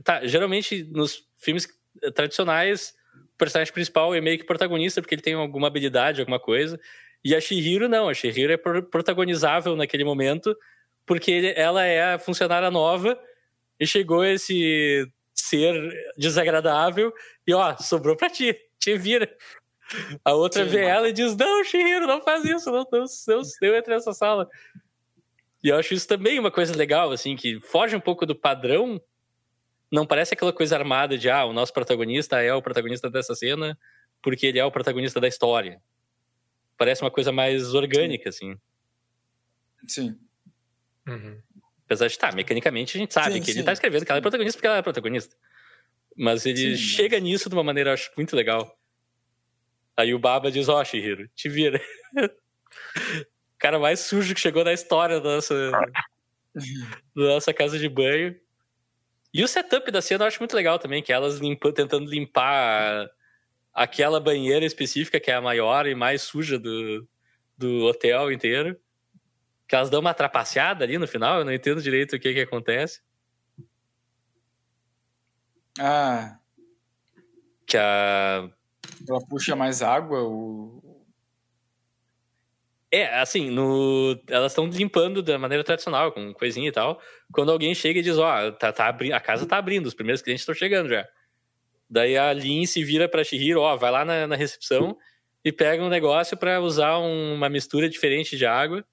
Tá, 0.03 0.25
geralmente 0.25 0.83
nos 0.83 1.27
filmes 1.37 1.67
tradicionais, 2.15 2.93
o 3.13 3.37
personagem 3.37 3.73
principal 3.73 4.15
é 4.15 4.21
meio 4.21 4.37
que 4.37 4.45
protagonista, 4.45 5.01
porque 5.01 5.15
ele 5.15 5.21
tem 5.21 5.33
alguma 5.33 5.67
habilidade, 5.67 6.21
alguma 6.21 6.39
coisa. 6.39 6.79
E 7.23 7.35
a 7.35 7.41
Shihiro 7.41 7.87
não, 7.87 8.09
a 8.09 8.13
Shihiro 8.13 8.53
é 8.53 8.57
protagonizável 8.57 9.75
naquele 9.75 10.03
momento, 10.03 10.55
porque 11.05 11.53
ela 11.55 11.85
é 11.85 12.13
a 12.13 12.19
funcionária 12.19 12.71
nova 12.71 13.19
e 13.79 13.85
chegou 13.85 14.23
esse 14.23 15.07
ser 15.33 15.75
desagradável 16.17 17.13
e 17.45 17.53
ó, 17.53 17.75
sobrou 17.77 18.15
pra 18.15 18.29
ti 18.29 18.55
te 18.81 18.97
vira. 18.97 19.33
A 20.25 20.33
outra 20.33 20.63
Sim, 20.63 20.69
vê 20.69 20.85
ela 20.85 21.07
e 21.07 21.13
diz: 21.13 21.35
Não, 21.35 21.63
Shihiro, 21.63 22.07
não 22.07 22.21
faz 22.21 22.43
isso, 22.43 22.71
não, 22.71 22.85
não, 22.91 23.05
não, 23.27 23.41
eu 23.61 23.77
entrei 23.77 23.95
nessa 23.95 24.13
sala. 24.13 24.49
E 25.63 25.69
eu 25.69 25.77
acho 25.77 25.93
isso 25.93 26.07
também 26.07 26.39
uma 26.39 26.51
coisa 26.51 26.75
legal, 26.75 27.11
assim, 27.11 27.35
que 27.35 27.59
foge 27.59 27.95
um 27.95 27.99
pouco 27.99 28.25
do 28.25 28.35
padrão. 28.35 28.99
Não 29.91 30.05
parece 30.05 30.33
aquela 30.33 30.53
coisa 30.53 30.77
armada 30.77 31.17
de, 31.17 31.29
ah, 31.29 31.45
o 31.45 31.53
nosso 31.53 31.73
protagonista 31.73 32.41
é 32.41 32.53
o 32.53 32.61
protagonista 32.61 33.09
dessa 33.09 33.35
cena 33.35 33.77
porque 34.21 34.45
ele 34.45 34.59
é 34.59 34.65
o 34.65 34.71
protagonista 34.71 35.19
da 35.19 35.27
história. 35.27 35.81
Parece 36.77 37.01
uma 37.01 37.11
coisa 37.11 37.31
mais 37.31 37.73
orgânica, 37.73 38.31
sim. 38.31 38.57
assim. 39.83 40.09
Sim. 40.09 40.19
Uhum. 41.07 41.41
Apesar 41.85 42.07
de, 42.07 42.17
tá, 42.17 42.31
mecanicamente 42.31 42.97
a 42.97 42.99
gente 42.99 43.13
sabe 43.13 43.33
sim, 43.33 43.41
que 43.41 43.51
sim. 43.51 43.59
ele 43.59 43.63
tá 43.63 43.73
escrevendo 43.73 44.05
que 44.05 44.11
ela 44.11 44.19
é 44.19 44.21
protagonista 44.21 44.57
porque 44.57 44.67
ela 44.67 44.77
é 44.77 44.81
protagonista. 44.81 45.35
Mas 46.21 46.45
ele 46.45 46.77
Sim, 46.77 46.83
chega 46.83 47.15
mas... 47.15 47.23
nisso 47.23 47.49
de 47.49 47.55
uma 47.55 47.63
maneira, 47.63 47.93
acho, 47.93 48.11
muito 48.15 48.35
legal. 48.35 48.77
Aí 49.97 50.13
o 50.13 50.19
Baba 50.19 50.51
diz, 50.51 50.69
ó, 50.69 50.79
oh, 50.79 50.85
Shihiro, 50.85 51.27
te 51.29 51.49
vira. 51.49 51.81
o 52.15 52.29
cara 53.57 53.79
mais 53.79 54.01
sujo 54.01 54.35
que 54.35 54.39
chegou 54.39 54.63
na 54.63 54.71
história 54.71 55.19
da 55.19 55.37
nossa, 55.37 55.71
da 56.53 56.63
nossa 57.15 57.51
casa 57.51 57.79
de 57.79 57.89
banho. 57.89 58.39
E 59.33 59.43
o 59.43 59.47
setup 59.47 59.89
da 59.89 59.99
cena 59.99 60.23
eu 60.23 60.27
acho 60.27 60.37
muito 60.37 60.55
legal 60.55 60.77
também, 60.77 61.01
que 61.01 61.11
elas 61.11 61.39
limpa, 61.39 61.73
tentando 61.73 62.07
limpar 62.07 63.09
aquela 63.73 64.19
banheira 64.19 64.63
específica, 64.63 65.19
que 65.19 65.31
é 65.31 65.33
a 65.33 65.41
maior 65.41 65.87
e 65.87 65.95
mais 65.95 66.21
suja 66.21 66.59
do, 66.59 67.07
do 67.57 67.85
hotel 67.85 68.31
inteiro. 68.31 68.79
Que 69.67 69.73
elas 69.73 69.89
dão 69.89 70.01
uma 70.01 70.13
trapaceada 70.13 70.83
ali 70.83 70.99
no 70.99 71.07
final, 71.07 71.39
eu 71.39 71.45
não 71.45 71.51
entendo 71.51 71.81
direito 71.81 72.15
o 72.15 72.19
que 72.19 72.31
que 72.31 72.41
acontece. 72.41 73.01
Ah, 75.83 76.37
Que 77.65 77.75
a. 77.77 78.47
ela 79.09 79.19
puxa 79.27 79.55
mais 79.55 79.81
água, 79.81 80.23
o... 80.23 80.79
É, 82.93 83.19
assim, 83.21 83.49
no... 83.49 84.19
elas 84.27 84.51
estão 84.51 84.67
limpando 84.67 85.23
da 85.23 85.39
maneira 85.39 85.63
tradicional, 85.63 86.11
com 86.11 86.33
coisinha 86.33 86.67
e 86.67 86.71
tal. 86.71 87.01
Quando 87.31 87.51
alguém 87.51 87.73
chega 87.73 87.99
e 87.99 88.03
diz, 88.03 88.17
ó, 88.17 88.51
tá, 88.51 88.71
tá 88.73 88.87
abri... 88.87 89.13
a 89.13 89.19
casa 89.19 89.45
tá 89.45 89.57
abrindo, 89.57 89.85
os 89.85 89.93
primeiros 89.93 90.21
clientes 90.21 90.41
estão 90.41 90.53
chegando 90.53 90.89
já. 90.89 91.07
Daí 91.89 92.17
a 92.17 92.31
Lin 92.33 92.65
se 92.65 92.83
vira 92.83 93.07
pra 93.07 93.23
Shihiro, 93.23 93.61
ó, 93.61 93.75
vai 93.77 93.91
lá 93.91 94.03
na, 94.05 94.27
na 94.27 94.35
recepção 94.35 94.97
e 95.43 95.51
pega 95.51 95.81
um 95.83 95.89
negócio 95.89 96.37
pra 96.37 96.59
usar 96.61 96.99
um- 96.99 97.33
uma 97.33 97.49
mistura 97.49 97.89
diferente 97.89 98.37
de 98.37 98.45
água, 98.45 98.85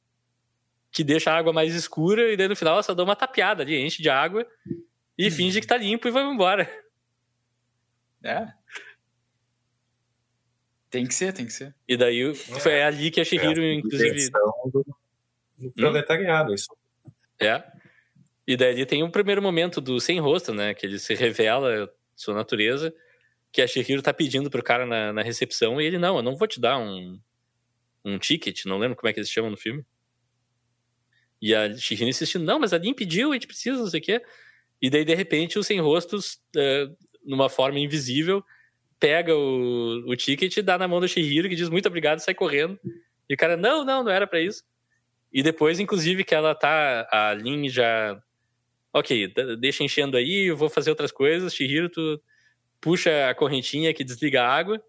que 0.92 1.02
deixa 1.04 1.30
a 1.32 1.36
água 1.36 1.52
mais 1.52 1.74
escura, 1.74 2.32
e 2.32 2.36
daí 2.36 2.48
no 2.48 2.56
final 2.56 2.74
ela 2.74 2.82
só 2.82 2.94
dá 2.94 3.02
uma 3.04 3.14
tapeada 3.16 3.62
ali, 3.62 3.76
enche 3.78 4.00
de 4.00 4.08
água 4.08 4.46
e 5.18 5.30
finge 5.30 5.60
que 5.60 5.66
tá 5.66 5.76
limpo 5.76 6.06
e 6.06 6.10
vai 6.10 6.22
embora. 6.24 6.70
É. 8.22 8.46
Tem 10.90 11.06
que 11.06 11.14
ser, 11.14 11.32
tem 11.32 11.44
que 11.44 11.52
ser. 11.52 11.74
E 11.86 11.96
daí 11.96 12.34
foi 12.34 12.82
ali 12.82 13.10
que 13.10 13.20
a 13.20 13.24
Shihiro, 13.24 13.60
É, 13.62 13.74
inclusive. 13.74 14.08
invenção 14.10 14.52
do, 14.72 14.86
do 15.58 15.72
proletariado, 15.72 16.54
isso. 16.54 16.68
É. 17.38 17.62
E 18.46 18.56
daí 18.56 18.86
tem 18.86 19.02
um 19.02 19.10
primeiro 19.10 19.42
momento 19.42 19.80
do 19.80 20.00
sem 20.00 20.18
rosto, 20.18 20.54
né? 20.54 20.72
Que 20.72 20.86
ele 20.86 20.98
se 20.98 21.14
revela 21.14 21.92
sua 22.16 22.34
natureza, 22.34 22.94
que 23.52 23.60
a 23.60 23.66
Shihiro 23.66 24.00
tá 24.00 24.14
pedindo 24.14 24.48
pro 24.50 24.62
cara 24.62 24.86
na, 24.86 25.12
na 25.12 25.22
recepção 25.22 25.80
e 25.80 25.84
ele, 25.84 25.98
não, 25.98 26.16
eu 26.16 26.22
não 26.22 26.36
vou 26.36 26.48
te 26.48 26.58
dar 26.58 26.78
um, 26.78 27.20
um 28.04 28.18
ticket, 28.18 28.64
não 28.64 28.78
lembro 28.78 28.96
como 28.96 29.08
é 29.08 29.12
que 29.12 29.20
eles 29.20 29.30
chamam 29.30 29.50
no 29.50 29.56
filme. 29.56 29.84
E 31.40 31.54
a 31.54 31.76
Shihiro 31.76 32.08
insistindo, 32.08 32.44
não, 32.44 32.58
mas 32.58 32.72
a 32.72 32.78
Lin 32.78 32.94
pediu, 32.94 33.30
a 33.30 33.34
gente 33.34 33.46
precisa, 33.46 33.78
não 33.78 33.86
sei 33.86 34.00
o 34.00 34.02
quê. 34.02 34.22
E 34.80 34.88
daí, 34.88 35.04
de 35.04 35.14
repente, 35.14 35.58
o 35.58 35.64
sem 35.64 35.80
rostos, 35.80 36.38
eh, 36.56 36.88
numa 37.24 37.48
forma 37.48 37.78
invisível, 37.78 38.44
pega 38.98 39.34
o, 39.34 40.04
o 40.06 40.16
ticket 40.16 40.56
e 40.56 40.62
dá 40.62 40.78
na 40.78 40.88
mão 40.88 41.00
do 41.00 41.08
Shihiro, 41.08 41.48
que 41.48 41.56
diz 41.56 41.68
muito 41.68 41.86
obrigado 41.86 42.18
e 42.18 42.22
sai 42.22 42.34
correndo. 42.34 42.78
E 43.28 43.34
o 43.34 43.36
cara, 43.36 43.56
não, 43.56 43.84
não, 43.84 44.02
não 44.02 44.10
era 44.10 44.26
pra 44.26 44.40
isso. 44.40 44.62
E 45.32 45.42
depois, 45.42 45.78
inclusive, 45.78 46.24
que 46.24 46.34
ela 46.34 46.54
tá. 46.54 47.06
A 47.10 47.34
Lin 47.34 47.68
já. 47.68 48.20
Ok, 48.92 49.32
deixa 49.60 49.84
enchendo 49.84 50.16
aí, 50.16 50.48
eu 50.48 50.56
vou 50.56 50.70
fazer 50.70 50.90
outras 50.90 51.12
coisas. 51.12 51.54
Shihiro, 51.54 51.90
tu 51.90 52.20
puxa 52.80 53.28
a 53.28 53.34
correntinha 53.34 53.92
que 53.92 54.02
desliga 54.02 54.42
a 54.42 54.48
água. 54.48 54.82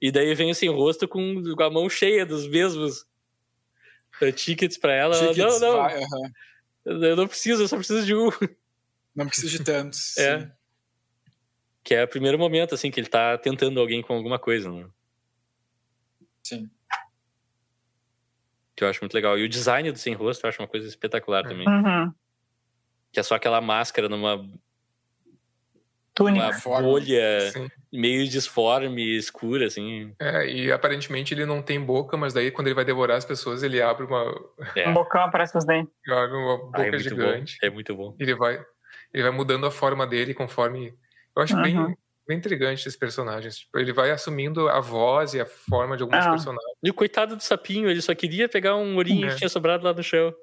E 0.00 0.10
daí 0.10 0.34
vem 0.34 0.50
o 0.50 0.54
sem 0.54 0.68
rosto 0.68 1.06
com, 1.08 1.42
a 1.60 1.70
mão 1.70 1.88
cheia 1.88 2.26
dos 2.26 2.46
mesmos 2.46 3.04
eh, 4.20 4.32
tickets 4.32 4.78
pra 4.78 4.92
ela. 4.92 5.32
Não, 5.34 5.60
não, 5.60 5.76
vai, 5.76 6.02
aham. 6.02 6.32
eu 6.84 7.16
não 7.16 7.26
preciso, 7.26 7.62
eu 7.62 7.68
só 7.68 7.76
preciso 7.76 8.04
de 8.04 8.14
um. 8.14 8.30
Não 9.18 9.26
precisa 9.26 9.50
de 9.58 9.64
tantos. 9.64 10.14
É. 10.18 10.40
sim. 10.40 10.50
Que 11.84 11.94
é 11.94 12.04
o 12.04 12.08
primeiro 12.08 12.38
momento, 12.38 12.74
assim, 12.74 12.90
que 12.90 13.00
ele 13.00 13.08
tá 13.08 13.36
tentando 13.38 13.80
alguém 13.80 14.02
com 14.02 14.12
alguma 14.14 14.38
coisa, 14.38 14.70
né? 14.70 14.86
Sim. 16.42 16.68
Que 18.76 18.84
eu 18.84 18.88
acho 18.88 19.00
muito 19.00 19.14
legal. 19.14 19.38
E 19.38 19.44
o 19.44 19.48
design 19.48 19.90
do 19.90 19.98
sem 19.98 20.12
rosto 20.14 20.44
eu 20.44 20.48
acho 20.48 20.60
uma 20.62 20.68
coisa 20.68 20.86
espetacular 20.86 21.44
É. 21.44 21.48
também. 21.48 21.66
Uhum. 21.66 22.12
Que 23.10 23.20
é 23.20 23.22
só 23.22 23.34
aquela 23.34 23.60
máscara 23.60 24.08
numa 24.08 24.46
Túnica. 26.14 26.46
uma 26.46 26.52
Forma. 26.52 26.86
bolha 26.88 27.50
Sim. 27.52 27.68
meio 27.92 28.28
disforme, 28.28 29.16
escura, 29.16 29.66
assim. 29.66 30.14
É, 30.20 30.46
e 30.50 30.70
aparentemente 30.70 31.32
ele 31.32 31.46
não 31.46 31.62
tem 31.62 31.80
boca, 31.80 32.16
mas 32.18 32.34
daí 32.34 32.50
quando 32.50 32.66
ele 32.66 32.74
vai 32.74 32.84
devorar 32.84 33.16
as 33.16 33.24
pessoas, 33.24 33.62
ele 33.62 33.80
abre 33.80 34.04
uma, 34.04 34.24
É, 34.76 34.88
Um 34.88 34.94
bocão 34.94 35.22
aparece 35.22 35.56
os 35.56 35.64
dentes. 35.64 35.92
abre 36.10 36.36
uma 36.36 36.58
boca 36.58 36.82
Ah, 36.82 36.86
é 36.86 36.90
muito 36.90 37.02
gigante. 37.02 37.58
bom. 37.60 37.66
É 37.66 37.70
muito 37.70 37.96
bom. 37.96 38.16
Ele 38.18 38.34
vai, 38.34 38.62
ele 39.12 39.22
vai 39.22 39.32
mudando 39.32 39.66
a 39.66 39.70
forma 39.70 40.06
dele 40.06 40.34
conforme. 40.34 40.94
Eu 41.36 41.42
acho 41.42 41.56
bem, 41.62 41.78
Uhum. 41.78 41.94
bem 42.26 42.38
intrigante 42.38 42.80
esses 42.82 42.96
personagens. 42.96 43.58
Tipo, 43.58 43.78
ele 43.78 43.92
vai 43.92 44.10
assumindo 44.10 44.68
a 44.68 44.80
voz 44.80 45.34
e 45.34 45.40
a 45.40 45.46
forma 45.46 45.96
de 45.96 46.02
alguns 46.02 46.24
Ah. 46.24 46.30
personagens. 46.30 46.72
E 46.82 46.90
o 46.90 46.94
coitado 46.94 47.36
do 47.36 47.42
sapinho, 47.42 47.88
ele 47.88 48.02
só 48.02 48.14
queria 48.14 48.48
pegar 48.48 48.76
um 48.76 48.96
ourinho 48.96 49.28
É. 49.28 49.30
que 49.30 49.36
tinha 49.38 49.48
sobrado 49.48 49.84
lá 49.84 49.92
no 49.94 50.02
chão. 50.02 50.34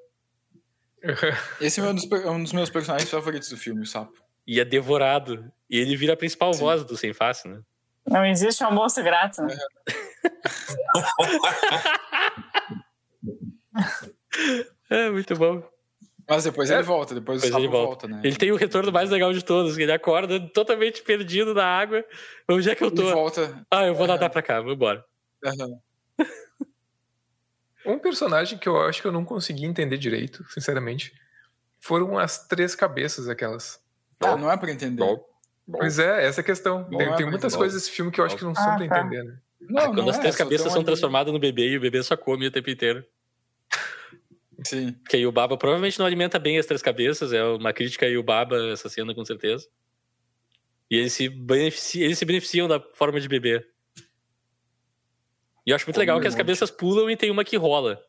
Esse 1.60 1.80
é 1.80 1.84
um 1.84 1.94
dos, 1.94 2.10
é 2.10 2.30
um 2.30 2.42
dos 2.42 2.52
meus 2.52 2.70
personagens 2.70 3.10
favoritos 3.10 3.48
do 3.48 3.56
filme, 3.56 3.82
o 3.82 3.86
sapo. 3.86 4.12
E 4.46 4.58
é 4.60 4.64
devorado. 4.64 5.50
E 5.68 5.78
ele 5.78 5.96
vira 5.96 6.14
a 6.14 6.16
principal 6.16 6.52
Sim. 6.54 6.60
voz 6.60 6.84
do 6.84 6.96
Sem 6.96 7.12
Face, 7.12 7.46
né? 7.48 7.60
Não 8.08 8.24
existe 8.24 8.62
almoço 8.62 9.02
grátis, 9.02 9.40
né? 9.40 9.56
É, 14.90 15.10
muito 15.10 15.34
bom. 15.34 15.62
Mas 16.28 16.44
depois 16.44 16.70
É. 16.70 16.74
ele 16.74 16.82
volta, 16.82 17.14
depois, 17.14 17.40
Depois 17.40 17.50
o 17.50 17.54
sapo 17.54 17.60
ele 17.64 17.68
volta. 17.70 18.06
volta, 18.06 18.08
né? 18.08 18.20
Ele 18.24 18.36
tem 18.36 18.50
o 18.50 18.56
retorno 18.56 18.90
mais 18.90 19.10
legal 19.10 19.32
de 19.32 19.44
todos, 19.44 19.76
que 19.76 19.82
ele 19.82 19.92
acorda 19.92 20.40
totalmente 20.50 21.02
perdido 21.02 21.54
na 21.54 21.64
água. 21.64 22.04
Onde 22.48 22.68
é 22.68 22.74
que 22.74 22.82
eu 22.82 22.88
Ele 22.88 22.96
tô? 22.96 23.10
volta. 23.10 23.64
Ah, 23.70 23.86
eu 23.86 23.94
vou 23.94 24.06
nadar 24.06 24.28
pra 24.30 24.42
cá, 24.42 24.60
vou 24.60 24.72
embora. 24.72 25.04
aham. 25.44 25.78
Um 27.84 27.98
personagem 28.00 28.58
que 28.58 28.68
eu 28.68 28.80
acho 28.80 29.00
que 29.00 29.06
eu 29.06 29.12
não 29.12 29.24
consegui 29.24 29.64
entender 29.64 29.96
direito, 29.96 30.44
sinceramente, 30.50 31.12
foram 31.80 32.18
as 32.18 32.46
três 32.48 32.74
cabeças 32.74 33.28
aquelas. 33.28 33.80
Ah, 34.20 34.36
não 34.36 34.50
é 34.50 34.56
pra 34.56 34.72
entender. 34.72 34.96
Bom. 35.04 35.24
Bom. 35.68 35.78
Pois 35.78 35.98
é, 36.00 36.26
essa 36.26 36.40
é 36.40 36.42
a 36.42 36.44
questão. 36.44 36.82
Bom, 36.84 36.98
tem 36.98 37.06
é, 37.12 37.16
tem 37.16 37.26
muitas 37.30 37.52
bom. 37.52 37.58
coisas 37.58 37.80
desse 37.80 37.94
filme 37.94 38.10
que 38.10 38.20
eu 38.20 38.24
acho 38.24 38.36
que 38.36 38.42
não 38.44 38.54
são 38.54 38.72
Ah, 38.72 38.76
pra 38.76 38.88
tá. 38.88 39.00
entender, 39.00 39.22
né? 39.22 39.38
Não, 39.60 39.82
Ah, 39.82 39.86
quando 39.86 39.98
não 40.02 40.08
as 40.10 40.16
é, 40.16 40.20
três 40.20 40.34
só 40.36 40.44
cabeças 40.44 40.66
são 40.72 40.80
ali. 40.80 40.86
transformadas 40.86 41.32
no 41.32 41.38
bebê 41.38 41.68
e 41.70 41.76
o 41.76 41.80
bebê 41.80 42.02
só 42.02 42.16
come 42.16 42.46
o 42.46 42.50
tempo 42.50 42.70
inteiro. 42.70 43.04
Sim. 44.68 44.92
Porque 44.92 45.16
aí 45.16 45.26
o 45.26 45.32
Baba 45.32 45.56
provavelmente 45.56 45.98
não 45.98 46.06
alimenta 46.06 46.38
bem 46.38 46.58
as 46.58 46.66
três 46.66 46.82
cabeças, 46.82 47.32
é 47.32 47.42
uma 47.44 47.72
crítica 47.72 48.06
aí 48.06 48.16
o 48.16 48.22
Baba 48.22 48.56
essa 48.72 48.88
cena 48.88 49.14
com 49.14 49.24
certeza. 49.24 49.68
E 50.90 50.96
eles 50.96 51.12
se, 51.12 51.28
benefici- 51.28 52.02
eles 52.02 52.18
se 52.18 52.24
beneficiam 52.24 52.68
da 52.68 52.80
forma 52.94 53.20
de 53.20 53.28
bebê. 53.28 53.64
E 55.66 55.70
eu 55.70 55.76
acho 55.76 55.84
muito 55.86 55.94
Como 55.96 56.00
legal 56.00 56.20
que 56.20 56.26
as 56.28 56.34
monte. 56.34 56.38
cabeças 56.38 56.70
pulam 56.70 57.10
e 57.10 57.16
tem 57.16 57.30
uma 57.30 57.44
que 57.44 57.56
rola. 57.56 58.00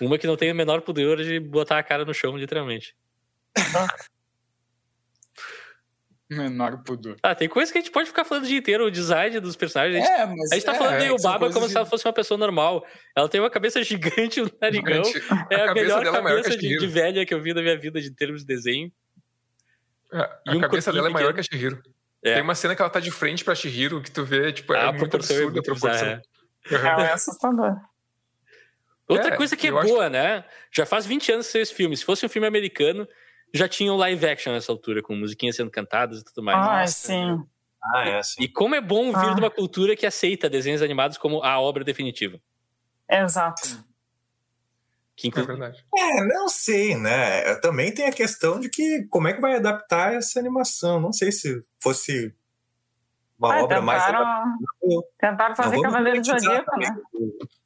Uma 0.00 0.18
que 0.18 0.26
não 0.26 0.36
tem 0.36 0.52
o 0.52 0.54
menor 0.54 0.82
pudor 0.82 1.16
de 1.22 1.40
botar 1.40 1.78
a 1.78 1.82
cara 1.82 2.04
no 2.04 2.12
chão, 2.14 2.36
literalmente. 2.36 2.94
Menor 6.36 6.82
pudor. 6.84 7.16
Ah, 7.22 7.34
tem 7.34 7.48
coisa 7.48 7.72
que 7.72 7.78
a 7.78 7.80
gente 7.80 7.90
pode 7.90 8.08
ficar 8.08 8.24
falando 8.24 8.44
o 8.44 8.46
dia 8.46 8.58
inteiro, 8.58 8.84
o 8.84 8.90
design 8.90 9.40
dos 9.40 9.56
personagens. 9.56 10.04
A 10.04 10.06
gente, 10.06 10.20
É, 10.20 10.26
mas. 10.26 10.52
a 10.52 10.54
gente 10.56 10.64
tá 10.64 10.72
é, 10.74 10.78
falando 10.78 10.94
aí 10.94 11.10
o 11.10 11.18
são 11.18 11.30
Baba 11.30 11.38
coisas 11.40 11.54
como 11.54 11.66
de- 11.66 11.72
se 11.72 11.76
ela 11.78 11.86
fosse 11.86 12.06
uma 12.06 12.12
pessoa 12.12 12.36
normal. 12.36 12.86
Ela 13.16 13.28
tem 13.28 13.40
uma 13.40 13.48
cabeça 13.50 13.82
gigante, 13.84 14.40
um 14.42 14.46
narigão. 14.60 15.04
Gigante. 15.04 15.26
É 15.50 15.54
a, 15.56 15.66
cabeça 15.66 15.74
melhor 15.74 16.04
dela 16.04 16.18
é 16.18 16.22
cabeça 16.22 16.56
de, 16.58 16.78
de 16.78 16.86
velha 16.86 17.24
que 17.24 17.32
eu 17.32 17.40
vi 17.40 17.54
na 17.54 17.62
minha 17.62 17.78
vida 17.78 18.00
de 18.00 18.10
termos 18.10 18.42
de 18.42 18.46
desenho. 18.46 18.92
A, 20.12 20.22
a 20.22 20.54
E 20.54 20.56
um 20.56 20.60
cabeça 20.60 20.92
dela 20.92 21.08
é 21.08 21.10
maior 21.10 21.32
que 21.32 21.40
a 21.40 21.42
Shihiro. 21.42 21.82
É. 22.22 22.34
Tem 22.34 22.42
uma 22.42 22.54
cena 22.54 22.74
que 22.76 22.82
ela 22.82 22.90
tá 22.90 23.00
de 23.00 23.10
frente 23.10 23.44
pra 23.44 23.54
Shihiro, 23.54 24.02
que 24.02 24.10
tu 24.10 24.24
vê, 24.24 24.52
tipo, 24.52 24.74
é 24.74 24.82
a 24.82 24.86
muito 24.92 25.08
proporção 25.08 25.36
é 25.36 25.38
absurda 25.40 25.60
a 25.60 25.62
proporção. 25.62 26.20
bizarra. 26.70 26.92
Ela 26.92 27.06
é 27.08 27.12
assustadora. 27.12 27.80
Outra 29.08 29.32
É, 29.32 29.36
coisa 29.36 29.56
que 29.56 29.66
é 29.66 29.70
eu 29.70 29.78
acho 29.78 29.88
boa, 29.88 30.10
né? 30.10 30.44
Já 30.70 30.84
faz 30.84 31.06
20 31.06 31.32
anos 31.32 31.46
que 31.46 31.52
saiu 31.52 31.62
esse 31.62 31.72
filme. 31.74 31.96
Se 31.96 32.04
fosse 32.04 32.26
um 32.26 32.28
filme 32.28 32.46
americano, 32.46 33.08
já 33.54 33.68
tinha 33.68 33.92
um 33.92 33.96
live 33.96 34.26
action 34.26 34.52
nessa 34.52 34.70
altura, 34.72 35.02
com 35.02 35.14
musiquinhas 35.14 35.56
sendo 35.56 35.70
cantadas 35.70 36.20
e 36.20 36.24
tudo 36.24 36.42
mais. 36.42 36.58
Ai, 36.58 36.80
nossa, 36.82 36.92
sim. 36.94 37.42
Ah, 37.94 38.08
é 38.08 38.18
assim. 38.18 38.42
E 38.42 38.48
como 38.48 38.74
é 38.74 38.80
bom 38.80 39.06
vir 39.12 39.30
Ah. 39.30 39.34
de 39.34 39.40
uma 39.40 39.50
cultura 39.50 39.94
que 39.96 40.04
aceita 40.06 40.50
desenhos 40.50 40.82
animados 40.82 41.16
como 41.16 41.42
a 41.42 41.58
obra 41.60 41.84
definitiva. 41.84 42.40
Exato. 43.08 43.84
Que 45.16 45.26
É 45.26 45.30
inclu... 45.30 45.46
verdade. 45.46 45.84
É, 45.96 46.24
não 46.24 46.48
sei, 46.48 46.94
né? 46.96 47.54
Também 47.56 47.92
tem 47.92 48.06
a 48.06 48.12
questão 48.12 48.60
de 48.60 48.68
que 48.68 49.04
como 49.10 49.26
é 49.28 49.32
que 49.32 49.40
vai 49.40 49.56
adaptar 49.56 50.14
essa 50.14 50.38
animação. 50.38 51.00
Não 51.00 51.12
sei 51.12 51.32
se 51.32 51.60
fosse 51.80 52.34
uma 53.38 53.54
Ah, 53.54 53.62
obra 53.62 53.80
mais 53.80 54.04
tentaram, 54.04 54.58
tentaram 55.20 55.54
fazer 55.54 55.76
Não 55.76 55.82
Cavaleiro 55.82 56.20
do 56.20 56.26
Zodíaco, 56.26 56.78
né? 56.78 56.96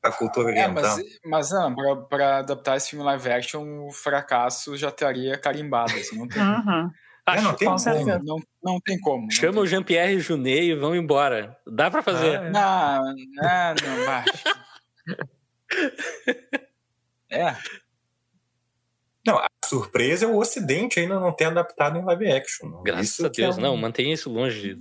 a 0.03 0.11
cultura 0.13 0.49
É, 0.51 0.53
oriental. 0.69 0.75
mas, 0.83 1.21
mas 1.25 1.51
não, 1.51 1.75
pra, 1.75 1.97
pra 1.97 2.39
adaptar 2.39 2.77
esse 2.77 2.91
filme 2.91 3.05
live 3.05 3.31
action, 3.31 3.87
o 3.87 3.91
fracasso 3.93 4.77
já 4.77 4.89
estaria 4.89 5.39
carimbado. 5.39 5.93
Assim, 5.93 6.19
não, 6.19 6.29
tem, 6.29 6.43
Uhum. 6.43 6.91
É, 7.25 7.41
não 7.41 7.51
Ah, 7.51 7.55
tem 7.55 7.69
com 7.69 7.77
como. 7.77 8.19
não, 8.25 8.39
não 8.65 8.81
tem 8.81 8.99
como. 9.01 9.23
não 9.23 9.31
Chama 9.31 9.53
tem 9.53 9.63
o 9.63 9.67
Jean-Pierre 9.67 10.19
Junet 10.19 10.63
e 10.65 10.75
vão 10.75 10.95
embora. 10.95 11.57
Dá 11.67 11.89
pra 11.91 12.03
fazer. 12.03 12.37
Ah, 12.41 12.45
é. 12.47 12.51
Não, 12.51 13.05
não, 13.05 13.97
não, 13.97 14.07
baixo. 14.07 14.33
É, 17.31 17.57
Não, 19.27 19.39
a 19.39 19.47
surpresa 19.65 20.27
é 20.27 20.29
o 20.29 20.37
Ocidente 20.37 20.99
ainda 20.99 21.19
não 21.21 21.33
ter 21.33 21.45
adaptado 21.45 21.97
em 21.97 22.05
live 22.05 22.31
action. 22.33 22.83
Graças 22.83 23.07
Isso 23.11 23.27
a 23.27 23.31
que 23.31 23.41
é 23.41 23.45
Deus. 23.45 23.57
um- 23.57 23.61
Não, 23.61 23.77
mantenha 23.77 24.13
isso 24.13 24.29
longe. 24.29 24.77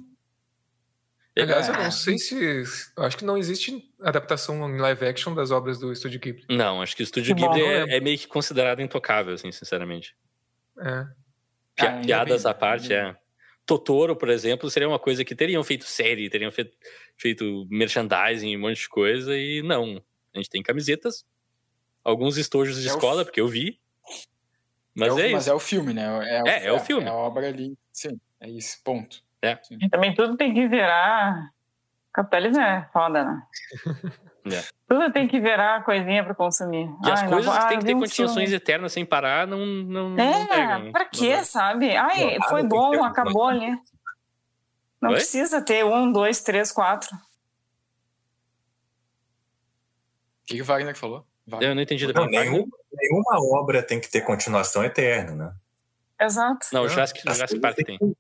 De- 1.36 1.42
Aliás, 1.44 1.68
eu 1.70 1.76
É. 1.76 1.84
não 1.84 1.92
sei 1.92 2.18
se. 2.18 2.64
Acho 2.98 3.18
que 3.18 3.26
não 3.26 3.38
existe 3.38 3.90
adaptação 4.02 4.70
em 4.70 4.78
live 4.80 5.06
action 5.06 5.34
das 5.34 5.52
obras 5.52 5.80
do 5.80 5.92
Estúdio 5.92 6.20
Ghibli. 6.20 6.46
Não, 6.50 6.82
acho 6.82 6.96
que 6.96 7.02
o 7.02 7.06
Estúdio 7.06 7.36
bom, 7.36 7.50
Ghibli 7.54 7.64
é, 7.64 7.98
é 7.98 8.00
meio 8.00 8.18
que 8.18 8.28
considerado 8.28 8.82
intocável, 8.82 9.34
assim, 9.34 9.52
sinceramente. 9.52 10.16
É. 10.80 11.04
Pi- 11.76 11.88
Ah, 11.88 12.02
piadas 12.04 12.44
bem, 12.44 12.52
à 12.52 12.54
parte, 12.54 12.94
é. 12.94 13.16
Totoro, 13.66 14.16
por 14.16 14.30
exemplo, 14.30 14.70
seria 14.70 14.88
uma 14.90 15.00
coisa 15.00 15.24
que 15.24 15.36
teriam 15.36 15.64
feito 15.64 15.86
série, 15.86 16.30
teriam 16.30 16.52
feito, 16.52 16.76
feito 17.18 17.66
merchandising, 17.70 18.58
um 18.58 18.60
monte 18.60 18.80
de 18.82 18.90
coisa, 18.90 19.38
e 19.38 19.62
não. 19.62 20.04
A 20.34 20.38
gente 20.38 20.50
tem 20.50 20.62
camisetas 20.64 21.24
alguns 22.04 22.38
estojos 22.38 22.82
de 22.82 22.88
É 22.88 22.92
o 22.92 22.96
escola, 22.96 23.24
porque 23.24 23.40
eu 23.40 23.48
vi. 23.48 23.80
Mas 24.94 25.10
é, 25.10 25.12
o, 25.14 25.20
é 25.20 25.32
mas 25.32 25.44
isso. 25.44 25.52
é 25.52 25.54
o 25.54 25.60
filme, 25.60 25.94
né? 25.94 26.04
É, 26.46 26.50
É, 26.50 26.66
é 26.68 26.74
o 26.74 26.80
filme. 26.80 27.06
É 27.06 27.10
a 27.10 27.14
obra 27.14 27.48
ali. 27.48 27.78
Sim, 27.94 28.20
é 28.42 28.50
isso. 28.50 28.82
Ponto. 28.84 29.24
E 29.44 29.90
também 29.90 30.14
tudo 30.14 30.38
tem 30.38 30.54
que 30.54 30.68
virar. 30.68 31.50
Capitalismo 32.14 32.62
é 32.62 32.88
foda, 32.94 33.24
né? 33.24 33.42
É. 34.44 34.60
Tudo 34.90 35.12
tem 35.14 35.28
que 35.28 35.40
virar 35.40 35.84
coisinha 35.86 36.24
pra 36.24 36.34
consumir. 36.34 36.90
E 37.06 37.12
as 37.12 37.20
Ai, 37.20 37.26
não 37.28 37.34
coisas 37.34 37.54
que 37.54 37.60
ah, 37.64 37.68
têm 37.68 37.78
que 37.78 37.84
eu 37.84 37.86
ter 37.86 37.88
vi 37.90 37.94
um 37.94 38.00
continuações 38.00 38.50
filme. 38.50 38.56
eternas 38.56 38.92
sem 38.92 39.06
parar 39.06 39.46
não, 39.46 39.60
não, 39.64 40.10
não 40.10 40.20
É, 40.24 40.48
pegam. 40.48 40.92
pra 40.92 41.04
Não 41.04 41.10
quê, 41.12 41.36
vai. 41.36 41.44
sabe? 41.44 41.96
Ai, 41.96 42.40
Não, 42.40 42.48
foi 42.50 42.62
tem 42.62 42.70
que 42.70 42.76
bom, 42.76 42.90
ter 42.90 42.98
um 42.98 43.04
acabou 43.04 43.48
ali. 43.48 43.70
Não 45.00 45.12
Oi? 45.12 45.16
precisa 45.18 45.62
ter 45.62 45.86
um, 45.86 46.12
dois, 46.12 46.42
três, 46.42 46.72
quatro. 46.72 47.16
O 47.16 47.20
que, 50.48 50.56
que 50.56 50.62
o 50.64 50.66
Wagner 50.66 50.96
falou? 50.98 51.24
Wagner. 51.46 51.70
Eu 51.70 51.76
não 51.76 51.82
entendi 51.84 52.12
Não, 52.12 52.26
nenhum, 52.26 52.68
nenhuma 52.92 53.60
obra 53.60 53.84
tem 53.84 54.00
que 54.02 54.10
ter 54.10 54.22
continuação 54.22 54.84
eterna, 54.84 55.36
né? 55.36 55.54
Exato. 56.20 56.66
Não, 56.74 56.82
o 56.82 56.88
Jurassic, 56.90 57.22
As 57.28 57.36
Jurassic 57.38 57.60
Park 57.62 57.76
têm 57.76 57.86
tem. 57.98 58.16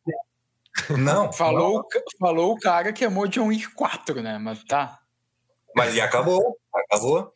Não, 0.97 1.31
Falou, 1.33 1.77
o 1.79 1.83
ca- 1.87 2.01
falou 2.19 2.51
o 2.53 2.59
cara 2.59 2.91
que 2.93 3.03
amou 3.05 3.27
John 3.27 3.47
Wick 3.47 3.69
4, 3.73 4.21
né? 4.21 4.37
Mas 4.37 4.63
tá. 4.63 4.99
Mas 5.75 5.95
e 5.95 6.01
acabou, 6.01 6.57
acabou. 6.73 7.33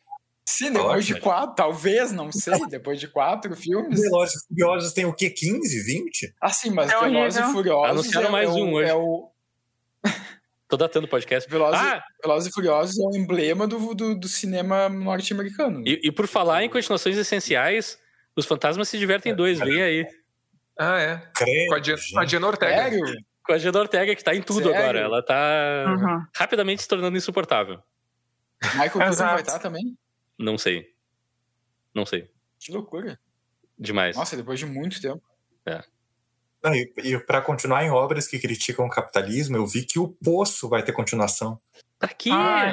Sim, 0.48 0.72
depois 0.72 1.04
de 1.04 1.18
quatro, 1.20 1.56
talvez, 1.56 2.12
não 2.12 2.30
sei, 2.30 2.66
depois 2.68 3.00
de 3.00 3.08
quatro 3.08 3.56
filmes. 3.56 4.00
Velozes 4.00 4.36
e 4.44 4.46
Furiosos 4.48 4.92
tem 4.92 5.04
o 5.04 5.12
quê? 5.12 5.28
15, 5.28 5.82
20? 5.82 6.34
Assim, 6.40 6.70
mas 6.70 6.90
É 6.92 7.00
Velozes 7.00 7.40
e. 7.40 7.52
Furiosos. 7.52 7.90
Anunciaram 7.90 8.28
é, 8.28 8.30
mais 8.30 8.48
é 8.50 8.52
um 8.52 8.72
hoje. 8.74 8.90
É 8.90 8.94
o, 8.94 9.30
Tô 10.68 10.76
datando 10.76 11.06
o 11.06 11.10
podcast. 11.10 11.48
Velozes, 11.50 11.80
Ah, 11.80 12.02
Velozes 12.22 12.50
e 12.50 12.52
Furiosos 12.54 12.98
é 12.98 13.02
o 13.04 13.16
emblema 13.16 13.66
do, 13.66 13.94
do, 13.94 14.14
do 14.18 14.28
cinema 14.28 14.88
norte-americano. 14.88 15.82
e, 15.86 16.00
e 16.04 16.12
por 16.12 16.26
falar 16.28 16.62
em 16.64 16.68
continuações 16.68 17.16
essenciais, 17.16 17.98
os 18.36 18.46
fantasmas 18.46 18.88
se 18.88 18.98
divertem 18.98 19.34
dois, 19.34 19.58
vem 19.58 19.82
aí. 19.82 20.06
Ah, 20.78 20.98
é. 21.00 21.16
Credo, 21.34 21.68
Com 21.68 21.74
a, 21.74 21.78
Diana, 21.78 22.00
com 22.12 22.18
a. 22.20 22.24
Diana 22.24 22.46
Ortega. 22.46 22.76
Sério? 22.82 23.04
Com 23.44 23.52
a 23.52 23.58
Gina 23.58 23.78
Ortega, 23.78 24.16
que 24.16 24.24
tá 24.24 24.34
em 24.34 24.42
tudo 24.42 24.64
Sério? 24.64 24.76
agora. 24.76 24.98
Ela 24.98 25.22
tá 25.22 25.84
Uhum. 25.86 26.26
rapidamente 26.34 26.82
se 26.82 26.88
tornando 26.88 27.16
insuportável. 27.16 27.80
Michael 28.74 28.90
Keaton 28.90 29.14
vai 29.16 29.40
estar 29.42 29.58
também? 29.60 29.96
Não 30.38 30.58
sei. 30.58 30.92
Não 31.94 32.04
sei. 32.04 32.28
Que 32.58 32.72
loucura. 32.72 33.18
Demais. 33.78 34.16
Nossa, 34.16 34.36
depois 34.36 34.58
de 34.58 34.66
muito 34.66 35.00
tempo. 35.00 35.22
Não, 36.64 36.74
e 36.74 36.92
e 37.04 37.18
para 37.20 37.40
continuar 37.40 37.84
em 37.84 37.90
obras 37.90 38.26
que 38.26 38.38
criticam 38.40 38.86
o 38.86 38.90
capitalismo, 38.90 39.56
eu 39.56 39.66
vi 39.66 39.84
que 39.84 39.98
o 40.00 40.08
Poço 40.08 40.68
vai 40.68 40.82
ter 40.82 40.92
continuação. 40.92 41.60
Pra 41.98 42.08
quê? 42.08 42.30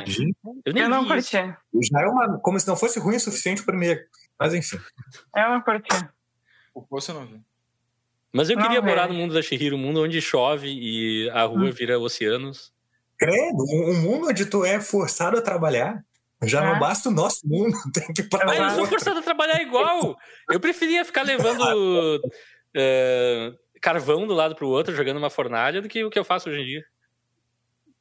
Gente, 0.07 0.35
eu 0.65 0.73
nem 0.73 0.83
Eu 0.83 0.89
não 0.89 1.05
curti. 1.07 1.31
já 1.31 2.01
é 2.01 2.07
uma, 2.07 2.39
como 2.39 2.59
se 2.59 2.67
não 2.67 2.75
fosse 2.75 2.99
ruim 2.99 3.17
o 3.17 3.19
suficiente 3.19 3.61
o 3.61 3.65
primeiro. 3.65 4.01
Mas 4.39 4.53
enfim. 4.55 4.79
Eu 5.35 5.49
não 5.49 5.61
curti. 5.61 5.89
O 6.73 6.81
Poço 6.81 7.11
eu 7.11 7.15
não 7.15 7.27
vi. 7.27 7.39
Mas 8.33 8.49
eu 8.49 8.55
Não, 8.55 8.63
queria 8.63 8.81
morar 8.81 9.07
no 9.07 9.13
mundo 9.13 9.33
da 9.33 9.41
Shihiro, 9.41 9.75
um 9.75 9.79
mundo 9.79 10.01
onde 10.01 10.19
chove 10.21 10.67
e 10.67 11.29
a 11.29 11.43
rua 11.43 11.67
Hum. 11.67 11.71
vira 11.71 11.99
oceanos. 11.99 12.73
Credo, 13.17 13.63
um 13.71 14.01
mundo 14.01 14.27
onde 14.29 14.45
tu 14.47 14.65
é 14.65 14.81
forçado 14.81 15.37
a 15.37 15.41
trabalhar. 15.41 16.03
Já 16.43 16.61
É. 16.63 16.73
não 16.73 16.79
basta 16.79 17.07
o 17.09 17.11
nosso 17.11 17.47
mundo, 17.47 17.71
tem 17.93 18.11
que 18.13 18.21
ir 18.23 18.29
pra 18.29 18.49
Ah, 18.51 18.55
eu 18.55 18.69
sou 18.71 18.85
forçado 18.87 19.19
a 19.19 19.21
trabalhar 19.21 19.61
igual. 19.61 20.17
Eu 20.49 20.59
preferia 20.59 21.05
ficar 21.05 21.21
levando 21.21 22.19
eh, 22.75 23.53
carvão 23.81 24.25
do 24.27 24.33
lado 24.33 24.55
pro 24.55 24.67
outro, 24.67 24.95
jogando 24.95 25.17
uma 25.17 25.29
fornalha, 25.29 25.81
do 25.81 25.87
que 25.87 26.03
o 26.03 26.09
que 26.09 26.17
eu 26.19 26.25
faço 26.25 26.49
hoje 26.49 26.59
em 26.61 26.65
dia. 26.65 26.83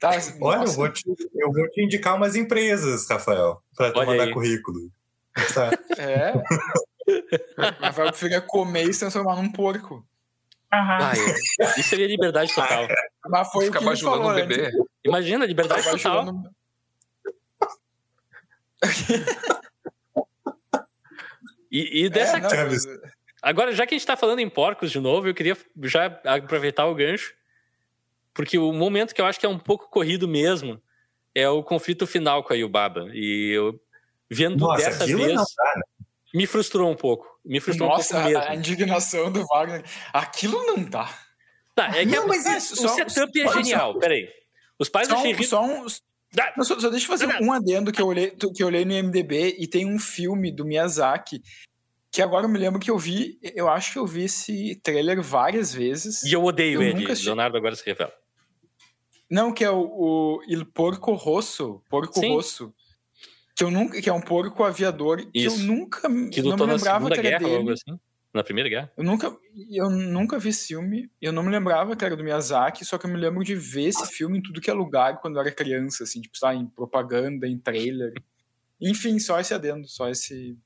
Tá, 0.00 0.10
Olha, 0.40 0.64
eu 0.64 0.72
vou, 0.72 0.88
te, 0.88 1.04
eu 1.08 1.52
vou 1.52 1.68
te 1.70 1.84
indicar 1.84 2.16
umas 2.16 2.34
empresas, 2.34 3.06
Rafael, 3.08 3.62
para 3.76 3.92
tu 3.92 3.98
Olha 4.00 4.06
mandar 4.10 4.24
aí. 4.24 4.32
currículo. 4.32 4.90
Tá. 5.54 5.70
É. 5.98 6.32
Mas 7.80 7.94
vai 7.96 8.08
preferir 8.08 8.44
comer 8.46 8.88
e 8.88 8.92
se 8.92 9.00
transformar 9.00 9.36
num 9.36 9.50
porco. 9.52 10.04
Aham. 10.72 10.98
Ah, 11.02 11.12
eu- 11.16 11.66
isso 11.78 11.88
seria 11.90 12.06
liberdade 12.06 12.54
total. 12.54 12.86
Mas 13.28 13.50
foi 13.52 13.66
Ficar 13.66 13.80
bajulando 13.82 14.22
um 14.26 14.30
antes. 14.30 14.46
bebê. 14.46 14.70
Imagina, 15.04 15.44
liberdade 15.46 15.84
Tava 15.84 15.96
total. 15.96 16.24
bajulando- 16.24 16.50
E, 21.70 22.04
e 22.04 22.08
dessa. 22.10 22.36
É, 22.36 22.40
não, 22.40 23.00
Agora, 23.40 23.72
já 23.72 23.86
que 23.86 23.94
a 23.94 23.98
gente 23.98 24.06
tá 24.06 24.16
falando 24.16 24.40
em 24.40 24.48
porcos 24.48 24.90
de 24.90 25.00
novo, 25.00 25.26
eu 25.26 25.34
queria 25.34 25.56
já 25.84 26.06
aproveitar 26.24 26.86
o 26.86 26.94
gancho. 26.94 27.34
Porque 28.34 28.58
o 28.58 28.72
momento 28.72 29.14
que 29.14 29.20
eu 29.20 29.26
acho 29.26 29.40
que 29.40 29.46
é 29.46 29.48
um 29.48 29.58
pouco 29.58 29.88
corrido 29.90 30.28
mesmo 30.28 30.80
é 31.34 31.48
o 31.48 31.62
conflito 31.62 32.06
final 32.06 32.42
com 32.44 32.52
a 32.52 32.56
Yubaba. 32.56 33.08
E 33.12 33.50
eu, 33.52 33.80
vendo 34.30 34.58
Nossa, 34.66 34.84
dessa 34.84 35.06
vez, 35.06 35.34
né? 35.34 35.44
me 36.34 36.46
frustrou 36.46 36.90
um 36.90 36.94
pouco. 36.96 37.31
Me 37.44 37.58
frustrou 37.60 37.88
Nossa, 37.88 38.18
um 38.18 38.22
pouco 38.22 38.38
a, 38.38 38.40
a 38.40 38.48
mesmo. 38.50 38.54
indignação 38.60 39.30
do 39.32 39.44
Wagner. 39.46 39.84
Aquilo 40.12 40.64
não 40.66 40.82
dá. 40.84 41.12
Tá, 41.74 41.88
é 41.96 42.00
que 42.00 42.06
Não, 42.06 42.24
a- 42.24 42.26
mas 42.28 42.46
isso- 42.46 42.74
o 42.74 42.88
só- 42.88 42.94
setup 42.94 43.40
é 43.40 43.46
só- 43.46 43.52
genial. 43.54 43.98
Peraí. 43.98 44.28
Os 44.78 44.88
pais 44.88 45.08
do 45.08 45.14
Só, 45.14 45.22
Shihiro. 45.22 45.44
só 45.44 45.64
um. 45.64 45.86
Não, 46.56 46.64
só, 46.64 46.78
só 46.80 46.88
deixa 46.88 47.04
eu 47.04 47.08
fazer 47.08 47.26
Não, 47.26 47.40
um 47.48 47.52
adendo 47.52 47.92
que 47.92 48.00
eu, 48.00 48.06
olhei, 48.06 48.30
que 48.30 48.62
eu 48.62 48.66
olhei 48.66 48.84
no 48.84 48.92
IMDB 48.92 49.56
e 49.58 49.66
tem 49.66 49.86
um 49.86 49.98
filme 49.98 50.50
do 50.50 50.64
Miyazaki 50.64 51.42
que 52.10 52.20
agora 52.22 52.44
eu 52.44 52.48
me 52.48 52.58
lembro 52.58 52.78
que 52.80 52.90
eu 52.90 52.98
vi, 52.98 53.38
eu 53.42 53.68
acho 53.68 53.92
que 53.92 53.98
eu 53.98 54.06
vi 54.06 54.24
esse 54.24 54.78
trailer 54.82 55.20
várias 55.22 55.72
vezes. 55.74 56.22
E 56.22 56.32
eu 56.32 56.42
odeio 56.44 56.80
Eu 56.80 56.82
ele. 56.82 57.00
nunca. 57.06 57.14
Leonardo 57.22 57.56
agora 57.56 57.74
se 57.74 57.84
revela. 57.84 58.12
Não, 59.30 59.52
que 59.52 59.64
é 59.64 59.70
o, 59.70 59.80
o 59.80 60.42
Il 60.46 60.64
Porco 60.66 61.12
Rosso, 61.14 61.82
Porco 61.88 62.18
Sim. 62.18 62.34
Rosso. 62.34 62.74
Que 63.54 63.64
eu 63.64 63.70
nunca, 63.70 64.00
que 64.00 64.08
é 64.08 64.12
um 64.12 64.20
porco 64.20 64.64
aviador 64.64 65.18
que 65.30 65.30
Isso. 65.34 65.60
eu 65.60 65.66
nunca 65.66 66.00
Que 66.30 66.42
não 66.42 66.56
me 66.56 66.66
lembrava 66.66 67.08
que 67.10 67.18
era 67.18 67.22
Guerra 67.22 67.38
dele. 67.38 67.56
algo 67.56 67.70
assim. 67.72 67.98
Na 68.32 68.42
Primeira 68.42 68.68
Guerra. 68.68 68.92
Eu 68.96 69.04
nunca, 69.04 69.36
eu 69.70 69.90
nunca 69.90 70.38
vi 70.38 70.48
esse 70.48 70.68
filme, 70.68 71.10
eu 71.20 71.32
não 71.32 71.42
me 71.42 71.50
lembrava 71.50 71.94
que 71.94 72.02
era 72.02 72.16
do 72.16 72.24
Miyazaki, 72.24 72.82
só 72.82 72.96
que 72.96 73.04
eu 73.04 73.10
me 73.10 73.18
lembro 73.18 73.44
de 73.44 73.54
ver 73.54 73.88
esse 73.88 74.06
filme 74.06 74.38
em 74.38 74.42
tudo 74.42 74.58
que 74.58 74.70
é 74.70 74.72
lugar 74.72 75.20
quando 75.20 75.36
eu 75.36 75.42
era 75.42 75.52
criança, 75.52 76.04
assim, 76.04 76.22
tipo, 76.22 76.38
sabe, 76.38 76.58
em 76.58 76.66
propaganda, 76.66 77.46
em 77.46 77.58
trailer. 77.58 78.14
Enfim, 78.80 79.18
só 79.18 79.38
esse 79.38 79.52
adendo, 79.52 79.86
só 79.86 80.08
esse, 80.08 80.56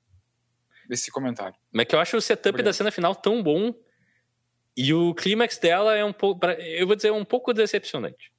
esse 0.89 1.11
comentário. 1.11 1.57
Mas 1.73 1.83
é 1.83 1.85
que 1.87 1.95
eu 1.97 1.99
acho 1.99 2.17
o 2.17 2.21
setup 2.21 2.51
Obrigado. 2.51 2.67
da 2.67 2.73
cena 2.73 2.93
final 2.93 3.17
tão 3.17 3.43
bom. 3.43 3.75
E 4.77 4.95
o 4.95 5.13
clímax 5.15 5.59
dela 5.59 5.97
é 5.97 6.05
um 6.05 6.13
pouco. 6.13 6.47
Eu 6.47 6.87
vou 6.87 6.95
dizer, 6.95 7.11
um 7.11 7.25
pouco 7.25 7.53
decepcionante. 7.53 8.31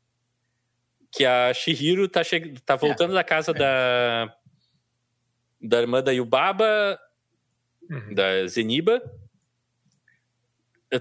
Que 1.18 1.26
a 1.26 1.54
Shihiro 1.54 2.08
tá, 2.08 2.24
che... 2.24 2.40
tá 2.66 2.76
voltando 2.76 3.14
da 3.14 3.24
casa 3.24 3.54
da. 3.54 4.34
Da 5.60 5.82
irmã 5.82 6.04
da 6.04 6.12
Yubaba, 6.12 7.00
Uhum. 7.90 8.14
da 8.14 8.46
Zeniba. 8.48 9.02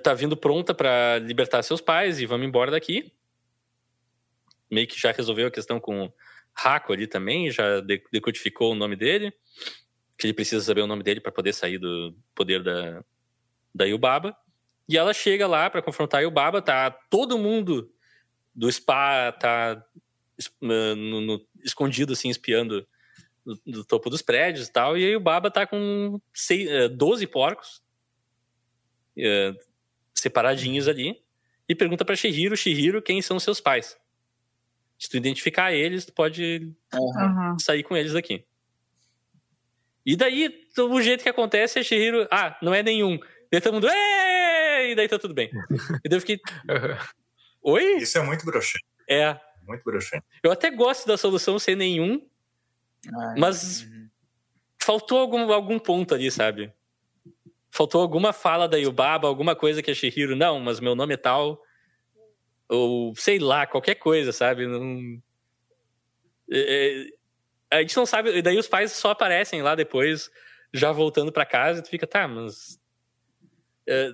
Tá 0.03 0.15
vindo 0.15 0.37
pronta 0.37 0.73
pra 0.75 1.19
libertar 1.19 1.63
seus 1.63 1.81
pais 1.81 2.19
e 2.21 2.27
vamos 2.27 2.47
embora 2.47 2.71
daqui. 2.71 3.13
Meio 4.71 4.87
que 4.87 4.99
já 4.99 5.13
resolveu 5.13 5.47
a 5.49 5.51
questão 5.51 5.79
com 5.79 6.07
o 6.07 6.13
Hako 6.55 6.93
ali 6.93 7.07
também, 7.07 7.51
já 7.51 7.81
de- 7.81 8.03
decodificou 8.13 8.73
o 8.73 8.75
nome 8.75 8.97
dele 8.97 9.33
que 10.19 10.27
ele 10.27 10.33
precisa 10.35 10.65
saber 10.65 10.81
o 10.81 10.87
nome 10.87 11.03
dele 11.03 11.21
para 11.21 11.31
poder 11.31 11.53
sair 11.53 11.77
do 11.79 12.17
poder 12.35 12.63
da, 12.63 13.05
da 13.75 13.85
Yubaba. 13.85 14.35
E 14.89 14.97
ela 14.97 15.13
chega 15.13 15.47
lá 15.47 15.69
para 15.69 15.83
confrontar 15.83 16.21
a 16.21 16.23
Yubaba, 16.23 16.63
tá 16.63 16.91
todo 16.91 17.37
mundo 17.39 17.93
do 18.55 18.71
spa 18.73 19.31
tá 19.33 19.85
no- 20.61 21.21
no- 21.21 21.47
escondido 21.65 22.13
assim, 22.13 22.29
espiando 22.29 22.87
do, 23.45 23.61
do 23.67 23.85
topo 23.85 24.11
dos 24.11 24.23
prédios 24.23 24.69
e 24.69 24.73
tal, 24.73 24.97
e 24.99 25.05
a 25.05 25.09
Yubaba 25.11 25.51
tá 25.51 25.67
com 25.67 26.21
seis, 26.35 26.69
eh, 26.69 26.89
12 26.89 27.27
porcos 27.27 27.81
eh, 29.17 29.53
separadinhos 30.15 30.89
ali 30.89 31.23
e 31.69 31.75
pergunta 31.75 32.05
para 32.05 32.17
Shihiro, 32.17 32.57
Shihiro, 32.57 33.01
quem 33.03 33.21
são 33.23 33.39
seus 33.41 33.61
pais? 33.61 33.97
Se 34.99 35.09
tu 35.09 35.17
identificar 35.17 35.73
eles, 35.73 36.05
tu 36.07 36.13
pode 36.13 36.73
Uhum. 36.95 37.59
sair 37.59 37.83
com 37.83 37.97
eles 37.97 38.13
daqui. 38.15 38.45
E 40.05 40.17
daí, 40.17 40.67
o 40.79 41.03
jeito 41.03 41.23
que 41.23 41.29
acontece 41.29 41.79
é 41.79 41.83
Shihiro, 41.83 42.27
ah, 42.31 42.57
não 42.63 42.73
é 42.73 42.83
nenhum. 42.83 43.19
Daí 43.51 43.61
todo 43.61 43.75
mundo, 43.75 43.89
"Ei!" 43.89 44.93
e 44.93 44.95
daí 44.95 45.09
tá 45.09 45.19
tudo 45.19 45.35
bem. 45.35 45.51
E 46.05 46.09
daí 46.09 46.17
eu 46.17 46.21
fiquei, 46.21 46.41
oi? 47.63 47.97
Isso 47.99 48.17
é 48.19 48.23
muito 48.23 48.45
broxante, 48.45 48.85
É. 49.09 49.39
muito 49.67 49.83
broxante. 49.85 50.25
Eu 50.43 50.51
até 50.53 50.71
gosto 50.71 51.07
da 51.07 51.17
solução 51.17 51.59
ser 51.59 51.77
nenhum, 51.77 52.27
Ai, 53.15 53.39
Mas- 53.39 53.83
uhum. 53.83 54.09
faltou 54.81 55.19
algum, 55.19 55.53
algum 55.53 55.79
ponto 55.79 56.15
ali, 56.15 56.31
sabe? 56.31 56.73
Faltou 57.71 58.01
alguma 58.01 58.33
fala 58.33 58.67
da 58.67 58.77
Yubaba, 58.79 59.29
alguma 59.29 59.55
coisa 59.55 59.83
que 59.83 59.91
a 59.91 59.95
Shihiro, 59.95 60.35
não, 60.35 60.59
mas 60.59 60.81
meu 60.81 60.95
nome 60.95 61.15
é 61.15 61.17
tal. 61.17 61.63
Ou 62.69 63.15
sei 63.15 63.39
lá, 63.39 63.67
qualquer 63.67 63.97
coisa, 63.97 64.33
sabe? 64.33 64.67
Não... 64.67 65.21
É, 66.51 67.07
é, 67.71 67.77
a 67.77 67.81
gente 67.81 67.97
não 67.97 68.07
sabe. 68.07 68.31
e 68.37 68.43
Daí 68.43 68.59
os 68.59 68.67
pais 68.69 68.93
só 68.93 69.11
aparecem 69.11 69.63
lá 69.63 69.75
depois, 69.75 70.31
já 70.73 70.91
voltando 70.91 71.31
pra 71.31 71.45
casa, 71.47 71.81
e 71.81 71.83
tu 71.83 71.91
fica, 71.91 72.07
tá, 72.07 72.27
mas. 72.27 72.81
É, 73.89 74.11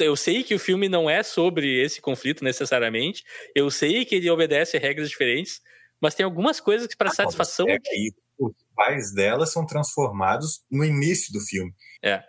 Eu 0.00 0.16
sei 0.16 0.42
que 0.42 0.54
o 0.54 0.58
filme 0.58 0.88
não 0.88 1.08
é 1.10 1.22
sobre 1.22 1.80
esse 1.82 2.00
conflito 2.00 2.42
necessariamente. 2.44 3.24
Eu 3.54 3.70
sei 3.70 4.04
que 4.04 4.14
ele 4.16 4.30
obedece 4.30 4.78
regras 4.78 5.08
diferentes, 5.08 5.60
mas 6.00 6.14
tem 6.14 6.24
algumas 6.24 6.60
coisas 6.60 6.86
que, 6.86 6.96
para 6.96 7.10
Ah, 7.10 7.14
satisfação 7.14 7.66
pega 7.66 7.80
aí. 7.90 8.12
os 8.38 8.52
pais 8.74 9.12
dela 9.14 9.46
são 9.46 9.66
transformados 9.66 10.62
no 10.70 10.84
início 10.84 11.32
do 11.32 11.40
filme. 11.40 11.72
É, 12.02 12.22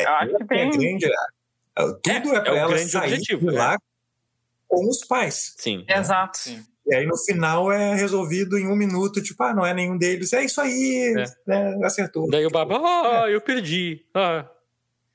eu 0.00 0.08
acho 0.08 0.36
que 0.36 0.42
É 0.42 0.46
tem. 0.46 0.70
grande, 0.70 1.06
tudo 2.02 2.34
é, 2.34 2.36
É, 2.36 2.40
pra 2.40 2.54
é 2.54 2.58
ela 2.58 2.68
grande 2.74 2.90
sair 2.90 3.12
objetivo, 3.12 3.50
de 3.50 3.56
lá 3.56 3.78
com 4.68 4.88
os 4.88 5.04
pais. 5.06 5.54
Sim. 5.58 5.84
Exato. 5.88 6.38
Sim. 6.38 6.64
E 6.84 6.94
aí 6.94 7.06
no 7.06 7.16
final 7.16 7.70
é 7.70 7.94
resolvido 7.94 8.58
em 8.58 8.66
um 8.66 8.74
minuto, 8.74 9.22
tipo, 9.22 9.40
ah, 9.44 9.54
não 9.54 9.64
é 9.64 9.72
nenhum 9.72 9.96
deles. 9.96 10.32
É 10.32 10.44
isso 10.44 10.60
aí, 10.60 11.14
né, 11.46 11.78
acertou. 11.84 12.28
Daí 12.28 12.44
o 12.44 12.50
Baba, 12.50 12.78
ah, 13.24 13.30
eu 13.30 13.40
perdi. 13.40 14.04
Ah. 14.12 14.50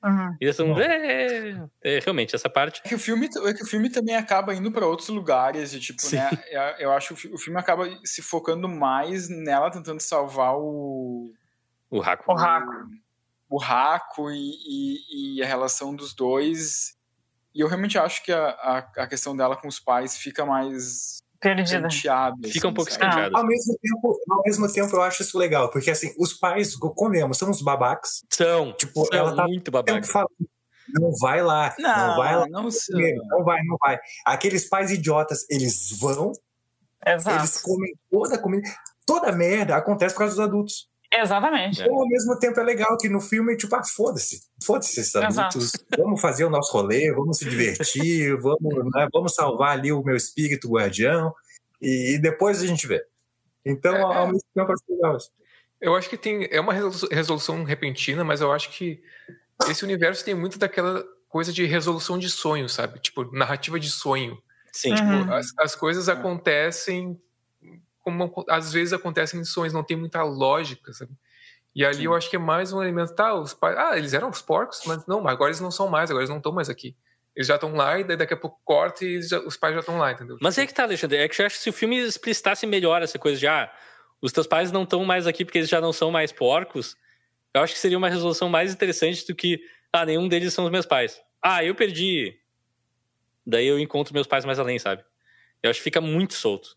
Uhum. 0.02 0.36
E 0.40 0.44
eles 0.44 0.54
são, 0.56 0.78
é, 0.80 1.68
é, 1.82 1.98
realmente, 1.98 2.34
essa 2.34 2.48
parte. 2.48 2.80
É 2.84 2.88
que 2.88 2.94
o 2.94 2.98
filme, 2.98 3.28
é 3.46 3.52
que 3.52 3.62
o 3.62 3.66
filme 3.66 3.90
também 3.90 4.14
acaba 4.14 4.54
indo 4.54 4.70
para 4.70 4.86
outros 4.86 5.08
lugares 5.08 5.72
e 5.74 5.80
tipo, 5.80 6.00
Sim. 6.00 6.16
né? 6.16 6.30
Eu, 6.50 6.60
eu 6.78 6.92
acho 6.92 7.14
que 7.14 7.28
o 7.28 7.38
filme 7.38 7.58
acaba 7.58 7.84
se 8.04 8.22
focando 8.22 8.68
mais 8.68 9.28
nela 9.28 9.70
tentando 9.70 10.00
salvar 10.00 10.54
o 10.56 11.32
O 11.90 11.98
Raco. 11.98 12.30
O 12.30 12.34
Raco. 12.36 12.72
o 13.50 13.58
Raco 13.58 14.30
e, 14.30 14.36
e, 14.36 15.38
e 15.38 15.42
a 15.42 15.46
relação 15.46 15.94
dos 15.94 16.14
dois. 16.14 16.96
E 17.52 17.60
eu 17.60 17.66
realmente 17.66 17.98
acho 17.98 18.22
que 18.22 18.30
a, 18.30 18.50
a, 18.50 18.78
a 18.98 19.06
questão 19.08 19.36
dela 19.36 19.56
com 19.56 19.66
os 19.66 19.80
pais 19.80 20.16
fica 20.16 20.46
mais 20.46 21.18
Perdida. 21.40 21.82
penteada. 21.88 22.48
Fica 22.48 22.66
um 22.68 22.74
pouco 22.74 22.90
escanteado. 22.90 23.36
Ao 23.36 23.46
mesmo, 23.46 23.76
tempo, 23.80 24.18
ao 24.30 24.42
mesmo 24.44 24.72
tempo, 24.72 24.96
eu 24.96 25.02
acho 25.02 25.22
isso 25.22 25.38
legal, 25.38 25.70
porque 25.70 25.90
assim, 25.90 26.12
os 26.18 26.34
pais, 26.34 26.74
comemos, 26.76 27.38
são 27.38 27.50
uns 27.50 27.62
babacas. 27.62 28.24
São, 28.30 28.72
Tipo, 28.72 29.06
são 29.06 29.16
ela 29.18 29.34
tá 29.36 29.46
muito 29.46 29.70
babaca. 29.70 30.02
falando, 30.06 30.30
não 30.94 31.12
vai 31.20 31.42
lá, 31.42 31.74
não, 31.78 32.16
vai 32.16 32.36
lá. 32.36 32.46
não 32.48 32.68
Não 33.28 33.44
vai, 33.44 33.62
não 33.62 33.76
vai. 33.80 33.98
Aqueles 34.24 34.68
pais 34.68 34.90
idiotas, 34.90 35.46
eles 35.48 35.96
vão, 36.00 36.32
Exato. 37.06 37.38
eles 37.38 37.60
comem 37.60 37.94
toda 38.10 38.34
a 38.34 38.38
comida. 38.38 38.68
Toda 39.06 39.32
merda 39.32 39.76
acontece 39.76 40.14
por 40.14 40.20
causa 40.20 40.34
dos 40.36 40.44
adultos. 40.44 40.88
Exatamente. 41.12 41.80
É. 41.80 41.84
Então, 41.84 41.96
ao 41.96 42.06
mesmo 42.08 42.38
tempo, 42.38 42.60
é 42.60 42.62
legal 42.62 42.96
que 42.98 43.08
no 43.08 43.20
filme, 43.20 43.56
tipo, 43.56 43.74
ah, 43.74 43.82
foda-se. 43.84 44.42
Foda-se 44.62 45.00
esses 45.00 45.16
adultos. 45.16 45.72
Vamos 45.96 46.20
fazer 46.20 46.44
o 46.44 46.50
nosso 46.50 46.72
rolê, 46.72 47.12
vamos 47.12 47.38
se 47.38 47.48
divertir, 47.48 48.36
vamos, 48.40 48.84
né, 48.94 49.08
vamos 49.12 49.34
salvar 49.34 49.70
ali 49.78 49.90
o 49.90 50.02
meu 50.02 50.16
espírito 50.16 50.68
guardião. 50.68 51.34
E, 51.80 52.14
e 52.14 52.18
depois 52.18 52.62
a 52.62 52.66
gente 52.66 52.86
vê. 52.86 53.02
Então, 53.64 53.94
É, 53.94 54.00
ao 54.02 54.26
mesmo 54.26 54.42
tempo, 54.54 54.70
eu 54.70 54.74
acho 54.74 54.84
legal 54.88 55.16
isso. 55.16 55.30
Eu 55.80 55.94
acho 55.96 56.10
que 56.10 56.16
tem. 56.16 56.48
É 56.50 56.60
uma 56.60 56.72
resolu- 56.72 57.12
resolução 57.12 57.62
repentina, 57.64 58.24
mas 58.24 58.40
eu 58.40 58.50
acho 58.52 58.70
que 58.70 59.00
esse 59.68 59.84
universo 59.84 60.24
tem 60.24 60.34
muito 60.34 60.58
daquela 60.58 61.04
coisa 61.28 61.52
de 61.52 61.64
resolução 61.66 62.18
de 62.18 62.28
sonho, 62.28 62.68
sabe? 62.68 62.98
Tipo, 63.00 63.24
narrativa 63.36 63.78
de 63.78 63.88
sonho. 63.90 64.36
Sim, 64.72 64.90
Uhum. 64.92 65.20
Tipo, 65.22 65.32
as, 65.32 65.46
as 65.58 65.74
coisas 65.76 66.08
É. 66.08 66.12
acontecem 66.12 67.18
como 68.10 68.44
às 68.48 68.72
vezes 68.72 68.92
acontecem 68.92 69.40
em 69.40 69.44
sonhos, 69.44 69.72
não 69.72 69.84
tem 69.84 69.96
muita 69.96 70.22
lógica, 70.22 70.92
sabe? 70.92 71.12
E 71.74 71.84
ali 71.84 71.96
Sim. 71.98 72.04
eu 72.06 72.14
acho 72.14 72.28
que 72.30 72.36
é 72.36 72.38
mais 72.38 72.72
um 72.72 72.82
elemento, 72.82 73.14
tá, 73.14 73.34
os 73.34 73.54
pais, 73.54 73.76
ah, 73.78 73.96
eles 73.96 74.12
eram 74.14 74.30
os 74.30 74.40
porcos, 74.42 74.80
mas 74.86 75.06
não, 75.06 75.26
agora 75.28 75.50
eles 75.50 75.60
não 75.60 75.70
são 75.70 75.86
mais, 75.88 76.10
agora 76.10 76.22
eles 76.22 76.30
não 76.30 76.38
estão 76.38 76.52
mais 76.52 76.68
aqui. 76.68 76.96
Eles 77.36 77.46
já 77.46 77.54
estão 77.54 77.72
lá 77.74 78.00
e 78.00 78.04
daí 78.04 78.16
daqui 78.16 78.34
a 78.34 78.36
pouco 78.36 78.58
corta 78.64 79.04
e 79.04 79.22
já- 79.22 79.38
os 79.40 79.56
pais 79.56 79.74
já 79.74 79.80
estão 79.80 79.96
lá, 79.98 80.10
entendeu? 80.10 80.36
Mas 80.40 80.58
é 80.58 80.66
que 80.66 80.74
tá, 80.74 80.82
Alexandre. 80.84 81.18
É 81.18 81.28
que 81.28 81.40
eu 81.40 81.46
acho 81.46 81.56
que 81.56 81.62
se 81.62 81.70
o 81.70 81.72
filme 81.72 81.96
explicitasse 81.98 82.66
melhor 82.66 83.00
essa 83.02 83.16
coisa 83.18 83.38
de, 83.38 83.46
ah, 83.46 83.72
os 84.20 84.32
teus 84.32 84.46
pais 84.46 84.72
não 84.72 84.82
estão 84.82 85.04
mais 85.04 85.26
aqui 85.26 85.44
porque 85.44 85.58
eles 85.58 85.68
já 85.70 85.80
não 85.80 85.92
são 85.92 86.10
mais 86.10 86.32
porcos, 86.32 86.96
eu 87.54 87.60
acho 87.62 87.74
que 87.74 87.78
seria 87.78 87.96
uma 87.98 88.08
resolução 88.08 88.48
mais 88.48 88.72
interessante 88.72 89.24
do 89.26 89.34
que, 89.36 89.60
ah, 89.92 90.04
nenhum 90.04 90.26
deles 90.26 90.52
são 90.52 90.64
os 90.64 90.70
meus 90.70 90.86
pais. 90.86 91.20
Ah, 91.40 91.62
eu 91.64 91.74
perdi. 91.76 92.34
Daí 93.46 93.66
eu 93.66 93.78
encontro 93.78 94.12
meus 94.12 94.26
pais 94.26 94.44
mais 94.44 94.58
além, 94.58 94.78
sabe? 94.78 95.04
Eu 95.62 95.70
acho 95.70 95.78
que 95.80 95.84
fica 95.84 96.00
muito 96.00 96.34
solto. 96.34 96.76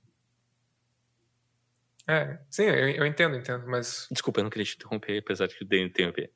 É, 2.11 2.37
sim, 2.49 2.63
eu, 2.63 2.89
eu 2.89 3.05
entendo, 3.05 3.37
entendo, 3.37 3.65
mas 3.67 4.05
Desculpa, 4.11 4.41
eu 4.41 4.43
não 4.43 4.49
queria 4.49 4.65
te 4.65 4.75
interromper, 4.75 5.19
apesar 5.19 5.47
de 5.47 5.55
que 5.55 5.63
eu 5.63 5.67
dei 5.67 5.81
interromper. 5.81 6.29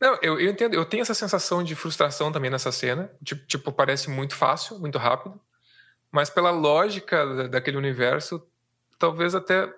Não, 0.00 0.14
eu, 0.22 0.40
eu 0.40 0.50
entendo, 0.50 0.72
eu 0.74 0.86
tenho 0.86 1.02
essa 1.02 1.12
sensação 1.12 1.62
de 1.62 1.74
frustração 1.74 2.32
também 2.32 2.50
nessa 2.50 2.72
cena. 2.72 3.10
Tipo, 3.22 3.46
tipo, 3.46 3.70
parece 3.72 4.08
muito 4.08 4.34
fácil, 4.34 4.78
muito 4.78 4.96
rápido. 4.96 5.38
Mas 6.10 6.30
pela 6.30 6.50
lógica 6.50 7.26
da- 7.26 7.46
daquele 7.48 7.76
universo, 7.76 8.42
talvez 8.98 9.34
até 9.34 9.70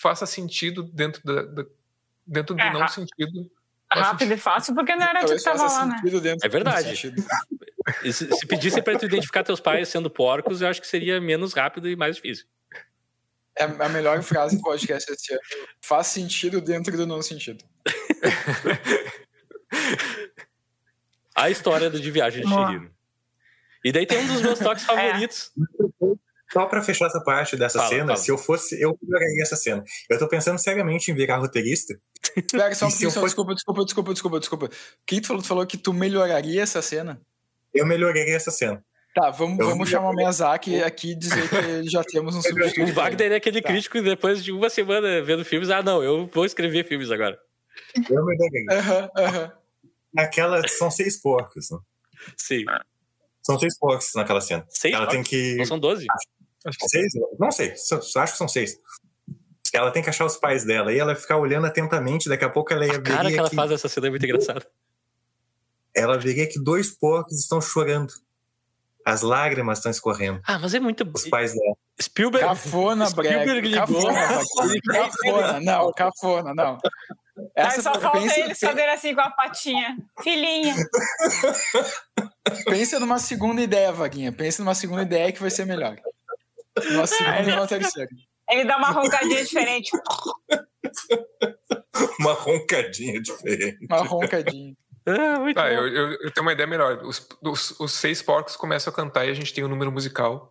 faça 0.00 0.24
sentido 0.24 0.82
dentro 0.82 1.22
da, 1.22 1.42
da- 1.42 1.66
dentro 2.26 2.54
do 2.54 2.62
É, 2.62 2.72
não 2.72 2.80
ra- 2.80 2.88
sentido. 2.88 3.50
Rápido 3.92 4.32
e 4.32 4.36
fácil, 4.38 4.74
porque 4.74 4.96
não 4.96 5.02
era 5.06 5.20
tu 5.20 5.26
Talvez 5.26 5.44
que 5.44 5.50
tava 5.50 5.62
lá, 5.62 5.86
né? 5.86 6.00
É 6.42 6.48
verdade. 6.48 7.10
do 7.10 8.12
se, 8.12 8.32
se 8.32 8.46
pedissem 8.46 8.82
pra 8.82 8.98
tu 8.98 9.04
identificar 9.04 9.44
teus 9.44 9.60
pais 9.60 9.88
sendo 9.90 10.08
porcos, 10.08 10.62
eu 10.62 10.68
acho 10.68 10.80
que 10.80 10.86
seria 10.86 11.20
menos 11.20 11.52
rápido 11.52 11.88
e 11.88 11.94
mais 11.94 12.16
difícil. 12.16 12.46
É 13.58 13.64
a 13.64 13.88
melhor 13.88 14.22
frase 14.22 14.56
do 14.56 14.62
podcast 14.62 15.10
esse 15.10 15.32
ano. 15.32 15.40
Faz 15.82 16.08
sentido 16.08 16.60
dentro 16.60 16.96
do 16.96 17.06
não 17.06 17.22
sentido. 17.22 17.64
A 21.34 21.50
história 21.50 21.90
do 21.90 22.00
de 22.00 22.10
viagem 22.10 22.42
de 22.42 22.48
Boa. 22.48 22.66
Chihiro. 22.68 22.90
E 23.84 23.92
daí 23.92 24.06
tem 24.06 24.18
um 24.18 24.26
dos 24.26 24.42
meus 24.42 24.58
toques 24.58 24.84
favoritos. 24.86 25.52
Só 26.52 26.64
pra 26.66 26.82
fechar 26.82 27.06
essa 27.06 27.20
parte 27.22 27.56
dessa 27.56 27.78
Fala, 27.78 27.90
cena, 27.90 28.06
fala. 28.06 28.16
se 28.16 28.30
eu 28.30 28.38
fosse, 28.38 28.80
eu 28.80 28.96
melhoraria 29.02 29.42
essa 29.42 29.56
cena. 29.56 29.84
Eu 30.08 30.18
tô 30.18 30.28
pensando 30.28 30.58
seriamente 30.58 31.10
em 31.10 31.14
virar 31.14 31.36
roteirista. 31.38 31.94
Pera, 32.50 32.74
só 32.74 32.86
um 32.86 32.88
pouquinho, 32.90 33.10
fosse- 33.10 33.26
desculpa, 33.26 33.54
desculpa, 33.54 33.84
desculpa, 33.84 34.12
desculpa, 34.12 34.40
desculpa. 34.40 34.66
O 34.66 34.70
que 35.06 35.20
tu 35.20 35.26
falou? 35.26 35.42
Tu 35.42 35.48
falou 35.48 35.66
que 35.66 35.76
tu 35.76 35.92
melhoraria 35.92 36.62
essa 36.62 36.80
cena? 36.80 37.20
Eu 37.74 37.84
melhoraria 37.84 38.34
essa 38.36 38.50
cena. 38.50 38.82
Tá, 39.18 39.30
vamos, 39.30 39.58
Eu- 39.58 39.68
vamos 39.70 39.88
chamar 39.88 40.10
o 40.10 40.12
Miyazaki 40.14 40.82
aqui 40.82 41.12
e 41.12 41.14
dizer 41.14 41.48
que 41.48 41.88
já 41.90 42.04
temos 42.04 42.36
um 42.36 42.42
substituto. 42.42 42.90
O 42.90 42.92
Wagner 42.92 43.32
é 43.32 43.36
aquele 43.36 43.62
Tá. 43.62 43.68
crítico 43.70 43.96
que 43.96 44.02
depois 44.04 44.44
de 44.44 44.52
uma 44.52 44.68
semana 44.68 45.22
vendo 45.22 45.42
filmes, 45.42 45.70
ah, 45.70 45.82
não, 45.82 46.02
eu 46.02 46.26
vou 46.26 46.44
escrever 46.44 46.84
filmes 46.86 47.10
agora. 47.10 47.38
Eu 48.10 48.22
melhoraria. 48.26 48.66
Aham, 48.72 49.10
aham. 49.16 49.52
Naquela, 50.12 50.68
são 50.68 50.90
seis 50.90 51.16
porcos. 51.18 51.70
Né? 51.70 51.78
Sim. 52.36 52.64
São 53.42 53.58
seis 53.58 53.78
porcos 53.78 54.10
naquela 54.14 54.40
cena. 54.42 54.66
Seis? 54.68 54.94
Ela 54.94 55.06
tem 55.06 55.20
porcos? 55.22 55.30
que. 55.30 55.56
Não 55.56 55.64
são 55.64 55.78
12? 55.78 56.06
Acho 56.66 56.78
que 56.78 56.88
Seis? 56.88 57.12
Não 57.38 57.50
sei, 57.50 57.72
acho 57.72 58.32
que 58.32 58.38
são 58.38 58.48
seis. 58.48 58.76
Ela 59.72 59.90
tem 59.90 60.02
que 60.02 60.10
achar 60.10 60.26
os 60.26 60.36
pais 60.36 60.64
dela 60.64 60.92
e 60.92 60.98
ela 60.98 61.14
ficar 61.14 61.38
olhando 61.38 61.66
atentamente, 61.66 62.28
daqui 62.28 62.44
a 62.44 62.50
pouco 62.50 62.72
ela 62.72 62.84
ia 62.86 62.92
A 62.96 63.00
cara 63.02 63.30
que 63.30 63.38
ela 63.38 63.48
que, 63.48 63.56
faz 63.56 63.70
nessa 63.70 63.88
cena 63.88 64.08
é 64.08 64.10
muito 64.10 64.24
engraçada. 64.26 64.66
ela 65.94 66.18
veria 66.18 66.46
que 66.46 66.58
dois 66.62 66.90
porcos 66.90 67.38
estão 67.38 67.60
chorando. 67.62 68.12
As 69.06 69.22
lágrimas 69.22 69.78
estão 69.78 69.92
escorrendo. 69.92 70.40
Ah, 70.44 70.58
mas 70.58 70.74
é 70.74 70.80
muito. 70.80 71.08
Os 71.14 71.28
pais 71.28 71.54
dela. 71.54 71.76
Spielberg. 72.02 72.44
Cafona, 72.44 73.06
Spielberg 73.06 73.60
ligou. 73.60 74.12
Cafona, 74.12 75.60
não, 75.60 75.92
cafona, 75.92 76.52
não. 76.52 76.78
Aí 77.38 77.46
Essa, 77.54 77.82
só 77.82 78.00
falta 78.00 78.18
pensa, 78.18 78.40
ele 78.40 78.54
saber 78.56 78.88
assim 78.88 79.14
com 79.14 79.20
a 79.20 79.30
patinha. 79.30 79.96
Filhinha. 80.24 80.74
pensa 82.64 82.98
numa 82.98 83.20
segunda 83.20 83.62
ideia, 83.62 83.92
Vaguinha. 83.92 84.32
Pensa 84.32 84.60
numa 84.60 84.74
segunda 84.74 85.02
ideia 85.02 85.30
que 85.30 85.40
vai 85.40 85.50
ser 85.50 85.66
melhor. 85.66 85.96
Uma 86.90 87.06
segunda 87.06 87.42
e 87.42 87.52
uma 87.52 87.66
terceira. 87.68 88.10
Ele 88.50 88.64
dá 88.64 88.76
uma 88.76 88.90
roncadinha 88.90 89.44
diferente. 89.44 89.90
Uma 92.18 92.32
roncadinha 92.32 93.22
diferente. 93.22 93.86
Uma 93.88 94.02
roncadinha. 94.02 94.74
Ah, 95.06 95.38
muito 95.38 95.54
bom. 95.56 95.66
eu, 95.66 95.86
eu, 95.88 96.10
eu 96.14 96.30
tenho 96.32 96.44
uma 96.44 96.52
ideia 96.52 96.66
melhor. 96.66 97.00
Os, 97.04 97.26
os, 97.42 97.78
os 97.78 97.92
seis 97.92 98.20
porcos 98.22 98.56
começam 98.56 98.92
a 98.92 98.96
cantar 98.96 99.24
e 99.26 99.30
a 99.30 99.34
gente 99.34 99.54
tem 99.54 99.62
um 99.64 99.68
número 99.68 99.92
musical. 99.92 100.50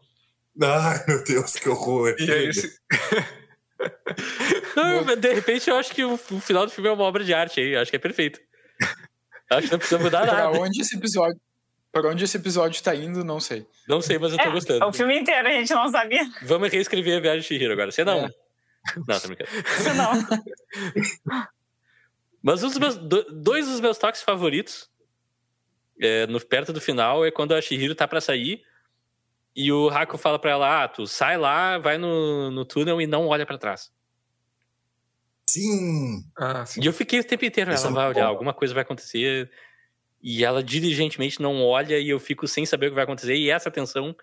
Ai, 0.61 1.03
meu 1.07 1.23
Deus, 1.23 1.53
que 1.53 1.68
horror. 1.68 2.15
E 2.18 2.32
aí, 2.32 2.48
esse, 2.48 2.80
Não, 4.76 5.03
mas 5.06 5.19
de 5.19 5.34
repente 5.34 5.69
eu 5.69 5.76
acho 5.76 5.94
que 5.94 6.03
o, 6.06 6.14
o 6.14 6.40
final 6.40 6.65
do 6.65 6.72
filme 6.72 6.90
é 6.90 6.94
uma 6.94 7.03
obra 7.03 7.23
de 7.23 7.34
arte 7.34 7.60
aí. 7.60 7.76
Acho 7.76 7.91
que 7.91 7.98
é 7.98 7.99
perfeito. 7.99 8.40
Acho 9.49 9.68
que 9.68 9.72
não 9.73 9.80
precisa 9.80 9.99
mudar 10.02 10.22
Pra 10.26 10.34
nada. 10.45 10.60
onde 10.60 10.82
esse 10.82 10.95
episódio. 10.95 11.40
Para 11.91 12.10
onde 12.10 12.23
esse 12.23 12.36
episódio 12.38 12.82
tá 12.84 12.95
indo, 12.95 13.23
não 13.23 13.40
sei. 13.40 13.65
Não 13.88 14.02
sei, 14.02 14.18
mas 14.18 14.32
eu 14.32 14.38
tô 14.38 14.44
É, 14.45 14.52
gostando. 14.52 14.86
o 14.86 14.91
filme 14.94 15.18
inteiro 15.19 15.48
a 15.48 15.52
gente 15.52 15.73
não 15.73 15.90
sabia. 15.90 16.26
Vamos 16.44 16.69
reescrever 16.69 17.18
a 17.18 17.22
viagem 17.22 17.41
de 17.41 17.48
Chihiro 17.48 17.73
agora. 17.73 17.91
Você 17.91 18.03
não. 18.03 18.26
É. 18.26 18.30
Não, 18.98 19.19
tá 19.19 19.27
brincando. 19.27 19.49
Isso 19.77 19.94
não. 19.94 21.41
Mas 22.47 22.63
um 22.63 22.67
dos 22.67 22.77
meus, 22.77 22.95
do- 22.95 23.23
dois 23.41 23.65
dos 23.67 23.80
meus 23.81 23.97
toques 23.97 24.22
favoritos, 24.22 24.88
é, 25.99 26.27
no, 26.27 26.39
perto 26.45 26.72
do 26.72 26.80
final, 26.80 27.26
é 27.26 27.31
quando 27.31 27.55
a 27.55 27.61
Shihiro 27.61 27.95
tá 27.95 28.07
pra 28.07 28.22
sair 28.22 28.61
e 29.55 29.72
o 29.72 29.89
Haku 29.89 30.15
fala 30.15 30.38
pra 30.38 30.51
ela: 30.51 30.84
Ah, 30.84 30.88
tu 30.88 31.07
sai 31.07 31.38
lá, 31.39 31.80
vai 31.80 31.97
no, 31.97 32.51
no 32.51 32.63
túnel 32.63 33.01
e 33.01 33.07
não 33.07 33.26
olha 33.27 33.47
pra 33.47 33.57
trás. 33.57 33.91
Sim. 35.49 36.23
ah, 36.38 36.65
sim. 36.65 36.81
E 36.81 36.85
eu 36.85 36.93
fiquei 36.93 37.19
o 37.19 37.23
tempo 37.23 37.45
inteiro, 37.45 37.72
Isso 37.73 37.88
ela 37.88 37.91
é 37.91 37.95
vai 37.95 38.09
olhar, 38.09 38.26
bom. 38.26 38.30
alguma 38.31 38.53
coisa 38.53 38.73
vai 38.73 38.84
acontecer. 38.84 39.49
E 40.22 40.43
ela 40.43 40.63
diligentemente 40.63 41.41
não 41.41 41.63
olha 41.63 41.97
e 41.99 42.09
eu 42.09 42.19
fico 42.19 42.47
sem 42.47 42.65
saber 42.65 42.88
o 42.88 42.89
que 42.89 42.95
vai 42.95 43.03
acontecer. 43.03 43.35
E 43.35 43.49
essa 43.49 43.72
tensão 43.72 44.15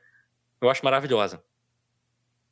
eu 0.61 0.69
acho 0.71 0.85
maravilhosa. 0.85 1.43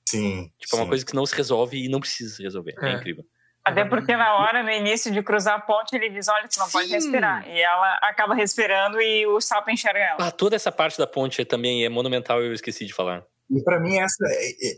Sim. 0.08 0.50
Tipo, 0.58 0.76
é 0.76 0.78
uma 0.78 0.84
sim. 0.84 0.88
coisa 0.88 1.06
que 1.06 1.14
não 1.14 1.26
se 1.26 1.34
resolve 1.36 1.84
e 1.84 1.88
não 1.88 2.00
precisa 2.00 2.34
se 2.36 2.42
resolver. 2.42 2.74
É, 2.80 2.90
É. 2.90 2.94
incrível. 2.94 3.24
Até 3.64 3.84
porque 3.84 4.16
na 4.16 4.34
hora, 4.36 4.62
no 4.62 4.70
início 4.70 5.12
de 5.12 5.22
cruzar 5.22 5.56
a 5.56 5.60
ponte, 5.60 5.94
ele 5.94 6.08
diz: 6.08 6.28
Olha, 6.28 6.48
tu 6.48 6.58
não 6.58 6.68
pode 6.68 6.88
Sim. 6.88 6.94
respirar. 6.94 7.46
E 7.46 7.60
ela 7.60 7.98
acaba 8.02 8.34
respirando 8.34 9.00
e 9.00 9.26
o 9.26 9.40
sapo 9.40 9.70
enxerga 9.70 9.98
ela. 9.98 10.28
Ah, 10.28 10.30
toda 10.30 10.56
essa 10.56 10.72
parte 10.72 10.98
da 10.98 11.06
ponte 11.06 11.44
também 11.44 11.84
é 11.84 11.88
monumental, 11.88 12.42
eu 12.42 12.52
esqueci 12.52 12.86
de 12.86 12.94
falar. 12.94 13.22
E 13.50 13.62
para 13.62 13.80
mim, 13.80 13.98
essa, 13.98 14.24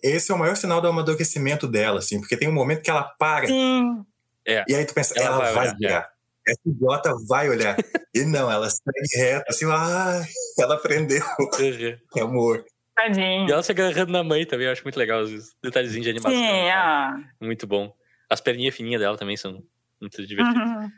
esse 0.02 0.32
é 0.32 0.34
o 0.34 0.38
maior 0.38 0.56
sinal 0.56 0.80
do 0.80 0.88
amadurecimento 0.88 1.68
dela, 1.68 1.98
assim, 1.98 2.18
porque 2.18 2.36
tem 2.36 2.48
um 2.48 2.54
momento 2.54 2.82
que 2.82 2.90
ela 2.90 3.04
para. 3.18 3.46
Sim. 3.46 4.02
É. 4.46 4.64
E 4.66 4.74
aí 4.74 4.84
tu 4.84 4.94
pensa, 4.94 5.14
ela, 5.16 5.36
Ela 5.36 5.38
vai 5.38 5.54
vai, 5.54 5.66
olhar, 5.68 5.76
olhar. 5.78 6.08
Essa 6.48 6.60
idiota 6.66 7.12
vai 7.28 7.48
olhar. 7.48 7.76
e 8.14 8.24
não, 8.24 8.50
ela 8.50 8.68
segue 8.68 9.24
reta, 9.24 9.44
assim, 9.48 9.66
ah, 9.70 10.22
ela 10.58 10.74
aprendeu. 10.74 11.22
Que 12.12 12.18
amor. 12.20 12.64
Tadinho. 12.96 13.48
E 13.48 13.52
ela 13.52 13.62
se 13.62 13.70
agarrando 13.70 14.10
na 14.10 14.24
mãe 14.24 14.44
também, 14.44 14.66
eu 14.66 14.72
acho 14.72 14.82
muito 14.82 14.98
legal 14.98 15.20
os 15.20 15.54
detalhezinhos 15.62 16.04
de 16.04 16.10
animação. 16.10 16.36
Sim, 16.36 16.70
ah. 16.70 17.16
Muito 17.40 17.66
bom. 17.66 17.92
As 18.32 18.40
perninhas 18.40 18.74
fininhas 18.74 18.98
dela 18.98 19.18
também 19.18 19.36
são 19.36 19.62
muito 20.00 20.26
divertidas. 20.26 20.68
Uhum. 20.68 20.90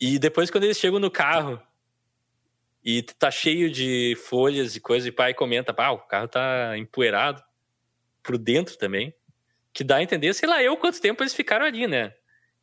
E 0.00 0.18
depois, 0.18 0.50
quando 0.50 0.64
eles 0.64 0.78
chegam 0.78 0.98
no 0.98 1.10
carro 1.10 1.60
e 2.82 3.02
tá 3.02 3.30
cheio 3.30 3.70
de 3.70 4.16
folhas 4.24 4.74
e 4.74 4.80
coisa, 4.80 5.06
e 5.06 5.12
pai 5.12 5.34
comenta, 5.34 5.74
pá, 5.74 5.90
o 5.90 5.98
carro 5.98 6.28
tá 6.28 6.78
empoeirado 6.78 7.42
por 8.22 8.38
dentro 8.38 8.78
também. 8.78 9.14
Que 9.74 9.84
dá 9.84 9.96
a 9.96 10.02
entender, 10.02 10.32
sei 10.32 10.48
lá, 10.48 10.62
eu 10.62 10.78
quanto 10.78 10.98
tempo 10.98 11.22
eles 11.22 11.34
ficaram 11.34 11.66
ali, 11.66 11.86
né? 11.86 12.14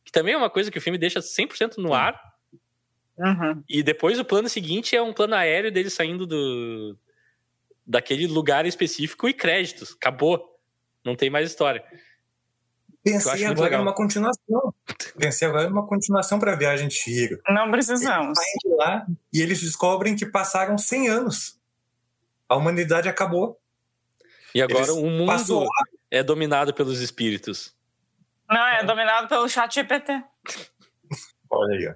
Que 0.04 0.10
também 0.10 0.34
é 0.34 0.36
uma 0.36 0.50
coisa 0.50 0.72
que 0.72 0.78
o 0.78 0.80
filme 0.80 0.98
deixa 0.98 1.20
100% 1.20 1.76
no 1.76 1.94
ar. 1.94 2.20
Uhum. 3.16 3.62
E 3.68 3.80
depois 3.80 4.18
o 4.18 4.24
plano 4.24 4.48
seguinte 4.48 4.96
é 4.96 5.00
um 5.00 5.12
plano 5.12 5.36
aéreo 5.36 5.70
dele 5.70 5.88
saindo 5.88 6.26
do 6.26 6.98
daquele 7.86 8.26
lugar 8.26 8.66
específico 8.66 9.28
e 9.28 9.32
créditos. 9.32 9.92
Acabou. 9.92 10.58
Não 11.04 11.14
tem 11.14 11.30
mais 11.30 11.48
história. 11.48 11.84
Pensei 13.06 13.44
agora 13.44 13.66
legal. 13.66 13.84
numa 13.84 13.94
continuação. 13.94 14.74
Pensei 15.16 15.46
agora 15.46 15.70
numa 15.70 15.86
continuação 15.86 16.40
pra 16.40 16.56
Viagem 16.56 16.88
de 16.88 16.94
Chihiro. 16.94 17.40
Não 17.48 17.70
precisamos. 17.70 18.36
Saem 18.36 18.56
de 18.64 18.76
lá 18.76 19.06
e 19.32 19.40
eles 19.40 19.60
descobrem 19.60 20.16
que 20.16 20.26
passaram 20.26 20.76
100 20.76 21.08
anos. 21.08 21.56
A 22.48 22.56
humanidade 22.56 23.08
acabou. 23.08 23.60
E 24.52 24.60
agora 24.60 24.86
Eles 24.86 24.90
o 24.90 25.06
mundo 25.06 25.26
passou 25.26 25.68
é 26.10 26.20
dominado 26.20 26.74
pelos 26.74 27.00
espíritos. 27.00 27.72
Não, 28.50 28.66
é 28.66 28.82
dominado 28.82 29.28
pelo 29.28 29.48
chat 29.48 29.72
GPT. 29.72 30.24
Olha 31.48 31.76
aí, 31.76 31.88
ó. 31.88 31.94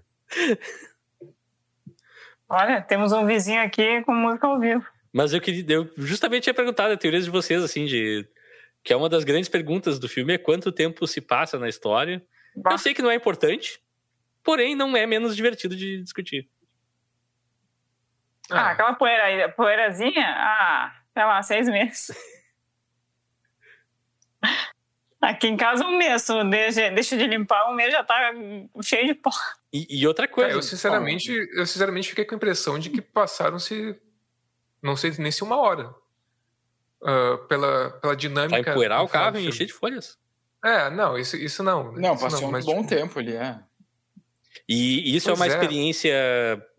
Olha, 2.49 2.83
temos 2.83 3.11
um 3.11 3.27
vizinho 3.27 3.61
aqui 3.61 4.03
com 4.05 4.15
música 4.15 4.47
ao 4.47 4.61
vivo. 4.61 4.87
Mas 5.13 5.33
eu 5.33 5.41
queria, 5.41 5.65
eu 5.75 5.91
justamente 5.97 6.45
tinha 6.45 6.55
perguntado 6.55 6.93
a 6.93 6.97
teoria 6.97 7.21
de 7.21 7.31
vocês, 7.31 7.65
assim, 7.65 7.85
de 7.85 8.29
que 8.83 8.93
é 8.93 8.97
uma 8.97 9.09
das 9.09 9.25
grandes 9.25 9.49
perguntas 9.49 9.99
do 9.99 10.09
filme 10.09 10.35
é 10.35 10.39
quanto 10.39 10.73
tempo 10.73 11.07
se 11.07 11.21
passa 11.21 11.59
na 11.59 11.69
história. 11.69 12.25
Bah. 12.57 12.73
Eu 12.73 12.79
sei 12.79 12.95
que 12.95 13.03
não 13.03 13.11
é 13.11 13.15
importante, 13.15 13.81
porém 14.43 14.75
não 14.75 14.97
é 14.97 15.07
menos 15.07 15.37
divertido 15.37 15.77
de 15.77 16.03
discutir. 16.03 16.49
Ah, 18.51 18.71
aquela 18.71 18.95
poeira 18.95 19.49
poeirazinha? 19.51 20.27
Ah, 20.27 20.93
sei 21.15 21.25
lá, 21.25 21.43
seis 21.43 21.69
meses. 21.69 22.11
Aqui 25.21 25.49
em 25.49 25.57
casa 25.57 25.85
um 25.85 25.99
mês, 25.99 26.27
deixa, 26.49 26.91
deixa 26.91 27.17
de 27.17 27.27
limpar, 27.27 27.71
um 27.71 27.75
mês 27.75 27.93
já 27.93 28.03
tá 28.03 28.33
cheio 28.83 29.07
de 29.07 29.15
pó. 29.15 29.31
E, 29.71 30.01
e 30.01 30.07
outra 30.07 30.25
É, 30.25 30.29
coisa, 30.29 30.51
eu 30.53 30.63
sinceramente, 30.63 31.31
eu 31.31 31.67
sinceramente 31.67 32.09
fiquei 32.09 32.25
com 32.25 32.35
a 32.35 32.37
impressão 32.37 32.79
de 32.79 32.89
que 32.89 33.03
passaram-se, 33.03 34.01
não 34.83 34.97
sei 34.97 35.13
nem 35.19 35.31
se 35.31 35.45
uma 35.45 35.59
hora. 35.59 35.95
Ah, 37.03 37.39
pela, 37.49 37.91
pela 37.93 38.13
vai 38.13 38.17
dinâmica. 38.17 38.71
empoeirar 38.71 38.99
do 39.01 39.05
o 39.05 39.09
carro 39.09 39.39
e 39.39 39.47
encher 39.49 39.67
de 39.67 39.73
folhas. 39.73 40.19
É, 40.65 40.91
não, 40.91 41.17
isso, 41.19 41.37
isso 41.37 41.63
não. 41.63 41.93
Não, 41.93 42.15
isso 42.15 42.23
passou 42.25 42.49
um 42.49 42.51
mas, 42.53 42.65
bom 42.67 42.83
tipo, 42.83 42.89
tempo 42.89 43.19
ali, 43.19 43.35
é. 43.35 43.59
E 44.69 45.17
isso 45.17 45.29
é 45.29 45.33
Pois 45.33 45.41
uma 45.41 45.47
é. 45.47 45.49
experiência 45.49 46.15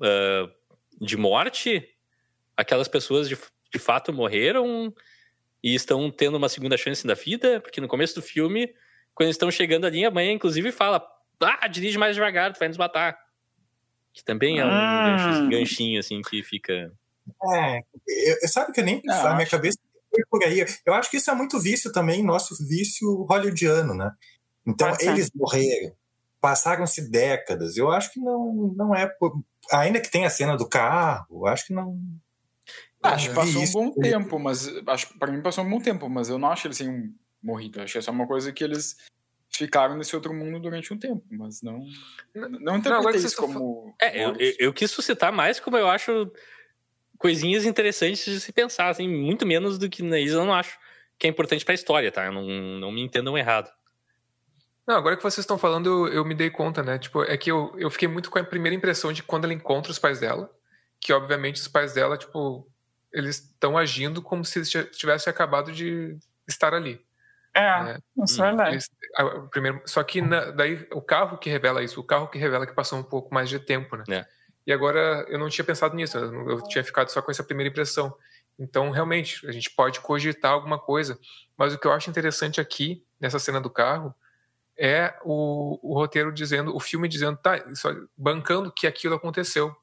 ah, 0.01 0.49
de 0.99 1.17
morte? 1.17 1.87
Aquelas 2.55 2.87
pessoas 2.87 3.27
de, 3.27 3.37
de 3.73 3.79
fato 3.79 4.13
morreram 4.13 4.93
e 5.63 5.73
estão 5.73 6.11
tendo 6.11 6.37
uma 6.37 6.49
segunda 6.49 6.77
chance 6.77 7.05
da 7.07 7.13
vida? 7.15 7.59
Porque 7.59 7.81
no 7.81 7.87
começo 7.87 8.13
do 8.15 8.21
filme, 8.21 8.67
quando 9.15 9.27
eles 9.27 9.35
estão 9.35 9.49
chegando 9.49 9.85
ali, 9.87 10.05
a 10.05 10.11
mãe 10.11 10.31
inclusive 10.31 10.71
fala: 10.71 11.03
Ah, 11.39 11.67
dirige 11.67 11.97
mais 11.97 12.13
devagar, 12.15 12.53
tu 12.53 12.59
vai 12.59 12.67
nos 12.67 12.77
matar. 12.77 13.17
Que 14.13 14.23
também 14.23 14.59
é 14.59 14.65
um 14.65 14.69
Hum. 14.69 15.17
gancho- 15.17 15.49
ganchinho, 15.49 15.99
assim, 15.99 16.21
que 16.21 16.43
fica. 16.43 16.93
É, 17.53 17.79
eu, 18.07 18.37
eu- 18.43 18.47
sabe 18.47 18.73
que 18.73 18.81
eu 18.81 18.85
nem 18.85 19.01
Não, 19.03 19.15
a 19.15 19.29
minha 19.31 19.41
acho- 19.43 19.51
cabeça 19.51 19.79
foi 20.11 20.23
por 20.29 20.43
aí. 20.43 20.65
Eu 20.85 20.93
acho 20.93 21.09
que 21.09 21.17
isso 21.17 21.31
é 21.31 21.33
muito 21.33 21.59
vício 21.59 21.91
também, 21.91 22.21
nosso 22.21 22.55
vício 22.67 23.23
hollywoodiano, 23.23 23.95
né? 23.95 24.11
Então, 24.67 24.89
Pode 24.89 25.03
ser. 25.03 25.09
eles 25.09 25.31
morreram, 25.33 25.95
passaram-se 26.39 27.09
décadas. 27.09 27.77
Eu 27.77 27.89
acho 27.89 28.11
que 28.11 28.19
não, 28.19 28.73
não 28.75 28.93
é 28.93 29.07
por. 29.07 29.41
Ainda 29.71 30.01
que 30.01 30.11
tenha 30.11 30.27
a 30.27 30.31
cena 30.31 30.57
do 30.57 30.67
carro, 30.67 31.25
eu 31.31 31.47
acho 31.47 31.67
que 31.67 31.73
não. 31.73 31.97
Acho 33.01 33.29
que 33.29 33.35
não 33.35 33.43
passou 33.43 33.61
um 33.61 33.63
isso. 33.63 33.73
bom 33.73 33.91
tempo, 33.93 34.37
mas 34.37 34.67
acho 34.87 35.17
pra 35.17 35.31
mim 35.31 35.41
passou 35.41 35.63
um 35.63 35.69
bom 35.69 35.79
tempo, 35.79 36.07
mas 36.09 36.29
eu 36.29 36.37
não 36.37 36.51
acho 36.51 36.63
que 36.63 36.67
eles 36.67 36.77
tenham 36.77 37.09
morrido. 37.41 37.79
Eu 37.79 37.83
Acho 37.83 37.93
que 37.93 37.99
é 37.99 38.01
só 38.01 38.11
uma 38.11 38.27
coisa 38.27 38.51
que 38.51 38.63
eles 38.63 38.95
ficaram 39.49 39.97
nesse 39.97 40.15
outro 40.15 40.33
mundo 40.33 40.59
durante 40.59 40.93
um 40.93 40.99
tempo, 40.99 41.23
mas 41.31 41.61
não. 41.61 41.83
Não 42.35 42.77
interpretei 42.77 43.13
que 43.13 43.27
isso 43.27 43.37
como. 43.37 43.95
É, 43.99 44.23
eu, 44.23 44.35
eu, 44.37 44.53
eu 44.59 44.73
quis 44.73 44.91
suscitar 44.91 45.31
mais 45.33 45.59
como 45.59 45.77
eu 45.77 45.87
acho 45.87 46.31
coisinhas 47.21 47.65
interessantes 47.65 48.25
de 48.25 48.39
se 48.39 48.51
pensar, 48.51 48.89
assim, 48.89 49.07
muito 49.07 49.45
menos 49.45 49.77
do 49.77 49.87
que 49.87 50.03
isso 50.03 50.35
eu 50.35 50.43
não 50.45 50.53
acho 50.53 50.77
que 51.19 51.27
é 51.27 51.29
importante 51.29 51.63
pra 51.63 51.75
história, 51.75 52.11
tá? 52.11 52.31
Não, 52.31 52.41
não 52.43 52.91
me 52.91 52.99
entendam 53.01 53.37
errado. 53.37 53.71
Não, 54.87 54.95
agora 54.95 55.15
que 55.15 55.21
vocês 55.21 55.43
estão 55.43 55.57
falando, 55.57 56.07
eu, 56.07 56.13
eu 56.13 56.25
me 56.25 56.33
dei 56.33 56.49
conta, 56.49 56.81
né? 56.81 56.97
Tipo, 56.97 57.23
é 57.23 57.37
que 57.37 57.51
eu, 57.51 57.71
eu 57.77 57.91
fiquei 57.91 58.07
muito 58.07 58.31
com 58.31 58.39
a 58.39 58.43
primeira 58.43 58.75
impressão 58.75 59.13
de 59.13 59.21
quando 59.21 59.43
ela 59.43 59.53
encontra 59.53 59.91
os 59.91 59.99
pais 59.99 60.19
dela, 60.19 60.49
que 60.99 61.13
obviamente 61.13 61.61
os 61.61 61.67
pais 61.67 61.93
dela, 61.93 62.17
tipo, 62.17 62.67
eles 63.13 63.35
estão 63.37 63.77
agindo 63.77 64.19
como 64.21 64.43
se 64.43 64.57
eles 64.57 64.69
ti- 64.71 64.83
tivessem 64.91 65.29
acabado 65.29 65.71
de 65.71 66.17
estar 66.47 66.73
ali. 66.73 66.99
É, 67.55 67.61
É. 67.61 67.97
isso 68.23 68.41
é 68.41 68.45
Hum, 68.45 68.47
verdade. 68.49 68.71
Eles- 68.75 68.89
a- 69.15 69.25
primeiro, 69.51 69.81
só 69.85 70.01
que 70.03 70.21
na- 70.21 70.45
daí 70.51 70.87
o 70.91 71.01
carro 71.01 71.37
que 71.37 71.49
revela 71.51 71.83
isso, 71.83 71.99
o 71.99 72.03
carro 72.03 72.27
que 72.29 72.39
revela 72.39 72.65
que 72.65 72.73
passou 72.73 72.97
um 72.97 73.03
pouco 73.03 73.31
mais 73.31 73.47
de 73.47 73.59
tempo, 73.59 73.95
né? 73.95 74.03
É. 74.09 74.25
E 74.71 74.73
agora 74.73 75.25
eu 75.27 75.37
não 75.37 75.49
tinha 75.49 75.65
pensado 75.65 75.93
nisso, 75.95 76.17
eu, 76.17 76.31
não- 76.31 76.49
eu 76.49 76.61
tinha 76.63 76.81
ficado 76.81 77.09
só 77.09 77.21
com 77.21 77.29
essa 77.29 77.43
primeira 77.43 77.69
impressão. 77.69 78.15
Então, 78.57 78.89
realmente, 78.89 79.45
a 79.45 79.51
gente 79.51 79.69
pode 79.69 79.99
cogitar 79.99 80.51
alguma 80.53 80.79
coisa, 80.79 81.19
mas 81.57 81.73
o 81.73 81.77
que 81.77 81.85
eu 81.85 81.91
acho 81.91 82.09
interessante 82.09 82.61
aqui, 82.61 83.03
nessa 83.19 83.37
cena 83.37 83.59
do 83.59 83.69
carro, 83.69 84.15
é 84.77 85.13
o, 85.23 85.77
o 85.81 85.93
roteiro 85.93 86.31
dizendo, 86.31 86.73
o 86.75 86.79
filme 86.79 87.07
dizendo, 87.09 87.37
tá, 87.37 87.57
isso, 87.57 88.07
bancando 88.17 88.71
que 88.71 88.87
aquilo 88.87 89.15
aconteceu. 89.15 89.75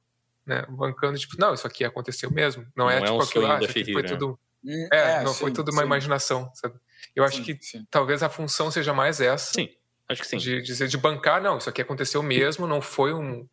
Né? 0.47 0.65
Bancando, 0.71 1.19
tipo, 1.19 1.35
não, 1.39 1.53
isso 1.53 1.67
aqui 1.67 1.85
aconteceu 1.85 2.31
mesmo. 2.31 2.63
Não, 2.75 2.87
Não 2.87 2.91
é 2.91 2.97
é 2.99 3.03
tipo 3.03 3.15
um 3.17 3.21
aquilo, 3.21 3.47
ah, 3.47 3.59
foi 3.61 3.69
Ferreira. 3.69 4.09
tudo. 4.09 4.39
Hum, 4.65 4.89
É, 4.91 5.23
não 5.23 5.35
foi 5.35 5.51
sim, 5.51 5.55
tudo 5.57 5.71
uma 5.71 5.83
sim. 5.83 5.87
imaginação, 5.87 6.51
sabe? 6.55 6.75
Eu 7.15 7.25
acho 7.25 7.37
Sim, 7.37 7.43
que 7.45 7.59
sim. 7.63 7.87
talvez 7.91 8.23
a 8.23 8.29
função 8.29 8.71
seja 8.71 8.93
mais 8.95 9.21
essa 9.21 9.53
Sim, 9.53 9.69
acho 10.09 10.23
que 10.23 10.29
sim. 10.29 10.39
de 10.39 10.63
dizer 10.63 10.89
de 10.89 10.97
bancar, 10.97 11.41
não, 11.43 11.59
isso 11.59 11.69
aqui 11.69 11.83
aconteceu 11.83 12.23
mesmo, 12.23 12.67
não 12.67 12.81
foi 12.81 13.13
um. 13.13 13.47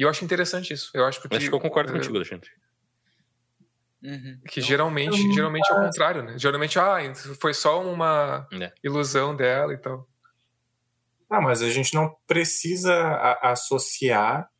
E 0.00 0.02
eu 0.02 0.08
acho 0.08 0.24
interessante 0.24 0.72
isso. 0.72 0.90
Eu 0.94 1.04
acho 1.04 1.20
porque 1.20 1.36
Acho 1.36 1.50
que 1.50 1.54
eu 1.54 1.60
concordo 1.60 1.90
eh, 1.90 1.92
contigo, 1.96 2.16
Alexandre. 2.16 2.48
Uhum. 4.02 4.40
que 4.48 4.62
geralmente, 4.62 5.30
geralmente 5.30 5.70
é 5.70 5.74
o 5.74 5.80
contrário, 5.82 6.22
né? 6.22 6.38
Geralmente, 6.38 6.78
ah, 6.78 6.96
foi 7.38 7.52
só 7.52 7.82
uma 7.82 8.48
É. 8.50 8.72
ilusão 8.82 9.36
dela 9.36 9.74
e 9.74 9.76
tal. 9.76 10.08
Ah, 11.28 11.38
mas 11.42 11.60
a 11.60 11.68
gente 11.68 11.92
não 11.94 12.16
precisa 12.26 12.94
a- 12.94 13.50
associar 13.52 14.50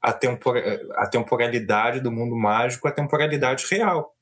a, 0.00 0.12
tempora- 0.12 0.80
a 0.94 1.08
temporalidade 1.08 1.98
do 2.00 2.12
mundo 2.12 2.36
mágico 2.36 2.86
à 2.86 2.92
temporalidade 2.92 3.66
real. 3.68 4.16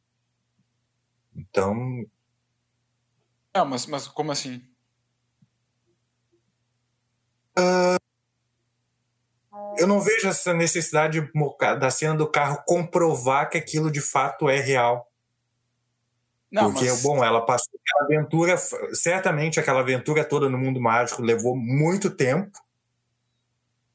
Então, 1.36 1.74
Não, 3.54 3.66
mas, 3.66 3.84
mas 3.84 4.08
como 4.08 4.32
assim? 4.32 4.66
Eu 9.78 9.86
não 9.86 10.00
vejo 10.00 10.28
essa 10.28 10.52
necessidade 10.52 11.30
da 11.78 11.90
cena 11.90 12.14
do 12.14 12.26
carro 12.26 12.62
comprovar 12.66 13.48
que 13.48 13.58
aquilo 13.58 13.90
de 13.90 14.00
fato 14.00 14.48
é 14.48 14.60
real. 14.60 15.10
Não, 16.50 16.72
Porque, 16.72 16.88
mas, 16.88 17.02
bom, 17.02 17.22
ela 17.22 17.44
passou 17.44 17.70
aquela 17.80 18.04
aventura, 18.04 18.56
certamente 18.92 19.60
aquela 19.60 19.80
aventura 19.80 20.24
toda 20.24 20.48
no 20.48 20.56
mundo 20.56 20.80
mágico 20.80 21.22
levou 21.22 21.54
muito 21.54 22.10
tempo. 22.10 22.58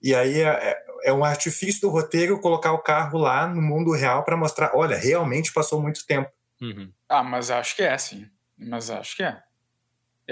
E 0.02 0.14
aí 0.14 0.42
é, 0.42 0.84
é 1.04 1.14
um 1.14 1.24
artifício 1.24 1.82
do 1.82 1.90
roteiro 1.90 2.40
colocar 2.40 2.74
o 2.74 2.80
carro 2.80 3.18
lá 3.18 3.48
no 3.48 3.62
mundo 3.62 3.92
real 3.92 4.24
para 4.24 4.38
mostrar, 4.38 4.72
olha, 4.76 4.98
realmente 4.98 5.52
passou 5.52 5.82
muito 5.82 6.06
tempo. 6.06 6.30
Uhum. 6.62 6.92
Ah, 7.10 7.24
mas 7.24 7.50
acho 7.50 7.76
que 7.76 7.82
é, 7.82 7.98
sim. 7.98 8.28
Mas 8.58 8.90
acho 8.90 9.16
que 9.18 9.24
é. 9.24 9.42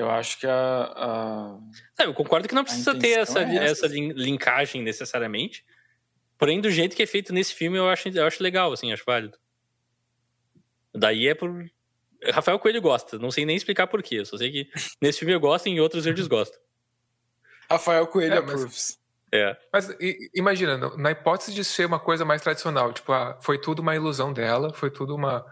Eu 0.02 0.10
acho 0.10 0.40
que 0.40 0.48
a. 0.48 0.53
a- 0.95 1.57
Não, 1.99 2.06
eu 2.06 2.14
concordo 2.14 2.48
que 2.48 2.56
não 2.56 2.64
precisa 2.64 2.98
ter 2.98 3.19
essa, 3.19 3.40
é 3.41 3.56
essa 3.56 3.86
essa. 3.86 3.88
lin- 3.88 4.14
linkagem 4.14 4.82
necessariamente. 4.82 5.64
Porém, 6.38 6.60
do 6.60 6.72
jeito 6.72 6.95
que 6.95 7.03
é 7.03 7.06
feito 7.06 7.32
nesse 7.32 7.53
filme, 7.53 7.78
eu 7.78 7.88
acho, 7.88 8.10
eu 8.10 8.26
acho 8.26 8.41
legal, 8.41 8.73
assim, 8.73 8.91
acho 8.91 9.03
válido. 9.06 9.38
Daí 10.94 11.28
é 11.28 11.36
por. 11.36 11.65
Rafael 12.32 12.60
Coelho 12.60 12.82
gosta, 12.82 13.18
não 13.18 13.32
sei 13.32 13.45
nem 13.45 13.56
explicar 13.56 13.88
porquê. 13.88 14.15
Eu 14.19 14.26
só 14.26 14.38
sei 14.38 14.52
que 14.52 14.69
nesse 15.02 15.19
filme 15.19 15.34
eu 15.34 15.40
gosto 15.40 15.68
e 15.68 15.72
em 15.72 15.80
outros 15.80 16.06
eu 16.06 16.14
desgosto. 16.14 16.57
Rafael 17.69 18.06
Coelho 18.07 18.34
É, 18.36 18.41
mas- 18.41 18.52
approves. 18.53 18.99
É. 19.34 19.56
Mas 19.72 19.88
i- 20.02 20.30
imagina, 20.36 20.78
na 20.98 21.11
hipótese 21.11 21.53
de 21.53 21.64
ser 21.64 21.86
uma 21.86 21.99
coisa 21.99 22.26
mais 22.26 22.41
tradicional, 22.41 22.91
tipo, 22.91 23.14
ah, 23.14 23.40
foi 23.41 23.57
tudo 23.61 23.80
uma 23.80 23.95
ilusão 23.95 24.34
dela, 24.34 24.73
foi 24.73 24.91
tudo 24.91 25.15
uma. 25.15 25.45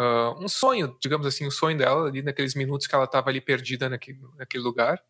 Uh, 0.00 0.42
um 0.42 0.48
sonho, 0.48 0.96
digamos 1.00 1.26
assim, 1.26 1.46
um 1.46 1.50
sonho 1.50 1.76
dela 1.76 2.08
ali 2.08 2.22
naqueles 2.22 2.54
minutos 2.54 2.86
que 2.86 2.94
ela 2.94 3.04
estava 3.04 3.28
ali 3.28 3.40
perdida 3.40 3.88
naquele, 3.88 4.20
naquele 4.36 4.64
lugar. 4.64 5.02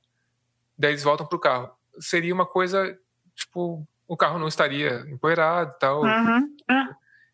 Daí 0.77 0.91
eles 0.91 1.05
voltam 1.05 1.27
pro 1.27 1.39
carro. 1.39 1.71
Seria 2.01 2.35
uma 2.35 2.47
coisa, 2.47 2.99
tipo, 3.35 3.87
o 4.09 4.17
carro 4.17 4.39
não 4.39 4.49
estaria 4.49 5.05
empoeirado 5.09 5.75
e 5.77 5.79
tal. 5.79 6.03
Uhum. 6.03 6.57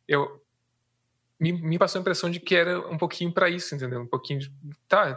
Eu, 0.07 0.45
me, 1.41 1.53
me, 1.53 1.79
passou 1.79 1.99
a 1.99 2.03
impressão 2.03 2.31
de 2.31 2.41
que 2.41 2.55
era 2.55 2.79
um 2.89 2.99
pouquinho 2.99 3.33
para 3.33 3.49
isso, 3.49 3.75
entendeu? 3.75 4.03
Um 4.03 4.07
pouquinho 4.07 4.41
de. 4.41 4.53
Tá, 4.89 5.15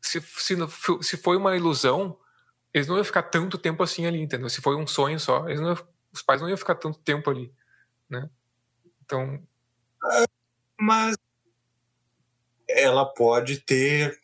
se, 0.00 0.20
se, 0.20 0.56
se 1.00 1.16
foi 1.16 1.36
uma 1.36 1.56
ilusão, 1.56 2.18
eles 2.74 2.88
não 2.88 2.96
iam 2.96 3.04
ficar 3.04 3.22
tanto 3.22 3.56
tempo 3.56 3.82
assim 3.82 4.06
ali, 4.06 4.20
entendeu? 4.20 4.48
Se 4.48 4.60
foi 4.60 4.74
um 4.76 4.86
sonho 4.86 5.20
só, 5.20 5.48
eles 5.48 5.60
não, 5.60 5.76
os 6.12 6.22
pais 6.22 6.40
não 6.40 6.48
iam 6.48 6.56
ficar 6.56 6.74
tanto 6.74 6.98
tempo 6.98 7.30
ali, 7.30 7.52
né? 8.08 8.28
Então. 9.04 9.40
Mas 10.80 11.16
ela 12.74 13.04
pode 13.04 13.60
ter. 13.60 14.18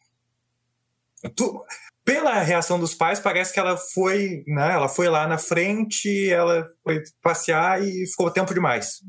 Tu... 1.34 1.64
Pela 2.04 2.40
reação 2.40 2.80
dos 2.80 2.94
pais, 2.94 3.20
parece 3.20 3.52
que 3.52 3.60
ela 3.60 3.76
foi, 3.76 4.42
né? 4.46 4.72
Ela 4.72 4.88
foi 4.88 5.10
lá 5.10 5.26
na 5.26 5.36
frente, 5.36 6.30
ela 6.30 6.66
foi 6.82 7.02
passear 7.20 7.82
e 7.82 8.06
ficou 8.06 8.30
tempo 8.30 8.54
demais. 8.54 9.02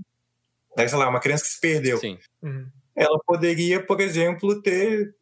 Daí, 0.76 0.90
sei 0.90 0.98
lá, 0.98 1.08
uma 1.08 1.22
criança 1.22 1.46
que 1.46 1.50
se 1.50 1.62
perdeu. 1.62 1.98
Sim. 1.98 2.20
Uhum. 2.42 2.68
Ela 2.94 3.18
poderia, 3.26 3.82
por 3.82 4.02
exemplo, 4.02 4.62
ter 4.62 5.16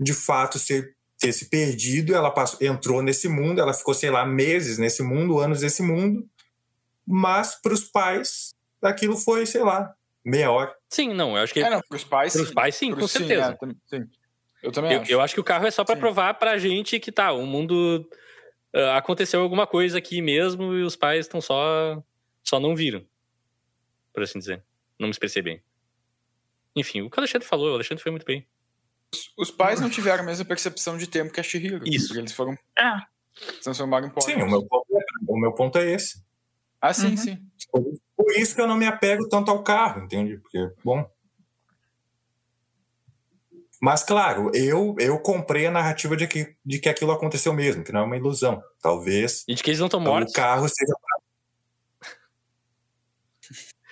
de 0.00 0.14
fato 0.14 0.58
ser, 0.58 0.96
ter 1.18 1.32
se 1.34 1.50
perdido. 1.50 2.14
Ela 2.14 2.30
passou, 2.30 2.58
entrou 2.62 3.02
nesse 3.02 3.28
mundo, 3.28 3.60
ela 3.60 3.74
ficou, 3.74 3.92
sei 3.92 4.08
lá, 4.08 4.24
meses 4.24 4.78
nesse 4.78 5.02
mundo, 5.02 5.38
anos 5.38 5.60
nesse 5.60 5.82
mundo. 5.82 6.26
Mas 7.06 7.54
para 7.54 7.74
os 7.74 7.84
pais, 7.84 8.54
aquilo 8.80 9.18
foi, 9.18 9.44
sei 9.44 9.62
lá, 9.62 9.94
meia 10.28 10.50
hora. 10.50 10.74
Sim, 10.88 11.12
não, 11.14 11.36
eu 11.36 11.42
acho 11.42 11.52
que. 11.52 11.60
É, 11.62 11.70
não, 11.70 11.80
pros 11.88 12.04
pais 12.04 12.32
Pros 12.32 12.48
sim. 12.48 12.54
pais, 12.54 12.74
sim, 12.74 12.90
Pros- 12.90 13.00
com 13.00 13.08
certeza. 13.18 13.56
é, 13.62 13.96
sim. 13.96 14.08
Eu 14.62 14.72
também 14.72 14.92
Eu, 14.92 15.00
acho. 15.02 15.12
eu 15.12 15.20
acho 15.20 15.34
que 15.34 15.40
o 15.40 15.44
carro 15.44 15.66
é 15.66 15.70
só 15.70 15.84
pra 15.84 15.94
Sim. 15.94 16.00
provar 16.00 16.34
pra 16.34 16.58
gente 16.58 16.98
que 16.98 17.12
tá, 17.12 17.32
o 17.32 17.46
mundo 17.46 18.08
ah, 18.74 18.96
aconteceu 18.98 19.40
alguma 19.40 19.66
coisa 19.66 19.98
aqui 19.98 20.20
mesmo 20.20 20.74
e 20.74 20.82
os 20.82 20.96
pais 20.96 21.26
estão 21.26 21.40
só 21.40 22.02
só 22.42 22.58
não 22.58 22.74
viram. 22.74 23.04
Por 24.12 24.22
assim 24.22 24.38
dizer. 24.38 24.64
Não 24.98 25.06
me 25.06 25.12
expressei 25.12 25.42
bem. 25.42 25.62
Enfim, 26.74 27.02
o 27.02 27.10
que 27.10 27.16
o 27.16 27.20
Alexandre 27.20 27.46
falou, 27.46 27.70
o 27.70 27.74
Alexandre 27.74 28.02
foi 28.02 28.10
muito 28.10 28.26
bem. 28.26 28.46
Os 29.38 29.50
pais 29.50 29.80
não 29.80 29.88
tiveram 29.88 30.22
a 30.24 30.26
mesma 30.26 30.44
percepção 30.44 30.98
de 30.98 31.06
tempo 31.06 31.32
que 31.32 31.38
a 31.40 31.42
Shihiro. 31.42 31.82
Isso. 31.86 32.08
Porque 32.08 32.20
eles 32.20 32.32
foram 32.32 32.58
se 33.34 33.60
transformaram 33.62 34.06
em 34.08 34.10
porcos. 34.10 34.24
Sim, 34.24 34.42
o 34.42 34.46
meu 34.50 34.66
ponto 34.66 34.86
é, 34.98 35.04
o 35.28 35.36
meu 35.38 35.52
ponto 35.54 35.78
é 35.78 35.92
esse. 35.92 36.20
Ah, 36.80 36.92
sim, 36.92 37.10
Uhum. 37.10 37.16
sim. 37.16 37.48
Por 38.18 38.32
isso 38.32 38.52
que 38.56 38.60
eu 38.60 38.66
não 38.66 38.76
me 38.76 38.84
apego 38.84 39.28
tanto 39.28 39.48
ao 39.48 39.62
carro, 39.62 40.02
entende? 40.02 40.38
Porque, 40.38 40.58
bom. 40.84 41.08
Mas, 43.80 44.02
claro, 44.02 44.50
eu, 44.52 44.96
eu 44.98 45.20
comprei 45.20 45.68
a 45.68 45.70
narrativa 45.70 46.16
de 46.16 46.26
que, 46.26 46.56
de 46.66 46.80
que 46.80 46.88
aquilo 46.88 47.12
aconteceu 47.12 47.52
mesmo, 47.52 47.84
que 47.84 47.92
não 47.92 48.00
é 48.00 48.02
uma 48.02 48.16
ilusão. 48.16 48.60
Talvez 48.82 49.44
E 49.46 49.54
de 49.54 49.62
que 49.62 49.70
eles 49.70 49.78
não 49.78 49.86
estão 49.86 50.00
mortos. 50.00 50.32
o 50.32 50.36
carro 50.36 50.68
seja. 50.68 50.92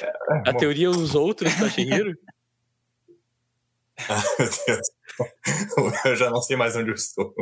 É, 0.00 0.12
A 0.50 0.52
bom, 0.52 0.58
teoria 0.58 0.90
os 0.90 1.14
outros 1.14 1.54
da 1.54 1.70
Shihiro. 1.70 2.18
meu 4.40 4.48
Deus. 4.66 4.90
Eu 6.04 6.16
já 6.16 6.30
não 6.30 6.42
sei 6.42 6.56
mais 6.56 6.74
onde 6.74 6.90
eu 6.90 6.94
estou. 6.94 7.32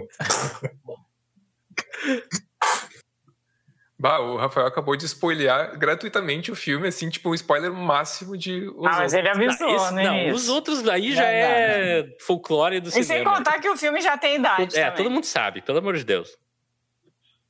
Bah, 4.05 4.19
o 4.21 4.37
Rafael 4.37 4.67
acabou 4.67 4.95
de 4.97 5.07
spoilear 5.07 5.79
gratuitamente 5.79 6.51
o 6.53 6.55
filme, 6.55 6.87
assim, 6.89 7.09
tipo, 7.09 7.31
um 7.31 7.35
spoiler 7.35 7.73
máximo 7.73 8.37
de. 8.37 8.69
Os 8.69 8.87
Ah, 8.87 8.99
mas 8.99 9.15
ele 9.15 9.31
avisou, 9.31 9.67
Não, 9.67 9.77
esse- 9.77 9.95
né? 9.95 10.03
não, 10.05 10.35
os 10.35 10.47
outros 10.51 10.87
aí 10.87 11.15
já 11.15 11.23
Não, 11.23 11.29
é 11.31 12.15
folclore 12.21 12.81
do 12.81 12.91
E 12.91 12.93
sem 12.93 13.03
cinema. 13.03 13.35
contar 13.35 13.59
que 13.61 13.67
o 13.71 13.75
filme 13.79 14.03
já 14.03 14.19
tem 14.19 14.35
idade. 14.37 14.77
É, 14.79 14.83
também. 14.91 14.97
todo 14.97 15.11
mundo 15.11 15.25
sabe, 15.25 15.63
pelo 15.63 15.79
amor 15.79 15.97
de 15.97 16.05
Deus. 16.05 16.37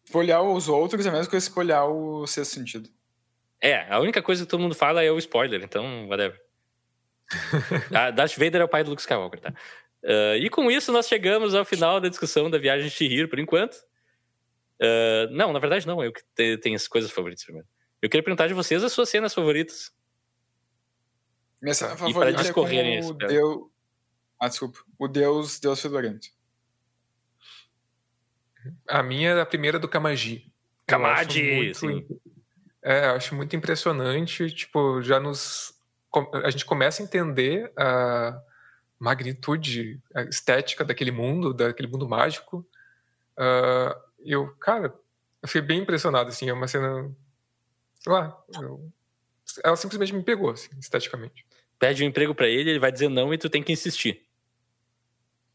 Espolhar 0.04 0.44
os 0.44 0.68
outros 0.68 1.04
é 1.04 1.10
coisa 1.10 1.28
que 1.28 1.36
espolhar 1.36 1.88
o 1.88 2.24
sexto 2.28 2.54
sentido. 2.54 2.88
É, 3.60 3.92
a 3.92 3.98
única 3.98 4.22
coisa 4.22 4.44
que 4.44 4.48
todo 4.48 4.60
mundo 4.60 4.76
fala 4.76 5.02
é 5.02 5.10
o 5.10 5.18
spoiler, 5.18 5.60
então, 5.60 6.06
whatever. 6.08 6.40
Ah, 7.92 8.12
Darth 8.12 8.36
Vader 8.38 8.60
é 8.60 8.64
o 8.64 8.68
pai 8.68 8.84
do 8.84 8.90
Luke 8.90 9.02
Skywalker, 9.02 9.40
tá? 9.40 9.52
Ah, 10.04 10.36
e 10.36 10.48
com 10.48 10.70
isso 10.70 10.92
nós 10.92 11.08
chegamos 11.08 11.52
ao 11.52 11.64
final 11.64 12.00
da 12.00 12.08
discussão 12.08 12.48
da 12.48 12.58
viagem 12.58 12.86
de 12.88 12.94
Chihiro, 12.94 13.26
por 13.28 13.40
enquanto. 13.40 13.76
Ah, 14.84 15.28
não, 15.30 15.52
na 15.52 15.58
verdade 15.58 15.86
não, 15.86 16.02
eu 16.02 16.12
que 16.12 16.22
te- 16.34 16.58
tenho 16.58 16.76
as 16.76 16.86
coisas 16.88 17.10
favoritas 17.10 17.44
primeiro. 17.44 17.66
Eu 18.02 18.08
queria 18.10 18.22
perguntar 18.22 18.46
de 18.48 18.54
vocês 18.54 18.82
as 18.84 18.92
suas 18.92 19.08
cenas 19.08 19.32
favoritas. 19.34 19.90
Minha 21.62 21.74
cena 21.74 21.92
E 21.92 21.96
para 21.96 22.06
favorita 22.06 22.30
é 22.30 22.34
com 22.34 22.42
discorrerem 22.42 22.96
o 22.96 23.00
esse, 23.00 23.14
pera. 23.14 23.28
Deus... 23.32 23.66
Ah, 24.38 24.48
desculpa. 24.48 24.78
O 24.98 25.08
Deus, 25.08 25.58
Deus 25.58 25.80
Fedorento. 25.80 26.28
A 28.88 29.02
minha 29.02 29.30
é 29.30 29.40
a 29.40 29.46
primeira 29.46 29.78
do 29.78 29.88
Kamaji. 29.88 30.44
Eu 30.46 30.52
Kamaji, 30.86 31.40
acho 31.42 31.54
muito- 31.56 31.78
sim. 31.78 32.20
É, 32.82 33.06
eu 33.06 33.10
acho 33.12 33.34
muito 33.34 33.56
impressionante. 33.56 34.50
Tipo, 34.50 35.00
já 35.02 35.18
nos. 35.18 35.72
A 36.44 36.50
gente 36.50 36.64
começa 36.66 37.02
a 37.02 37.04
entender 37.04 37.72
a 37.76 38.38
magnitude 38.98 40.00
a 40.14 40.22
estética 40.22 40.84
daquele 40.84 41.10
mundo, 41.10 41.52
daquele 41.54 41.88
mundo 41.88 42.06
mágico. 42.08 42.66
Ah, 43.36 43.98
eu, 44.24 44.48
cara, 44.56 44.94
eu 45.42 45.48
fiquei 45.48 45.62
bem 45.62 45.80
impressionado, 45.80 46.28
assim. 46.28 46.48
É 46.48 46.52
uma 46.52 46.66
cena. 46.68 47.10
Sei 48.00 48.12
lá. 48.12 48.36
eu- 48.60 48.90
ela 49.62 49.76
simplesmente 49.76 50.12
me 50.14 50.22
pegou, 50.22 50.50
assim, 50.50 50.70
esteticamente. 50.78 51.44
Pede 51.78 52.02
um 52.02 52.06
emprego 52.06 52.34
pra 52.34 52.48
ele, 52.48 52.70
ele 52.70 52.78
vai 52.78 52.90
dizer 52.90 53.08
não 53.08 53.32
e 53.34 53.38
tu 53.38 53.48
tem 53.50 53.62
que 53.62 53.72
insistir. 53.72 54.22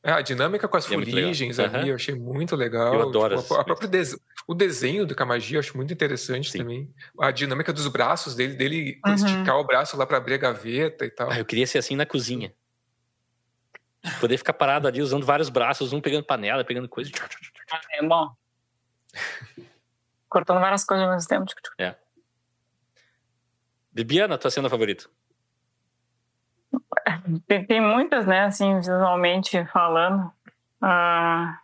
É, 0.02 0.12
a 0.14 0.22
dinâmica 0.22 0.66
com 0.68 0.78
as 0.78 0.86
É 0.86 0.94
fuligens 0.94 1.60
ali, 1.60 1.90
eu 1.90 1.96
achei 1.96 2.16
muito 2.16 2.56
legal. 2.56 2.94
Eu 2.94 3.10
adoro 3.10 3.42
Tipo, 3.42 3.56
a, 3.56 3.62
a 3.62 3.64
própria 3.66 3.88
des- 3.88 4.18
O 4.48 4.54
desenho 4.54 5.06
do 5.06 5.14
Kamaji 5.14 5.56
eu 5.56 5.60
acho 5.60 5.76
muito 5.76 5.94
interessante 5.94 6.50
Sim. 6.52 6.60
também. 6.60 6.94
A 7.20 7.32
dinâmica 7.32 7.74
dos 7.74 7.86
braços 7.88 8.34
dele, 8.34 8.54
dele 8.54 9.02
Uhum. 9.06 9.14
esticar 9.14 9.58
o 9.58 9.64
braço 9.66 9.98
lá 9.98 10.06
pra 10.06 10.18
abrir 10.18 10.36
a 10.36 10.38
gaveta 10.38 11.06
e 11.06 11.10
tal. 11.12 11.30
Ah, 11.32 11.38
eu 11.40 11.44
queria 11.46 11.68
ser 11.68 11.80
assim 11.80 11.96
na 11.98 12.06
cozinha. 12.06 12.54
Poder 14.22 14.38
ficar 14.38 14.54
parado 14.54 14.88
ali 14.88 15.02
usando 15.02 15.26
vários 15.26 15.50
braços, 15.50 15.92
um 15.92 16.00
pegando 16.00 16.24
panela, 16.24 16.64
pegando 16.64 16.88
coisa. 16.88 17.12
É 17.92 18.02
bom. 18.08 18.30
Cortando 20.30 20.60
várias 20.60 20.84
coisas 20.86 21.06
ao 21.06 21.14
mesmo 21.14 21.28
tempo. 21.28 21.46
Bibiana, 23.92 24.38
tua 24.38 24.52
cena 24.52 24.70
favorita? 24.70 25.10
Tem, 27.48 27.66
tem 27.66 27.82
muitas, 27.82 28.26
né, 28.26 28.42
assim, 28.46 28.76
visualmente 28.78 29.66
falando. 29.68 30.32
Ah, 30.82 31.60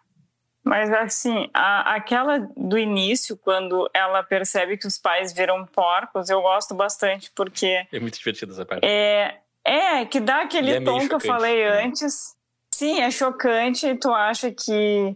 mas, 0.64 0.92
assim, 0.92 1.50
a- 1.54 1.94
aquela 1.96 2.40
do 2.58 2.78
início, 2.78 3.38
quando 3.38 3.88
ela 3.94 4.24
percebe 4.24 4.78
que 4.78 4.88
os 4.88 4.98
pais 4.98 5.32
viram 5.32 5.66
porcos, 5.68 6.30
eu 6.30 6.42
gosto 6.42 6.74
bastante, 6.74 7.32
porque 7.36 7.88
É 7.92 8.00
muito 8.00 8.18
divertida 8.18 8.52
essa 8.52 8.66
parte. 8.66 8.84
é, 8.84 9.38
é 9.64 10.06
que 10.06 10.20
dá 10.20 10.42
aquele 10.42 10.72
é 10.72 10.82
tom 10.82 11.08
que 11.08 11.14
eu 11.14 11.20
falei 11.20 11.64
né? 11.64 11.86
antes. 11.86 12.36
Sim, 12.74 13.00
é 13.02 13.10
chocante 13.12 13.88
e 13.88 13.96
tu 13.96 14.12
acha 14.12 14.52
que... 14.52 15.16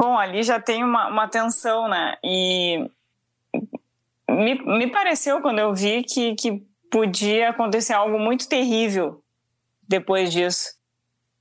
Bom, 0.00 0.16
ali 0.16 0.42
já 0.42 0.58
tem 0.58 0.82
uma, 0.82 1.08
uma 1.08 1.28
tensão, 1.28 1.86
né? 1.86 2.16
E 2.24 2.90
me, 4.26 4.54
me 4.54 4.86
pareceu, 4.90 5.42
quando 5.42 5.58
eu 5.58 5.74
vi, 5.74 6.02
que, 6.02 6.34
que 6.36 6.66
podia 6.90 7.50
acontecer 7.50 7.92
algo 7.92 8.18
muito 8.18 8.48
terrível 8.48 9.22
depois 9.86 10.32
disso. 10.32 10.70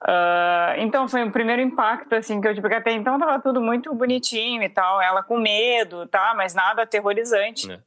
Ah, 0.03 0.73
então 0.77 1.07
foi 1.07 1.23
o 1.23 1.31
primeiro 1.31 1.61
impacto 1.61 2.13
assim 2.13 2.41
que 2.41 2.49
eu 2.49 2.51
tive, 2.51 2.61
porque 2.61 2.75
até 2.75 2.91
então 2.91 3.17
tava 3.17 3.39
tudo 3.39 3.61
muito 3.61 3.93
bonitinho 3.95 4.61
e 4.61 4.67
tal, 4.67 5.01
ela 5.01 5.23
com 5.23 5.37
medo, 5.37 6.05
tá, 6.07 6.33
mas 6.35 6.53
nada 6.53 6.81
aterrorizante. 6.81 7.71
É. 7.71 7.79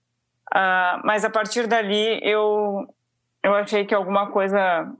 Ah, 0.54 1.02
mas 1.04 1.22
a 1.22 1.28
partir 1.28 1.66
dali 1.66 2.18
eu 2.22 2.88
eu 3.42 3.54
achei 3.54 3.84
que 3.84 3.94
alguma 3.94 4.30
coisa 4.30 4.90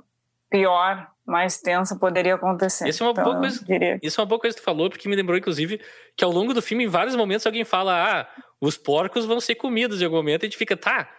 pior, 0.50 1.10
mais 1.32 1.58
tensa 1.60 1.98
poderia 1.98 2.34
acontecer. 2.36 2.88
Essa 2.88 3.02
é 3.02 3.06
uma 3.06 3.10
Então, 3.12 3.24
boa 3.24 3.38
coisa. 3.38 3.64
Isso 4.02 4.20
é 4.20 4.22
uma 4.22 4.28
boa 4.28 4.40
coisa 4.40 4.54
que 4.56 4.62
tu 4.62 4.64
falou, 4.64 4.88
porque 4.90 5.08
me 5.08 5.16
lembrou, 5.16 5.36
inclusive, 5.38 5.80
que 6.16 6.22
ao 6.24 6.30
longo 6.30 6.52
do 6.54 6.62
filme, 6.62 6.84
em 6.84 6.88
vários 6.88 7.16
momentos, 7.16 7.46
alguém 7.46 7.64
fala: 7.64 8.20
ah, 8.20 8.28
os 8.60 8.76
porcos 8.76 9.24
vão 9.24 9.40
ser 9.40 9.54
comidos 9.56 10.00
em 10.00 10.04
algum 10.04 10.16
momento, 10.18 10.42
e 10.42 10.46
a 10.46 10.48
gente 10.48 10.58
fica, 10.58 10.76
tá, 10.76 11.10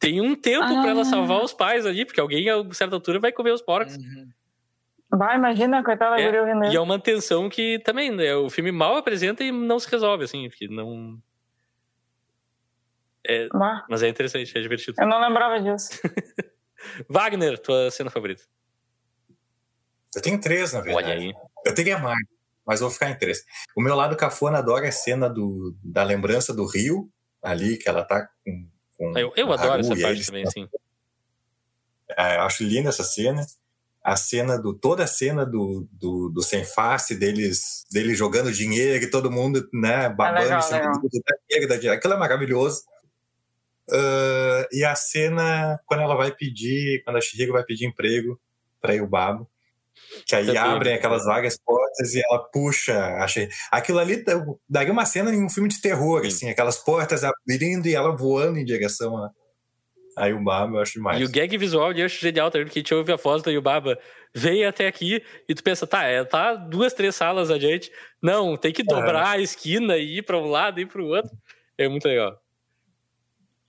tem 0.00 0.20
um 0.20 0.34
tempo 0.34 0.66
pra 0.82 0.90
ela 0.90 1.02
Ah. 1.02 1.04
salvar 1.04 1.42
os 1.42 1.52
pais 1.52 1.84
ali, 1.86 2.04
porque 2.04 2.20
alguém, 2.20 2.48
a 2.50 2.64
certa 2.74 2.96
altura, 2.96 3.20
vai 3.20 3.30
comer 3.32 3.52
os 3.52 3.62
porcos. 3.62 3.94
Uhum. 3.96 4.28
Vai, 5.10 5.36
imagina, 5.36 5.82
coitada 5.82 6.16
da 6.16 6.20
É, 6.22 6.40
ouvindo 6.40 6.64
E 6.64 6.68
isso. 6.68 6.76
é 6.76 6.80
uma 6.80 6.98
tensão 6.98 7.48
que 7.48 7.78
também, 7.80 8.10
né, 8.10 8.34
o 8.34 8.50
filme 8.50 8.70
mal 8.70 8.96
apresenta 8.96 9.42
e 9.44 9.50
não 9.50 9.78
se 9.78 9.90
resolve, 9.90 10.24
assim, 10.24 10.48
porque 10.48 10.68
não. 10.68 11.18
Bah, 13.52 13.84
Mas 13.90 14.02
é 14.02 14.08
interessante, 14.08 14.56
é 14.56 14.60
divertido. 14.60 15.00
eu 15.00 15.06
não 15.06 15.20
lembrava 15.20 15.60
disso. 15.60 15.90
Wagner, 17.08 17.58
tua 17.58 17.90
cena 17.90 18.08
favorita. 18.10 18.42
Eu 20.18 20.22
tenho 20.22 20.40
três, 20.40 20.72
na 20.72 20.80
verdade. 20.80 21.06
Olha 21.06 21.14
aí. 21.16 21.32
Eu 21.64 21.74
teria 21.74 21.98
mais, 21.98 22.18
mas 22.66 22.80
vou 22.80 22.90
ficar 22.90 23.10
em 23.10 23.16
três. 23.18 23.44
O 23.76 23.82
meu 23.82 23.94
lado 23.94 24.16
cafona 24.16 24.58
adora 24.58 24.88
a 24.88 24.92
cena 24.92 25.28
do, 25.28 25.74
da 25.82 26.02
lembrança 26.02 26.52
do 26.54 26.66
rio, 26.66 27.10
ali, 27.42 27.76
que 27.76 27.88
ela 27.88 28.04
tá 28.04 28.28
com. 28.44 28.68
com 28.96 29.18
Eu, 29.18 29.32
eu 29.36 29.52
adoro 29.52 29.72
Haru 29.72 29.80
essa 29.80 29.94
e 29.94 30.00
parte 30.02 30.14
eles. 30.16 30.26
também, 30.26 30.44
assim. 30.46 30.68
É, 32.16 32.36
eu 32.36 32.40
acho 32.42 32.64
linda 32.64 32.88
essa 32.88 33.04
cena. 33.04 33.44
a 34.02 34.16
cena 34.16 34.56
do 34.58 34.72
toda 34.72 35.04
a 35.04 35.06
cena 35.06 35.44
do, 35.44 35.86
do, 35.92 36.30
do 36.30 36.42
sem 36.42 36.64
face 36.64 37.14
deles 37.14 37.84
deles 37.92 38.16
jogando 38.16 38.50
dinheiro 38.50 39.04
e 39.04 39.10
todo 39.10 39.30
mundo 39.30 39.68
né 39.74 40.08
babando 40.08 40.38
É 40.38 40.42
legal, 40.44 40.58
em 40.58 40.62
cima 40.62 40.78
legal. 40.78 40.92
do 40.94 41.00
do 41.02 41.08
dinheiro, 41.50 41.68
da 41.68 41.74
dinheiro. 41.76 41.98
aquilo 41.98 42.14
é 42.14 42.16
maravilhoso 42.16 42.82
Ah, 43.90 44.66
e 44.72 44.84
a 44.84 44.94
cena 44.94 45.78
quando 45.86 46.00
ela 46.02 46.14
vai 46.16 46.30
pedir 46.34 47.02
quando 47.04 47.16
a 47.16 47.20
Shihiro 47.20 47.52
vai 47.52 47.62
pedir 47.64 47.84
emprego 47.86 48.40
para 48.80 48.94
ir 48.94 49.02
o 49.02 49.06
babo 49.06 49.46
que 50.26 50.34
aí 50.34 50.46
Também. 50.46 50.60
abrem 50.62 50.94
aquelas 50.94 51.24
várias 51.24 51.58
portas 51.58 52.14
e 52.14 52.22
ela 52.24 52.38
puxa 52.50 52.98
achei 53.16 53.48
aquilo 53.70 53.98
ali 53.98 54.22
tá- 54.24 54.44
daria 54.68 54.92
uma 54.92 55.06
cena 55.06 55.32
em 55.34 55.44
um 55.44 55.48
filme 55.48 55.68
de 55.68 55.80
terror 55.80 56.22
Sim. 56.22 56.28
assim 56.28 56.50
aquelas 56.50 56.78
portas 56.78 57.22
abrindo 57.24 57.86
e 57.86 57.94
ela 57.94 58.16
voando 58.16 58.58
em 58.58 58.64
direção 58.64 59.16
a 59.16 59.30
aí 60.16 60.32
o 60.32 60.42
babo 60.42 60.76
eu 60.76 60.80
acho 60.82 60.94
demais 60.94 61.20
E 61.20 61.24
o 61.24 61.30
gag 61.30 61.56
visual 61.56 61.92
eu 61.92 62.04
acho 62.04 62.20
genial, 62.20 62.50
tá? 62.50 62.58
Porque 62.58 62.80
a 62.80 62.82
gente 62.82 62.92
ouve 62.94 63.12
a 63.12 63.16
voz 63.16 63.40
da 63.42 63.52
Yubaba, 63.52 63.96
veio 64.34 64.68
até 64.68 64.88
aqui 64.88 65.22
e 65.48 65.54
tu 65.54 65.62
pensa, 65.62 65.86
tá, 65.86 66.02
é, 66.04 66.24
tá 66.24 66.54
duas, 66.56 66.92
três 66.92 67.14
salas 67.14 67.52
adiante. 67.52 67.88
Não, 68.20 68.56
tem 68.56 68.72
que 68.72 68.82
dobrar 68.82 69.28
a 69.28 69.38
esquina 69.38 69.96
e 69.96 70.18
ir 70.18 70.22
pra 70.22 70.36
um 70.36 70.46
lado 70.46 70.80
e 70.80 70.82
ir 70.82 70.86
pro 70.86 71.06
outro. 71.06 71.30
É 71.78 71.86
muito 71.86 72.08
legal. 72.08 72.36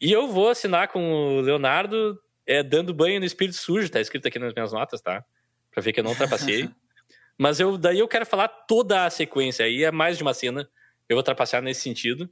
E 0.02 0.12
eu 0.12 0.28
vou 0.28 0.50
assinar 0.50 0.88
com 0.88 1.38
o 1.38 1.42
Leonardo 1.42 2.18
é, 2.48 2.64
dando 2.64 2.96
banho 2.96 3.20
no 3.20 3.26
espírito 3.28 3.56
sujo, 3.58 3.92
tá 3.92 4.02
escrito 4.02 4.28
aqui 4.28 4.40
nas 4.40 4.52
minhas 4.54 4.74
notas, 4.74 5.02
tá? 5.02 5.24
Pra 5.72 5.82
ver 5.82 5.94
que 5.94 6.00
eu 6.00 6.04
não 6.04 6.12
ultrapassei. 6.12 6.70
Mas 7.38 7.60
eu, 7.60 7.78
daí 7.78 8.00
eu 8.00 8.08
quero 8.08 8.26
falar 8.26 8.50
toda 8.50 9.06
a 9.06 9.10
sequência, 9.10 9.66
aí 9.66 9.84
é 9.84 9.92
mais 9.92 10.18
de 10.18 10.24
uma 10.24 10.34
cena, 10.34 10.70
eu 11.08 11.16
vou 11.16 11.24
trapacear 11.24 11.62
nesse 11.62 11.80
sentido, 11.80 12.30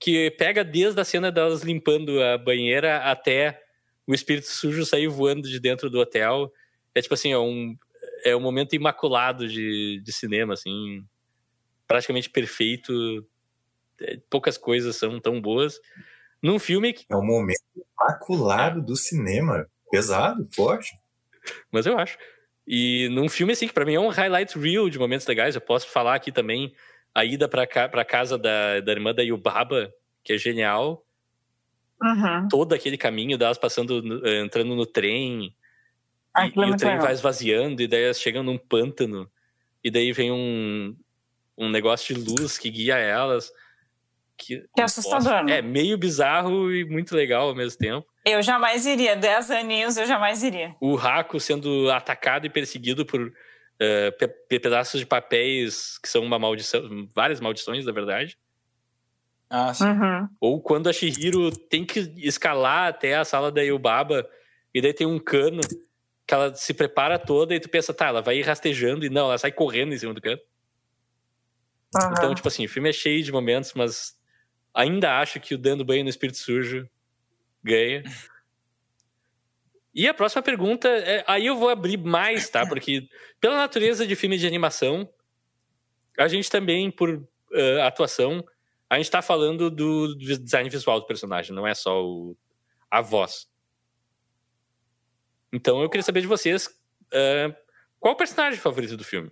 que 0.00 0.32
pega 0.32 0.64
desde 0.64 1.00
a 1.00 1.04
cena 1.04 1.30
delas 1.30 1.62
limpando 1.62 2.20
a 2.20 2.36
banheira 2.36 2.98
até 3.08 3.62
o 4.04 4.12
espírito 4.12 4.48
sujo 4.48 4.84
sair 4.84 5.06
voando 5.06 5.48
de 5.48 5.60
dentro 5.60 5.88
do 5.88 6.00
hotel. 6.00 6.52
É 6.92 7.00
tipo 7.00 7.14
assim, 7.14 7.32
é 7.32 7.38
um, 7.38 7.76
é 8.24 8.34
um 8.34 8.40
momento 8.40 8.74
imaculado 8.74 9.48
de, 9.48 10.00
de 10.02 10.12
cinema, 10.12 10.54
assim, 10.54 11.04
praticamente 11.86 12.28
perfeito. 12.28 13.24
É, 14.00 14.18
poucas 14.28 14.58
coisas 14.58 14.96
são 14.96 15.20
tão 15.20 15.40
boas. 15.40 15.80
Num 16.42 16.58
filme 16.58 16.92
que. 16.92 17.04
é 17.08 17.16
um 17.16 17.24
momento 17.24 17.62
imaculado 17.76 18.82
do 18.82 18.96
cinema 18.96 19.70
pesado 19.90 20.48
forte 20.52 20.90
Mas 21.70 21.86
eu 21.86 21.96
acho. 21.96 22.18
E 22.66 23.08
num 23.10 23.28
filme, 23.28 23.52
assim, 23.52 23.66
que 23.66 23.74
pra 23.74 23.84
mim 23.84 23.94
é 23.94 24.00
um 24.00 24.08
highlight 24.08 24.58
reel 24.58 24.88
de 24.88 24.98
momentos 24.98 25.26
legais. 25.26 25.54
Eu 25.54 25.60
posso 25.60 25.88
falar 25.88 26.14
aqui 26.14 26.30
também 26.30 26.72
a 27.14 27.24
ida 27.24 27.48
pra, 27.48 27.66
ca, 27.66 27.88
pra 27.88 28.04
casa 28.04 28.38
da, 28.38 28.80
da 28.80 28.92
irmã 28.92 29.14
da 29.14 29.22
Yubaba, 29.22 29.92
que 30.22 30.32
é 30.32 30.38
genial. 30.38 31.04
Uhum. 32.00 32.48
Todo 32.48 32.72
aquele 32.72 32.96
caminho 32.96 33.38
delas 33.38 33.58
passando, 33.58 34.26
eh, 34.26 34.40
entrando 34.40 34.74
no 34.74 34.86
trem. 34.86 35.46
E, 35.46 35.54
Aquilo 36.34 36.64
é 36.64 36.68
e 36.68 36.72
o 36.72 36.76
trem 36.76 36.92
legal. 36.92 37.06
vai 37.06 37.14
esvaziando, 37.14 37.82
e 37.82 37.86
daí 37.86 38.04
elas 38.04 38.20
chegam 38.20 38.42
num 38.42 38.58
pântano. 38.58 39.30
E 39.84 39.90
daí 39.90 40.12
vem 40.12 40.30
um, 40.32 40.96
um 41.56 41.68
negócio 41.68 42.14
de 42.14 42.20
luz 42.20 42.58
que 42.58 42.70
guia 42.70 42.96
elas. 42.96 43.52
Que, 44.44 44.60
Que 44.74 44.80
é 44.80 44.84
assustador, 44.84 45.44
né? 45.44 45.58
É, 45.58 45.62
meio 45.62 45.96
bizarro 45.96 46.72
e 46.72 46.84
muito 46.84 47.14
legal 47.14 47.48
ao 47.48 47.54
mesmo 47.54 47.78
tempo. 47.78 48.06
Eu 48.24 48.42
jamais 48.42 48.84
iria. 48.86 49.14
Dez 49.16 49.50
aninhos 49.50 49.96
eu 49.96 50.06
jamais 50.06 50.42
iria. 50.42 50.74
o 50.80 50.94
Raco 50.94 51.38
sendo 51.40 51.90
atacado 51.90 52.46
e 52.46 52.50
perseguido 52.50 53.04
por 53.06 53.32
pe- 54.18 54.28
pe- 54.28 54.58
pedaços 54.60 55.00
de 55.00 55.06
papéis 55.06 55.98
que 55.98 56.08
são 56.08 56.22
uma 56.22 56.38
maldição, 56.38 57.08
várias 57.14 57.40
maldições, 57.40 57.84
na 57.84 57.92
verdade. 57.92 58.36
Ah, 59.50 59.72
sim. 59.74 59.84
Uhum. 59.84 60.28
Ou 60.40 60.60
quando 60.62 60.88
a 60.88 60.92
Shihiro 60.92 61.50
tem 61.50 61.84
que 61.84 62.00
escalar 62.16 62.88
até 62.88 63.16
a 63.16 63.24
sala 63.24 63.50
da 63.52 63.60
Yubaba 63.62 64.26
e 64.72 64.80
daí 64.80 64.94
tem 64.94 65.06
um 65.06 65.18
cano 65.18 65.60
que 66.26 66.32
ela 66.34 66.54
se 66.54 66.72
prepara 66.72 67.18
toda 67.18 67.54
e 67.54 67.60
tu 67.60 67.68
pensa, 67.68 67.92
tá, 67.92 68.06
ela 68.06 68.22
vai 68.22 68.38
ir 68.38 68.42
rastejando 68.42 69.04
e 69.04 69.10
não, 69.10 69.26
ela 69.26 69.36
sai 69.38 69.52
correndo 69.52 69.92
em 69.92 69.98
cima 69.98 70.14
do 70.14 70.20
cano. 70.22 70.38
Uhum. 71.94 72.10
Então, 72.12 72.34
tipo 72.34 72.48
assim, 72.48 72.64
o 72.64 72.68
filme 72.68 72.88
é 72.88 72.92
cheio 72.92 73.22
de 73.22 73.30
momentos, 73.32 73.74
mas 73.74 74.16
ainda 74.74 75.18
acho 75.20 75.38
que 75.40 75.54
o 75.54 75.58
Dando 75.58 75.84
Banho 75.84 76.02
no 76.04 76.10
Espírito 76.10 76.38
Sujo 76.38 76.88
ganha. 77.62 78.02
E 79.94 80.08
a 80.08 80.14
próxima 80.14 80.42
pergunta, 80.42 80.88
é- 80.88 81.22
aí 81.26 81.46
eu 81.46 81.56
vou 81.56 81.68
abrir 81.68 81.98
mais, 81.98 82.48
tá? 82.48 82.66
Porque 82.66 83.08
pela 83.40 83.56
natureza 83.56 84.06
de 84.06 84.16
filme 84.16 84.38
de 84.38 84.46
animação, 84.46 85.08
a 86.18 86.26
gente 86.28 86.50
também, 86.50 86.90
por 86.90 87.26
eh, 87.54 87.82
atuação, 87.82 88.42
a 88.88 88.96
gente 88.96 89.10
tá 89.10 89.20
falando 89.20 89.70
do, 89.70 90.14
design 90.16 90.70
visual 90.70 90.98
do 91.00 91.06
personagem, 91.06 91.54
não 91.54 91.66
é 91.66 91.74
só 91.74 92.02
o- 92.02 92.34
a 92.90 93.02
voz. 93.02 93.46
Então 95.52 95.82
eu 95.82 95.90
queria 95.90 96.02
saber 96.02 96.22
de 96.22 96.26
vocês, 96.26 96.68
eh, 97.12 97.54
qual 98.00 98.14
o 98.14 98.16
personagem 98.16 98.58
favorito 98.58 98.96
do 98.96 99.04
filme? 99.04 99.30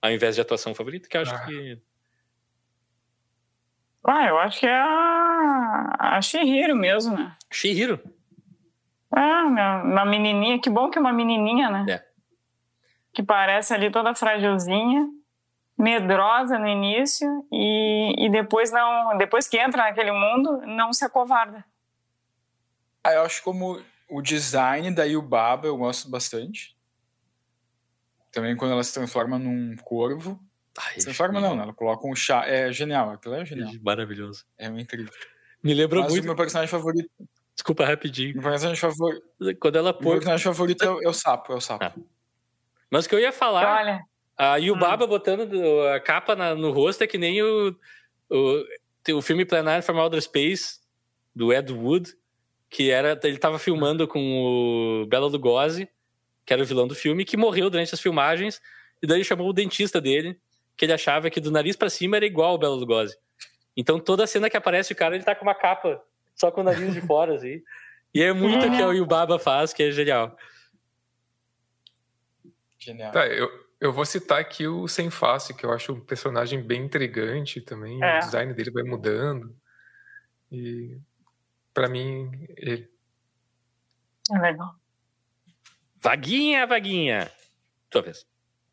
Ao 0.00 0.12
invés 0.12 0.36
de 0.36 0.40
atuação 0.40 0.74
favorita, 0.74 1.08
que 1.08 1.16
eu 1.16 1.22
acho 1.22 1.34
Ah. 1.34 1.46
que 1.46 1.80
Ah, 4.06 4.26
eu 4.26 4.38
acho 4.38 4.60
que 4.60 4.66
é 4.66 4.74
a, 4.74 6.16
a 6.16 6.22
Shihiro 6.22 6.76
mesmo, 6.76 7.16
né? 7.16 7.34
Shihiro. 7.50 7.98
Ah, 9.10 9.44
uma, 9.46 9.82
uma 9.82 10.04
menininha. 10.04 10.60
Que 10.60 10.68
bom 10.68 10.90
que 10.90 10.98
é 10.98 11.00
uma 11.00 11.12
menininha, 11.12 11.70
né? 11.70 11.86
É. 11.88 12.04
Que 13.12 13.22
parece 13.22 13.72
ali 13.72 13.90
toda 13.90 14.14
frágilzinha, 14.14 15.08
medrosa 15.78 16.58
no 16.58 16.68
início 16.68 17.46
e, 17.50 18.26
e 18.26 18.30
depois 18.30 18.70
não, 18.70 19.16
depois 19.16 19.48
que 19.48 19.56
entra 19.56 19.84
naquele 19.84 20.12
mundo, 20.12 20.60
não 20.66 20.92
se 20.92 21.04
acovarda. 21.04 21.64
Ah, 23.02 23.12
eu 23.12 23.22
acho 23.22 23.42
como 23.42 23.80
o 24.08 24.20
design 24.20 24.90
da 24.90 25.04
Yubaba 25.04 25.66
eu 25.66 25.76
gosto 25.76 26.10
bastante. 26.10 26.76
Também 28.32 28.56
quando 28.56 28.72
ela 28.72 28.82
se 28.82 28.92
transforma 28.92 29.38
num 29.38 29.76
corvo. 29.76 30.40
Ai, 30.78 30.94
transforma 30.96 31.40
não, 31.40 31.54
né? 31.56 31.62
Ela 31.62 31.72
coloca 31.72 32.06
um 32.06 32.14
chá. 32.16 32.46
É 32.46 32.72
genial, 32.72 33.10
aquilo 33.10 33.34
é 33.34 33.44
genial. 33.44 33.70
Maravilhoso. 33.82 34.44
É 34.58 34.66
incrível. 34.66 35.12
Me 35.62 35.72
lembrou 35.72 36.02
Mas 36.02 36.12
muito. 36.12 36.24
o 36.24 36.26
meu 36.26 36.36
personagem 36.36 36.70
favorito. 36.70 37.08
Desculpa, 37.54 37.84
rapidinho. 37.84 38.34
Meu 38.34 38.42
personagem 38.42 38.80
favorito, 38.80 39.22
Quando 39.60 39.76
ela 39.76 39.92
meu 39.92 40.00
pôs. 40.00 40.14
personagem 40.16 40.44
favorito 40.44 40.82
é, 40.84 40.90
o- 40.90 41.02
é 41.02 41.08
o 41.08 41.12
sapo, 41.12 41.52
é 41.52 41.56
o 41.56 41.60
sapo. 41.60 41.84
Ah. 41.84 41.94
Mas 42.90 43.06
o 43.06 43.08
que 43.08 43.14
eu 43.14 43.20
ia 43.20 43.32
falar, 43.32 43.80
Olha, 43.80 44.00
a 44.36 44.54
Hum. 44.54 44.58
Yubaba 44.58 45.06
botando 45.06 45.46
do- 45.48 45.80
a 45.88 46.00
capa 46.00 46.34
na- 46.34 46.54
no 46.54 46.72
rosto 46.72 47.02
é 47.02 47.06
que 47.06 47.16
nem 47.18 47.40
o, 47.42 47.74
o, 48.30 48.64
tem 49.02 49.14
o 49.14 49.22
filme 49.22 49.44
Planar 49.44 49.82
from 49.82 49.98
Outer 49.98 50.20
Space, 50.20 50.80
do 51.34 51.52
Ed 51.52 51.72
Wood, 51.72 52.12
que 52.68 52.90
era, 52.90 53.18
ele 53.22 53.38
tava 53.38 53.58
filmando 53.58 54.06
com 54.08 55.02
o 55.02 55.06
Bela 55.06 55.26
Lugosi, 55.28 55.88
que 56.44 56.52
era 56.52 56.62
o 56.62 56.66
vilão 56.66 56.86
do 56.88 56.94
filme, 56.94 57.24
que 57.24 57.36
morreu 57.36 57.70
durante 57.70 57.94
as 57.94 58.00
filmagens, 58.00 58.60
e 59.00 59.06
daí 59.06 59.18
ele 59.18 59.24
chamou 59.24 59.48
o 59.48 59.52
dentista 59.52 60.00
dele, 60.00 60.38
que 60.76 60.84
ele 60.84 60.92
achava 60.92 61.30
que 61.30 61.40
do 61.40 61.50
nariz 61.50 61.76
pra 61.76 61.90
cima 61.90 62.16
era 62.16 62.26
igual 62.26 62.54
o 62.54 62.58
Bela 62.58 62.74
Lugosi. 62.74 63.16
Então 63.76 63.98
toda 63.98 64.26
cena 64.26 64.48
que 64.50 64.56
aparece 64.56 64.92
o 64.92 64.96
cara, 64.96 65.14
ele 65.14 65.24
tá 65.24 65.34
com 65.34 65.44
uma 65.44 65.54
capa, 65.54 66.02
só 66.34 66.50
com 66.50 66.60
o 66.60 66.64
nariz 66.64 66.92
de 66.92 67.00
fora, 67.00 67.34
assim. 67.34 67.62
E 68.14 68.22
é 68.22 68.32
muito 68.32 68.66
o 68.66 68.70
que 68.70 68.82
o 68.82 68.92
Yubaba 68.92 69.38
faz, 69.38 69.72
que 69.72 69.82
é 69.82 69.90
genial. 69.90 70.36
Genial. 72.78 73.10
Tá, 73.10 73.26
eu, 73.26 73.50
eu 73.80 73.92
vou 73.92 74.04
citar 74.04 74.38
aqui 74.38 74.66
o 74.66 74.86
Sem 74.86 75.10
Face, 75.10 75.54
que 75.54 75.66
eu 75.66 75.72
acho 75.72 75.92
um 75.92 76.00
personagem 76.00 76.62
bem 76.62 76.84
intrigante 76.84 77.60
também. 77.60 78.02
É. 78.02 78.18
O 78.18 78.20
design 78.20 78.54
dele 78.54 78.70
vai 78.70 78.84
mudando. 78.84 79.54
E 80.50 80.96
pra 81.72 81.88
mim, 81.88 82.30
ele. 82.56 82.88
é 84.30 84.38
legal. 84.38 84.74
Vaguinha, 85.96 86.66
vaguinha. 86.66 87.30
Tua 87.90 88.02
vez. 88.02 88.26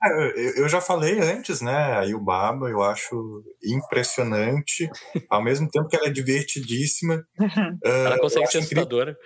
Ah, 0.04 0.10
Eu, 0.10 0.68
já 0.68 0.82
falei 0.82 1.20
antes, 1.20 1.62
né? 1.62 1.94
A 1.98 2.02
Yubaba 2.04 2.70
eu 2.70 2.82
acho 2.82 3.44
impressionante, 3.64 4.90
ao 5.30 5.44
mesmo 5.44 5.70
tempo 5.70 5.88
que 5.88 5.96
ela 5.96 6.08
é 6.08 6.12
divertidíssima. 6.12 7.24
Ela 7.84 8.20
consegue 8.20 8.48
ser 8.48 8.60
incrível- 8.60 8.84
assustadora. 8.84 9.18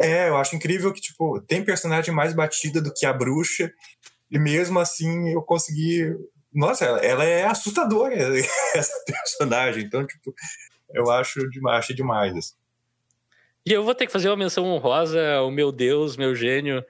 É, 0.00 0.28
eu 0.28 0.36
acho 0.36 0.56
incrível 0.56 0.92
que, 0.92 1.00
tipo, 1.00 1.40
tem 1.42 1.62
personagem 1.64 2.14
mais 2.14 2.32
batida 2.32 2.80
do 2.80 2.92
que 2.94 3.04
a 3.04 3.12
bruxa, 3.12 3.70
e 4.30 4.38
mesmo 4.38 4.78
assim 4.78 5.30
eu 5.30 5.42
consegui. 5.42 6.14
Nossa, 6.52 6.84
ela, 6.84 6.98
ela 7.00 7.24
é 7.24 7.44
assustadora, 7.44 8.14
essa 8.74 8.92
personagem. 9.06 9.84
Então, 9.84 10.06
tipo, 10.06 10.32
eu 10.94 11.10
acho 11.10 11.48
demais, 11.50 11.78
achei 11.80 11.94
demais. 11.94 12.34
assim. 12.36 12.54
E 13.66 13.72
eu 13.72 13.84
vou 13.84 13.94
ter 13.94 14.06
que 14.06 14.12
fazer 14.12 14.28
uma 14.30 14.36
menção 14.36 14.64
honrosa 14.64 15.34
ao 15.34 15.50
meu 15.50 15.70
Deus, 15.70 16.16
meu 16.16 16.34
gênio, 16.34 16.82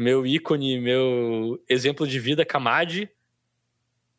meu 0.00 0.26
ícone, 0.26 0.80
meu 0.80 1.62
exemplo 1.68 2.06
de 2.06 2.18
vida, 2.18 2.42
Kamadi. 2.42 3.10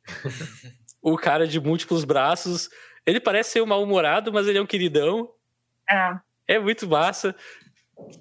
o 1.02 1.18
cara 1.18 1.48
de 1.48 1.60
múltiplos 1.60 2.06
braços. 2.06 2.70
Ele 3.03 3.20
parece 3.20 3.53
ser 3.53 3.64
um 3.64 3.66
mal-humorado, 3.66 4.32
mas 4.32 4.48
ele 4.48 4.60
é 4.60 4.62
um 4.62 4.68
queridão. 4.68 5.34
É. 5.90 6.20
É 6.48 6.60
muito 6.60 6.88
massa. 6.88 7.36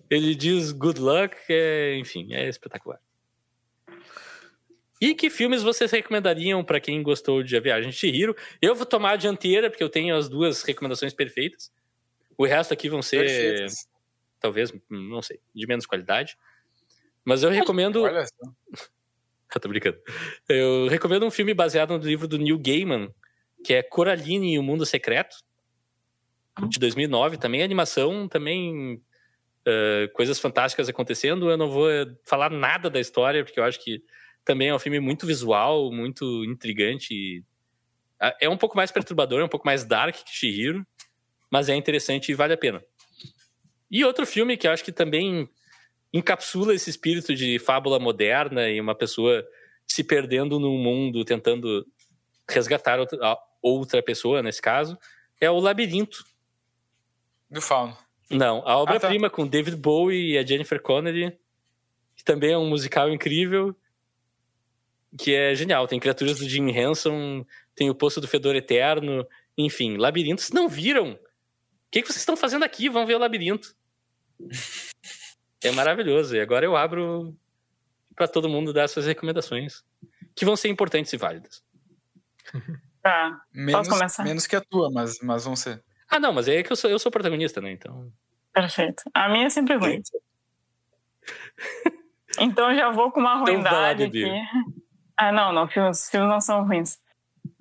Ele 0.08 0.34
diz 0.34 0.72
good 0.72 0.98
luck, 0.98 1.36
é, 1.50 1.98
enfim, 1.98 2.32
é 2.32 2.48
espetacular. 2.48 2.98
E 4.98 5.14
que 5.14 5.28
filmes 5.28 5.62
vocês 5.62 5.90
recomendariam 5.90 6.64
para 6.64 6.80
quem 6.80 7.02
gostou 7.02 7.42
de 7.42 7.54
A 7.58 7.60
Viagem 7.60 7.90
de 7.90 7.96
Chihiro? 7.96 8.34
Eu 8.62 8.74
vou 8.74 8.86
tomar 8.86 9.12
a 9.12 9.16
dianteira, 9.16 9.68
porque 9.68 9.84
eu 9.84 9.90
tenho 9.90 10.16
as 10.16 10.30
duas 10.30 10.62
recomendações 10.62 11.12
perfeitas. 11.12 11.70
O 12.38 12.46
resto 12.46 12.72
aqui 12.72 12.88
vão 12.88 13.02
ser 13.02 13.66
talvez, 14.40 14.72
não 14.88 15.20
sei, 15.20 15.38
de 15.54 15.66
menos 15.66 15.84
qualidade. 15.84 16.38
Mas 17.24 17.42
eu 17.42 17.50
recomendo. 17.50 18.02
Olha 18.02 18.24
só. 18.24 18.90
Tô 19.60 19.68
brincando. 19.68 19.98
Eu 20.48 20.86
recomendo 20.88 21.26
um 21.26 21.30
filme 21.30 21.52
baseado 21.52 21.96
no 21.98 22.04
livro 22.04 22.28
do 22.28 22.38
Neil 22.38 22.58
Gaiman, 22.58 23.12
que 23.64 23.74
é 23.74 23.82
Coraline 23.82 24.54
e 24.54 24.58
o 24.58 24.62
Mundo 24.62 24.86
Secreto, 24.86 25.36
de 26.68 26.78
2009. 26.78 27.36
Também 27.36 27.62
animação, 27.62 28.28
também 28.28 29.02
uh, 29.66 30.12
coisas 30.12 30.38
fantásticas 30.38 30.88
acontecendo. 30.88 31.50
Eu 31.50 31.56
não 31.56 31.68
vou 31.68 31.88
falar 32.24 32.50
nada 32.50 32.88
da 32.88 33.00
história, 33.00 33.44
porque 33.44 33.58
eu 33.58 33.64
acho 33.64 33.82
que 33.82 34.02
também 34.44 34.68
é 34.68 34.74
um 34.74 34.78
filme 34.78 35.00
muito 35.00 35.26
visual, 35.26 35.92
muito 35.92 36.44
intrigante. 36.44 37.44
É 38.40 38.48
um 38.48 38.56
pouco 38.56 38.76
mais 38.76 38.92
perturbador, 38.92 39.40
é 39.40 39.44
um 39.44 39.48
pouco 39.48 39.66
mais 39.66 39.84
dark 39.84 40.14
que 40.14 40.34
Shihiro, 40.34 40.86
mas 41.50 41.68
é 41.68 41.74
interessante 41.74 42.30
e 42.30 42.34
vale 42.34 42.52
a 42.52 42.58
pena. 42.58 42.82
E 43.90 44.04
outro 44.04 44.26
filme 44.26 44.56
que 44.56 44.68
eu 44.68 44.72
acho 44.72 44.84
que 44.84 44.92
também 44.92 45.48
encapsula 46.12 46.74
esse 46.74 46.90
espírito 46.90 47.34
de 47.34 47.58
fábula 47.58 47.98
moderna 47.98 48.68
e 48.68 48.80
uma 48.80 48.94
pessoa 48.94 49.46
se 49.86 50.04
perdendo 50.04 50.58
num 50.58 50.78
mundo, 50.78 51.24
tentando 51.24 51.86
resgatar 52.48 52.98
outra 53.62 54.02
pessoa, 54.02 54.42
nesse 54.42 54.60
caso, 54.60 54.98
é 55.40 55.50
o 55.50 55.58
Labirinto. 55.58 56.24
Do 57.50 57.60
Fauno. 57.60 57.96
Não, 58.30 58.62
a 58.66 58.76
obra-prima 58.76 59.26
ah, 59.26 59.30
tá. 59.30 59.36
com 59.36 59.46
David 59.46 59.76
Bowie 59.76 60.32
e 60.32 60.38
a 60.38 60.46
Jennifer 60.46 60.80
Connelly, 60.80 61.36
que 62.14 62.22
também 62.22 62.52
é 62.52 62.58
um 62.58 62.68
musical 62.68 63.10
incrível, 63.10 63.74
que 65.18 65.34
é 65.34 65.54
genial. 65.54 65.88
Tem 65.88 65.98
criaturas 65.98 66.38
do 66.38 66.48
Jim 66.48 66.68
Henson, 66.70 67.44
tem 67.74 67.90
o 67.90 67.94
Poço 67.94 68.20
do 68.20 68.28
Fedor 68.28 68.54
Eterno, 68.54 69.26
enfim, 69.58 69.96
Labirinto. 69.96 70.40
Vocês 70.40 70.52
não 70.52 70.68
viram? 70.68 71.12
O 71.12 71.18
que, 71.90 72.02
que 72.02 72.08
vocês 72.08 72.18
estão 72.20 72.36
fazendo 72.36 72.64
aqui? 72.64 72.88
Vão 72.88 73.04
ver 73.04 73.16
o 73.16 73.18
Labirinto. 73.18 73.74
É 75.62 75.70
maravilhoso. 75.72 76.36
E 76.36 76.40
agora 76.40 76.64
eu 76.64 76.76
abro 76.76 77.36
para 78.14 78.28
todo 78.28 78.48
mundo 78.48 78.72
dar 78.72 78.88
suas 78.88 79.06
recomendações, 79.06 79.82
que 80.34 80.44
vão 80.44 80.56
ser 80.56 80.68
importantes 80.68 81.12
e 81.12 81.16
válidas. 81.16 81.62
Tá. 83.02 83.40
Menos, 83.50 83.88
Posso 83.88 83.98
começar? 83.98 84.24
Menos 84.24 84.46
que 84.46 84.54
a 84.54 84.60
tua, 84.60 84.90
mas, 84.90 85.18
mas 85.22 85.46
vão 85.46 85.56
ser. 85.56 85.82
Ah, 86.06 86.20
não, 86.20 86.34
mas 86.34 86.48
é 86.48 86.62
que 86.62 86.70
eu 86.70 86.76
sou, 86.76 86.90
eu 86.90 86.98
sou 86.98 87.10
protagonista, 87.10 87.58
né? 87.58 87.72
Então. 87.72 88.12
Perfeito. 88.52 89.02
A 89.14 89.26
minha 89.30 89.46
é 89.46 89.48
sempre 89.48 89.76
ruim. 89.76 90.02
então 92.38 92.74
já 92.74 92.90
vou 92.90 93.10
com 93.10 93.20
uma 93.20 93.36
então 93.36 93.54
ruindade 93.54 94.04
então 94.04 94.20
aqui. 94.20 94.70
Ah, 95.16 95.32
não, 95.32 95.52
não, 95.52 95.66
filmes, 95.66 96.10
filmes 96.10 96.28
não 96.28 96.40
são 96.40 96.66
ruins. 96.66 96.98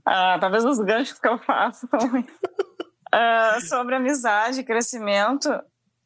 Ah, 0.06 0.38
talvez 0.40 0.66
os 0.66 0.80
ganchos 0.80 1.20
que 1.20 1.28
eu 1.28 1.38
faço 1.38 1.88
são 1.88 2.00
ruins. 2.00 2.26
Ah, 3.12 3.60
sobre 3.62 3.96
amizade, 3.96 4.64
crescimento, 4.64 5.50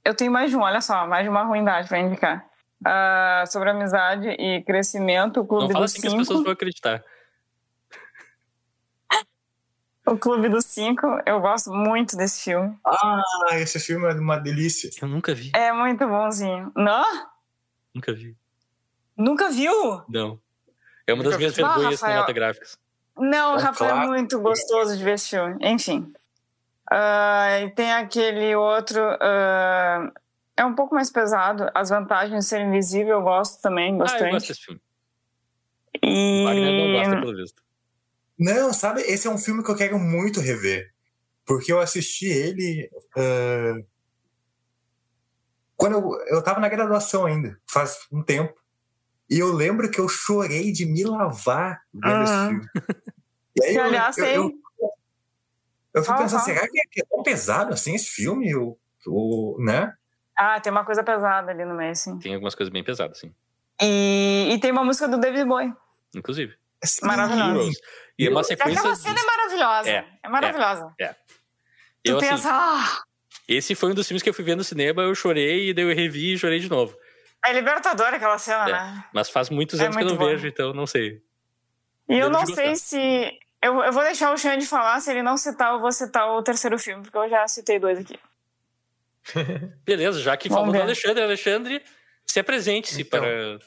eu 0.06 0.14
tenho 0.16 0.32
mais 0.32 0.50
de 0.50 0.58
um, 0.58 0.62
olha 0.62 0.82
só, 0.82 1.08
mais 1.08 1.24
de 1.24 1.30
uma 1.30 1.44
ruindade 1.44 1.88
para 1.88 2.00
indicar. 2.00 2.46
Uh, 2.82 3.50
sobre 3.50 3.70
amizade 3.70 4.28
e 4.28 4.62
crescimento, 4.64 5.40
o 5.40 5.46
Clube 5.46 5.66
Não 5.66 5.72
fala 5.72 5.86
dos 5.86 5.94
assim 5.94 6.02
Cinco. 6.02 6.16
que 6.16 6.22
as 6.22 6.28
pessoas 6.28 6.44
vão 6.44 6.52
acreditar. 6.52 7.04
o 10.06 10.18
Clube 10.18 10.50
dos 10.50 10.66
Cinco, 10.66 11.08
eu 11.26 11.40
gosto 11.40 11.72
muito 11.72 12.18
desse 12.18 12.44
filme. 12.44 12.78
Ah, 12.86 13.22
esse 13.54 13.80
filme 13.80 14.06
é 14.06 14.14
uma 14.14 14.38
delícia. 14.38 14.90
Eu 15.02 15.08
nunca 15.08 15.34
vi. 15.34 15.52
É 15.56 15.72
muito 15.72 16.06
bonzinho. 16.06 16.72
Não? 16.76 17.30
Nunca 17.94 18.14
vi. 18.14 18.36
Nunca 19.16 19.50
viu? 19.50 20.04
Não. 20.10 20.40
É 21.08 21.14
uma 21.14 21.24
das 21.24 21.38
minhas 21.38 21.56
vergonhas 21.56 22.02
ah, 22.02 22.06
cinematográficas. 22.06 22.78
Não, 23.16 23.58
é 23.58 23.62
Rafael 23.62 23.92
claro. 23.92 24.08
é 24.08 24.18
muito 24.18 24.40
gostoso 24.40 24.98
de 24.98 25.04
ver 25.04 25.14
esse 25.14 25.30
filme. 25.30 25.56
Enfim. 25.62 26.12
Uh, 26.92 27.66
e 27.66 27.72
tem 27.72 27.92
aquele 27.92 28.56
outro. 28.56 29.02
Uh, 29.02 30.12
é 30.56 30.66
um 30.66 30.76
pouco 30.76 30.96
mais 30.96 31.12
pesado. 31.12 31.70
As 31.74 31.90
vantagens 31.90 32.44
de 32.44 32.50
ser 32.50 32.62
invisível 32.62 33.18
eu 33.18 33.22
gosto 33.22 33.62
também 33.62 33.98
bastante. 33.98 34.24
Ah, 34.24 34.28
eu 34.28 34.34
gosto 34.34 34.48
desse 34.48 34.62
filme. 34.62 34.82
E... 36.02 36.44
Wagner 36.44 36.72
não 36.72 37.00
gosta, 37.00 37.22
pelo 37.22 37.38
visto. 37.38 37.64
Não, 38.38 38.74
sabe? 38.74 39.02
Esse 39.02 39.28
é 39.28 39.32
um 39.32 39.38
filme 39.38 39.64
que 39.64 39.72
eu 39.72 39.76
quero 39.76 39.98
muito 40.00 40.40
rever. 40.40 40.92
Porque 41.46 41.72
eu 41.72 41.80
assisti 41.80 42.28
ele. 42.28 42.90
Uh, 43.18 43.86
quando 45.76 45.94
eu, 45.94 46.38
eu 46.38 46.44
tava 46.44 46.60
na 46.60 46.70
graduação 46.70 47.26
ainda, 47.26 47.60
faz 47.68 48.08
um 48.12 48.24
tempo. 48.24 48.54
E 49.30 49.40
eu 49.40 49.52
lembro 49.52 49.90
que 49.90 50.00
eu 50.00 50.08
chorei 50.08 50.72
de 50.72 50.86
me 50.86 51.04
lavar 51.04 51.82
vendo 51.94 52.16
uhum. 52.16 52.24
esse 52.24 52.48
filme. 52.48 52.70
E 53.56 53.64
aí, 53.64 53.74
que, 53.74 53.80
aliás, 53.80 54.18
eu, 54.18 54.26
eu, 54.26 54.52
eu 55.94 56.04
fico 56.04 56.18
pensando, 56.18 56.44
será 56.44 56.68
que 56.68 57.02
é 57.02 57.06
tão 57.10 57.24
pesado 57.24 57.74
assim 57.74 57.96
esse 57.96 58.08
filme? 58.08 58.56
O, 58.56 58.78
o, 59.08 59.58
né? 59.60 59.94
Ah, 60.36 60.60
tem 60.60 60.72
uma 60.72 60.84
coisa 60.84 61.04
pesada 61.04 61.52
ali 61.52 61.64
no 61.64 61.76
meio, 61.76 61.96
sim. 61.96 62.18
Tem 62.20 62.34
algumas 62.34 62.56
coisas 62.56 62.72
bem 62.72 62.84
pesadas, 62.84 63.20
sim. 63.20 63.34
E, 63.82 64.50
e 64.52 64.60
tem 64.60 64.72
uma 64.72 64.84
música 64.84 65.08
do 65.08 65.20
David 65.20 65.46
Bowie. 65.46 65.74
Inclusive. 66.16 66.56
Sim. 66.84 67.06
Maravilhosa. 67.06 67.72
E 68.18 68.28
é 68.28 68.30
uma 68.30 68.44
sequência. 68.44 68.80
Aquela 68.80 68.96
cena 68.96 69.20
é 69.20 69.24
maravilhosa. 69.24 69.90
É, 69.90 70.06
é 70.24 70.30
maravilhosa. 70.30 70.94
É. 71.00 71.06
é. 71.06 71.14
Tu 72.04 72.12
eu, 72.12 72.18
pensa, 72.18 72.36
assim, 72.36 72.48
ah! 72.50 73.04
Esse 73.48 73.76
foi 73.76 73.92
um 73.92 73.94
dos 73.94 74.08
filmes 74.08 74.22
que 74.22 74.30
eu 74.30 74.34
fui 74.34 74.44
ver 74.44 74.56
no 74.56 74.64
cinema, 74.64 75.04
eu 75.04 75.16
chorei, 75.16 75.70
e 75.70 75.74
daí 75.74 75.86
eu 75.86 75.96
revi 75.96 76.34
e 76.34 76.38
chorei 76.38 76.60
de 76.60 76.70
novo. 76.70 76.96
É 77.46 77.52
libertadora 77.52 78.16
aquela 78.16 78.38
cena, 78.38 78.70
é. 78.70 78.72
né? 78.72 79.06
Mas 79.14 79.30
faz 79.30 79.50
muitos 79.50 79.80
é 79.80 79.86
anos 79.86 79.98
que 79.98 80.04
eu 80.04 80.08
não 80.08 80.18
bom. 80.18 80.26
vejo, 80.26 80.48
então 80.48 80.74
não 80.74 80.88
sei. 80.88 81.22
E 82.10 82.18
eu 82.18 82.30
não 82.30 82.46
sei 82.46 82.76
se 82.76 83.32
eu, 83.64 83.82
eu 83.84 83.92
vou 83.92 84.04
deixar 84.04 84.34
o 84.34 84.38
Xande 84.38 84.66
falar, 84.66 85.00
se 85.00 85.12
ele 85.12 85.24
não 85.24 85.38
citar, 85.38 85.74
eu 85.74 85.80
vou 85.80 85.92
citar 85.92 86.30
o 86.32 86.44
terceiro 86.44 86.78
filme, 86.78 87.04
porque 87.04 87.18
eu 87.18 87.30
já 87.30 87.48
citei 87.48 87.80
dois 87.80 87.98
aqui. 87.98 88.20
Beleza, 89.86 90.20
já 90.20 90.36
que 90.36 90.50
falou 90.50 90.72
do 90.72 90.82
Alexandre, 90.82 91.24
Alexandre, 91.24 91.82
se 92.26 92.40
apresente-se 92.40 93.02
então, 93.02 93.20
para. 93.20 93.60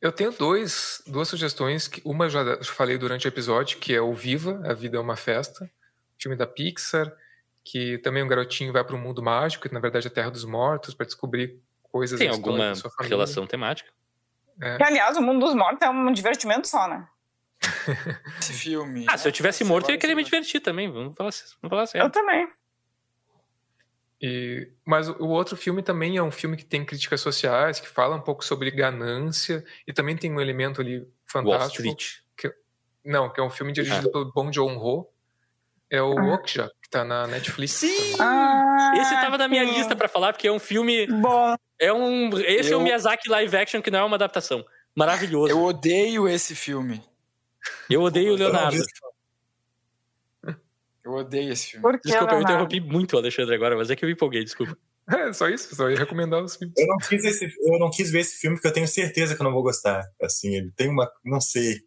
Eu 0.00 0.12
tenho 0.12 0.32
dois, 0.32 1.02
duas 1.06 1.28
sugestões. 1.28 1.88
Que 1.88 2.00
uma 2.04 2.26
eu 2.26 2.30
já 2.30 2.64
falei 2.64 2.96
durante 2.96 3.26
o 3.26 3.28
episódio, 3.28 3.78
que 3.78 3.94
é 3.94 4.00
o 4.00 4.12
Viva, 4.12 4.62
A 4.64 4.72
Vida 4.72 4.96
é 4.96 5.00
uma 5.00 5.16
Festa, 5.16 5.70
filme 6.18 6.36
da 6.36 6.46
Pixar, 6.46 7.12
que 7.64 7.98
também 7.98 8.22
um 8.22 8.28
garotinho 8.28 8.72
vai 8.72 8.84
para 8.84 8.96
um 8.96 9.00
mundo 9.00 9.22
mágico, 9.22 9.68
que 9.68 9.74
na 9.74 9.80
verdade 9.80 10.06
é 10.06 10.10
a 10.10 10.14
Terra 10.14 10.30
dos 10.30 10.44
Mortos, 10.44 10.94
para 10.94 11.04
descobrir 11.04 11.60
coisas 11.82 12.18
Tem 12.18 12.28
alguma 12.28 12.72
relação 13.00 13.46
temática? 13.46 13.90
É. 14.60 14.76
Que, 14.76 14.82
aliás, 14.82 15.16
o 15.16 15.22
mundo 15.22 15.44
dos 15.44 15.54
mortos 15.54 15.80
é 15.82 15.90
um 15.90 16.12
divertimento 16.12 16.68
só, 16.68 16.86
né? 16.86 17.06
Esse 18.38 18.52
filme. 18.52 19.04
Ah, 19.08 19.18
se 19.18 19.28
eu 19.28 19.32
tivesse 19.32 19.64
morto, 19.64 19.88
eu 19.88 19.94
ia 19.94 19.98
querer 19.98 20.14
me 20.14 20.24
divertir 20.24 20.60
também. 20.60 20.90
Vamos 20.90 21.14
falar, 21.14 21.30
vamos 21.30 21.70
falar 21.70 21.86
sério. 21.86 22.06
Eu 22.06 22.10
também. 22.10 22.48
E, 24.22 24.70
mas 24.84 25.08
o 25.08 25.28
outro 25.28 25.56
filme 25.56 25.82
também 25.82 26.16
é 26.16 26.22
um 26.22 26.30
filme 26.30 26.56
que 26.56 26.64
tem 26.64 26.84
críticas 26.84 27.20
sociais, 27.20 27.80
que 27.80 27.88
fala 27.88 28.16
um 28.16 28.20
pouco 28.20 28.44
sobre 28.44 28.70
ganância, 28.70 29.64
e 29.86 29.92
também 29.92 30.16
tem 30.16 30.30
um 30.30 30.40
elemento 30.40 30.80
ali 30.80 31.08
fantástico. 31.24 31.82
Wall 31.86 31.96
Street. 31.96 32.20
Que, 32.36 32.54
não, 33.04 33.32
que 33.32 33.40
é 33.40 33.42
um 33.42 33.50
filme 33.50 33.72
dirigido 33.72 34.08
ah. 34.08 34.12
pelo 34.12 34.32
Bong 34.32 34.54
Joon-ho. 34.54 35.08
É 35.88 36.00
o 36.02 36.16
ah. 36.18 36.34
Okja, 36.34 36.70
que 36.82 36.88
tá 36.88 37.04
na 37.04 37.26
Netflix. 37.26 37.72
Sim! 37.72 38.16
Ah, 38.20 38.92
Esse 38.96 39.14
tava 39.16 39.36
na 39.36 39.48
minha 39.48 39.66
sim. 39.66 39.74
lista 39.74 39.96
para 39.96 40.08
falar, 40.08 40.32
porque 40.32 40.46
é 40.46 40.52
um 40.52 40.60
filme... 40.60 41.06
Bom. 41.06 41.56
É 41.80 41.92
um, 41.92 42.28
esse 42.40 42.70
eu... 42.70 42.78
é 42.78 42.80
um 42.80 42.84
Miyazaki 42.84 43.28
live 43.28 43.56
action 43.56 43.82
que 43.82 43.90
não 43.90 44.00
é 44.00 44.04
uma 44.04 44.16
adaptação. 44.16 44.64
Maravilhoso. 44.94 45.50
Eu 45.50 45.62
odeio 45.62 46.28
esse 46.28 46.54
filme. 46.54 47.02
Eu 47.88 48.02
odeio 48.02 48.32
o 48.32 48.36
Leonardo. 48.36 48.82
Eu 51.04 51.12
odeio 51.12 51.52
esse 51.52 51.72
filme. 51.72 51.82
Por 51.82 52.00
que, 52.00 52.08
desculpa, 52.08 52.34
Leonardo? 52.34 52.52
eu 52.52 52.66
interrompi 52.66 52.80
muito 52.80 53.14
o 53.14 53.18
Alexandre 53.18 53.54
agora, 53.54 53.76
mas 53.76 53.90
é 53.90 53.96
que 53.96 54.04
eu 54.04 54.06
me 54.06 54.14
empolguei, 54.14 54.44
desculpa. 54.44 54.76
É, 55.10 55.32
só 55.32 55.48
isso, 55.48 55.74
só 55.74 55.90
ia 55.90 55.96
recomendar 55.96 56.40
os 56.40 56.54
filmes. 56.54 56.72
Eu 56.78 56.86
não, 56.86 56.96
quis 56.98 57.24
esse, 57.24 57.44
eu 57.44 57.78
não 57.80 57.90
quis 57.90 58.12
ver 58.12 58.20
esse 58.20 58.38
filme 58.38 58.54
porque 58.56 58.68
eu 58.68 58.72
tenho 58.72 58.86
certeza 58.86 59.34
que 59.34 59.42
eu 59.42 59.44
não 59.44 59.52
vou 59.52 59.60
gostar. 59.60 60.08
Assim, 60.22 60.54
ele 60.54 60.70
tem 60.70 60.88
uma. 60.88 61.10
Não 61.24 61.40
sei. 61.40 61.80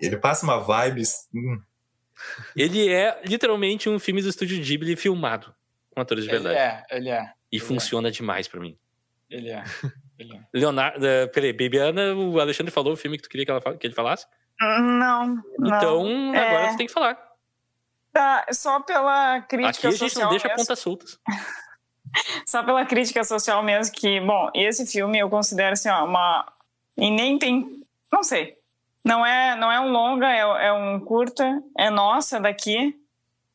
Ele 0.00 0.16
passa 0.16 0.46
uma 0.46 0.58
vibes. 0.58 1.28
Hum. 1.34 1.60
Ele 2.56 2.88
é 2.88 3.20
literalmente 3.26 3.90
um 3.90 3.98
filme 3.98 4.22
do 4.22 4.28
estúdio 4.30 4.58
Ghibli 4.62 4.96
filmado 4.96 5.54
com 5.90 6.00
atores 6.00 6.24
de 6.24 6.30
verdade. 6.30 6.54
Ele 6.54 6.64
é, 6.64 6.84
ele 6.90 7.08
é. 7.10 7.32
E 7.50 7.56
ele 7.56 7.64
funciona 7.64 8.08
é. 8.08 8.10
demais 8.10 8.48
pra 8.48 8.60
mim. 8.60 8.78
Ele 9.28 9.50
é. 9.50 9.64
Ele 10.18 10.34
é. 10.34 10.40
Leonardo. 10.54 10.98
Uh, 10.98 11.30
peraí, 11.32 11.52
Bibiana, 11.52 12.14
o 12.14 12.40
Alexandre 12.40 12.72
falou 12.72 12.94
o 12.94 12.96
filme 12.96 13.16
que 13.16 13.24
tu 13.24 13.28
queria 13.28 13.44
que, 13.44 13.50
ela, 13.50 13.76
que 13.76 13.86
ele 13.86 13.94
falasse? 13.94 14.26
Não. 14.60 15.42
Então, 15.60 16.04
não. 16.04 16.28
agora 16.30 16.64
é... 16.64 16.70
você 16.70 16.76
tem 16.76 16.86
que 16.86 16.92
falar. 16.92 17.18
Tá, 18.12 18.46
só 18.52 18.80
pela 18.80 19.40
crítica 19.40 19.90
social. 19.90 19.94
Aqui 19.94 20.04
a 20.04 20.08
gente 20.08 20.18
não 20.18 20.30
deixa 20.30 20.48
mesmo. 20.48 20.62
pontas 20.62 20.78
soltas. 20.78 21.18
só 22.46 22.62
pela 22.62 22.84
crítica 22.84 23.24
social 23.24 23.62
mesmo, 23.62 23.94
que, 23.94 24.20
bom, 24.20 24.50
esse 24.54 24.86
filme 24.86 25.18
eu 25.18 25.30
considero 25.30 25.72
assim, 25.72 25.88
ó, 25.88 26.04
uma. 26.04 26.46
E 26.96 27.10
nem 27.10 27.38
tem. 27.38 27.82
Não 28.12 28.22
sei. 28.22 28.56
Não 29.04 29.24
é, 29.26 29.56
não 29.56 29.72
é 29.72 29.80
um 29.80 29.90
longa, 29.90 30.26
é, 30.26 30.66
é 30.66 30.72
um 30.72 31.00
curta, 31.00 31.62
é 31.76 31.90
nossa 31.90 32.38
daqui. 32.38 32.94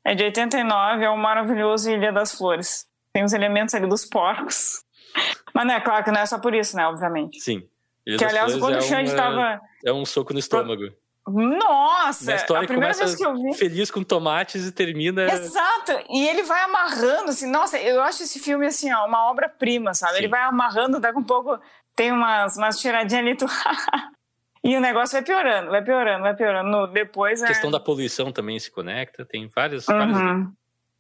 É 0.04 0.16
de 0.16 0.24
89, 0.24 1.04
é 1.04 1.10
o 1.10 1.18
maravilhoso 1.18 1.92
Ilha 1.92 2.12
das 2.12 2.34
Flores. 2.34 2.88
Tem 3.14 3.24
os 3.24 3.34
elementos 3.34 3.76
ali 3.76 3.88
dos 3.88 4.06
porcos. 4.06 4.82
Mas 5.54 5.66
não 5.66 5.74
é 5.74 5.82
claro 5.82 6.04
que 6.04 6.12
não 6.12 6.22
é 6.22 6.26
só 6.26 6.40
por 6.40 6.54
isso, 6.54 6.76
né? 6.76 6.88
Obviamente. 6.88 7.40
Sim. 7.42 7.68
Ilha 8.08 8.18
que, 8.18 8.24
aliás, 8.24 8.56
quando 8.56 8.76
é 8.76 8.78
o 8.78 8.82
Xande 8.82 9.10
estava. 9.10 9.60
É 9.86 9.92
um 9.92 10.06
soco 10.06 10.32
no 10.32 10.40
estômago. 10.40 10.90
Nossa! 11.28 12.32
A 12.32 12.36
história 12.36 12.64
a 12.64 12.68
primeira 12.68 12.94
vez 12.94 13.16
que 13.16 13.26
eu 13.26 13.36
vi. 13.36 13.54
Feliz 13.54 13.92
com 13.92 14.02
tomates 14.02 14.66
e 14.66 14.72
termina. 14.72 15.24
Exato! 15.26 15.92
E 16.10 16.26
ele 16.26 16.44
vai 16.44 16.64
amarrando, 16.64 17.32
assim, 17.32 17.52
nossa, 17.52 17.78
eu 17.78 18.02
acho 18.02 18.24
esse 18.24 18.40
filme 18.40 18.66
assim, 18.66 18.94
ó, 18.94 19.06
uma 19.06 19.30
obra-prima, 19.30 19.94
sabe? 19.94 20.14
Sim. 20.14 20.18
Ele 20.20 20.28
vai 20.30 20.42
amarrando, 20.44 21.02
daqui 21.02 21.20
um 21.20 21.24
pouco 21.24 21.60
tem 21.94 22.14
umas, 22.14 22.56
umas 22.56 22.80
tiradinhas 22.80 23.22
ali, 23.26 23.36
tu... 23.36 23.46
e 24.64 24.78
o 24.78 24.80
negócio 24.80 25.14
vai 25.14 25.24
piorando, 25.24 25.70
vai 25.70 25.84
piorando, 25.84 26.22
vai 26.24 26.34
piorando. 26.34 26.70
No, 26.70 26.88
depois 26.88 27.42
A 27.44 27.46
é... 27.46 27.48
questão 27.50 27.70
da 27.70 27.80
poluição 27.80 28.32
também 28.32 28.58
se 28.58 28.72
conecta, 28.72 29.26
tem 29.26 29.50
vários. 29.54 29.86
Uhum. 29.90 30.14
vários- 30.14 30.48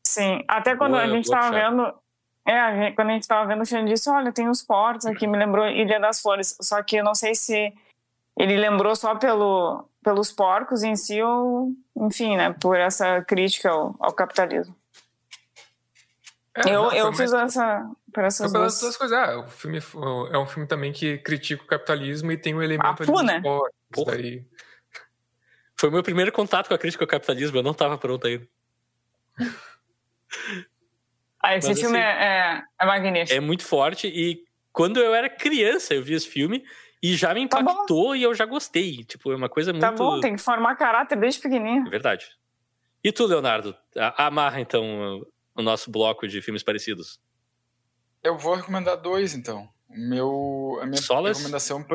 Sim, 0.06 0.44
até 0.48 0.76
quando 0.76 0.92
Boa- 0.92 1.04
a 1.04 1.08
gente 1.08 1.26
boa 1.28 1.40
tava 1.40 1.52
puxada. 1.54 1.70
vendo. 1.70 1.94
É, 2.48 2.58
a 2.60 2.74
gente- 2.76 2.96
quando 2.96 3.10
a 3.10 3.14
gente 3.14 3.28
tava 3.28 3.46
vendo, 3.46 3.62
o 3.62 3.66
Xande 3.66 3.92
disse: 3.92 4.10
olha, 4.10 4.32
tem 4.32 4.48
uns 4.48 4.62
portos 4.64 5.06
aqui, 5.06 5.28
me 5.28 5.38
lembrou 5.38 5.68
Ilha 5.68 6.00
das 6.00 6.22
Flores. 6.22 6.56
Só 6.62 6.82
que 6.82 6.96
eu 6.96 7.04
não 7.04 7.14
sei 7.14 7.36
se 7.36 7.74
ele 8.40 8.56
lembrou 8.58 8.96
só 8.96 9.16
pelo, 9.16 9.84
pelos 10.02 10.32
porcos 10.32 10.82
em 10.82 10.96
si 10.96 11.22
ou, 11.22 11.72
enfim, 11.98 12.38
né, 12.38 12.54
por 12.54 12.78
essa 12.78 13.22
crítica 13.24 13.70
ao, 13.70 13.96
ao 14.00 14.14
capitalismo. 14.14 14.74
É, 16.56 16.62
eu 16.70 16.84
não, 16.84 16.92
eu 16.94 17.06
mais- 17.08 17.18
fiz 17.18 17.34
essa. 17.34 17.92
Por 18.14 18.24
essas 18.24 18.52
pelas 18.52 18.74
duas. 18.74 18.80
duas 18.82 18.98
coisas. 18.98 19.18
Ah, 19.18 19.40
o 19.40 19.48
filme 19.48 19.80
é 20.32 20.38
um 20.38 20.46
filme 20.48 20.68
também 20.68 20.92
que 20.94 21.18
critica 21.20 21.62
o 21.64 21.68
capitalismo 21.68 22.32
e 22.32 22.38
tem 22.38 22.56
um 22.56 22.64
elemento 22.64 22.88
Apu, 23.04 23.18
ali 23.20 23.28
né? 23.28 23.34
dos 23.42 23.44
porcos, 23.44 23.72
Porra. 23.92 24.12
daí 24.14 24.46
Foi 25.76 25.90
o 25.90 25.92
meu 25.92 26.02
primeiro 26.02 26.32
contato 26.32 26.68
com 26.70 26.74
a 26.74 26.78
crítica 26.80 27.04
ao 27.04 27.08
capitalismo, 27.08 27.58
eu 27.58 27.64
não 27.64 27.74
tava 27.76 27.98
pronto 27.98 28.26
ainda. 28.26 28.48
Ah, 31.48 31.56
esse 31.56 31.70
Mas, 31.70 31.80
filme 31.80 31.98
assim, 31.98 32.08
é, 32.08 32.58
é, 32.58 32.64
é 32.82 32.86
magnífico. 32.86 33.38
É 33.38 33.40
muito 33.40 33.64
forte 33.66 34.08
e 34.08 34.44
quando 34.74 35.00
eu 35.00 35.16
era 35.16 35.30
criança 35.30 35.94
eu 35.94 36.04
vi 36.04 36.14
esse 36.14 36.28
filme 36.28 36.64
e 37.02 37.16
já 37.16 37.34
me 37.34 37.48
Tá 37.48 37.62
impactou 37.62 38.16
e 38.16 38.24
eu 38.24 38.34
já 38.36 38.46
gostei. 38.46 39.04
Tipo, 39.06 39.32
é 39.32 39.36
uma 39.36 39.48
coisa 39.48 39.72
muito. 39.72 39.82
Tá 39.82 39.92
bom, 39.92 40.20
tem 40.20 40.36
que 40.36 40.42
formar 40.42 40.76
caráter 40.76 41.18
desde 41.18 41.40
pequenininho. 41.40 41.88
É 41.88 41.90
verdade. 41.90 42.28
E 43.04 43.12
tu, 43.12 43.26
Leonardo? 43.26 43.76
Amarra 44.18 44.60
então 44.60 45.22
o 45.56 45.62
nosso 45.62 45.90
bloco 45.90 46.28
de 46.28 46.42
filmes 46.42 46.64
parecidos. 46.64 47.20
Eu 48.22 48.38
vou 48.38 48.56
recomendar 48.56 48.98
dois, 48.98 49.34
então. 49.34 49.70
O 49.90 49.98
meu, 49.98 50.80
a 50.82 50.86
minha 50.86 51.02
Solas? 51.02 51.38
recomendação... 51.38 51.86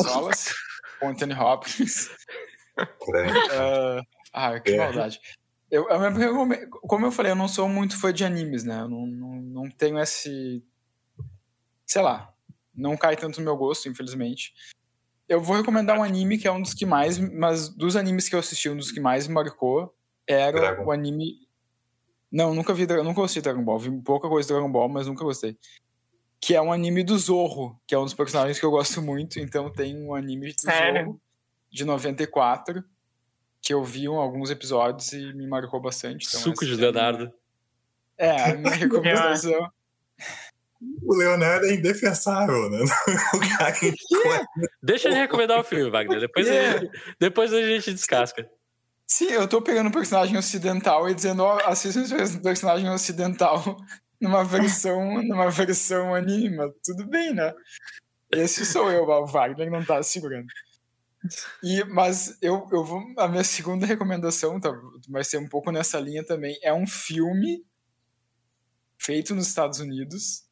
Solas, 0.00 0.54
com 1.00 1.08
Anthony 1.08 1.34
Hopkins. 1.34 2.10
Ah, 2.78 4.00
ah, 4.32 4.60
que 4.60 4.72
É. 4.72 4.76
maldade. 4.78 5.20
Eu, 5.74 5.86
recome- 6.12 6.66
como 6.68 7.06
eu 7.06 7.10
falei, 7.12 7.32
eu 7.32 7.36
não 7.36 7.48
sou 7.48 7.68
muito 7.68 7.98
fã 7.98 8.12
de 8.12 8.24
animes, 8.24 8.62
né? 8.64 8.80
Eu 8.80 8.88
não, 8.88 9.06
não, 9.06 9.34
não 9.36 9.70
tenho 9.70 9.98
esse. 9.98 10.64
Sei 11.86 12.00
lá. 12.02 12.32
Não 12.74 12.96
cai 12.96 13.16
tanto 13.16 13.38
no 13.40 13.44
meu 13.44 13.56
gosto, 13.56 13.88
infelizmente. 13.88 14.52
Eu 15.28 15.40
vou 15.40 15.56
recomendar 15.56 15.98
um 15.98 16.02
anime 16.02 16.38
que 16.38 16.46
é 16.46 16.52
um 16.52 16.60
dos 16.62 16.74
que 16.74 16.84
mais. 16.86 17.18
Mas 17.18 17.68
dos 17.68 17.96
animes 17.96 18.28
que 18.28 18.34
eu 18.34 18.38
assisti, 18.38 18.68
um 18.68 18.76
dos 18.76 18.92
que 18.92 19.00
mais 19.00 19.26
me 19.26 19.34
marcou 19.34 19.94
era 20.26 20.52
Dragon. 20.60 20.84
o 20.84 20.92
anime. 20.92 21.40
Não, 22.30 22.54
nunca 22.54 22.72
vi. 22.74 22.86
Nunca 22.86 23.20
gostei 23.20 23.40
de 23.40 23.44
Dragon 23.48 23.62
Ball. 23.64 23.78
Vi 23.78 23.90
pouca 24.02 24.28
coisa 24.28 24.46
de 24.46 24.52
Dragon 24.54 24.70
Ball, 24.70 24.88
mas 24.88 25.06
nunca 25.06 25.24
gostei. 25.24 25.56
Que 26.40 26.54
é 26.54 26.60
um 26.60 26.72
anime 26.72 27.02
do 27.02 27.16
Zorro, 27.18 27.80
que 27.86 27.94
é 27.94 27.98
um 27.98 28.04
dos 28.04 28.14
personagens 28.14 28.58
que 28.58 28.64
eu 28.66 28.70
gosto 28.70 29.00
muito. 29.00 29.38
Então 29.40 29.72
tem 29.72 29.96
um 29.96 30.14
anime 30.14 30.52
do 30.52 30.60
Sério? 30.60 31.04
Zorro 31.06 31.20
de 31.70 31.84
94 31.84 32.84
que 33.64 33.72
eu 33.72 33.82
vi 33.82 34.08
um- 34.08 34.16
alguns 34.20 34.50
episódios 34.50 35.10
e 35.14 35.32
me 35.32 35.46
marcou 35.48 35.80
bastante. 35.80 36.26
Então 36.28 36.38
Suco 36.40 36.66
de 36.66 36.76
Leonardo. 36.76 37.32
É, 38.18 38.50
a 38.50 38.54
minha 38.56 38.74
recomendação. 38.76 39.70
O 41.02 41.14
Leonardo 41.16 41.64
é 41.64 41.74
indefensável, 41.74 42.68
né? 42.68 42.78
O 43.34 43.40
cara 43.58 43.74
Deixa 44.82 45.08
ele 45.08 45.16
recomendar 45.16 45.58
o 45.58 45.64
filme, 45.64 45.90
Wagner. 45.90 46.20
Depois, 46.20 46.46
a, 46.46 46.52
gente, 46.52 46.90
depois 47.18 47.52
a 47.54 47.62
gente 47.62 47.94
descasca. 47.94 48.46
Sim, 49.06 49.30
eu 49.30 49.48
tô 49.48 49.62
pegando 49.62 49.88
um 49.88 49.92
personagem 49.92 50.36
ocidental 50.36 51.08
e 51.08 51.14
dizendo, 51.14 51.42
ó, 51.42 51.58
assista 51.64 52.00
esse 52.00 52.38
personagem 52.42 52.88
ocidental 52.90 53.62
numa 54.20 54.44
versão, 54.44 55.22
numa 55.22 55.50
versão 55.50 56.14
anime, 56.14 56.54
mas 56.54 56.70
tudo 56.84 57.06
bem, 57.06 57.32
né? 57.32 57.54
Esse 58.30 58.66
sou 58.66 58.90
eu, 58.90 59.04
o 59.04 59.26
Wagner 59.26 59.70
não 59.70 59.82
tá 59.84 60.02
segurando. 60.02 60.46
E, 61.62 61.82
mas 61.84 62.36
eu, 62.42 62.66
eu 62.72 62.84
vou. 62.84 63.02
A 63.18 63.26
minha 63.28 63.44
segunda 63.44 63.86
recomendação 63.86 64.60
tá, 64.60 64.70
vai 65.08 65.24
ser 65.24 65.38
um 65.38 65.48
pouco 65.48 65.70
nessa 65.70 65.98
linha 65.98 66.24
também. 66.24 66.58
É 66.62 66.72
um 66.72 66.86
filme 66.86 67.64
feito 68.98 69.34
nos 69.34 69.48
Estados 69.48 69.80
Unidos 69.80 70.44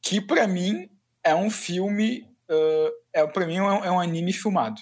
que, 0.00 0.20
pra 0.20 0.46
mim, 0.46 0.88
é 1.22 1.34
um 1.34 1.50
filme. 1.50 2.26
ah, 2.50 2.90
é, 3.12 3.26
pra 3.26 3.46
mim, 3.46 3.56
é 3.56 3.62
um, 3.62 3.84
é 3.84 3.90
um 3.90 4.00
anime 4.00 4.32
filmado 4.32 4.80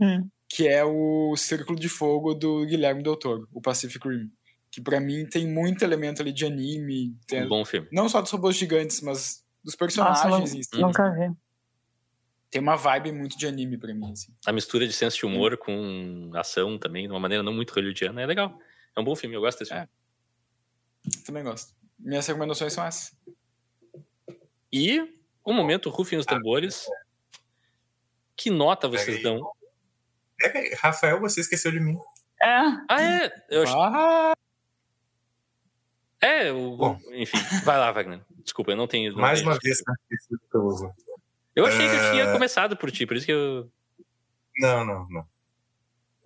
Hum. 0.00 0.28
que 0.48 0.66
é 0.66 0.82
o 0.84 1.36
Círculo 1.36 1.78
de 1.78 1.88
Fogo 1.88 2.32
do 2.34 2.64
Guilherme 2.64 3.02
Del 3.02 3.16
Toro, 3.16 3.46
o 3.52 3.60
Pacific 3.60 4.08
Rim. 4.08 4.30
Que 4.70 4.80
pra 4.80 4.98
mim 5.00 5.26
tem 5.26 5.46
muito 5.46 5.84
elemento 5.84 6.22
ali 6.22 6.32
de 6.32 6.46
anime, 6.46 7.14
tem- 7.26 7.44
Um 7.44 7.48
bom 7.48 7.64
filme. 7.64 7.88
não 7.92 8.08
só 8.08 8.20
dos 8.22 8.30
robôs 8.30 8.56
gigantes, 8.56 9.00
mas 9.02 9.44
dos 9.62 9.76
Nossa, 9.78 9.98
não, 10.28 10.38
personagens 10.40 10.54
em 10.54 10.62
si. 10.62 10.80
nunca 10.80 11.10
vi. 11.10 11.30
Tem 12.50 12.60
uma 12.60 12.76
vibe 12.76 13.12
muito 13.12 13.38
de 13.38 13.46
anime 13.46 13.78
pra 13.78 13.94
mim, 13.94 14.10
assim. 14.12 14.34
A 14.44 14.52
mistura 14.52 14.86
de 14.86 14.92
senso 14.92 15.16
de 15.18 15.24
humor 15.26 15.56
com 15.56 16.30
ação 16.34 16.76
também, 16.78 17.04
de 17.06 17.12
uma 17.12 17.20
maneira 17.20 17.42
não 17.44 17.52
muito 17.52 17.72
hollywoodiana, 17.72 18.22
é 18.22 18.26
legal. 18.26 18.58
É 18.96 19.00
um 19.00 19.04
bom 19.04 19.14
filme, 19.14 19.36
eu 19.36 19.40
gosto 19.40 19.60
desse 19.60 19.72
É. 19.72 19.86
filme. 19.86 21.24
Também 21.24 21.44
gosto. 21.44 21.72
Minhas 21.98 22.26
recomendações 22.26 22.72
são 22.72 22.84
essas. 22.84 23.16
E 24.72 25.00
o 25.44 25.52
momento 25.52 25.88
rufem 25.90 26.18
os 26.18 26.26
tambores. 26.26 26.86
Que 28.36 28.50
nota 28.50 28.88
vocês 28.88 29.22
dão? 29.22 29.52
É, 30.40 30.74
Rafael, 30.76 31.20
você 31.20 31.40
esqueceu 31.42 31.70
de 31.70 31.78
mim. 31.78 31.96
É, 32.42 32.46
Ah, 32.88 32.96
é. 33.00 33.44
Eu, 33.50 33.62
ach- 33.62 33.74
Ah, 33.76 34.32
é, 36.20 36.50
o- 36.52 36.76
Bom. 36.76 36.98
enfim. 37.12 37.36
Vai 37.64 37.78
lá, 37.78 37.92
Wagner. 37.92 38.22
Desculpa, 38.42 38.72
eu 38.72 38.76
não 38.76 38.86
tenho. 38.86 39.12
não 39.12 39.20
Mais 39.20 39.38
tenho- 39.40 39.50
uma 39.52 39.58
vez, 39.62 39.80
tá 39.82 39.92
esquecido 40.10 40.40
pelo. 40.50 40.92
Eu 41.60 41.66
achei 41.66 41.88
que 41.88 41.94
eu 41.94 42.10
tinha 42.12 42.24
É. 42.24 42.32
começado 42.32 42.76
por 42.76 42.90
ti, 42.90 43.06
por 43.06 43.16
isso 43.16 43.26
que 43.26 43.32
eu. 43.32 43.70
Não, 44.58 44.84
não, 44.84 45.06
não. 45.08 45.26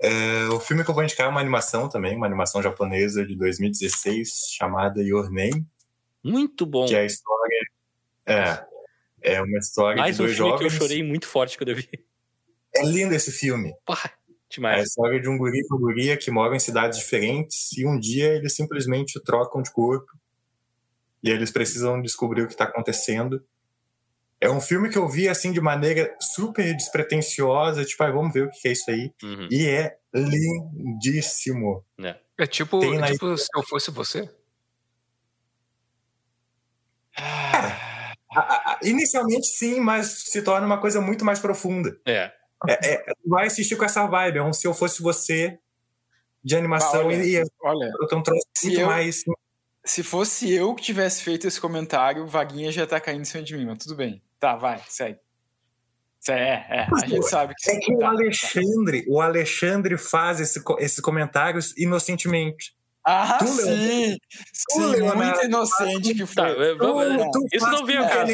É, 0.00 0.46
o 0.48 0.58
filme 0.60 0.84
que 0.84 0.90
eu 0.90 0.94
vou 0.94 1.04
indicar 1.04 1.26
é 1.26 1.30
uma 1.30 1.40
animação 1.40 1.88
também, 1.88 2.16
uma 2.16 2.26
animação 2.26 2.62
japonesa 2.62 3.24
de 3.24 3.36
2016, 3.36 4.48
chamada 4.56 5.00
Your 5.02 5.30
Name, 5.30 5.66
Muito 6.22 6.66
bom. 6.66 6.86
que 6.86 6.94
é 6.94 7.00
a 7.00 7.04
história. 7.04 7.60
É, 8.26 8.64
é 9.22 9.42
uma 9.42 9.58
história 9.58 10.00
Mais 10.00 10.16
de 10.16 10.22
um 10.22 10.24
dois 10.26 10.36
filme 10.36 10.50
jovens. 10.50 10.68
que 10.72 10.76
eu 10.76 10.80
chorei 10.88 11.02
muito 11.02 11.26
forte 11.26 11.56
quando 11.56 11.68
eu 11.70 11.76
vi. 11.76 11.88
É 12.74 12.84
lindo 12.84 13.14
esse 13.14 13.30
filme. 13.30 13.72
Pá, 13.86 14.00
É 14.04 14.08
a 14.08 14.12
demais. 14.50 14.88
história 14.88 15.20
de 15.20 15.28
um 15.28 15.38
guri 15.38 15.58
e 15.60 15.66
uma 15.70 15.78
guria 15.80 16.16
que 16.16 16.30
moram 16.30 16.54
em 16.54 16.58
cidades 16.60 16.98
diferentes 16.98 17.72
e 17.78 17.86
um 17.86 17.98
dia 17.98 18.34
eles 18.34 18.54
simplesmente 18.54 19.20
trocam 19.22 19.62
de 19.62 19.70
corpo 19.70 20.10
e 21.22 21.30
eles 21.30 21.50
precisam 21.50 22.02
descobrir 22.02 22.42
o 22.42 22.46
que 22.46 22.52
está 22.54 22.64
acontecendo. 22.64 23.44
É 24.44 24.50
um 24.50 24.60
filme 24.60 24.90
que 24.90 24.98
eu 24.98 25.08
vi 25.08 25.28
assim 25.28 25.52
de 25.52 25.60
maneira 25.60 26.14
super 26.20 26.74
despretensiosa, 26.76 27.84
tipo, 27.84 28.02
ah, 28.02 28.10
vamos 28.10 28.32
ver 28.32 28.46
o 28.46 28.50
que 28.50 28.68
é 28.68 28.72
isso 28.72 28.90
aí. 28.90 29.12
Uhum. 29.22 29.48
E 29.50 29.66
é 29.66 29.96
lindíssimo. 30.14 31.84
É 32.38 32.46
tipo, 32.46 32.80
Tem 32.80 32.98
na- 32.98 33.08
é 33.08 33.12
tipo 33.12 33.36
se 33.38 33.48
eu 33.54 33.62
fosse 33.62 33.90
você. 33.90 34.28
Ah, 38.36 38.78
Inicialmente 38.82 39.46
sim, 39.46 39.80
mas 39.80 40.06
se 40.24 40.42
torna 40.42 40.66
uma 40.66 40.78
coisa 40.80 41.00
muito 41.00 41.24
mais 41.24 41.38
profunda. 41.38 41.96
É. 42.04 42.32
É, 42.66 42.94
é, 42.94 43.04
vai 43.26 43.46
assistir 43.46 43.76
com 43.76 43.84
essa 43.84 44.06
vibe, 44.06 44.38
é 44.38 44.42
um 44.42 44.52
Se 44.52 44.66
Eu 44.66 44.72
Fosse 44.74 45.02
Você 45.02 45.58
de 46.42 46.56
animação 46.56 47.06
olha. 47.06 47.24
e 47.24 47.36
é 47.36 47.42
olha, 47.62 47.90
um 48.12 48.22
troço 48.22 48.46
Se 48.56 48.66
muito 48.68 48.80
eu- 48.80 48.86
mais 48.86 49.22
se 49.86 50.02
fosse 50.02 50.50
eu 50.50 50.74
que 50.74 50.82
tivesse 50.82 51.22
feito 51.22 51.46
esse 51.46 51.60
comentário, 51.60 52.22
o 52.22 52.26
Vaguinha 52.26 52.72
já 52.72 52.86
tá 52.86 52.98
caindo 52.98 53.20
em 53.20 53.24
cima 53.26 53.42
de 53.44 53.54
mim, 53.54 53.66
mas 53.66 53.78
tudo 53.78 53.94
bem. 53.94 54.22
Tá, 54.44 54.56
vai, 54.56 54.78
segue. 54.86 55.18
É, 56.28 56.32
é, 56.82 56.86
a 56.94 57.06
gente 57.06 57.26
sabe 57.30 57.54
que 57.56 57.70
É 57.70 57.78
que 57.80 57.94
o 57.94 57.98
tá, 57.98 58.04
tá. 58.04 58.10
Alexandre, 58.12 59.04
o 59.08 59.18
Alexandre 59.22 59.96
faz 59.96 60.38
esse, 60.38 60.62
esses 60.80 61.00
comentários 61.00 61.74
inocentemente. 61.78 62.76
Ah, 63.06 63.38
Tu, 63.38 63.46
sim! 63.46 64.18
Sim, 64.52 64.86
Leonardo, 64.86 65.16
muito 65.24 65.44
inocente 65.46 66.14
que 66.14 66.34
Tá, 66.34 66.54
foi. 66.54 66.70
eu- 66.72 66.76
vamos- 66.76 67.04
é. 67.06 67.30
Tu 67.30 67.46
Isso 67.54 67.70
não 67.70 67.86
vem 67.86 67.96
ao 67.96 68.06
caso. 68.06 68.32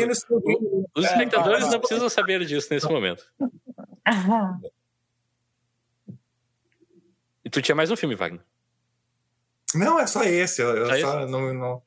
Os 0.96 1.04
É, 1.04 1.08
espectadores 1.12 1.60
vai. 1.62 1.70
não 1.70 1.78
precisam 1.78 2.08
saber 2.08 2.44
disso 2.44 2.66
nesse 2.72 2.86
momento. 2.88 3.24
E 7.44 7.50
tu 7.50 7.62
tinha 7.62 7.74
mais 7.76 7.90
um 7.92 7.96
filme, 7.96 8.16
Wagner. 8.16 8.42
Não, 9.76 9.98
é 10.00 10.08
só 10.08 10.24
esse. 10.24 10.60
Eu, 10.60 10.76
eu 10.76 10.86
Só 10.86 10.98
só 10.98 11.26
não, 11.28 11.54
não, 11.54 11.82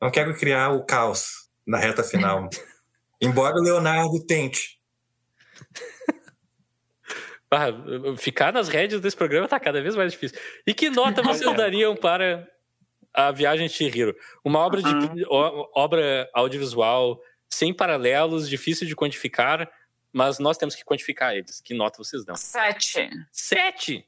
não 0.00 0.10
quero 0.10 0.36
criar 0.36 0.70
o 0.70 0.84
caos 0.84 1.48
na 1.64 1.78
reta 1.78 2.02
final. 2.02 2.48
Embora 3.20 3.56
o 3.56 3.62
Leonardo 3.62 4.24
tente. 4.26 4.78
Ah, 7.50 7.68
ficar 8.18 8.52
nas 8.52 8.68
rédeas 8.68 9.00
desse 9.00 9.16
programa 9.16 9.48
tá 9.48 9.58
cada 9.58 9.80
vez 9.80 9.96
mais 9.96 10.12
difícil. 10.12 10.38
E 10.66 10.74
que 10.74 10.90
nota 10.90 11.22
vocês 11.22 11.50
dariam 11.56 11.96
para 11.96 12.46
a 13.14 13.30
Viagem 13.32 13.66
de 13.68 13.72
Chihiro? 13.72 14.14
Uma 14.44 14.58
obra, 14.58 14.82
de, 14.82 15.24
o- 15.26 15.70
obra 15.74 16.28
audiovisual 16.34 17.18
sem 17.48 17.72
paralelos, 17.72 18.46
difícil 18.50 18.86
de 18.86 18.94
quantificar, 18.94 19.66
mas 20.12 20.38
nós 20.38 20.58
temos 20.58 20.74
que 20.74 20.84
quantificar 20.84 21.34
eles. 21.34 21.58
Que 21.62 21.72
nota 21.72 21.96
vocês 21.96 22.22
dão? 22.22 22.36
Sete. 22.36 23.08
Sete! 23.32 23.96
É 23.96 24.04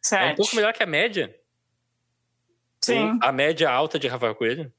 Sete. 0.00 0.32
um 0.34 0.36
pouco 0.36 0.54
melhor 0.54 0.72
que 0.72 0.82
a 0.84 0.86
média. 0.86 1.36
Sim. 2.80 3.18
A 3.20 3.32
média 3.32 3.68
alta 3.68 3.98
de 3.98 4.06
Rafael 4.06 4.36
Coelho? 4.36 4.72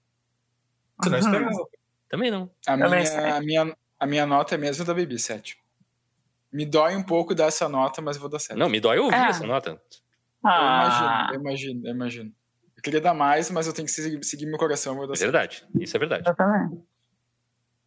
Tu 1.03 1.09
não 1.09 1.19
Uhum. 1.19 1.25
esperava. 1.25 1.67
Também 2.09 2.29
não. 2.31 2.49
A 2.67 2.75
minha, 2.75 3.35
a, 3.37 3.39
minha, 3.41 3.77
A 3.99 4.05
minha 4.07 4.25
nota 4.25 4.55
é 4.55 4.57
mesmo 4.57 4.83
da 4.83 4.93
Baby, 4.93 5.17
7. 5.19 5.57
Me 6.51 6.65
dói 6.65 6.95
um 6.95 7.03
pouco 7.03 7.35
dar 7.35 7.45
essa 7.45 7.69
nota, 7.69 8.01
mas 8.01 8.17
vou 8.17 8.27
dar 8.29 8.39
7. 8.39 8.57
Não, 8.57 8.67
me 8.67 8.79
dói 8.79 8.97
ouvir 8.99 9.15
Ah. 9.15 9.27
essa 9.29 9.45
nota. 9.45 9.79
Ah, 10.43 11.29
Eu 11.33 11.39
imagino, 11.39 11.39
eu 11.39 11.39
imagino, 11.41 11.87
eu 11.87 11.91
imagino. 11.93 12.35
Eu 12.77 12.81
queria 12.81 13.01
dar 13.01 13.13
mais, 13.13 13.51
mas 13.51 13.67
eu 13.67 13.73
tenho 13.73 13.85
que 13.85 13.91
seguir, 13.91 14.23
seguir 14.23 14.45
meu 14.45 14.57
coração, 14.57 14.95
vou 14.95 15.05
dar 15.05 15.13
É 15.13 15.17
7. 15.17 15.25
verdade. 15.25 15.67
Isso 15.79 15.95
é 15.95 15.99
verdade. 15.99 16.27
eu 16.27 16.35
também. 16.35 16.83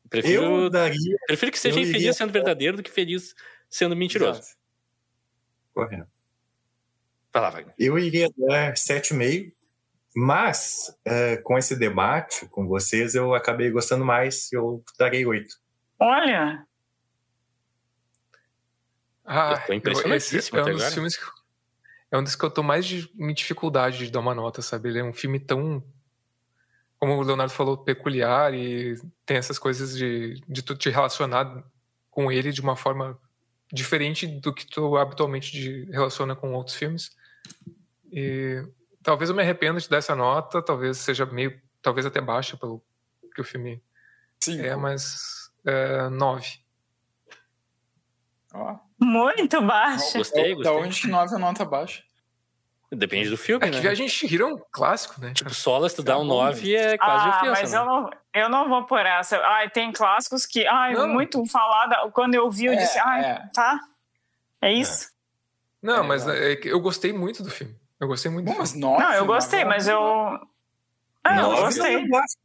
Prefiro, 0.09 0.43
Eu 0.45 0.71
daria. 0.71 1.17
prefiro 1.27 1.51
que 1.51 1.59
seja 1.59 1.79
eu 1.79 1.83
infeliz 1.83 2.03
iria- 2.03 2.13
sendo 2.13 2.31
verdadeiro 2.33 2.77
do 2.77 2.83
que 2.83 2.91
feliz 2.91 3.35
sendo 3.71 3.97
mentiroso. 3.97 4.41
Exato. 4.41 4.57
Correto. 5.75 6.09
Vai 7.33 7.43
lá, 7.43 7.49
Wagner. 7.51 7.75
Eu 7.79 7.99
iria 7.99 8.29
dar 8.37 8.77
7,5, 8.77 9.55
mas 10.15 10.95
é, 11.05 11.37
com 11.39 11.57
esse 11.59 11.75
debate 11.77 12.47
com 12.49 12.67
vocês 12.67 13.15
eu 13.15 13.35
acabei 13.35 13.71
gostando 13.71 14.05
mais, 14.05 14.53
eu 14.53 14.83
darei 14.99 15.25
8. 15.27 15.57
Olha, 15.99 16.67
Ah, 19.25 19.53
Eu 19.61 19.67
tô 19.67 19.73
eu- 19.73 19.77
impressionadíssimo 19.77 20.39
esse 20.39 20.57
é 20.57 20.63
um 20.63 20.77
dos 20.77 20.95
filmes 20.95 21.17
que, 21.17 21.25
é 22.11 22.19
um 22.19 22.25
dos 22.25 22.35
que 22.37 22.45
eu 22.45 22.51
tô 22.51 22.63
mais 22.63 22.85
de 22.85 23.11
em 23.19 23.33
dificuldade 23.33 23.99
de 23.99 24.11
dar 24.11 24.21
uma 24.21 24.35
nota, 24.35 24.61
sabe? 24.61 24.89
Ele 24.89 24.99
é 24.99 25.05
um 25.05 25.13
filme 25.13 25.39
tão, 25.39 25.83
como 26.99 27.15
o 27.17 27.23
Leonardo 27.23 27.53
falou, 27.53 27.79
peculiar 27.79 28.53
e 28.53 28.97
tem 29.25 29.37
essas 29.37 29.59
coisas 29.59 29.97
de, 29.97 30.43
de 30.49 30.63
tu 30.63 30.75
te 30.77 30.91
relacionar 30.91 31.65
com 32.11 32.31
ele 32.31 32.51
de 32.53 32.61
uma 32.61 32.77
forma 32.77 33.19
diferente 33.73 34.27
do 34.27 34.53
que 34.53 34.67
tu 34.67 34.97
habitualmente 34.97 35.53
de- 35.53 35.85
relaciona 35.91 36.35
com 36.37 36.53
outros 36.53 36.77
filmes. 36.77 37.17
E 38.13 38.63
talvez 39.03 39.31
eu 39.31 39.37
me 39.37 39.43
arrependa 39.43 39.81
de 39.81 39.89
dar 39.89 39.99
essa 39.99 40.15
nota, 40.15 40.63
talvez 40.63 40.99
seja 40.99 41.27
meio, 41.27 41.61
talvez 41.81 42.07
até 42.07 42.21
baixa 42.21 42.57
pelo 42.57 42.83
que 43.35 43.41
o 43.41 43.45
filme 43.45 43.83
Sim. 44.41 44.61
é, 44.61 44.77
mas 44.77 45.51
é, 45.65 46.09
nove. 46.09 46.61
Ó, 48.55 48.77
muito 49.01 49.61
baixa. 49.63 50.19
Gostei, 50.19 50.51
da 50.51 50.57
gostei. 50.71 50.73
onde 50.73 51.01
que 51.01 51.09
9 51.09 51.35
é 51.35 51.39
nota 51.39 51.65
baixa? 51.65 52.03
Depende 52.95 53.31
do 53.31 53.39
filme, 53.39 53.65
É 53.67 53.71
que 53.71 53.77
né? 53.77 53.81
Viagem 53.81 54.05
de 54.05 54.13
Chihiro 54.13 54.45
é 54.45 54.53
um 54.53 54.59
clássico, 54.71 55.19
né? 55.19 55.33
Tipo, 55.33 55.49
Solas, 55.55 55.95
tu 55.95 56.03
dá 56.03 56.13
Tá 56.13 56.19
um 56.19 56.29
bom, 56.29 56.43
9 56.45 56.77
é 56.77 56.99
quase 56.99 57.25
ah, 57.25 57.29
ofensa, 57.39 57.51
mas 57.63 57.73
né? 57.73 57.79
eu 57.79 57.85
não, 57.87 58.11
eu 58.35 58.49
não 58.51 58.69
vou 58.69 58.85
por 58.85 59.01
essa. 59.01 59.39
Ai, 59.39 59.71
tem 59.71 59.91
clássicos 59.91 60.45
que, 60.45 60.67
ai, 60.67 60.93
Não. 60.93 61.09
muito 61.09 61.43
falada. 61.47 62.11
Quando 62.11 62.35
eu 62.35 62.51
vi, 62.51 62.67
eu 62.67 62.75
É, 62.75 62.77
disse, 62.77 62.99
ai, 62.99 63.25
é. 63.25 63.49
tá. 63.55 63.81
É 64.61 64.71
isso. 64.75 65.11
Não, 65.81 66.05
É, 66.05 66.07
mas 66.07 66.23
exato. 66.25 66.37
é 66.37 66.55
que 66.57 66.69
eu 66.69 66.79
gostei 66.81 67.15
muito 67.15 67.43
do 67.43 67.51
filme. 67.51 67.75
Eu 68.03 68.09
gostei 68.09 68.31
muito 68.33 68.47
Bom, 68.47 68.57
mas. 68.59 68.75
9. 68.75 69.01
Não, 69.03 69.13
eu 69.15 69.25
gostei, 69.27 69.65
mas 69.65 69.87
eu. 69.87 70.01
Ah, 71.23 71.37
eu 71.37 71.43
Nove 71.43 71.63
gostei. 71.63 71.95
eu 71.97 72.09
gosto. 72.09 72.39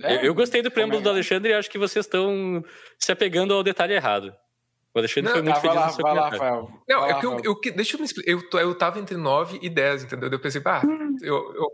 Eu, 0.00 0.20
eu 0.20 0.34
gostei 0.34 0.62
do 0.62 0.70
preâmbulo 0.70 0.98
Como 1.00 1.04
do 1.04 1.08
é? 1.10 1.12
Alexandre 1.12 1.50
e 1.50 1.54
acho 1.54 1.68
que 1.68 1.76
vocês 1.76 2.06
estão 2.06 2.64
se 2.98 3.10
apegando 3.10 3.52
ao 3.52 3.64
detalhe 3.64 3.94
errado. 3.94 4.32
O 4.94 4.98
Alexandre 5.00 5.24
Não, 5.24 5.32
foi 5.32 5.42
muito 5.42 5.54
Tá, 5.56 5.60
vai 5.60 5.70
feliz 5.70 5.80
lá, 5.80 5.86
no 5.88 5.92
seu 5.92 6.02
vai 6.04 6.14
lá. 6.14 6.28
Rafael. 6.30 6.70
Não, 6.88 7.00
Vai 7.00 7.10
é 7.10 7.14
lá, 7.14 7.20
que 7.20 7.26
eu, 7.26 7.40
eu, 7.42 7.60
deixa 7.74 7.96
eu 7.96 7.98
me 8.00 8.06
explicar. 8.06 8.30
Eu, 8.30 8.60
eu 8.60 8.74
tava 8.76 9.00
entre 9.00 9.16
9 9.16 9.58
e 9.60 9.68
10, 9.68 10.04
entendeu? 10.04 10.30
Eu 10.30 10.38
pensei, 10.38 10.62
ah, 10.64 10.82
Hum. 10.86 11.16
eu, 11.20 11.34
eu, 11.56 11.66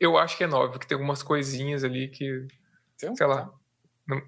eu 0.00 0.16
acho 0.18 0.38
que 0.38 0.44
é 0.44 0.46
9, 0.46 0.72
porque 0.72 0.86
tem 0.86 0.94
algumas 0.96 1.22
coisinhas 1.22 1.84
ali 1.84 2.08
que, 2.08 2.46
Então, 2.96 3.14
sei 3.14 3.26
lá. 3.26 3.50
não- 4.08 4.22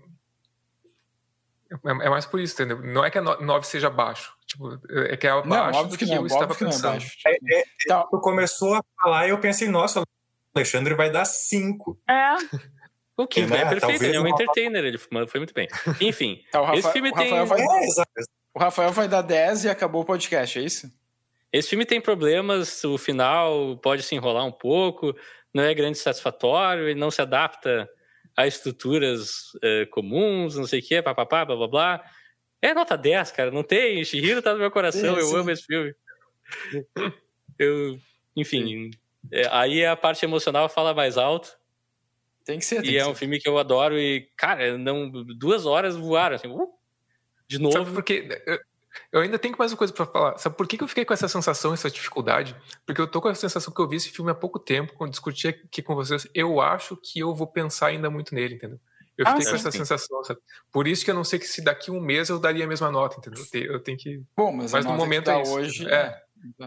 é, 1.70 1.90
é 2.06 2.10
mais 2.10 2.26
por 2.26 2.40
isso, 2.40 2.54
entendeu? 2.54 2.80
Não 2.82 3.04
é 3.04 3.10
que 3.10 3.18
a 3.18 3.22
9 3.22 3.66
seja 3.66 3.90
baixo. 3.90 4.32
Tipo, 4.46 4.78
é 4.90 5.16
que 5.16 5.26
é 5.26 5.30
abaixo 5.30 5.84
do 5.84 5.98
que 5.98 6.04
que, 6.04 6.10
não, 6.14 6.22
eu 6.22 6.26
estava 6.26 6.54
que 6.54 6.62
é 6.64 6.66
pensando. 6.66 6.92
baixo. 6.92 7.16
É, 7.26 7.32
é, 7.60 7.64
Tá, 7.88 8.04
quando 8.04 8.22
começou 8.22 8.74
a 8.74 8.80
falar, 9.00 9.28
eu 9.28 9.38
pensei, 9.38 9.68
nossa, 9.68 10.00
o 10.00 10.04
Alexandre 10.54 10.94
vai 10.94 11.10
dar 11.10 11.24
5. 11.24 11.98
É. 12.08 12.34
O 13.16 13.28
que 13.28 13.46
Né? 13.46 13.58
é 13.62 13.68
perfeito, 13.68 14.02
ele 14.02 14.16
é 14.16 14.20
um 14.20 14.26
entertainer, 14.26 14.84
ele 14.84 14.98
foi 14.98 15.38
muito 15.38 15.54
bem. 15.54 15.68
Enfim, 16.00 16.42
tá, 16.50 16.74
esse 16.74 16.90
filme 16.90 17.10
o, 17.10 17.14
Rafael 17.14 17.46
tem- 17.46 17.46
vai, 17.46 17.60
É, 17.60 18.22
o 18.52 18.58
Rafael 18.58 18.90
vai 18.90 19.06
dar 19.06 19.22
10 19.22 19.66
e 19.66 19.68
acabou 19.68 20.02
o 20.02 20.04
podcast, 20.04 20.58
é 20.58 20.62
isso? 20.62 20.90
esse 21.52 21.68
filme 21.68 21.86
tem 21.86 22.00
problemas, 22.00 22.82
o 22.82 22.98
final 22.98 23.76
pode 23.78 24.02
se 24.02 24.16
enrolar 24.16 24.44
um 24.44 24.50
pouco, 24.50 25.14
não 25.54 25.62
é 25.62 25.72
grande 25.72 25.96
satisfatório, 25.96 26.88
ele 26.88 26.98
não 26.98 27.08
se 27.08 27.22
adapta 27.22 27.88
a 28.36 28.46
estruturas 28.46 29.52
eh, 29.62 29.86
comuns, 29.86 30.56
não 30.56 30.66
sei 30.66 30.80
o 30.80 30.82
quê, 30.82 31.00
papapá, 31.02 31.44
blá 31.44 31.56
blá 31.56 31.68
blá. 31.68 32.04
É 32.60 32.72
nota 32.74 32.96
10, 32.96 33.30
cara, 33.32 33.50
não 33.50 33.62
tem. 33.62 34.04
Shihiro 34.04 34.40
tá 34.42 34.52
no 34.52 34.58
meu 34.58 34.70
coração, 34.70 35.18
eu 35.18 35.36
amo 35.36 35.50
esse 35.50 35.64
filme. 35.64 35.94
Eu, 37.56 37.98
enfim, 38.34 38.90
é, 39.30 39.46
aí 39.52 39.86
a 39.86 39.94
parte 39.94 40.24
emocional 40.24 40.68
fala 40.68 40.92
mais 40.92 41.16
alto. 41.16 41.56
Tem 42.44 42.58
que 42.58 42.64
ser, 42.64 42.82
tem 42.82 42.90
E 42.90 42.92
que 42.92 42.98
é 42.98 43.04
ser. 43.04 43.10
um 43.10 43.14
filme 43.14 43.38
que 43.38 43.48
eu 43.48 43.56
adoro 43.58 43.96
e, 43.98 44.28
cara, 44.36 44.76
não, 44.76 45.08
duas 45.10 45.64
horas 45.64 45.94
voaram, 45.96 46.34
assim, 46.34 46.48
uh, 46.48 46.68
de 47.46 47.56
Sabe 47.56 47.64
novo. 47.76 47.94
por 47.94 48.02
quê? 48.02 48.28
Eu- 49.12 49.20
ainda 49.20 49.38
tenho 49.38 49.56
mais 49.58 49.72
uma 49.72 49.78
coisa 49.78 49.92
pra 49.92 50.06
falar. 50.06 50.38
Sabe 50.38 50.56
por 50.56 50.66
que 50.66 50.76
que 50.78 50.84
eu 50.84 50.88
fiquei 50.88 51.04
com 51.04 51.12
essa 51.14 51.28
sensação, 51.28 51.72
essa 51.74 51.90
dificuldade? 51.90 52.54
Porque 52.86 53.00
eu 53.00 53.06
tô 53.06 53.20
com 53.20 53.28
a 53.28 53.34
sensação 53.34 53.72
que 53.72 53.80
eu 53.80 53.88
vi 53.88 53.96
esse 53.96 54.10
filme 54.10 54.30
há 54.30 54.34
pouco 54.34 54.58
tempo, 54.58 54.92
quando 54.94 55.10
discuti 55.10 55.48
aqui 55.48 55.82
com 55.82 55.94
vocês. 55.94 56.26
Eu 56.34 56.60
acho 56.60 56.96
que 56.96 57.18
eu 57.20 57.34
vou 57.34 57.46
pensar 57.46 57.88
ainda 57.88 58.08
muito 58.10 58.34
nele, 58.34 58.54
entendeu? 58.54 58.78
Eu 59.16 59.24
Ah, 59.26 59.30
fiquei 59.30 59.44
com 59.44 59.50
sim. 59.50 59.56
essa 59.68 59.70
sensação, 59.70 60.24
sabe? 60.24 60.40
Por 60.72 60.88
isso 60.88 61.04
que 61.04 61.10
eu 61.10 61.14
não 61.14 61.22
sei 61.24 61.38
que 61.38 61.46
se 61.46 61.62
daqui 61.62 61.90
um 61.90 62.00
mês 62.00 62.28
eu 62.28 62.38
daria 62.38 62.64
a 62.64 62.68
mesma 62.68 62.90
nota, 62.90 63.16
entendeu? 63.18 63.40
Eu 63.40 63.46
te- 63.46 63.66
Eu 63.66 63.80
tenho 63.80 63.96
que. 63.98 64.22
Bom, 64.36 64.50
mas, 64.52 64.72
Mas 64.72 64.84
a 64.84 64.88
no 64.88 64.94
nota 64.94 65.04
momento 65.04 65.24
que 65.24 65.30
dá 65.30 65.38
é 65.38 65.42
isso. 65.42 65.52
hoje... 65.54 65.88
É. 65.88 66.20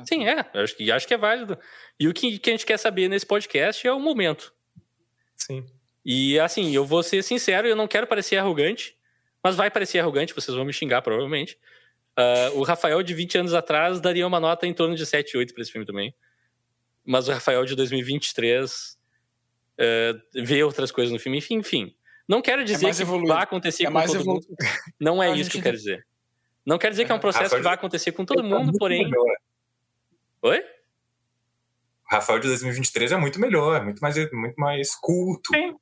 Sim, 0.08 0.28
é, 0.28 0.50
eu 0.56 0.62
acho 0.64 0.76
que, 0.76 0.92
acho 0.92 1.08
que 1.08 1.14
é 1.14 1.18
válido. 1.18 1.58
E 2.00 2.08
o 2.08 2.14
que, 2.14 2.40
que 2.40 2.50
a 2.50 2.54
gente 2.54 2.66
quer 2.66 2.78
saber 2.78 3.08
nesse 3.10 3.26
podcast 3.26 3.86
é 3.86 3.94
o 3.94 4.00
momento. 4.00 4.52
Sim. 5.36 5.66
E 6.04 6.40
assim, 6.40 6.74
eu 6.74 6.86
vou 6.86 7.04
ser 7.04 7.22
sincero, 7.22 7.68
eu 7.68 7.76
não 7.76 7.88
quero 7.88 8.08
parecer 8.08 8.38
arrogante, 8.38 8.96
mas 9.44 9.56
vai 9.56 9.70
parecer 9.70 10.00
arrogante, 10.00 10.34
vocês 10.34 10.56
vão 10.56 10.66
me 10.66 10.74
xingar 10.74 11.02
provavelmente. 11.02 11.60
Ah, 12.18 12.50
o 12.56 12.64
Rafael 12.64 13.04
de 13.04 13.14
20 13.14 13.38
anos 13.38 13.54
atrás 13.54 14.00
daria 14.02 14.26
uma 14.26 14.40
nota 14.40 14.66
em 14.66 14.74
torno 14.74 14.96
de 14.96 15.06
7, 15.06 15.38
8 15.38 15.54
para 15.54 15.62
esse 15.62 15.72
filme 15.72 15.86
também. 15.86 16.16
Mas 17.06 17.28
o 17.28 17.32
Rafael 17.32 17.64
de 17.64 17.76
2023 17.76 18.98
eh, 19.78 20.14
vê 20.34 20.64
outras 20.64 20.92
coisas 20.92 21.14
no 21.14 21.20
filme. 21.20 21.38
Enfim, 21.38 21.58
enfim. 21.58 21.96
Não 22.28 22.42
quero 22.42 22.66
dizer 22.66 22.84
mais 22.84 22.98
que 22.98 23.04
evoluído. 23.04 23.34
vai 23.34 23.44
acontecer 23.44 23.84
É 23.84 23.88
com 23.88 23.94
mais 23.94 24.12
todo 24.12 24.26
mundo. 24.26 24.44
evoluído. 24.44 24.58
Não 25.00 25.24
é 25.24 25.32
isso 25.38 25.50
que 25.50 25.60
eu 25.60 25.62
quero 25.62 25.78
dizer. 25.78 26.06
Não 26.66 26.78
quero 26.78 26.92
dizer 26.92 27.06
que 27.06 27.12
é 27.12 27.16
um 27.16 27.20
processo 27.20 27.44
Rafael 27.44 27.62
que 27.62 27.64
vai 27.64 27.74
acontecer 27.76 28.12
com 28.12 28.26
todo 28.26 28.44
mundo, 28.44 28.78
porém. 28.78 29.06
Melhor. 29.06 29.36
Oi? 30.42 30.60
O 30.60 32.16
Rafael 32.16 32.40
de 32.40 32.48
2023 32.48 33.12
é 33.14 33.18
muito 33.18 33.40
melhor, 33.40 33.78
é 33.78 33.82
muito 33.82 34.00
mais, 34.00 34.16
muito 34.34 34.56
mais 34.56 34.96
culto. 34.96 35.52
Sim. 35.54 35.76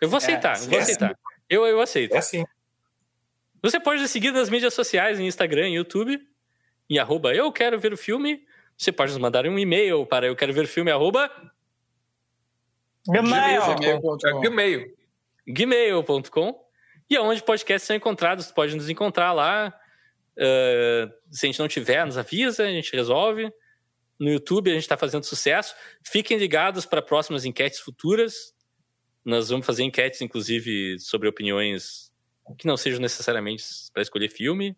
Eu 0.00 0.08
vou 0.08 0.18
aceitar, 0.18 0.56
eu 0.60 0.68
vou 0.68 0.78
é 0.78 0.82
aceitar. 0.82 1.18
Eu, 1.48 1.66
eu 1.66 1.80
aceito. 1.80 2.14
É 2.14 2.18
assim. 2.18 2.44
Você 3.62 3.78
pode 3.78 4.02
nos 4.02 4.10
seguir 4.10 4.32
nas 4.32 4.50
mídias 4.50 4.74
sociais, 4.74 5.20
em 5.20 5.26
Instagram 5.26 5.68
e 5.68 5.74
YouTube, 5.74 6.20
em 6.90 6.98
arroba 6.98 7.32
eu 7.34 7.52
quero 7.52 7.78
ver 7.78 7.92
o 7.92 7.96
filme. 7.96 8.44
Você 8.76 8.90
pode 8.90 9.12
nos 9.12 9.20
mandar 9.20 9.46
um 9.46 9.58
e-mail 9.58 10.04
para 10.04 10.26
eu 10.26 10.34
quero 10.34 10.52
ver 10.52 10.64
o 10.64 10.68
filme, 10.68 10.90
arroba. 10.90 11.30
É 13.08 13.20
Gmail. 14.40 14.94
gmail.com 15.46 16.62
e 17.08 17.16
aonde 17.16 17.42
podcasts 17.42 17.86
são 17.86 17.94
encontrados, 17.94 18.46
você 18.46 18.54
pode 18.54 18.74
nos 18.74 18.88
encontrar 18.88 19.32
lá. 19.32 19.72
Uh, 20.36 21.12
se 21.30 21.46
a 21.46 21.48
gente 21.48 21.58
não 21.58 21.68
tiver, 21.68 22.04
nos 22.04 22.18
avisa, 22.18 22.64
a 22.64 22.70
gente 22.70 22.94
resolve. 22.94 23.52
No 24.18 24.30
YouTube 24.30 24.70
a 24.70 24.74
gente 24.74 24.82
está 24.82 24.96
fazendo 24.96 25.24
sucesso. 25.24 25.74
Fiquem 26.02 26.38
ligados 26.38 26.86
para 26.86 27.02
próximas 27.02 27.44
enquetes 27.44 27.80
futuras. 27.80 28.54
Nós 29.24 29.50
vamos 29.50 29.66
fazer 29.66 29.84
enquetes, 29.84 30.20
inclusive, 30.20 30.98
sobre 30.98 31.28
opiniões 31.28 32.11
que 32.58 32.66
não 32.66 32.76
sejam 32.76 33.00
necessariamente 33.00 33.64
para 33.92 34.02
escolher 34.02 34.28
filme. 34.28 34.76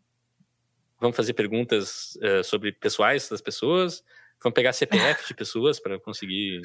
Vamos 1.00 1.16
fazer 1.16 1.34
perguntas 1.34 2.16
uh, 2.16 2.44
sobre 2.44 2.72
pessoais 2.72 3.28
das 3.28 3.40
pessoas. 3.40 4.02
Vamos 4.42 4.54
pegar 4.54 4.72
CPF 4.72 5.26
de 5.26 5.34
pessoas 5.34 5.80
para 5.80 5.98
conseguir 5.98 6.60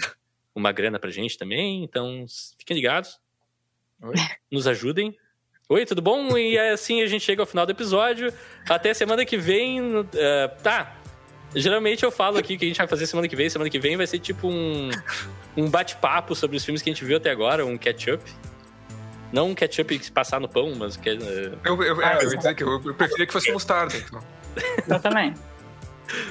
uma 0.53 0.71
grana 0.71 0.99
pra 0.99 1.09
gente 1.09 1.37
também. 1.37 1.83
Então, 1.83 2.25
fiquem 2.57 2.75
ligados. 2.75 3.19
Nos 4.51 4.67
ajudem. 4.67 5.17
Oi, 5.67 5.85
tudo 5.85 6.01
bom? 6.01 6.37
E 6.37 6.57
assim 6.57 7.01
a 7.01 7.07
gente 7.07 7.23
chega 7.23 7.41
ao 7.41 7.45
final 7.45 7.65
do 7.65 7.71
episódio. 7.71 8.33
Até 8.67 8.93
semana 8.93 9.25
que 9.25 9.37
vem. 9.37 9.81
Uh, 9.97 10.05
tá. 10.63 10.99
Geralmente 11.55 12.03
eu 12.03 12.11
falo 12.11 12.37
aqui 12.37 12.57
que 12.57 12.65
a 12.65 12.67
gente 12.67 12.77
vai 12.77 12.87
fazer 12.87 13.07
semana 13.07 13.27
que 13.27 13.35
vem. 13.35 13.49
Semana 13.49 13.69
que 13.69 13.79
vem 13.79 13.97
vai 13.97 14.07
ser 14.07 14.19
tipo 14.19 14.47
um, 14.47 14.89
um 15.55 15.69
bate-papo 15.69 16.35
sobre 16.35 16.57
os 16.57 16.65
filmes 16.65 16.81
que 16.81 16.89
a 16.89 16.93
gente 16.93 17.05
viu 17.05 17.17
até 17.17 17.29
agora, 17.29 17.65
um 17.65 17.77
catch-up. 17.77 18.23
Não 19.31 19.49
um 19.49 19.55
ketchup 19.55 19.99
que 19.99 20.05
se 20.05 20.11
passar 20.11 20.39
no 20.39 20.49
pão, 20.49 20.73
mas 20.75 20.97
que, 20.97 21.09
uh... 21.09 21.59
eu, 21.63 21.83
eu, 21.83 22.01
é, 22.01 22.23
eu 22.23 22.31
ia 22.31 22.37
dizer 22.37 22.55
que 22.55 22.63
eu, 22.63 22.81
eu 22.83 22.93
preferia 22.93 23.27
que 23.27 23.33
fosse 23.33 23.51
mostarda. 23.51 23.95
Então. 23.95 24.21
Eu 24.87 24.99
também. 24.99 25.33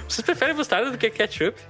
Vocês 0.09 0.25
preferem 0.25 0.55
mostarda 0.55 0.91
do 0.91 0.99
que 0.99 1.09
ketchup? 1.09 1.61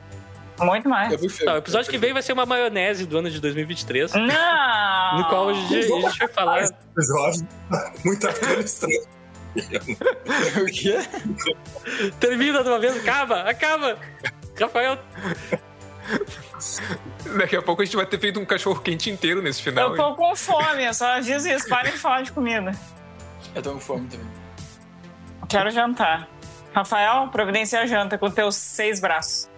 Muito 0.60 0.88
mais. 0.88 1.12
Eu 1.12 1.18
vi 1.18 1.26
o. 1.26 1.44
Tá, 1.44 1.56
episódio 1.58 1.90
que 1.90 1.98
vem 1.98 2.12
vai 2.12 2.22
ser 2.22 2.32
uma 2.32 2.46
maionese 2.46 3.06
do 3.06 3.18
ano 3.18 3.30
de 3.30 3.40
2023. 3.40 4.12
Não! 4.14 5.18
No 5.18 5.28
qual 5.28 5.48
a 5.50 5.52
gente, 5.52 5.76
a 5.76 6.00
gente 6.00 6.18
vai 6.18 6.28
falar. 6.28 6.62
Esse 6.62 6.74
episódio, 6.92 7.48
muita 8.04 8.32
coisa 8.32 8.60
estranha. 8.60 9.00
o 10.62 10.66
quê? 10.66 10.98
Termina 12.20 12.62
de 12.62 12.68
uma 12.68 12.78
vez, 12.78 12.96
acaba, 12.96 13.42
acaba! 13.42 13.98
Rafael, 14.58 14.98
Daqui 17.38 17.56
a 17.56 17.62
pouco 17.62 17.82
a 17.82 17.84
gente 17.84 17.96
vai 17.96 18.06
ter 18.06 18.18
feito 18.18 18.40
um 18.40 18.44
cachorro 18.44 18.80
quente 18.80 19.10
inteiro 19.10 19.42
nesse 19.42 19.62
final. 19.62 19.90
Eu 19.90 19.96
tô 19.96 20.14
com 20.14 20.34
fome, 20.34 20.84
eu 20.84 20.94
só 20.94 21.12
aviso 21.12 21.48
isso. 21.48 21.68
Parem 21.68 21.92
de 21.92 21.98
falar 21.98 22.22
de 22.22 22.32
comida. 22.32 22.72
Eu 23.54 23.62
tô 23.62 23.72
com 23.72 23.80
fome 23.80 24.08
também. 24.08 24.26
Quero 25.48 25.70
jantar. 25.70 26.28
Rafael, 26.74 27.28
providencia 27.28 27.80
a 27.80 27.86
janta 27.86 28.18
com 28.18 28.30
teus 28.30 28.56
seis 28.56 29.00
braços. 29.00 29.48